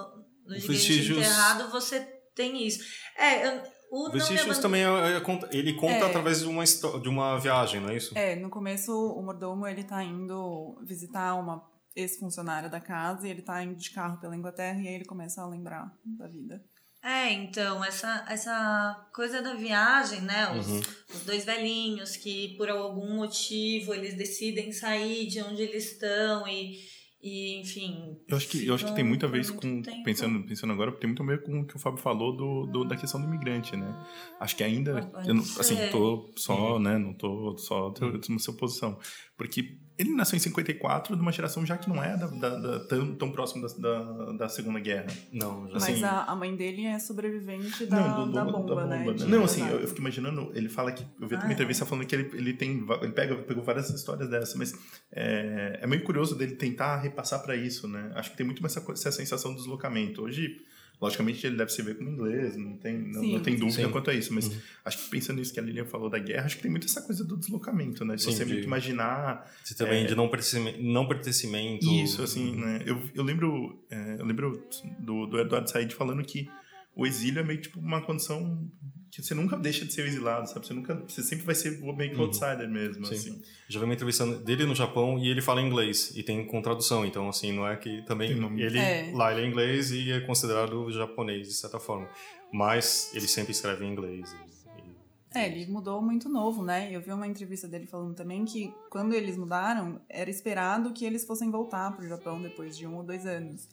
no 0.45 0.55
Gigante 0.57 1.11
Enterrado, 1.11 1.69
você 1.71 1.99
tem 2.35 2.65
isso. 2.65 2.79
É, 3.17 3.47
eu- 3.47 3.72
o 3.95 4.09
Vestígios 4.11 4.57
também 4.59 4.83
é- 4.83 5.17
é 5.17 5.19
conta- 5.19 5.47
ele 5.51 5.73
conta 5.73 5.93
É. 5.93 6.03
através 6.05 6.39
de 6.39 6.47
uma, 6.47 6.63
de 6.65 7.09
uma 7.09 7.37
viagem, 7.39 7.79
não 7.81 7.89
é 7.89 7.97
isso? 7.97 8.17
É, 8.17 8.35
no 8.35 8.49
começo 8.49 8.91
o 8.91 9.21
mordomo 9.21 9.67
ele 9.67 9.83
tá 9.83 10.03
indo 10.03 10.77
visitar 10.83 11.35
uma 11.35 11.63
ex-funcionária 11.95 12.69
da 12.69 12.79
casa 12.79 13.27
e 13.27 13.31
ele 13.31 13.41
tá 13.43 13.61
indo 13.63 13.75
de 13.75 13.91
carro 13.91 14.17
pela 14.19 14.35
Inglaterra 14.35 14.79
e 14.81 14.87
aí 14.87 14.95
ele 14.95 15.05
começa 15.05 15.41
a 15.41 15.47
lembrar 15.47 15.91
da 16.03 16.27
vida. 16.27 16.63
É, 17.05 17.31
então, 17.33 17.83
essa, 17.83 18.25
essa 18.29 19.07
coisa 19.13 19.41
da 19.41 19.53
viagem, 19.53 20.21
né? 20.21 20.49
Os, 20.57 20.67
Uhum. 20.67 20.81
os 21.13 21.25
dois 21.25 21.43
velhinhos 21.43 22.15
que, 22.15 22.55
por 22.57 22.69
algum 22.69 23.15
motivo, 23.17 23.93
eles 23.93 24.13
decidem 24.15 24.71
sair 24.71 25.27
de 25.27 25.41
onde 25.41 25.61
eles 25.61 25.91
estão 25.91 26.47
e, 26.47 26.79
e 27.23 27.59
enfim. 27.61 28.17
Eu 28.27 28.37
acho 28.37 28.47
que, 28.47 28.65
eu 28.65 28.73
acho 28.73 28.85
que 28.85 28.93
tem 28.93 29.03
ficam 29.03 29.09
muito 29.09 29.25
a 29.25 29.29
por 29.29 29.33
ver 29.33 29.53
com, 29.55 29.81
tempo. 29.81 30.01
pensando, 30.01 30.45
pensando 30.45 30.71
agora, 30.73 30.91
tem 30.93 31.07
muito 31.09 31.21
a 31.23 31.25
ver 31.25 31.43
com 31.43 31.61
o 31.61 31.67
que 31.67 31.75
o 31.75 31.79
Fábio 31.79 31.99
falou 32.01 32.35
do, 32.35 32.65
do- 32.67 32.85
da 32.85 32.95
questão 32.95 33.19
do 33.21 33.27
imigrante, 33.27 33.75
né? 33.75 33.97
Acho 34.39 34.55
que 34.55 34.63
ainda, 34.63 35.11
Pode 35.11 35.27
eu 35.29 35.33
não, 35.35 35.43
assim, 35.59 35.85
tô 35.85 36.31
só, 36.37 36.79
né, 36.79 36.97
não 36.97 37.13
tô 37.13 37.57
só 37.57 37.91
teu- 37.91 38.19
na 38.29 38.39
sua 38.39 38.55
posição, 38.55 38.97
porque 39.37 39.77
ele 39.97 40.11
nasceu 40.13 40.35
em 40.35 40.39
54 40.39 41.15
de 41.15 41.21
uma 41.21 41.31
geração 41.31 41.65
já 41.65 41.77
que 41.77 41.87
não 41.87 42.03
é 42.03 42.17
da, 42.17 42.27
da- 42.27 42.57
da- 42.59 42.79
tão, 42.85 43.15
tão 43.15 43.31
próximo 43.31 43.61
da, 43.67 43.73
da, 43.97 44.31
da 44.33 44.49
Segunda 44.49 44.79
Guerra. 44.79 45.07
Não, 45.31 45.67
já 45.67 45.73
Mas 45.73 45.83
Assim- 45.83 46.03
a, 46.03 46.23
a 46.23 46.35
mãe 46.35 46.55
dele 46.55 46.85
é 46.85 46.97
sobrevivente 46.99 47.85
da, 47.85 48.07
do- 48.15 48.25
do- 48.25 48.31
da, 48.33 48.43
bomba, 48.45 48.85
né? 48.85 49.13
de 49.13 49.25
Não, 49.25 49.43
assim, 49.43 49.59
eu, 49.61 49.65
Nagasaki. 49.65 49.83
eu 49.83 49.87
fico 49.89 49.99
imaginando, 50.01 50.51
ele 50.55 50.69
fala 50.69 50.91
que, 50.91 51.05
eu 51.19 51.27
vi 51.27 51.35
Ah, 51.35 51.39
uma 51.43 51.53
entrevista 51.53 51.85
falando 51.85 52.05
que 52.07 52.15
ele, 52.15 52.29
ele 52.33 52.53
tem, 52.53 52.85
ele 53.01 53.11
pega, 53.11 53.35
pegou 53.35 53.63
várias 53.63 53.89
histórias 53.89 54.29
dessas, 54.29 54.55
mas 54.55 54.73
é, 55.11 55.79
é 55.81 55.87
meio 55.87 56.03
curioso 56.03 56.35
dele 56.35 56.55
tentar 56.55 56.97
repassar 56.97 57.41
para 57.43 57.55
isso, 57.55 57.87
né? 57.87 58.11
Acho 58.15 58.31
que 58.31 58.37
tem 58.37 58.45
muito 58.45 58.61
mais 58.61 58.75
essa, 58.75 58.91
essa 58.91 59.11
sensação 59.11 59.51
do 59.51 59.57
deslocamento. 59.57 60.21
Hoje, 60.23 60.57
logicamente, 61.03 61.45
ele 61.45 61.57
deve 61.57 61.69
se 61.71 61.81
ver 61.81 61.97
como 61.97 62.09
inglês, 62.09 62.55
não 62.55 62.77
tem, 62.77 62.97
não, 62.97 63.21
Sim. 63.21 63.33
não 63.33 63.39
tem 63.41 63.55
dúvida 63.57 63.83
Sim. 63.83 63.91
quanto 63.91 64.09
a 64.09 64.13
isso, 64.13 64.33
mas 64.33 64.49
acho 64.85 64.97
que 64.97 65.09
pensando 65.09 65.37
nisso 65.37 65.53
que 65.53 65.59
a 65.59 65.63
Lilian 65.63 65.85
falou 65.85 66.09
da 66.09 66.17
guerra, 66.17 66.45
acho 66.45 66.55
que 66.55 66.61
tem 66.61 66.71
muito 66.71 66.87
essa 66.87 67.01
coisa 67.01 67.25
do 67.25 67.35
deslocamento, 67.35 68.05
né? 68.05 68.15
De 68.15 68.23
Sim, 68.23 68.31
você 68.31 68.45
meio 68.45 68.61
que 68.61 68.65
imaginar 68.65 69.51
Você 69.61 69.75
também 69.75 70.05
de 70.05 70.15
não 70.15 70.29
pertencimento, 70.29 70.81
não 70.81 71.05
pertencimento. 71.05 71.85
isso, 71.85 72.23
assim, 72.23 72.55
né? 72.55 72.81
Eu, 72.85 73.01
eu 73.13 73.23
lembro, 73.23 73.77
é, 73.91 74.15
eu 74.17 74.25
lembro 74.25 74.63
do, 74.99 75.25
do 75.27 75.39
Eduardo 75.39 75.69
Said 75.69 75.93
falando 75.93 76.23
que 76.23 76.49
o 76.95 77.05
exílio 77.05 77.39
é 77.39 77.43
meio 77.43 77.61
tipo 77.61 77.79
uma 77.79 78.01
condição 78.01 78.69
que 79.11 79.21
você 79.21 79.35
nunca 79.35 79.55
deixa 79.57 79.85
de 79.85 79.93
ser 79.93 80.05
exilado, 80.07 80.49
sabe? 80.49 80.65
Você 80.65 80.73
nunca, 80.73 80.95
você 81.07 81.21
sempre 81.21 81.45
vai 81.45 81.53
ser 81.53 81.79
meio 81.79 82.09
que 82.11 82.15
Uhum. 82.17 82.23
outsider 82.23 82.67
mesmo, 82.67 83.05
Sim. 83.05 83.13
assim. 83.15 83.41
Já 83.67 83.79
vi 83.79 83.85
uma 83.85 83.93
entrevista 83.93 84.25
dele 84.39 84.65
no 84.65 84.73
Japão 84.73 85.19
e 85.19 85.27
ele 85.29 85.39
fala 85.41 85.61
inglês 85.61 86.11
e 86.15 86.23
tem 86.23 86.45
com 86.47 86.61
tradução, 86.63 87.05
então 87.05 87.29
assim, 87.29 87.51
não 87.51 87.67
é 87.67 87.75
que 87.75 88.01
também 88.05 88.31
ele 88.59 88.79
É. 88.79 89.11
lá 89.13 89.31
ele 89.31 89.41
é 89.45 89.47
inglês 89.47 89.91
e 89.91 90.11
é 90.11 90.19
considerado 90.21 90.91
japonês 90.91 91.47
de 91.47 91.53
certa 91.53 91.79
forma, 91.79 92.09
mas 92.51 93.11
ele 93.13 93.27
sempre 93.27 93.51
escreve 93.51 93.85
em 93.85 93.91
inglês. 93.91 94.31
e- 94.33 94.79
e- 94.79 95.39
É, 95.39 95.47
ele 95.47 95.71
mudou 95.71 96.01
muito 96.01 96.27
novo, 96.29 96.63
né? 96.63 96.89
Eu 96.91 97.01
vi 97.01 97.11
uma 97.11 97.27
entrevista 97.27 97.67
dele 97.67 97.85
falando 97.87 98.15
também 98.15 98.45
que 98.45 98.71
quando 98.89 99.13
eles 99.13 99.35
mudaram, 99.37 99.99
era 100.09 100.29
esperado 100.29 100.91
que 100.93 101.05
eles 101.05 101.23
fossem 101.25 101.49
voltar 101.51 101.95
pro 101.95 102.07
Japão 102.07 102.41
depois 102.41 102.75
de 102.77 102.85
um 102.87 102.95
ou 102.97 103.03
dois 103.03 103.25
anos. 103.25 103.67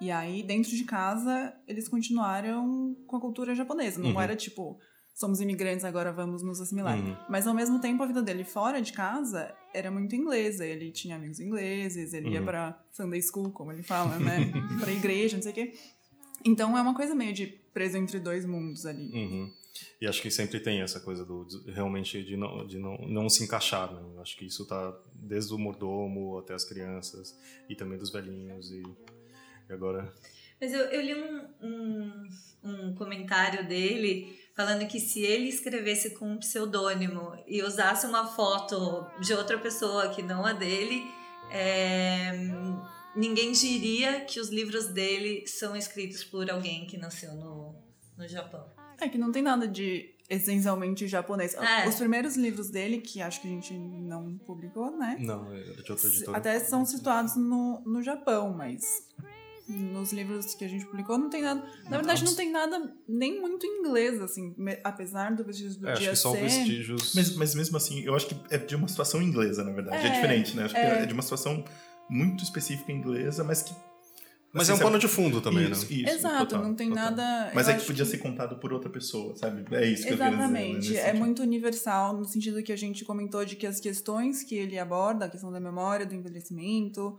E 0.00 0.10
aí, 0.10 0.42
dentro 0.42 0.70
de 0.70 0.84
casa, 0.84 1.54
eles 1.66 1.88
continuaram 1.88 2.96
com 3.06 3.16
a 3.16 3.20
cultura 3.20 3.54
japonesa. 3.54 4.00
Não 4.00 4.10
Uhum. 4.10 4.20
era 4.20 4.34
tipo, 4.36 4.78
somos 5.14 5.40
imigrantes, 5.40 5.84
agora 5.84 6.12
vamos 6.12 6.42
nos 6.42 6.60
assimilar. 6.60 6.98
Uhum. 6.98 7.16
Mas 7.28 7.46
ao 7.46 7.54
mesmo 7.54 7.80
tempo, 7.80 8.02
a 8.02 8.06
vida 8.06 8.20
dele 8.22 8.44
fora 8.44 8.82
de 8.82 8.92
casa 8.92 9.54
era 9.72 9.90
muito 9.90 10.14
inglesa. 10.16 10.66
Ele 10.66 10.90
tinha 10.90 11.16
amigos 11.16 11.38
ingleses, 11.40 12.12
ele 12.12 12.30
ia 12.30 12.40
Uhum. 12.40 12.46
pra 12.46 12.84
Sunday 12.90 13.22
School, 13.22 13.50
como 13.52 13.70
ele 13.72 13.82
fala, 13.82 14.18
né? 14.18 14.38
pra 14.80 14.92
igreja, 14.92 15.36
não 15.36 15.42
sei 15.42 15.52
o 15.52 15.54
quê. 15.54 15.72
Então 16.44 16.76
é 16.76 16.82
uma 16.82 16.94
coisa 16.94 17.14
meio 17.14 17.32
de 17.32 17.46
preso 17.72 17.96
entre 17.96 18.18
dois 18.20 18.44
mundos 18.44 18.84
ali. 18.84 19.10
Uhum. 19.12 19.50
E 20.00 20.06
acho 20.06 20.20
que 20.22 20.30
sempre 20.30 20.60
tem 20.60 20.82
essa 20.82 21.00
coisa 21.00 21.24
do 21.24 21.44
de- 21.44 21.70
realmente 21.72 22.22
de 22.22 22.36
não 22.36 22.64
de 22.66 22.78
não, 22.78 22.96
não 23.08 23.28
se 23.28 23.42
encaixar, 23.42 23.92
né? 23.92 24.02
Acho 24.20 24.36
que 24.36 24.44
isso 24.44 24.64
tá 24.66 24.96
desde 25.14 25.52
o 25.54 25.58
mordomo 25.58 26.38
até 26.38 26.54
as 26.54 26.64
crianças 26.64 27.36
e 27.68 27.74
também 27.74 27.98
dos 27.98 28.10
velhinhos 28.10 28.70
e 28.70 28.82
agora 29.72 30.12
Mas 30.60 30.72
eu, 30.72 30.80
eu 30.86 31.00
li 31.00 31.14
um, 31.14 31.48
um, 31.62 32.28
um 32.64 32.94
comentário 32.94 33.66
dele 33.66 34.38
falando 34.54 34.86
que 34.86 35.00
se 35.00 35.20
ele 35.20 35.48
escrevesse 35.48 36.10
com 36.10 36.32
um 36.32 36.38
pseudônimo 36.38 37.36
e 37.46 37.62
usasse 37.62 38.06
uma 38.06 38.26
foto 38.26 39.06
de 39.20 39.34
outra 39.34 39.58
pessoa 39.58 40.10
que 40.10 40.22
não 40.22 40.46
a 40.46 40.52
dele, 40.52 41.02
é, 41.50 42.32
ninguém 43.16 43.52
diria 43.52 44.20
que 44.20 44.38
os 44.38 44.50
livros 44.50 44.86
dele 44.86 45.46
são 45.46 45.76
escritos 45.76 46.22
por 46.22 46.48
alguém 46.50 46.86
que 46.86 46.96
nasceu 46.96 47.34
no, 47.34 47.74
no 48.16 48.28
Japão. 48.28 48.64
É 49.00 49.08
que 49.08 49.18
não 49.18 49.32
tem 49.32 49.42
nada 49.42 49.66
de 49.66 50.14
essencialmente 50.28 51.06
japonês. 51.06 51.54
É. 51.54 51.88
Os 51.88 51.96
primeiros 51.96 52.36
livros 52.36 52.70
dele, 52.70 52.98
que 52.98 53.20
acho 53.20 53.42
que 53.42 53.48
a 53.48 53.50
gente 53.50 53.74
não 53.74 54.38
publicou, 54.38 54.96
né? 54.96 55.16
não, 55.20 55.52
é 55.52 55.60
de 55.60 55.92
outra 55.92 56.08
editora. 56.08 56.38
Até 56.38 56.60
são 56.60 56.84
situados 56.84 57.36
no, 57.36 57.82
no 57.84 58.02
Japão, 58.02 58.54
mas 58.54 58.82
nos 59.66 60.12
livros 60.12 60.54
que 60.54 60.64
a 60.64 60.68
gente 60.68 60.84
publicou 60.84 61.16
não 61.16 61.30
tem 61.30 61.42
nada. 61.42 61.62
Na 61.88 61.96
verdade, 61.96 62.24
não 62.24 62.34
tem 62.34 62.50
nada 62.50 62.94
nem 63.08 63.40
muito 63.40 63.64
em 63.66 63.80
inglês, 63.80 64.20
assim, 64.20 64.54
me- 64.58 64.78
apesar 64.84 65.34
do 65.34 65.42
Vestígios 65.44 65.76
do 65.76 65.88
É, 65.88 65.92
acho 65.92 66.00
Dia 66.02 66.10
que 66.10 66.16
só 66.16 66.32
ser. 66.32 66.40
vestígios. 66.42 67.12
Mas, 67.14 67.34
mas 67.36 67.54
mesmo 67.54 67.76
assim, 67.76 68.00
eu 68.02 68.14
acho 68.14 68.26
que 68.26 68.36
é 68.50 68.58
de 68.58 68.76
uma 68.76 68.88
situação 68.88 69.22
inglesa, 69.22 69.64
na 69.64 69.72
verdade. 69.72 70.04
É, 70.04 70.08
É, 70.08 70.12
diferente, 70.12 70.54
né? 70.56 70.64
Acho 70.64 70.74
que 70.74 70.80
é. 70.80 71.02
é 71.02 71.06
de 71.06 71.12
uma 71.14 71.22
situação 71.22 71.64
muito 72.10 72.44
específica 72.44 72.92
inglesa, 72.92 73.42
mas 73.42 73.62
que. 73.62 73.74
Mas 74.52 74.64
assim, 74.64 74.70
é 74.70 74.74
um 74.74 74.78
sabe- 74.78 74.90
pano 74.90 74.98
de 75.00 75.08
fundo 75.08 75.40
também, 75.40 75.68
isso, 75.68 75.90
né? 75.90 75.96
Isso, 76.02 76.14
Exato, 76.16 76.46
total, 76.46 76.62
não 76.62 76.74
tem 76.76 76.88
total. 76.90 77.04
nada. 77.06 77.50
Mas 77.52 77.66
eu 77.66 77.72
é 77.72 77.74
que 77.74 77.78
acho 77.80 77.86
podia 77.88 78.04
ser 78.04 78.18
contado 78.18 78.56
por 78.60 78.72
outra 78.72 78.88
pessoa, 78.88 79.34
sabe? 79.34 79.64
É 79.74 79.84
isso 79.84 80.06
que 80.06 80.12
eu 80.12 80.16
queria 80.16 80.30
dizer. 80.30 80.42
né, 80.48 80.60
Exatamente. 80.60 80.74
nesse 80.90 80.96
é 80.96 81.04
sentido. 81.06 81.18
muito 81.18 81.42
universal, 81.42 82.16
no 82.16 82.24
sentido 82.24 82.62
que 82.62 82.70
a 82.72 82.76
gente 82.76 83.04
comentou 83.04 83.44
de 83.44 83.56
que 83.56 83.66
as 83.66 83.80
questões 83.80 84.44
que 84.44 84.54
ele 84.54 84.78
aborda, 84.78 85.24
a 85.24 85.28
questão 85.28 85.50
da 85.50 85.58
memória, 85.58 86.06
do 86.06 86.14
envelhecimento, 86.14 87.18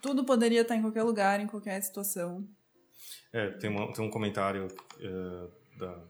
tudo 0.00 0.24
poderia 0.24 0.62
estar 0.62 0.76
em 0.76 0.80
qualquer 0.82 1.02
lugar, 1.02 1.40
em 1.40 1.46
qualquer 1.46 1.80
situação. 1.82 2.46
É, 3.32 3.50
tem, 3.52 3.70
uma- 3.70 3.92
tem 3.92 4.04
um 4.04 4.10
comentário 4.10 4.66
eh, 5.00 5.48
da- 5.78 6.02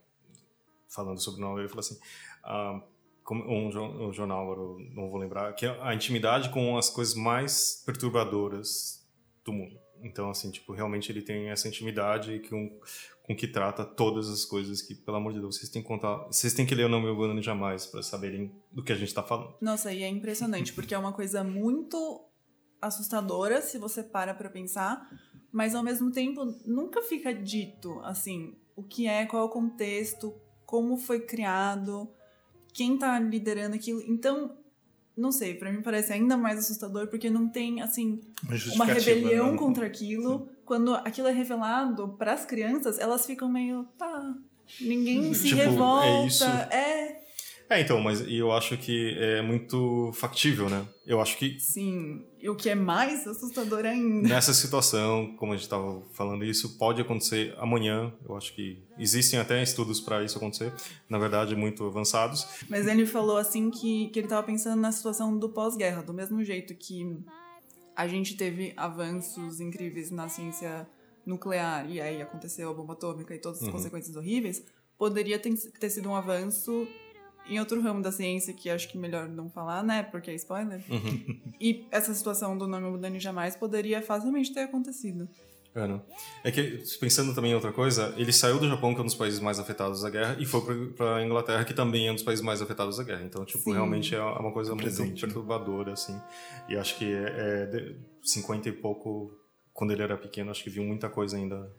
falando 0.88 1.20
sobre 1.20 1.40
o 1.40 1.44
novel, 1.44 1.60
ele 1.60 1.68
falou 1.68 1.80
assim, 1.80 1.98
como- 3.24 3.44
um, 3.44 3.68
um 4.08 4.12
jornal, 4.12 4.42
agora 4.50 4.60
não 4.94 5.10
vou 5.10 5.18
lembrar, 5.18 5.52
que 5.54 5.66
é 5.66 5.78
a 5.82 5.94
intimidade 5.94 6.50
com 6.50 6.76
as 6.76 6.90
coisas 6.90 7.14
mais 7.14 7.82
perturbadoras 7.86 9.06
do 9.44 9.52
mundo. 9.52 9.78
Então, 10.02 10.30
assim, 10.30 10.50
tipo, 10.50 10.72
realmente 10.72 11.12
ele 11.12 11.20
tem 11.22 11.50
essa 11.50 11.68
intimidade 11.68 12.40
com, 12.48 12.80
com 13.22 13.36
que 13.36 13.46
trata 13.46 13.84
todas 13.84 14.28
as 14.30 14.44
coisas 14.46 14.80
que, 14.80 14.94
pelo 14.94 15.18
amor 15.18 15.32
de 15.34 15.40
Deus, 15.40 15.56
vocês 15.58 15.68
têm 15.70 15.82
que 15.82 15.88
contar. 15.88 16.16
Vocês 16.26 16.54
têm 16.54 16.64
que 16.64 16.74
ler 16.74 16.86
o 16.86 16.88
nome 16.88 17.06
Uganda 17.08 17.40
jamais 17.42 17.84
para 17.86 18.02
saberem 18.02 18.50
do 18.72 18.82
que 18.82 18.92
a 18.92 18.96
gente 18.96 19.12
tá 19.12 19.22
falando. 19.22 19.54
Nossa, 19.60 19.92
e 19.92 20.02
é 20.02 20.08
impressionante, 20.08 20.72
porque 20.72 20.94
é 20.94 20.98
uma 20.98 21.12
coisa 21.12 21.44
muito 21.44 22.24
assustadora 22.80 23.60
se 23.60 23.78
você 23.78 24.02
para 24.02 24.34
pra 24.34 24.48
pensar, 24.50 25.08
mas 25.52 25.74
ao 25.74 25.82
mesmo 25.82 26.10
tempo 26.10 26.44
nunca 26.64 27.02
fica 27.02 27.32
dito, 27.34 28.00
assim, 28.04 28.54
o 28.76 28.82
que 28.82 29.06
é, 29.06 29.26
qual 29.26 29.42
é 29.42 29.46
o 29.46 29.50
contexto, 29.50 30.34
como 30.64 30.96
foi 30.96 31.20
criado, 31.20 32.08
quem 32.72 32.96
tá 32.96 33.18
liderando 33.18 33.74
aquilo. 33.74 34.00
Então, 34.06 34.56
não 35.16 35.32
sei, 35.32 35.54
pra 35.54 35.72
mim 35.72 35.82
parece 35.82 36.12
ainda 36.12 36.36
mais 36.36 36.58
assustador 36.58 37.08
porque 37.08 37.28
não 37.28 37.48
tem, 37.48 37.82
assim, 37.82 38.20
Uma 38.74 38.84
rebelião 38.84 39.52
né? 39.52 39.58
contra 39.58 39.86
aquilo. 39.86 40.48
Quando 40.64 40.94
aquilo 40.94 41.26
é 41.26 41.32
revelado 41.32 42.08
pras 42.16 42.44
crianças, 42.44 42.98
elas 42.98 43.26
ficam 43.26 43.48
meio, 43.48 43.84
tá, 43.98 44.34
ninguém 44.80 45.34
se 45.34 45.48
Tipo, 45.48 45.60
é 45.60 45.64
revolta. 45.64 46.68
É, 46.70 47.19
É, 47.70 47.80
então, 47.80 48.00
mas 48.00 48.20
eu 48.28 48.50
acho 48.50 48.76
que 48.76 49.16
é 49.16 49.40
muito 49.40 50.10
factível, 50.12 50.68
né? 50.68 50.84
Eu 51.06 51.20
acho 51.20 51.38
que 51.38 51.58
sim. 51.60 52.26
E 52.40 52.48
o 52.48 52.56
que 52.56 52.68
é 52.68 52.74
mais 52.74 53.24
assustador 53.28 53.84
ainda. 53.86 54.28
nessa 54.28 54.52
situação, 54.52 55.36
como 55.36 55.52
a 55.52 55.54
gente 55.56 55.64
estava 55.66 56.02
falando, 56.12 56.44
isso 56.44 56.76
pode 56.76 57.00
acontecer 57.00 57.54
amanhã. 57.58 58.12
Eu 58.28 58.36
acho 58.36 58.52
que 58.56 58.82
existem 58.98 59.38
até 59.38 59.62
estudos 59.62 60.00
para 60.00 60.24
isso 60.24 60.36
acontecer, 60.36 60.72
na 61.08 61.16
verdade, 61.16 61.54
muito 61.54 61.84
avançados. 61.86 62.44
Mas 62.68 62.88
ele 62.88 63.06
falou 63.06 63.36
assim 63.36 63.70
que, 63.70 64.08
que 64.08 64.18
ele 64.18 64.26
tava 64.26 64.42
pensando 64.42 64.80
na 64.80 64.90
situação 64.90 65.38
do 65.38 65.48
pós-guerra, 65.48 66.02
do 66.02 66.12
mesmo 66.12 66.42
jeito 66.42 66.74
que 66.74 67.18
a 67.94 68.08
gente 68.08 68.36
teve 68.36 68.72
avanços 68.76 69.60
incríveis 69.60 70.10
na 70.10 70.28
ciência 70.28 70.88
nuclear 71.24 71.88
e 71.88 72.00
aí 72.00 72.20
aconteceu 72.20 72.68
a 72.70 72.74
bomba 72.74 72.94
atômica 72.94 73.32
e 73.34 73.38
todas 73.38 73.60
as 73.60 73.66
Uhum. 73.66 73.72
consequências 73.72 74.16
horríveis, 74.16 74.64
poderia 74.98 75.38
ter, 75.38 75.54
ter 75.78 75.90
sido 75.90 76.08
um 76.08 76.16
avanço 76.16 76.88
em 77.48 77.58
outro 77.58 77.80
ramo 77.80 78.02
da 78.02 78.12
ciência 78.12 78.54
que 78.54 78.70
acho 78.70 78.88
que 78.88 78.98
melhor 78.98 79.28
não 79.28 79.50
falar, 79.50 79.82
né? 79.82 80.02
Porque 80.02 80.30
é 80.30 80.34
spoiler. 80.34 80.82
Uhum. 80.88 81.40
E 81.60 81.86
essa 81.90 82.14
situação 82.14 82.56
do 82.56 82.66
nome 82.66 82.88
mudando 82.88 83.18
jamais 83.18 83.56
poderia 83.56 84.00
facilmente 84.00 84.52
ter 84.52 84.60
acontecido. 84.60 85.28
É, 85.74 85.86
né? 85.86 86.00
É 86.42 86.50
que, 86.50 86.82
pensando 86.98 87.34
também 87.34 87.52
em 87.52 87.54
outra 87.54 87.72
coisa, 87.72 88.12
ele 88.16 88.32
saiu 88.32 88.58
do 88.58 88.68
Japão, 88.68 88.92
que 88.92 89.00
é 89.00 89.02
um 89.02 89.06
dos 89.06 89.14
países 89.14 89.38
mais 89.38 89.60
afetados 89.60 90.02
da 90.02 90.10
guerra, 90.10 90.36
e 90.40 90.44
foi 90.44 90.90
para 90.92 91.16
a 91.16 91.24
Inglaterra, 91.24 91.64
que 91.64 91.72
também 91.72 92.08
é 92.08 92.10
um 92.10 92.14
dos 92.14 92.24
países 92.24 92.44
mais 92.44 92.60
afetados 92.60 92.96
da 92.96 93.04
guerra. 93.04 93.22
Então, 93.22 93.44
tipo, 93.44 93.62
Sim. 93.62 93.74
realmente 93.74 94.14
é 94.14 94.22
uma 94.22 94.52
coisa 94.52 94.70
muito 94.74 94.82
Presente, 94.82 95.14
né? 95.14 95.20
perturbadora, 95.20 95.92
assim. 95.92 96.20
E 96.68 96.76
acho 96.76 96.98
que 96.98 97.12
é, 97.12 97.34
é 97.36 97.66
de 97.66 97.96
50 98.22 98.68
e 98.68 98.72
pouco, 98.72 99.32
quando 99.72 99.92
ele 99.92 100.02
era 100.02 100.16
pequeno, 100.16 100.50
acho 100.50 100.64
que 100.64 100.70
viu 100.70 100.82
muita 100.82 101.08
coisa 101.08 101.36
ainda. 101.36 101.70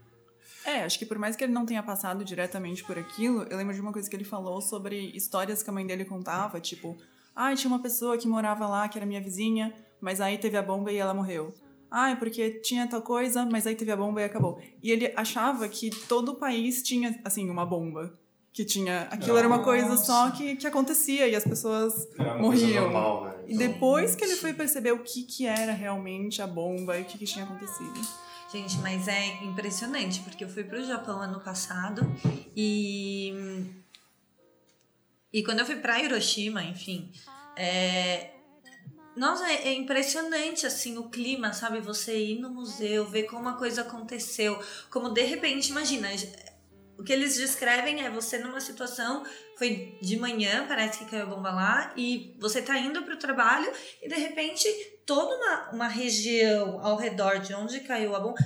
É, 0.65 0.83
acho 0.83 0.99
que 0.99 1.05
por 1.05 1.17
mais 1.17 1.35
que 1.35 1.43
ele 1.43 1.53
não 1.53 1.65
tenha 1.65 1.81
passado 1.81 2.23
diretamente 2.23 2.83
por 2.83 2.97
aquilo, 2.97 3.43
eu 3.49 3.57
lembro 3.57 3.73
de 3.73 3.81
uma 3.81 3.91
coisa 3.91 4.09
que 4.09 4.15
ele 4.15 4.23
falou 4.23 4.61
sobre 4.61 5.11
histórias 5.15 5.63
que 5.63 5.69
a 5.69 5.73
mãe 5.73 5.85
dele 5.85 6.05
contava, 6.05 6.59
tipo, 6.59 6.97
ah, 7.35 7.53
tinha 7.55 7.71
uma 7.71 7.81
pessoa 7.81 8.17
que 8.17 8.27
morava 8.27 8.67
lá, 8.67 8.87
que 8.87 8.97
era 8.97 9.05
minha 9.05 9.21
vizinha, 9.21 9.73
mas 9.99 10.21
aí 10.21 10.37
teve 10.37 10.57
a 10.57 10.61
bomba 10.61 10.91
e 10.91 10.97
ela 10.97 11.13
morreu. 11.13 11.53
Ah, 11.89 12.11
é 12.11 12.15
porque 12.15 12.51
tinha 12.61 12.87
tal 12.87 13.01
coisa, 13.01 13.45
mas 13.45 13.67
aí 13.67 13.75
teve 13.75 13.91
a 13.91 13.97
bomba 13.97 14.21
e 14.21 14.23
acabou. 14.23 14.61
E 14.81 14.91
ele 14.91 15.11
achava 15.15 15.67
que 15.67 15.89
todo 16.07 16.29
o 16.29 16.35
país 16.35 16.81
tinha, 16.81 17.19
assim, 17.25 17.49
uma 17.49 17.65
bomba. 17.65 18.17
Que 18.53 18.65
tinha. 18.65 19.07
Aquilo 19.11 19.37
era 19.37 19.47
uma 19.47 19.59
coisa 19.63 19.95
só 19.97 20.29
que, 20.31 20.57
que 20.57 20.67
acontecia 20.67 21.25
e 21.27 21.35
as 21.35 21.43
pessoas 21.43 22.07
morriam. 22.39 22.89
né? 23.25 23.33
E 23.47 23.57
depois 23.57 24.13
que 24.13 24.23
ele 24.25 24.35
foi 24.35 24.53
perceber 24.53 24.91
o 24.91 24.99
que, 24.99 25.23
que 25.23 25.45
era 25.45 25.71
realmente 25.71 26.41
a 26.41 26.47
bomba 26.47 26.97
e 26.97 27.01
o 27.01 27.05
que, 27.05 27.17
que 27.17 27.25
tinha 27.25 27.45
acontecido. 27.45 27.93
Gente, 28.51 28.77
mas 28.79 29.07
é 29.07 29.27
impressionante, 29.43 30.19
porque 30.21 30.43
eu 30.43 30.49
fui 30.49 30.65
pro 30.65 30.83
Japão 30.83 31.21
ano 31.21 31.39
passado 31.39 32.01
e. 32.55 33.33
E 35.31 35.41
quando 35.43 35.59
eu 35.59 35.65
fui 35.65 35.77
pra 35.77 36.01
Hiroshima, 36.01 36.61
enfim. 36.61 37.09
É... 37.55 38.31
Nossa, 39.15 39.49
é 39.49 39.69
é 39.69 39.73
impressionante 39.73 40.65
assim 40.65 40.97
o 40.97 41.09
clima, 41.09 41.53
sabe? 41.53 41.79
Você 41.79 42.17
ir 42.17 42.39
no 42.39 42.49
museu, 42.49 43.05
ver 43.05 43.23
como 43.23 43.47
a 43.47 43.53
coisa 43.53 43.83
aconteceu, 43.83 44.61
como 44.89 45.09
de 45.09 45.21
repente, 45.21 45.69
imagina, 45.69 46.09
o 46.97 47.03
que 47.03 47.11
eles 47.11 47.35
descrevem 47.35 48.03
é 48.03 48.09
você 48.09 48.37
numa 48.37 48.61
situação, 48.61 49.23
foi 49.57 49.97
de 50.01 50.17
manhã, 50.17 50.65
parece 50.67 50.99
que 50.99 51.11
caiu 51.11 51.23
a 51.23 51.25
bomba 51.25 51.51
lá, 51.51 51.93
e 51.95 52.35
você 52.39 52.61
tá 52.61 52.77
indo 52.77 53.03
pro 53.03 53.17
trabalho 53.17 53.71
e 54.01 54.07
de 54.07 54.15
repente 54.15 54.67
toda 55.05 55.35
uma, 55.35 55.71
uma 55.71 55.87
região 55.87 56.79
ao 56.85 56.95
redor 56.95 57.39
de 57.39 57.53
onde 57.53 57.79
caiu 57.81 58.15
a 58.15 58.19
bomba 58.19 58.37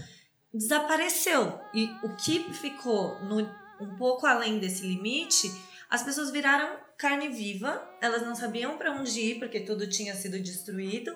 desapareceu. 0.53 1.59
E 1.73 1.89
o 2.03 2.15
que 2.15 2.39
ficou 2.53 3.19
no, 3.25 3.41
um 3.81 3.95
pouco 3.97 4.25
além 4.25 4.57
desse 4.57 4.87
limite, 4.87 5.51
as 5.89 6.01
pessoas 6.01 6.31
viraram 6.31 6.79
carne 6.97 7.27
viva, 7.27 7.83
elas 8.01 8.21
não 8.21 8.35
sabiam 8.35 8.77
para 8.77 8.91
onde 8.91 9.19
ir 9.19 9.39
porque 9.39 9.59
tudo 9.59 9.89
tinha 9.89 10.15
sido 10.15 10.39
destruído. 10.39 11.15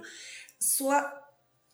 Sua 0.59 1.17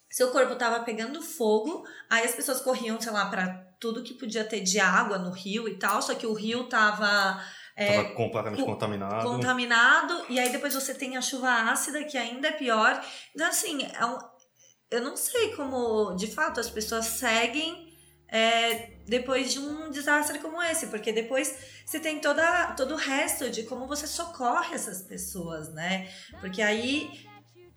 seu 0.09 0.31
corpo 0.31 0.53
estava 0.53 0.81
pegando 0.85 1.21
fogo, 1.21 1.85
aí 2.09 2.23
as 2.23 2.33
pessoas 2.33 2.61
corriam, 2.61 3.01
sei 3.01 3.11
lá, 3.11 3.29
para 3.29 3.64
tudo 3.79 4.03
que 4.03 4.13
podia 4.13 4.43
ter 4.43 4.61
de 4.61 4.79
água 4.79 5.17
no 5.17 5.31
rio 5.31 5.67
e 5.67 5.77
tal, 5.77 6.01
só 6.01 6.13
que 6.15 6.25
o 6.25 6.33
rio 6.33 6.63
tava 6.69 7.41
é, 7.77 7.93
Tava 8.03 8.15
completamente 8.15 8.59
co- 8.61 8.67
contaminado. 8.71 9.21
contaminado, 9.29 10.25
e 10.29 10.39
aí 10.39 10.49
depois 10.49 10.73
você 10.73 10.93
tem 10.93 11.17
a 11.17 11.21
chuva 11.21 11.49
ácida, 11.71 12.03
que 12.05 12.17
ainda 12.17 12.47
é 12.47 12.51
pior. 12.53 13.03
Então, 13.33 13.47
assim, 13.47 13.83
é 13.83 14.05
um- 14.05 14.17
eu 14.91 15.01
não 15.01 15.17
sei 15.17 15.53
como, 15.55 16.13
de 16.15 16.27
fato, 16.27 16.59
as 16.59 16.69
pessoas 16.69 17.05
seguem 17.05 17.83
é, 18.27 18.97
depois 19.05 19.53
de 19.53 19.59
um 19.59 19.91
desastre 19.91 20.39
como 20.39 20.61
esse, 20.61 20.87
porque 20.87 21.11
depois 21.13 21.55
você 21.85 21.99
tem 21.99 22.19
toda, 22.19 22.71
todo 22.73 22.95
o 22.95 22.97
resto 22.97 23.51
de 23.51 23.63
como 23.63 23.85
você 23.87 24.07
socorre 24.07 24.73
essas 24.73 25.03
pessoas, 25.03 25.71
né? 25.73 26.09
Porque 26.41 26.59
aí 26.61 27.11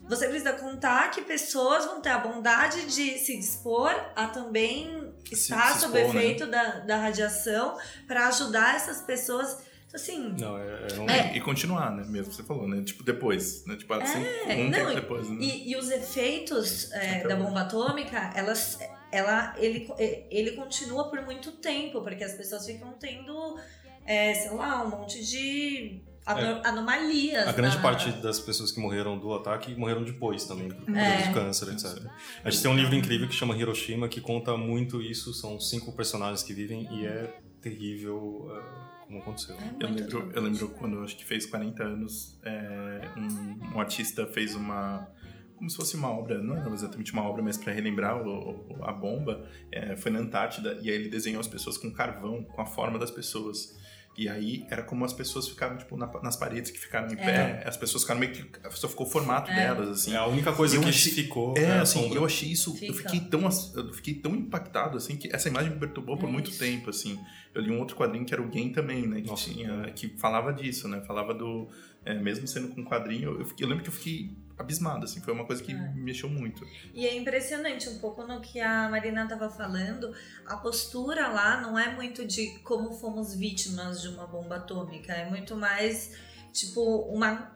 você 0.08 0.26
precisa 0.26 0.54
contar 0.54 1.10
que 1.10 1.20
pessoas 1.22 1.84
vão 1.84 2.00
ter 2.00 2.08
a 2.08 2.18
bondade 2.18 2.86
de 2.86 3.18
se 3.18 3.36
dispor 3.38 3.90
a 4.16 4.26
também 4.28 5.07
estar 5.34 5.74
se 5.74 5.80
sob 5.80 5.96
o 5.96 6.00
expor, 6.00 6.14
né? 6.14 6.20
efeito 6.24 6.46
da, 6.46 6.80
da 6.80 6.96
radiação 6.96 7.76
para 8.06 8.28
ajudar 8.28 8.76
essas 8.76 9.00
pessoas. 9.02 9.66
Assim, 9.92 10.34
Não, 10.38 10.58
é, 10.58 10.86
é 10.94 11.00
um... 11.00 11.08
É. 11.08 11.36
E 11.36 11.40
continuar, 11.40 11.90
né? 11.90 12.04
Mesmo 12.06 12.28
que 12.28 12.36
você 12.36 12.42
falou, 12.42 12.68
né? 12.68 12.82
Tipo, 12.82 13.02
depois, 13.02 13.64
né? 13.64 13.74
Tipo, 13.74 13.94
assim, 13.94 14.18
um 14.18 14.64
não, 14.64 14.70
tempo 14.70 14.90
e- 14.90 14.94
depois, 14.94 15.30
né? 15.30 15.36
E, 15.40 15.70
e 15.70 15.76
os 15.76 15.90
efeitos 15.90 16.92
é, 16.92 17.26
da 17.26 17.34
bomba 17.34 17.62
atômica, 17.62 18.30
elas, 18.34 18.78
ela, 19.10 19.54
ele, 19.56 19.90
ele 20.30 20.52
continua 20.52 21.08
por 21.08 21.22
muito 21.22 21.52
tempo, 21.52 22.02
porque 22.02 22.22
as 22.22 22.34
pessoas 22.34 22.66
ficam 22.66 22.92
tendo, 23.00 23.58
é, 24.04 24.34
sei 24.34 24.50
lá, 24.50 24.84
um 24.84 24.90
monte 24.90 25.24
de 25.24 26.02
ano- 26.32 26.60
anomalias. 26.64 27.46
É. 27.46 27.48
A 27.48 27.52
grande 27.52 27.76
na- 27.76 27.82
parte 27.82 28.10
das 28.12 28.38
pessoas 28.40 28.70
que 28.72 28.80
morreram 28.80 29.18
do 29.18 29.32
ataque 29.34 29.74
morreram 29.74 30.02
depois 30.04 30.44
também, 30.44 30.68
por 30.70 30.96
É. 30.96 31.22
de 31.28 31.32
câncer, 31.34 31.72
etc. 31.72 32.06
A 32.44 32.50
gente 32.50 32.62
tem 32.62 32.70
um 32.70 32.76
livro 32.76 32.94
incrível 32.94 33.28
que 33.28 33.34
chama 33.34 33.56
Hiroshima, 33.56 34.08
que 34.08 34.20
conta 34.20 34.56
muito 34.56 35.00
isso. 35.00 35.32
São 35.32 35.58
cinco 35.60 35.92
personagens 35.92 36.42
que 36.42 36.52
vivem 36.52 36.88
e 36.92 37.06
é 37.06 37.34
terrível 37.60 38.16
uh, 38.16 39.06
como 39.06 39.18
aconteceu. 39.20 39.56
É 39.56 39.84
Eu 39.84 39.88
lembro, 39.90 40.32
eu 40.34 40.42
lembro 40.42 40.68
quando 40.70 41.02
acho 41.02 41.16
que 41.16 41.24
fez 41.24 41.46
40 41.46 41.82
anos, 41.82 42.38
é, 42.44 43.08
um, 43.16 43.74
um 43.76 43.80
artista 43.80 44.26
fez 44.26 44.54
uma. 44.54 45.08
Como 45.56 45.68
se 45.68 45.76
fosse 45.76 45.96
uma 45.96 46.08
obra, 46.08 46.40
não 46.40 46.56
era 46.56 46.70
exatamente 46.72 47.12
uma 47.12 47.22
obra, 47.24 47.42
mas 47.42 47.56
para 47.56 47.72
relembrar 47.72 48.16
o- 48.24 48.50
o- 48.78 48.84
a 48.84 48.92
bomba, 48.92 49.44
é, 49.72 49.96
foi 49.96 50.12
na 50.12 50.20
Antártida, 50.20 50.74
e 50.80 50.88
aí 50.88 50.94
ele 50.94 51.08
desenhou 51.08 51.40
as 51.40 51.48
pessoas 51.48 51.76
com 51.76 51.90
carvão, 51.90 52.44
com 52.44 52.62
a 52.62 52.66
forma 52.66 52.96
das 52.96 53.10
pessoas. 53.10 53.76
E 54.20 54.28
aí 54.28 54.66
era 54.68 54.82
como 54.82 55.04
as 55.04 55.12
pessoas 55.12 55.46
ficaram, 55.48 55.76
tipo, 55.78 55.96
na- 55.96 56.10
nas 56.24 56.34
paredes 56.34 56.72
que 56.72 56.78
ficaram 56.78 57.06
em 57.12 57.14
pé, 57.16 57.62
as 57.64 57.76
pessoas 57.76 58.02
ficaram 58.02 58.18
meio 58.18 58.32
que. 58.32 58.44
Só 58.72 58.88
ficou 58.88 59.06
o 59.06 59.08
formato 59.08 59.48
É. 59.48 59.54
delas, 59.54 59.88
assim. 59.88 60.12
É 60.12 60.16
a 60.16 60.26
única 60.26 60.52
coisa 60.52 60.74
Eu 60.74 60.80
que 60.82 60.88
achei- 60.88 61.12
ficou 61.12 61.56
É, 61.56 61.78
a 61.78 61.82
assim, 61.82 62.02
sombra. 62.02 62.18
eu 62.18 62.24
achei 62.24 62.48
isso. 62.50 62.70
Eu 62.82 62.92
Fica. 62.92 63.10
fiquei, 63.10 63.20
tão, 63.28 63.42
eu 63.76 63.94
fiquei 63.94 64.14
tão 64.14 64.34
impactado, 64.34 64.96
assim, 64.98 65.16
que 65.16 65.32
essa 65.32 65.48
imagem 65.48 65.70
me 65.70 65.78
perturbou 65.78 66.16
por 66.16 66.28
É 66.28 66.32
muito 66.32 66.50
isso. 66.50 66.58
tempo, 66.58 66.90
assim. 66.90 67.16
Eu 67.54 67.62
li 67.62 67.70
um 67.70 67.78
outro 67.78 67.94
quadrinho 67.94 68.24
que 68.24 68.34
era 68.34 68.42
o 68.42 68.48
Game 68.48 68.70
também, 68.72 69.06
né? 69.06 69.20
Que, 69.20 69.28
Nossa. 69.28 69.50
tinha, 69.50 69.88
que 69.94 70.08
falava 70.18 70.52
disso, 70.52 70.88
né? 70.88 71.00
Falava 71.06 71.32
do. 71.32 71.68
é, 72.04 72.14
mesmo 72.14 72.46
sendo 72.48 72.68
com 72.68 72.82
quadrinho, 72.84 73.38
eu, 73.38 73.44
fiquei- 73.44 73.64
eu 73.64 73.68
lembro 73.68 73.84
que 73.84 73.90
eu 73.90 73.94
fiquei 73.94 74.30
abismado, 74.58 75.04
assim. 75.04 75.20
Foi 75.20 75.32
uma 75.32 75.44
coisa 75.46 75.62
que 75.62 75.72
É. 75.72 75.74
me 75.74 76.00
mexeu 76.02 76.28
muito. 76.28 76.66
E 76.92 77.06
é 77.06 77.16
impressionante 77.16 77.88
um 77.88 77.98
pouco 77.98 78.26
no 78.26 78.40
que 78.40 78.60
a 78.60 78.88
Marina 78.88 79.22
estava 79.24 79.48
falando, 79.50 80.12
a 80.46 80.56
postura 80.56 81.28
lá 81.28 81.60
não 81.60 81.78
é 81.78 81.94
muito 81.94 82.24
de 82.26 82.58
como 82.64 82.92
fomos 82.92 83.34
vítimas 83.34 84.02
de 84.02 84.08
uma 84.08 84.26
bomba 84.26 84.56
atômica, 84.56 85.12
é 85.12 85.28
muito 85.28 85.54
mais 85.56 86.12
tipo 86.52 86.80
uma 87.02 87.52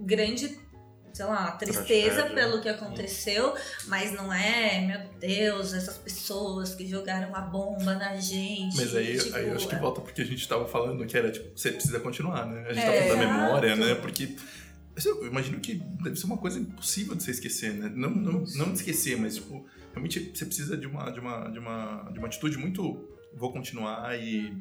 grande, 0.00 0.58
sei 1.12 1.24
lá, 1.24 1.50
tristeza 1.52 2.16
Tragédia. 2.22 2.34
pelo 2.34 2.60
que 2.62 2.68
aconteceu, 2.68 3.54
mas 3.86 4.12
não 4.12 4.32
é, 4.32 4.80
meu 4.86 5.08
Deus, 5.18 5.72
essas 5.72 5.96
pessoas 5.96 6.74
que 6.74 6.86
jogaram 6.86 7.34
a 7.34 7.40
bomba 7.40 7.94
na 7.94 8.16
gente. 8.16 8.76
Mas 8.76 8.94
aí, 8.94 9.18
tipo, 9.18 9.34
aí 9.36 9.48
eu 9.48 9.54
acho 9.56 9.66
que 9.66 9.74
é- 9.74 9.78
volta 9.78 10.00
porque 10.00 10.22
a 10.22 10.24
gente 10.24 10.46
tava 10.46 10.66
falando 10.68 11.04
que 11.06 11.16
era, 11.16 11.30
tipo, 11.32 11.58
você 11.58 11.72
precisa 11.72 11.98
continuar, 12.00 12.46
né? 12.46 12.66
A 12.68 12.72
gente 12.72 12.84
tá 12.84 12.92
É. 12.92 13.08
falando 13.08 13.18
da 13.20 13.26
memória, 13.26 13.76
né? 13.76 13.94
Porque 13.96 14.36
eu 15.06 15.26
imagino 15.26 15.60
que 15.60 15.74
deve 15.74 16.16
ser 16.16 16.26
uma 16.26 16.38
coisa 16.38 16.58
impossível 16.58 17.14
de 17.14 17.22
você 17.22 17.30
esquecer, 17.32 17.74
né? 17.74 17.90
Não, 17.94 18.10
não, 18.10 18.32
não 18.56 18.66
de 18.72 18.74
esquecer, 18.78 19.16
mas 19.18 19.36
tipo, 19.36 19.66
realmente 19.92 20.30
você 20.34 20.44
precisa 20.46 20.76
de 20.76 20.86
uma, 20.86 21.10
de 21.10 21.20
uma, 21.20 21.48
de 21.48 21.58
uma, 21.58 22.10
de 22.12 22.18
uma 22.18 22.26
atitude 22.28 22.56
muito. 22.58 23.08
Vou 23.34 23.52
continuar 23.52 24.18
e. 24.18 24.52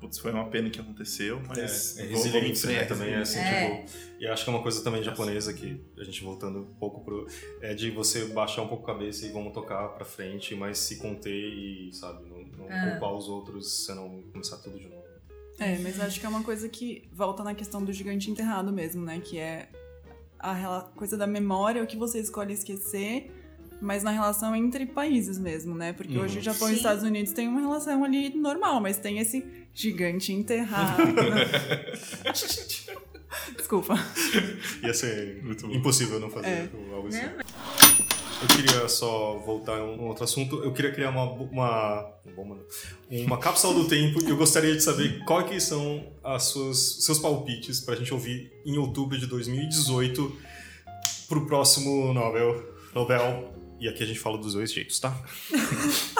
Putz, 0.00 0.18
foi 0.18 0.32
uma 0.32 0.48
pena 0.48 0.70
que 0.70 0.80
aconteceu, 0.80 1.42
mas. 1.46 1.98
É, 1.98 2.04
é 2.04 2.06
vou- 2.08 2.16
vou 2.16 2.26
em 2.26 2.30
resiliência, 2.30 2.70
né? 2.70 2.84
Também 2.84 3.10
é 3.12 3.18
assim, 3.18 3.38
É. 3.38 3.82
tipo. 3.84 3.98
E 4.18 4.26
acho 4.26 4.44
que 4.44 4.50
é 4.50 4.52
uma 4.54 4.62
coisa 4.62 4.82
também 4.82 5.02
japonesa 5.02 5.52
que 5.52 5.78
a 5.98 6.04
gente 6.04 6.22
voltando 6.22 6.60
um 6.60 6.74
pouco 6.74 7.04
pro. 7.04 7.26
É 7.60 7.74
de 7.74 7.90
você 7.90 8.26
baixar 8.26 8.62
um 8.62 8.68
pouco 8.68 8.84
a 8.90 8.94
cabeça 8.94 9.26
e 9.26 9.30
vamos 9.30 9.52
tocar 9.52 9.88
pra 9.88 10.04
frente, 10.04 10.54
mas 10.54 10.78
se 10.78 10.96
conter 10.96 11.34
e, 11.34 11.90
sabe, 11.92 12.26
não, 12.28 12.42
não 12.66 12.72
É. 12.72 12.90
culpar 12.92 13.12
os 13.14 13.28
outros, 13.28 13.84
você 13.84 13.94
não 13.94 14.22
começar 14.32 14.56
tudo 14.58 14.78
de 14.78 14.88
novo. 14.88 14.99
É, 15.60 15.78
mas 15.78 16.00
acho 16.00 16.18
que 16.18 16.26
é 16.26 16.28
uma 16.28 16.42
coisa 16.42 16.68
que 16.68 17.06
volta 17.12 17.44
na 17.44 17.54
questão 17.54 17.84
do 17.84 17.92
gigante 17.92 18.30
enterrado 18.30 18.72
mesmo, 18.72 19.04
né? 19.04 19.20
Que 19.22 19.38
é 19.38 19.68
a 20.38 20.86
coisa 20.96 21.16
da 21.18 21.26
memória, 21.26 21.82
o 21.82 21.86
que 21.86 21.96
você 21.98 22.18
escolhe 22.18 22.54
esquecer, 22.54 23.30
mas 23.80 24.02
na 24.02 24.10
relação 24.10 24.56
entre 24.56 24.86
países 24.86 25.38
mesmo, 25.38 25.74
né? 25.74 25.92
Porque 25.92 26.16
Uhum. 26.16 26.24
hoje 26.24 26.38
o 26.38 26.42
Japão 26.42 26.66
e 26.68 26.70
Sim. 26.70 26.72
os 26.72 26.76
Estados 26.78 27.02
Unidos 27.04 27.32
têm 27.32 27.46
uma 27.46 27.60
relação 27.60 28.02
ali 28.04 28.34
normal, 28.34 28.80
mas 28.80 28.96
tem 28.96 29.18
esse 29.18 29.44
gigante 29.74 30.32
enterrado. 30.32 31.02
Desculpa. 33.56 33.94
Ia 34.82 34.94
ser 34.94 35.42
Muito 35.44 35.66
impossível 35.66 36.18
não 36.18 36.30
fazer 36.30 36.48
É. 36.48 36.68
algo 36.94 37.08
assim. 37.08 37.18
Né? 37.18 37.36
Eu 38.42 38.48
queria 38.48 38.88
só 38.88 39.38
voltar 39.38 39.78
em 39.78 39.82
um 39.82 40.06
outro 40.06 40.24
assunto. 40.24 40.62
Eu 40.64 40.72
queria 40.72 40.92
criar 40.92 41.10
uma, 41.10 41.24
uma, 41.24 42.10
mano, 42.36 42.64
uma 43.10 43.38
cápsula 43.38 43.74
do 43.74 43.86
tempo 43.86 44.22
e 44.22 44.30
eu 44.30 44.36
gostaria 44.36 44.74
de 44.74 44.82
saber 44.82 45.22
quais 45.24 45.48
que 45.48 45.60
são 45.60 46.10
as 46.24 46.44
suas, 46.44 47.04
seus 47.04 47.18
palpites 47.18 47.80
pra 47.80 47.94
gente 47.94 48.14
ouvir 48.14 48.50
em 48.64 48.78
outubro 48.78 49.18
de 49.18 49.26
2018 49.26 50.36
pro 51.28 51.46
próximo 51.46 52.14
Nobel. 52.14 52.74
Nobel. 52.94 53.59
E 53.80 53.88
aqui 53.88 54.02
a 54.02 54.06
gente 54.06 54.18
fala 54.20 54.36
dos 54.36 54.52
dois 54.52 54.70
jeitos, 54.72 55.00
tá? 55.00 55.16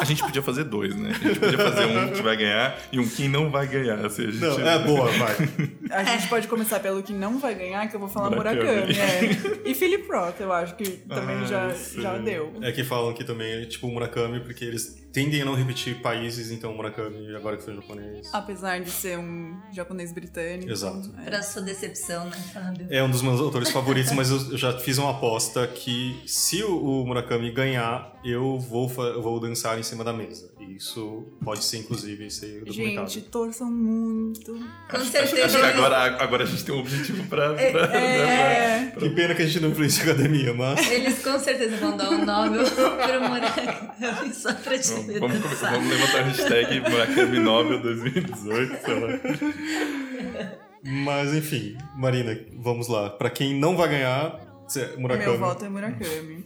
A 0.00 0.04
gente 0.04 0.22
podia 0.22 0.40
fazer 0.42 0.64
dois, 0.64 0.96
né? 0.96 1.10
A 1.10 1.28
gente 1.28 1.38
podia 1.40 1.58
fazer 1.58 1.84
um 1.84 2.10
que 2.10 2.22
vai 2.22 2.36
ganhar 2.36 2.78
e 2.90 2.98
um 2.98 3.06
que 3.06 3.28
não 3.28 3.50
vai 3.50 3.66
ganhar. 3.66 4.04
Assim, 4.04 4.28
a 4.28 4.30
gente... 4.30 4.40
Não, 4.40 4.60
é 4.66 4.78
boa, 4.78 5.06
vai. 5.12 5.36
A 5.90 6.04
gente 6.04 6.28
pode 6.28 6.46
começar 6.46 6.78
pelo 6.78 7.02
que 7.02 7.12
não 7.12 7.38
vai 7.40 7.52
ganhar, 7.54 7.88
que 7.88 7.96
eu 7.96 8.00
vou 8.00 8.08
falar 8.08 8.30
Murakami. 8.30 8.62
Murakami. 8.64 8.96
é. 8.96 9.68
E 9.68 9.74
Philip 9.74 10.06
Roth, 10.08 10.40
eu 10.40 10.52
acho 10.52 10.76
que 10.76 10.84
também 10.88 11.36
Ah, 11.42 11.44
já, 11.46 11.70
sim. 11.74 12.00
já 12.00 12.16
deu. 12.16 12.52
É 12.62 12.70
que 12.70 12.84
falam 12.84 13.12
que 13.12 13.24
também 13.24 13.50
é 13.62 13.64
tipo 13.64 13.88
o 13.88 13.90
Murakami, 13.92 14.38
porque 14.40 14.64
eles 14.64 14.96
tendem 15.12 15.42
a 15.42 15.44
não 15.44 15.54
repetir 15.54 16.00
países, 16.00 16.50
então 16.50 16.74
Murakami, 16.74 17.34
agora 17.34 17.56
que 17.56 17.62
foi 17.62 17.74
japonês. 17.74 18.28
Apesar 18.32 18.80
de 18.80 18.90
ser 18.90 19.18
um 19.18 19.58
japonês 19.72 20.12
britânico. 20.12 20.70
Exato. 20.70 21.12
é. 21.18 21.24
Pra 21.24 21.42
sua 21.42 21.62
decepção, 21.62 22.26
né, 22.26 22.36
Fábio? 22.52 22.86
É 22.90 23.02
um 23.02 23.10
dos 23.10 23.22
meus 23.22 23.40
autores 23.40 23.70
favoritos, 23.70 24.12
mas 24.12 24.30
eu 24.30 24.56
já 24.56 24.78
fiz 24.78 24.98
uma 24.98 25.10
aposta 25.10 25.66
que 25.66 26.20
se 26.26 26.62
o 26.62 27.04
Murakami 27.04 27.50
ganhar, 27.50 28.12
eu 28.24 28.58
vou, 28.58 28.90
eu 28.98 29.22
vou 29.22 29.40
dançar 29.40 29.78
em 29.78 29.82
cima 29.82 30.04
da 30.04 30.12
mesa. 30.12 30.49
E 30.60 30.76
isso 30.76 31.24
pode 31.42 31.64
ser, 31.64 31.78
inclusive, 31.78 32.30
ser 32.30 32.62
documentado. 32.64 33.08
Gente, 33.10 33.26
torçam 33.28 33.70
muito. 33.70 34.52
Com 34.90 34.96
Acho, 34.96 35.06
certeza. 35.06 35.46
acho 35.46 35.56
que 35.58 35.64
agora, 35.64 35.96
agora 36.22 36.44
a 36.44 36.46
gente 36.46 36.64
tem 36.64 36.74
um 36.74 36.80
objetivo 36.80 37.26
pra. 37.28 37.54
pra- 37.54 37.96
É. 37.96 38.92
Que 38.98 39.08
pena 39.10 39.34
que 39.34 39.42
a 39.42 39.46
gente 39.46 39.60
não 39.60 39.70
influencia 39.70 40.02
a 40.04 40.12
academia, 40.12 40.52
mas... 40.52 40.90
Eles 40.90 41.22
com 41.24 41.38
certeza 41.38 41.76
vão 41.78 41.96
dar 41.96 42.10
um 42.10 42.24
Nobel 42.24 42.64
pro 42.70 43.28
Murakami 43.28 44.34
só 44.34 44.52
pra 44.52 44.78
te 44.78 44.88
Vamos, 44.90 45.06
ver 45.06 45.20
vamos, 45.20 45.38
vamos 45.38 45.88
levantar 45.90 46.18
a 46.18 46.22
hashtag 46.24 46.80
Murakami 46.90 47.38
Nobel 47.38 47.80
2018, 47.82 48.76
sei 48.84 49.00
lá. 49.00 50.50
Mas, 50.82 51.34
enfim, 51.34 51.76
Marina, 51.96 52.38
vamos 52.58 52.88
lá. 52.88 53.10
Pra 53.10 53.30
quem 53.30 53.54
não 53.58 53.76
vai 53.76 53.88
ganhar, 53.88 54.38
cê- 54.68 54.94
Murakami. 54.98 55.30
Meu 55.30 55.38
voto 55.38 55.64
é 55.64 55.68
Murakami. 55.68 56.44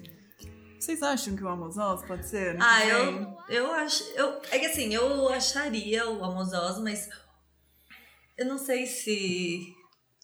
Vocês 0.84 1.02
acham 1.02 1.34
que 1.34 1.42
o 1.42 1.48
Amos 1.48 1.78
Oz 1.78 2.02
pode 2.04 2.26
ser? 2.28 2.56
Ah, 2.60 2.84
eu, 2.86 3.36
eu 3.48 3.72
acho. 3.72 4.02
Eu, 4.14 4.38
é 4.50 4.58
que 4.58 4.66
assim, 4.66 4.92
eu 4.94 5.28
acharia 5.30 6.06
o 6.10 6.22
Amos 6.22 6.52
Oz, 6.52 6.78
mas 6.82 7.08
eu 8.36 8.44
não 8.46 8.58
sei 8.58 8.84
se. 8.84 9.74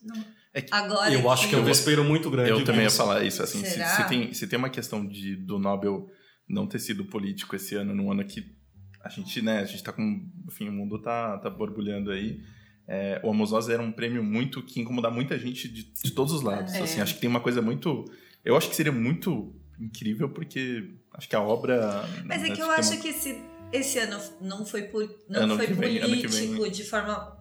não- 0.02 0.22
É 0.52 0.60
que 0.60 0.74
agora. 0.74 1.10
Eu 1.12 1.30
acho 1.30 1.48
que 1.48 1.54
é 1.54 1.58
um 1.58 1.64
vespeiro 1.64 2.04
muito 2.04 2.28
grande. 2.30 2.50
Eu 2.50 2.62
também 2.64 2.82
ia 2.82 2.90
falar 2.90 3.24
isso, 3.24 3.42
assim, 3.42 3.64
se, 3.64 3.82
se 3.82 4.08
tem, 4.08 4.34
se 4.34 4.46
tem 4.46 4.58
uma 4.58 4.68
questão 4.68 5.06
de, 5.06 5.34
do 5.36 5.58
Nobel 5.58 6.10
não 6.48 6.66
ter 6.66 6.78
sido 6.78 7.04
político 7.06 7.56
esse 7.56 7.74
ano, 7.76 7.94
num 7.94 8.10
ano 8.12 8.24
que 8.24 8.44
a 9.02 9.08
gente, 9.08 9.40
né, 9.40 9.60
a 9.60 9.64
gente 9.64 9.82
tá 9.82 9.92
com, 9.94 10.28
enfim, 10.46 10.68
o 10.68 10.72
mundo 10.72 11.00
tá, 11.00 11.38
tá 11.38 11.48
borbulhando 11.48 12.10
aí, 12.10 12.42
é, 12.86 13.18
o 13.24 13.30
Amos 13.30 13.50
Oz 13.52 13.68
era 13.70 13.80
um 13.80 13.92
prêmio 13.92 14.22
muito, 14.22 14.62
que 14.62 14.78
incomoda 14.80 15.08
muita 15.10 15.38
gente 15.38 15.68
de, 15.68 15.84
de 15.84 16.10
todos 16.10 16.32
os 16.34 16.42
lados, 16.42 16.74
É. 16.74 16.82
assim, 16.82 17.00
acho 17.00 17.14
que 17.14 17.20
tem 17.20 17.30
uma 17.30 17.40
coisa 17.40 17.62
muito, 17.62 18.04
eu 18.44 18.56
acho 18.56 18.68
que 18.68 18.74
seria 18.76 18.92
muito 18.92 19.54
incrível, 19.80 20.28
porque 20.28 20.94
acho 21.14 21.28
que 21.28 21.34
a 21.36 21.40
obra... 21.42 22.04
Mas 22.24 22.42
é 22.42 22.48
né, 22.48 22.54
que 22.54 22.60
eu 22.62 22.70
acho 22.70 22.92
uma- 22.92 23.00
que 23.02 23.08
esse, 23.08 23.42
esse 23.72 23.98
ano 23.98 24.20
não 24.40 24.64
foi, 24.66 24.82
po- 24.84 25.08
não 25.28 25.42
Ano 25.42 25.56
foi 25.56 25.66
que 25.68 25.72
vem, 25.74 25.98
ano 25.98 26.06
que 26.16 26.28
político 26.28 26.62
vem. 26.62 26.70
de 26.72 26.84
forma 26.84 27.38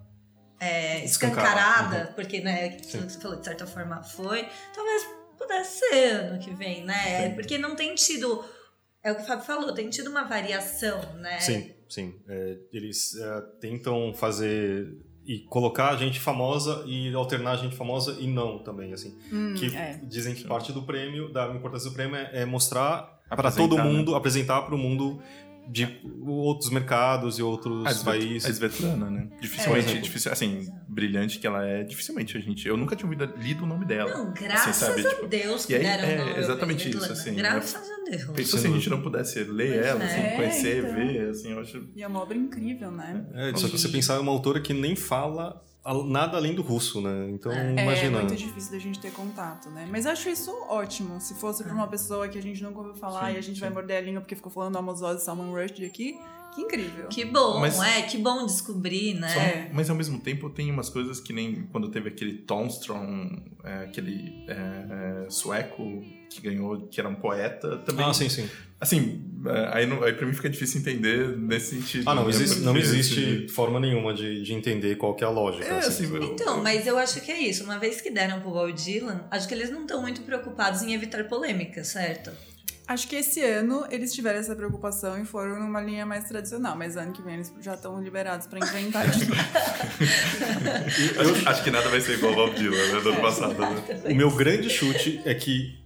é, 0.59 1.03
Escancarada. 1.05 1.49
escancarada, 1.55 2.13
porque, 2.15 2.41
né, 2.41 2.65
aquilo 2.65 3.05
que 3.05 3.11
você 3.13 3.19
falou, 3.19 3.37
de 3.39 3.45
certa 3.45 3.65
forma 3.67 4.03
foi. 4.03 4.47
Talvez 4.73 5.03
pudesse 5.37 5.79
ser 5.79 6.11
ano 6.15 6.39
que 6.39 6.51
vem, 6.53 6.83
né? 6.85 7.29
Sim. 7.29 7.35
Porque 7.35 7.57
não 7.57 7.75
tem 7.75 7.95
tido. 7.95 8.43
É 9.01 9.11
o 9.11 9.15
que 9.15 9.21
o 9.21 9.25
Fábio 9.25 9.45
falou, 9.45 9.73
tem 9.73 9.89
tido 9.89 10.09
uma 10.09 10.23
variação, 10.25 10.99
né? 11.15 11.39
Sim, 11.39 11.73
sim. 11.87 12.21
É, 12.27 12.57
eles 12.73 13.15
é, 13.15 13.41
tentam 13.61 14.13
fazer 14.13 14.97
e 15.29 15.37
colocar 15.41 15.95
gente 15.95 16.19
famosa 16.19 16.83
e 16.87 17.13
alternar 17.13 17.55
gente 17.55 17.75
famosa 17.75 18.17
e 18.19 18.25
não 18.25 18.57
também, 18.57 18.91
assim. 18.93 19.15
Hum, 19.31 19.53
que 19.55 19.67
é. 19.75 20.01
dizem 20.01 20.33
que 20.33 20.43
parte 20.43 20.73
do 20.73 20.81
prêmio, 20.81 21.31
da 21.31 21.47
importância 21.53 21.87
do 21.87 21.93
prêmio 21.93 22.15
é, 22.15 22.41
é 22.41 22.45
mostrar 22.45 23.21
para 23.29 23.51
todo 23.51 23.75
né? 23.75 23.83
mundo, 23.83 24.15
apresentar 24.15 24.63
para 24.63 24.73
o 24.73 24.77
mundo 24.77 25.21
de 25.71 26.01
outros 26.25 26.71
mercados 26.71 27.37
e 27.37 27.43
outros 27.43 27.85
A 27.85 27.91
Svet- 27.91 28.05
países. 28.05 28.45
A 28.45 28.49
Svetlana, 28.49 29.09
né? 29.09 29.29
Dificilmente, 29.39 29.97
É. 29.97 30.01
difícil, 30.01 30.31
assim, 30.31 30.67
brilhante 30.87 31.37
que 31.39 31.45
ela 31.45 31.63
é, 31.65 31.83
dificilmente 31.83 32.35
a 32.35 32.39
gente. 32.39 32.67
Eu 32.67 32.75
nunca 32.75 32.95
tinha 32.95 33.05
ouvido, 33.09 33.31
lido 33.37 33.63
o 33.63 33.67
nome 33.67 33.85
dela. 33.85 34.09
Não, 34.17 34.33
graças 34.33 34.75
sabe, 34.75 35.05
a 35.05 35.09
tipo, 35.09 35.27
Deus 35.27 35.65
que 35.65 35.75
aí, 35.75 35.81
deram 35.83 36.03
é, 36.03 36.17
Nobel 36.17 36.33
pra 36.33 36.41
exatamente 36.43 36.89
isso, 36.89 36.97
Svetlana. 36.97 37.13
assim, 37.21 37.33
Graças 37.35 37.87
a 37.89 38.09
Deus. 38.09 38.23
Pensou 38.35 38.59
se 38.59 38.67
a 38.67 38.69
gente 38.71 38.89
não 38.89 39.01
pudesse 39.01 39.43
ler 39.43 39.73
Pois 39.73 39.85
ela, 39.85 40.03
é. 40.03 40.05
assim, 40.05 40.35
conhecer, 40.35 40.77
então. 40.83 40.95
ver, 40.95 41.29
assim, 41.29 41.51
eu 41.51 41.59
acho. 41.59 41.87
E 41.95 42.01
é 42.03 42.07
uma 42.07 42.19
obra 42.21 42.35
incrível, 42.37 42.91
né? 42.91 43.25
É, 43.33 43.55
só 43.55 43.67
que 43.67 43.77
você 43.77 43.89
pensar 43.89 44.15
é 44.15 44.19
uma 44.19 44.31
autora 44.31 44.59
que 44.59 44.73
nem 44.73 44.95
fala 44.95 45.61
nada 45.93 46.37
além 46.37 46.53
do 46.55 46.61
russo, 46.61 47.01
né? 47.01 47.29
Então, 47.31 47.51
É. 47.51 47.75
É 47.75 47.83
imagina. 47.83 48.19
muito 48.19 48.35
difícil 48.35 48.71
da 48.71 48.79
gente 48.79 48.99
ter 48.99 49.11
contato, 49.11 49.69
né? 49.69 49.87
Mas 49.89 50.05
eu 50.05 50.11
acho 50.11 50.29
isso 50.29 50.51
ótimo. 50.67 51.19
Se 51.19 51.33
fosse 51.35 51.63
pra 51.63 51.73
uma 51.73 51.87
pessoa 51.87 52.27
que 52.27 52.37
a 52.37 52.41
gente 52.41 52.61
nunca 52.63 52.79
ouviu 52.79 52.93
falar 52.95 53.27
Sim, 53.29 53.35
e 53.35 53.37
a 53.37 53.41
gente 53.41 53.55
sim. 53.55 53.61
vai 53.61 53.69
morder 53.69 53.97
a 53.97 54.01
língua 54.01 54.21
porque 54.21 54.35
ficou 54.35 54.51
falando 54.51 54.75
Amos 54.77 55.01
Oz 55.01 55.21
e 55.21 55.25
Salman 55.25 55.51
Rushdie 55.51 55.85
aqui, 55.85 56.17
que 56.53 56.61
incrível. 56.61 57.07
Que 57.07 57.25
bom, 57.25 57.59
Mas- 57.59 57.79
é, 57.79 58.01
que 58.03 58.17
bom 58.17 58.45
descobrir, 58.45 59.13
né? 59.15 59.29
Só- 59.29 59.39
É. 59.39 59.69
Mas 59.73 59.89
ao 59.89 59.95
mesmo 59.95 60.19
tempo 60.19 60.49
tem 60.49 60.71
umas 60.71 60.89
coisas 60.89 61.19
que 61.19 61.31
nem 61.33 61.63
quando 61.71 61.89
teve 61.89 62.09
aquele 62.09 62.33
Tomstrom, 62.33 63.29
é, 63.63 63.83
aquele 63.85 64.45
é, 64.47 65.25
é, 65.25 65.29
sueco 65.29 65.83
que 66.29 66.41
ganhou, 66.41 66.87
que 66.87 66.99
era 66.99 67.09
um 67.09 67.15
poeta, 67.15 67.77
também. 67.79 68.05
Ah, 68.05 68.13
sim, 68.13 68.29
sim. 68.29 68.47
Assim, 68.81 69.21
é, 69.45 69.69
aí, 69.73 69.85
não, 69.85 70.01
aí 70.03 70.13
pra 70.13 70.25
mim 70.25 70.33
fica 70.33 70.49
difícil 70.49 70.79
entender 70.79 71.35
nesse 71.37 71.75
sentido. 71.75 72.09
Ah, 72.09 72.15
não, 72.15 72.23
né? 72.23 72.29
existe, 72.29 72.59
não 72.61 72.77
existe 72.77 73.19
assim, 73.19 73.47
forma 73.49 73.79
nenhuma 73.79 74.13
de, 74.13 74.41
de 74.41 74.53
entender 74.53 74.95
qual 74.95 75.13
que 75.15 75.23
é 75.23 75.27
a 75.27 75.29
lógica. 75.29 75.65
É, 75.65 75.79
assim. 75.79 76.05
assim, 76.05 76.15
eu- 76.15 76.23
Então, 76.23 76.63
mas 76.63 76.87
eu 76.87 76.97
acho 76.97 77.19
que 77.21 77.31
é 77.31 77.39
isso. 77.39 77.63
Uma 77.63 77.77
vez 77.77 77.99
que 78.01 78.09
deram 78.09 78.39
pro 78.39 78.51
Bob 78.51 78.71
Dylan, 78.73 79.25
acho 79.29 79.47
que 79.47 79.53
eles 79.53 79.69
não 79.69 79.81
estão 79.81 80.01
muito 80.01 80.21
preocupados 80.21 80.81
em 80.81 80.93
evitar 80.93 81.25
polêmica, 81.25 81.83
certo? 81.83 82.31
Acho 82.87 83.07
que 83.07 83.17
esse 83.17 83.39
ano 83.43 83.85
eles 83.91 84.11
tiveram 84.13 84.39
essa 84.39 84.55
preocupação 84.55 85.21
e 85.21 85.23
foram 85.23 85.59
numa 85.59 85.79
linha 85.79 86.07
mais 86.07 86.23
tradicional, 86.23 86.75
mas 86.75 86.97
ano 86.97 87.13
que 87.13 87.21
vem 87.21 87.35
eles 87.35 87.53
já 87.61 87.75
estão 87.75 88.01
liberados 88.01 88.47
pra 88.47 88.57
inventar 88.59 89.07
de 89.11 89.25
novo. 89.25 89.39
acho, 91.19 91.49
acho 91.49 91.63
que 91.63 91.69
nada 91.71 91.87
vai 91.89 92.01
ser 92.01 92.13
igual 92.13 92.33
ao 92.33 92.47
Bob 92.47 92.55
Dylan, 92.57 92.75
né, 92.93 92.99
do 93.01 93.09
ano 93.09 93.21
passado, 93.21 93.53
né? 93.59 93.83
O 94.05 94.15
meu 94.15 94.31
grande 94.31 94.69
chute 94.71 95.21
é 95.23 95.35
que 95.35 95.77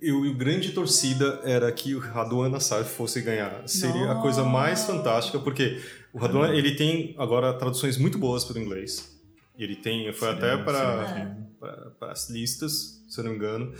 e 0.00 0.10
o 0.12 0.34
grande 0.34 0.72
torcida 0.72 1.40
era 1.44 1.70
que 1.72 1.94
o 1.94 1.98
Raduan 1.98 2.54
Assar 2.56 2.84
fosse 2.84 3.20
ganhar. 3.20 3.62
Seria 3.66 4.12
a 4.12 4.16
coisa 4.16 4.42
mais 4.44 4.84
fantástica, 4.84 5.38
porque 5.38 5.80
o 6.12 6.18
Raduan, 6.18 6.52
ele 6.54 6.74
tem 6.74 7.14
agora 7.18 7.52
traduções 7.54 7.96
muito 7.98 8.18
boas 8.18 8.44
para 8.44 8.58
o 8.58 8.62
inglês. 8.62 9.16
Ele 9.58 9.76
tem, 9.76 10.10
foi 10.12 10.28
Sim, 10.30 10.34
até 10.36 10.56
para 10.56 12.10
as 12.10 12.30
listas, 12.30 13.02
se 13.08 13.20
eu 13.20 13.24
não 13.24 13.30
me 13.32 13.36
engano. 13.36 13.72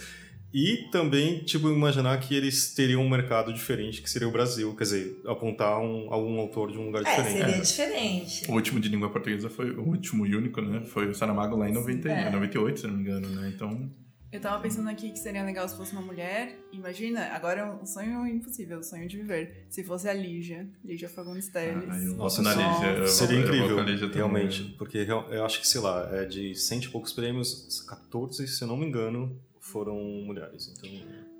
E 0.52 0.88
também, 0.90 1.38
tipo, 1.44 1.70
imaginar 1.70 2.18
que 2.18 2.34
eles 2.34 2.74
teriam 2.74 3.02
um 3.02 3.08
mercado 3.08 3.52
diferente, 3.52 4.02
que 4.02 4.10
seria 4.10 4.26
o 4.26 4.32
Brasil. 4.32 4.74
Quer 4.74 4.82
dizer, 4.82 5.20
apontar 5.24 5.78
um, 5.80 6.12
algum 6.12 6.40
autor 6.40 6.72
de 6.72 6.76
um 6.78 6.86
lugar 6.86 7.02
É, 7.06 7.22
diferente. 7.22 7.38
seria 7.38 7.62
diferente. 7.62 8.50
O 8.50 8.54
último 8.54 8.80
de 8.80 8.88
língua 8.88 9.08
portuguesa 9.10 9.48
foi 9.48 9.70
o 9.70 9.80
último 9.82 10.26
e 10.26 10.34
único, 10.34 10.60
né? 10.60 10.82
Foi 10.86 11.08
o 11.08 11.14
Saramago 11.14 11.56
lá 11.56 11.68
em 11.68 11.72
90, 11.72 12.08
É. 12.08 12.30
98, 12.30 12.80
se 12.80 12.86
não 12.88 12.94
me 12.94 13.02
engano, 13.02 13.28
né? 13.28 13.52
Então, 13.54 13.88
Eu 14.32 14.40
tava 14.40 14.62
pensando 14.62 14.88
aqui 14.88 15.10
que 15.10 15.18
seria 15.18 15.42
legal 15.42 15.68
se 15.68 15.76
fosse 15.76 15.90
uma 15.92 16.02
mulher. 16.02 16.56
Imagina, 16.72 17.26
agora 17.32 17.62
é 17.62 17.64
um 17.64 17.84
sonho 17.84 18.24
impossível, 18.28 18.78
um 18.78 18.82
sonho 18.82 19.08
de 19.08 19.16
viver. 19.16 19.66
Se 19.68 19.82
fosse 19.82 20.08
a 20.08 20.12
Lígia, 20.12 20.68
Lígia 20.84 21.08
Fagundes 21.08 21.48
Teles. 21.48 21.84
Ah, 21.88 21.98
eu 21.98 22.14
gosto 22.14 22.40
na 22.40 22.54
Lígia. 22.54 22.86
eu- 22.98 23.08
Seria 23.08 23.38
eu 23.38 23.42
incrível, 23.42 23.80
Lígia 23.82 24.08
realmente. 24.08 24.62
Porque 24.78 24.98
eu 24.98 25.44
acho 25.44 25.60
que, 25.60 25.66
sei 25.66 25.80
lá, 25.80 26.08
é 26.12 26.24
de 26.26 26.54
cento 26.54 26.84
e 26.84 26.88
poucos 26.90 27.12
prêmios, 27.12 27.84
14, 27.88 28.46
se 28.46 28.62
eu 28.62 28.68
não 28.68 28.76
me 28.76 28.86
engano, 28.86 29.36
foram 29.58 29.96
mulheres. 30.24 30.72
Então, 30.78 31.30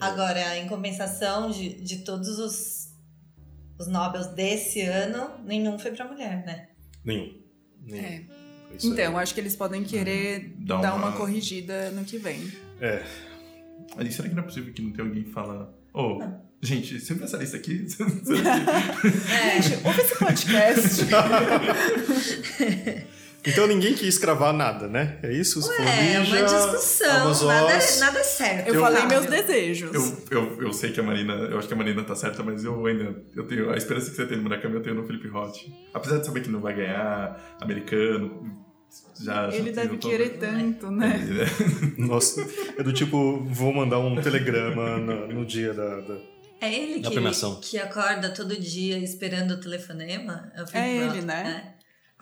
Agora, 0.00 0.56
em 0.58 0.68
compensação 0.68 1.50
de, 1.50 1.80
de 1.80 1.98
todos 2.04 2.38
os, 2.38 2.92
os 3.78 3.86
Nobels 3.88 4.28
desse 4.28 4.82
ano, 4.82 5.30
nenhum 5.44 5.78
foi 5.78 5.90
pra 5.92 6.06
mulher, 6.06 6.44
né? 6.46 6.68
nenhum. 7.04 7.40
nenhum. 7.82 8.04
É. 8.04 8.43
Isso 8.76 8.86
aí. 8.86 8.92
Então, 8.92 9.18
acho 9.18 9.34
que 9.34 9.40
eles 9.40 9.56
podem 9.56 9.82
querer 9.84 10.54
Dá 10.58 10.80
dar 10.80 10.94
uma- 10.94 11.08
uma 11.08 11.16
corrigida 11.16 11.90
no 11.90 12.04
que 12.04 12.18
vem. 12.18 12.50
É, 12.80 13.02
Aí, 13.96 14.10
será 14.10 14.28
que 14.28 14.34
não 14.34 14.42
é 14.42 14.46
possível 14.46 14.72
que 14.72 14.82
não 14.82 14.90
tenha 14.92 15.06
alguém 15.06 15.24
que 15.24 15.30
fala... 15.30 15.72
Ô, 15.92 16.20
gente, 16.62 16.96
viu 16.98 17.24
essa 17.24 17.36
lista 17.36 17.56
aqui? 17.56 17.86
É, 19.30 19.62
Gente, 19.62 19.86
ouve 19.86 20.00
esse 20.00 20.18
podcast. 20.18 21.04
Então 23.46 23.66
ninguém 23.66 23.94
quis 23.94 24.16
cravar 24.18 24.52
nada, 24.52 24.88
né? 24.88 25.18
É 25.22 25.32
isso? 25.32 25.60
Se 25.60 25.68
for 25.74 25.82
é 25.86 26.18
uma 26.20 26.42
discussão, 26.42 27.46
nada, 27.48 27.76
Oz. 27.76 28.00
nada 28.00 28.18
é 28.18 28.24
certo. 28.24 28.68
Eu 28.68 28.80
falei 28.80 29.02
Fábio. 29.02 29.20
meus 29.20 29.30
desejos. 29.30 29.94
Eu, 29.94 30.38
eu, 30.38 30.62
eu 30.62 30.72
sei 30.72 30.92
que 30.92 31.00
a 31.00 31.02
Marina, 31.02 31.34
eu 31.34 31.58
acho 31.58 31.68
que 31.68 31.74
a 31.74 31.76
Marina 31.76 32.02
tá 32.04 32.14
certa, 32.14 32.42
mas 32.42 32.64
eu 32.64 32.86
ainda, 32.86 33.22
eu 33.36 33.46
tenho, 33.46 33.70
a 33.70 33.76
esperança 33.76 34.10
que 34.10 34.16
você 34.16 34.26
tem 34.26 34.36
no 34.38 34.44
Murakami 34.44 34.74
eu 34.76 34.82
tenho 34.82 34.96
no 34.96 35.06
Felipe 35.06 35.28
Roth. 35.28 35.56
Apesar 35.92 36.18
de 36.18 36.26
saber 36.26 36.40
que 36.42 36.48
não 36.50 36.60
vai 36.60 36.74
ganhar, 36.74 37.56
americano, 37.60 38.64
já... 39.20 39.50
já 39.50 39.56
Ele 39.56 39.72
tenho 39.72 39.74
deve 39.74 39.96
todo- 39.98 40.10
querer 40.10 40.30
tanto, 40.38 40.90
né? 40.90 41.20
Nossa, 41.98 42.46
é 42.78 42.82
do 42.82 42.92
tipo, 42.92 43.44
vou 43.44 43.72
mandar 43.74 43.98
um 43.98 44.20
telegrama 44.20 44.96
no, 44.98 45.28
no 45.28 45.44
dia 45.44 45.74
da, 45.74 46.00
da- 46.00 46.18
É 46.60 46.72
ele 46.72 47.00
Da 47.00 47.10
que, 47.10 47.70
que 47.70 47.78
acorda 47.78 48.30
todo 48.30 48.58
dia 48.58 48.98
esperando 48.98 49.52
o 49.52 49.60
telefonema? 49.60 50.50
É, 50.56 50.62
o 50.62 50.66
É 50.72 50.96
ele, 50.96 51.22
né? 51.22 51.73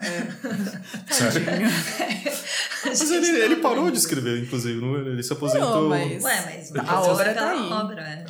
Sério? 1.09 1.41
Mas 2.85 3.11
ele, 3.11 3.27
ele 3.41 3.55
parou 3.57 3.89
de 3.89 3.97
escrever, 3.97 4.43
inclusive, 4.43 4.79
não? 4.81 4.97
ele 4.97 5.23
se 5.23 5.31
aposentou. 5.33 5.83
Não, 5.83 5.89
mas- 5.89 6.23
Ué, 6.23 6.41
mas 6.45 6.75
A 6.87 7.01
obra 7.01 7.31
aquela 7.31 7.47
tá 7.47 7.51
aí. 7.53 7.71
obra, 7.71 8.01
é. 8.01 8.25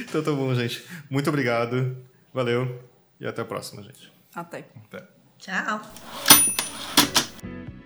Então 0.00 0.22
tá 0.22 0.32
bom, 0.32 0.54
gente. 0.54 0.82
Muito 1.10 1.28
obrigado. 1.28 1.96
Valeu. 2.32 2.82
E 3.20 3.26
até 3.26 3.42
a 3.42 3.44
próxima, 3.44 3.82
gente. 3.82 4.10
Até. 4.34 4.64
Tchau. 5.38 5.82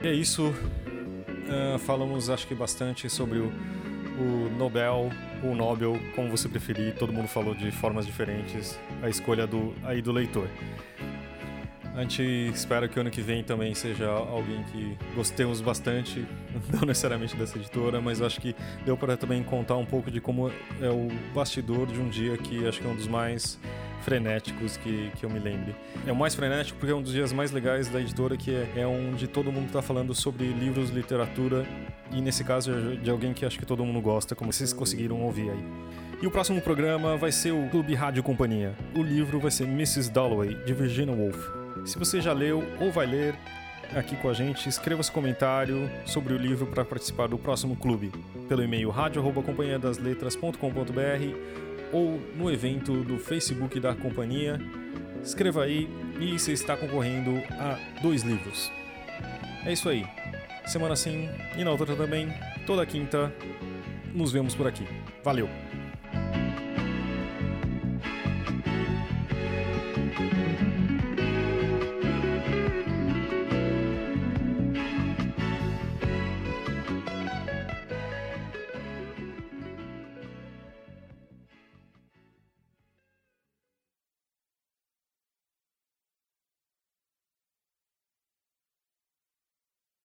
E 0.00 0.06
é 0.08 0.12
isso. 0.12 0.54
Ah, 1.48 1.78
falamos, 1.78 2.30
acho 2.30 2.46
que 2.46 2.54
bastante 2.54 3.08
sobre 3.10 3.38
o, 3.38 3.46
o 4.18 4.50
Nobel, 4.56 5.10
o 5.42 5.54
Nobel, 5.54 5.98
como 6.14 6.30
você 6.30 6.48
preferir. 6.48 6.94
Todo 6.94 7.12
mundo 7.12 7.28
falou 7.28 7.54
de 7.54 7.70
formas 7.72 8.06
diferentes. 8.06 8.78
A 9.02 9.08
escolha 9.08 9.46
do, 9.46 9.74
aí 9.84 10.00
do 10.00 10.12
leitor. 10.12 10.48
A 11.94 12.00
gente 12.00 12.22
espera 12.54 12.88
que 12.88 12.98
o 12.98 13.00
ano 13.02 13.10
que 13.10 13.20
vem 13.20 13.44
também 13.44 13.74
seja 13.74 14.08
alguém 14.08 14.64
que 14.72 14.96
gostemos 15.14 15.60
bastante, 15.60 16.26
não 16.72 16.86
necessariamente 16.86 17.36
dessa 17.36 17.58
editora, 17.58 18.00
mas 18.00 18.22
acho 18.22 18.40
que 18.40 18.56
deu 18.84 18.96
para 18.96 19.16
também 19.16 19.42
contar 19.42 19.76
um 19.76 19.84
pouco 19.84 20.10
de 20.10 20.20
como 20.20 20.50
é 20.80 20.88
o 20.88 21.08
bastidor 21.34 21.86
de 21.86 22.00
um 22.00 22.08
dia 22.08 22.36
que 22.38 22.66
acho 22.66 22.80
que 22.80 22.86
é 22.86 22.90
um 22.90 22.96
dos 22.96 23.06
mais 23.06 23.58
frenéticos 24.02 24.78
que, 24.78 25.12
que 25.16 25.24
eu 25.24 25.30
me 25.30 25.38
lembre. 25.38 25.76
É 26.06 26.12
o 26.12 26.16
mais 26.16 26.34
frenético 26.34 26.78
porque 26.78 26.92
é 26.92 26.94
um 26.94 27.02
dos 27.02 27.12
dias 27.12 27.30
mais 27.30 27.52
legais 27.52 27.88
da 27.88 28.00
editora, 28.00 28.36
que 28.38 28.50
é, 28.50 28.68
é 28.76 28.86
onde 28.86 29.28
todo 29.28 29.52
mundo 29.52 29.66
está 29.66 29.82
falando 29.82 30.14
sobre 30.14 30.46
livros, 30.46 30.90
literatura, 30.90 31.66
e 32.10 32.20
nesse 32.20 32.42
caso 32.42 32.72
é 32.72 32.96
de 32.96 33.10
alguém 33.10 33.34
que 33.34 33.44
acho 33.44 33.58
que 33.58 33.66
todo 33.66 33.84
mundo 33.84 34.00
gosta, 34.00 34.34
como 34.34 34.50
vocês 34.50 34.72
conseguiram 34.72 35.20
ouvir 35.20 35.50
aí. 35.50 35.64
E 36.22 36.26
o 36.26 36.30
próximo 36.30 36.60
programa 36.60 37.16
vai 37.16 37.32
ser 37.32 37.52
o 37.52 37.68
Clube 37.68 37.94
Rádio 37.94 38.22
Companhia. 38.22 38.74
O 38.96 39.02
livro 39.02 39.38
vai 39.38 39.50
ser 39.50 39.64
Mrs. 39.64 40.10
Dalloway, 40.10 40.54
de 40.64 40.72
Virginia 40.72 41.14
Woolf. 41.14 41.61
Se 41.84 41.98
você 41.98 42.20
já 42.20 42.32
leu 42.32 42.62
ou 42.80 42.92
vai 42.92 43.06
ler 43.06 43.34
aqui 43.94 44.16
com 44.16 44.28
a 44.28 44.32
gente, 44.32 44.68
escreva 44.68 45.02
seu 45.02 45.12
comentário 45.12 45.90
sobre 46.06 46.32
o 46.32 46.38
livro 46.38 46.66
para 46.66 46.84
participar 46.84 47.26
do 47.28 47.36
próximo 47.36 47.74
clube, 47.76 48.12
pelo 48.48 48.62
e-mail 48.62 48.88
radio@companhiadasletras.com.br 48.90 51.36
ou 51.92 52.20
no 52.36 52.48
evento 52.50 53.02
do 53.02 53.18
Facebook 53.18 53.80
da 53.80 53.94
companhia. 53.94 54.60
Escreva 55.22 55.64
aí 55.64 55.88
e 56.20 56.38
você 56.38 56.52
está 56.52 56.76
concorrendo 56.76 57.42
a 57.52 57.78
dois 58.00 58.22
livros. 58.22 58.70
É 59.64 59.72
isso 59.72 59.88
aí. 59.88 60.06
Semana 60.66 60.94
sim 60.96 61.28
e 61.56 61.64
na 61.64 61.70
outra 61.70 61.96
também, 61.96 62.28
toda 62.66 62.84
quinta, 62.86 63.32
nos 64.14 64.32
vemos 64.32 64.54
por 64.54 64.66
aqui. 64.66 64.86
Valeu! 65.22 65.48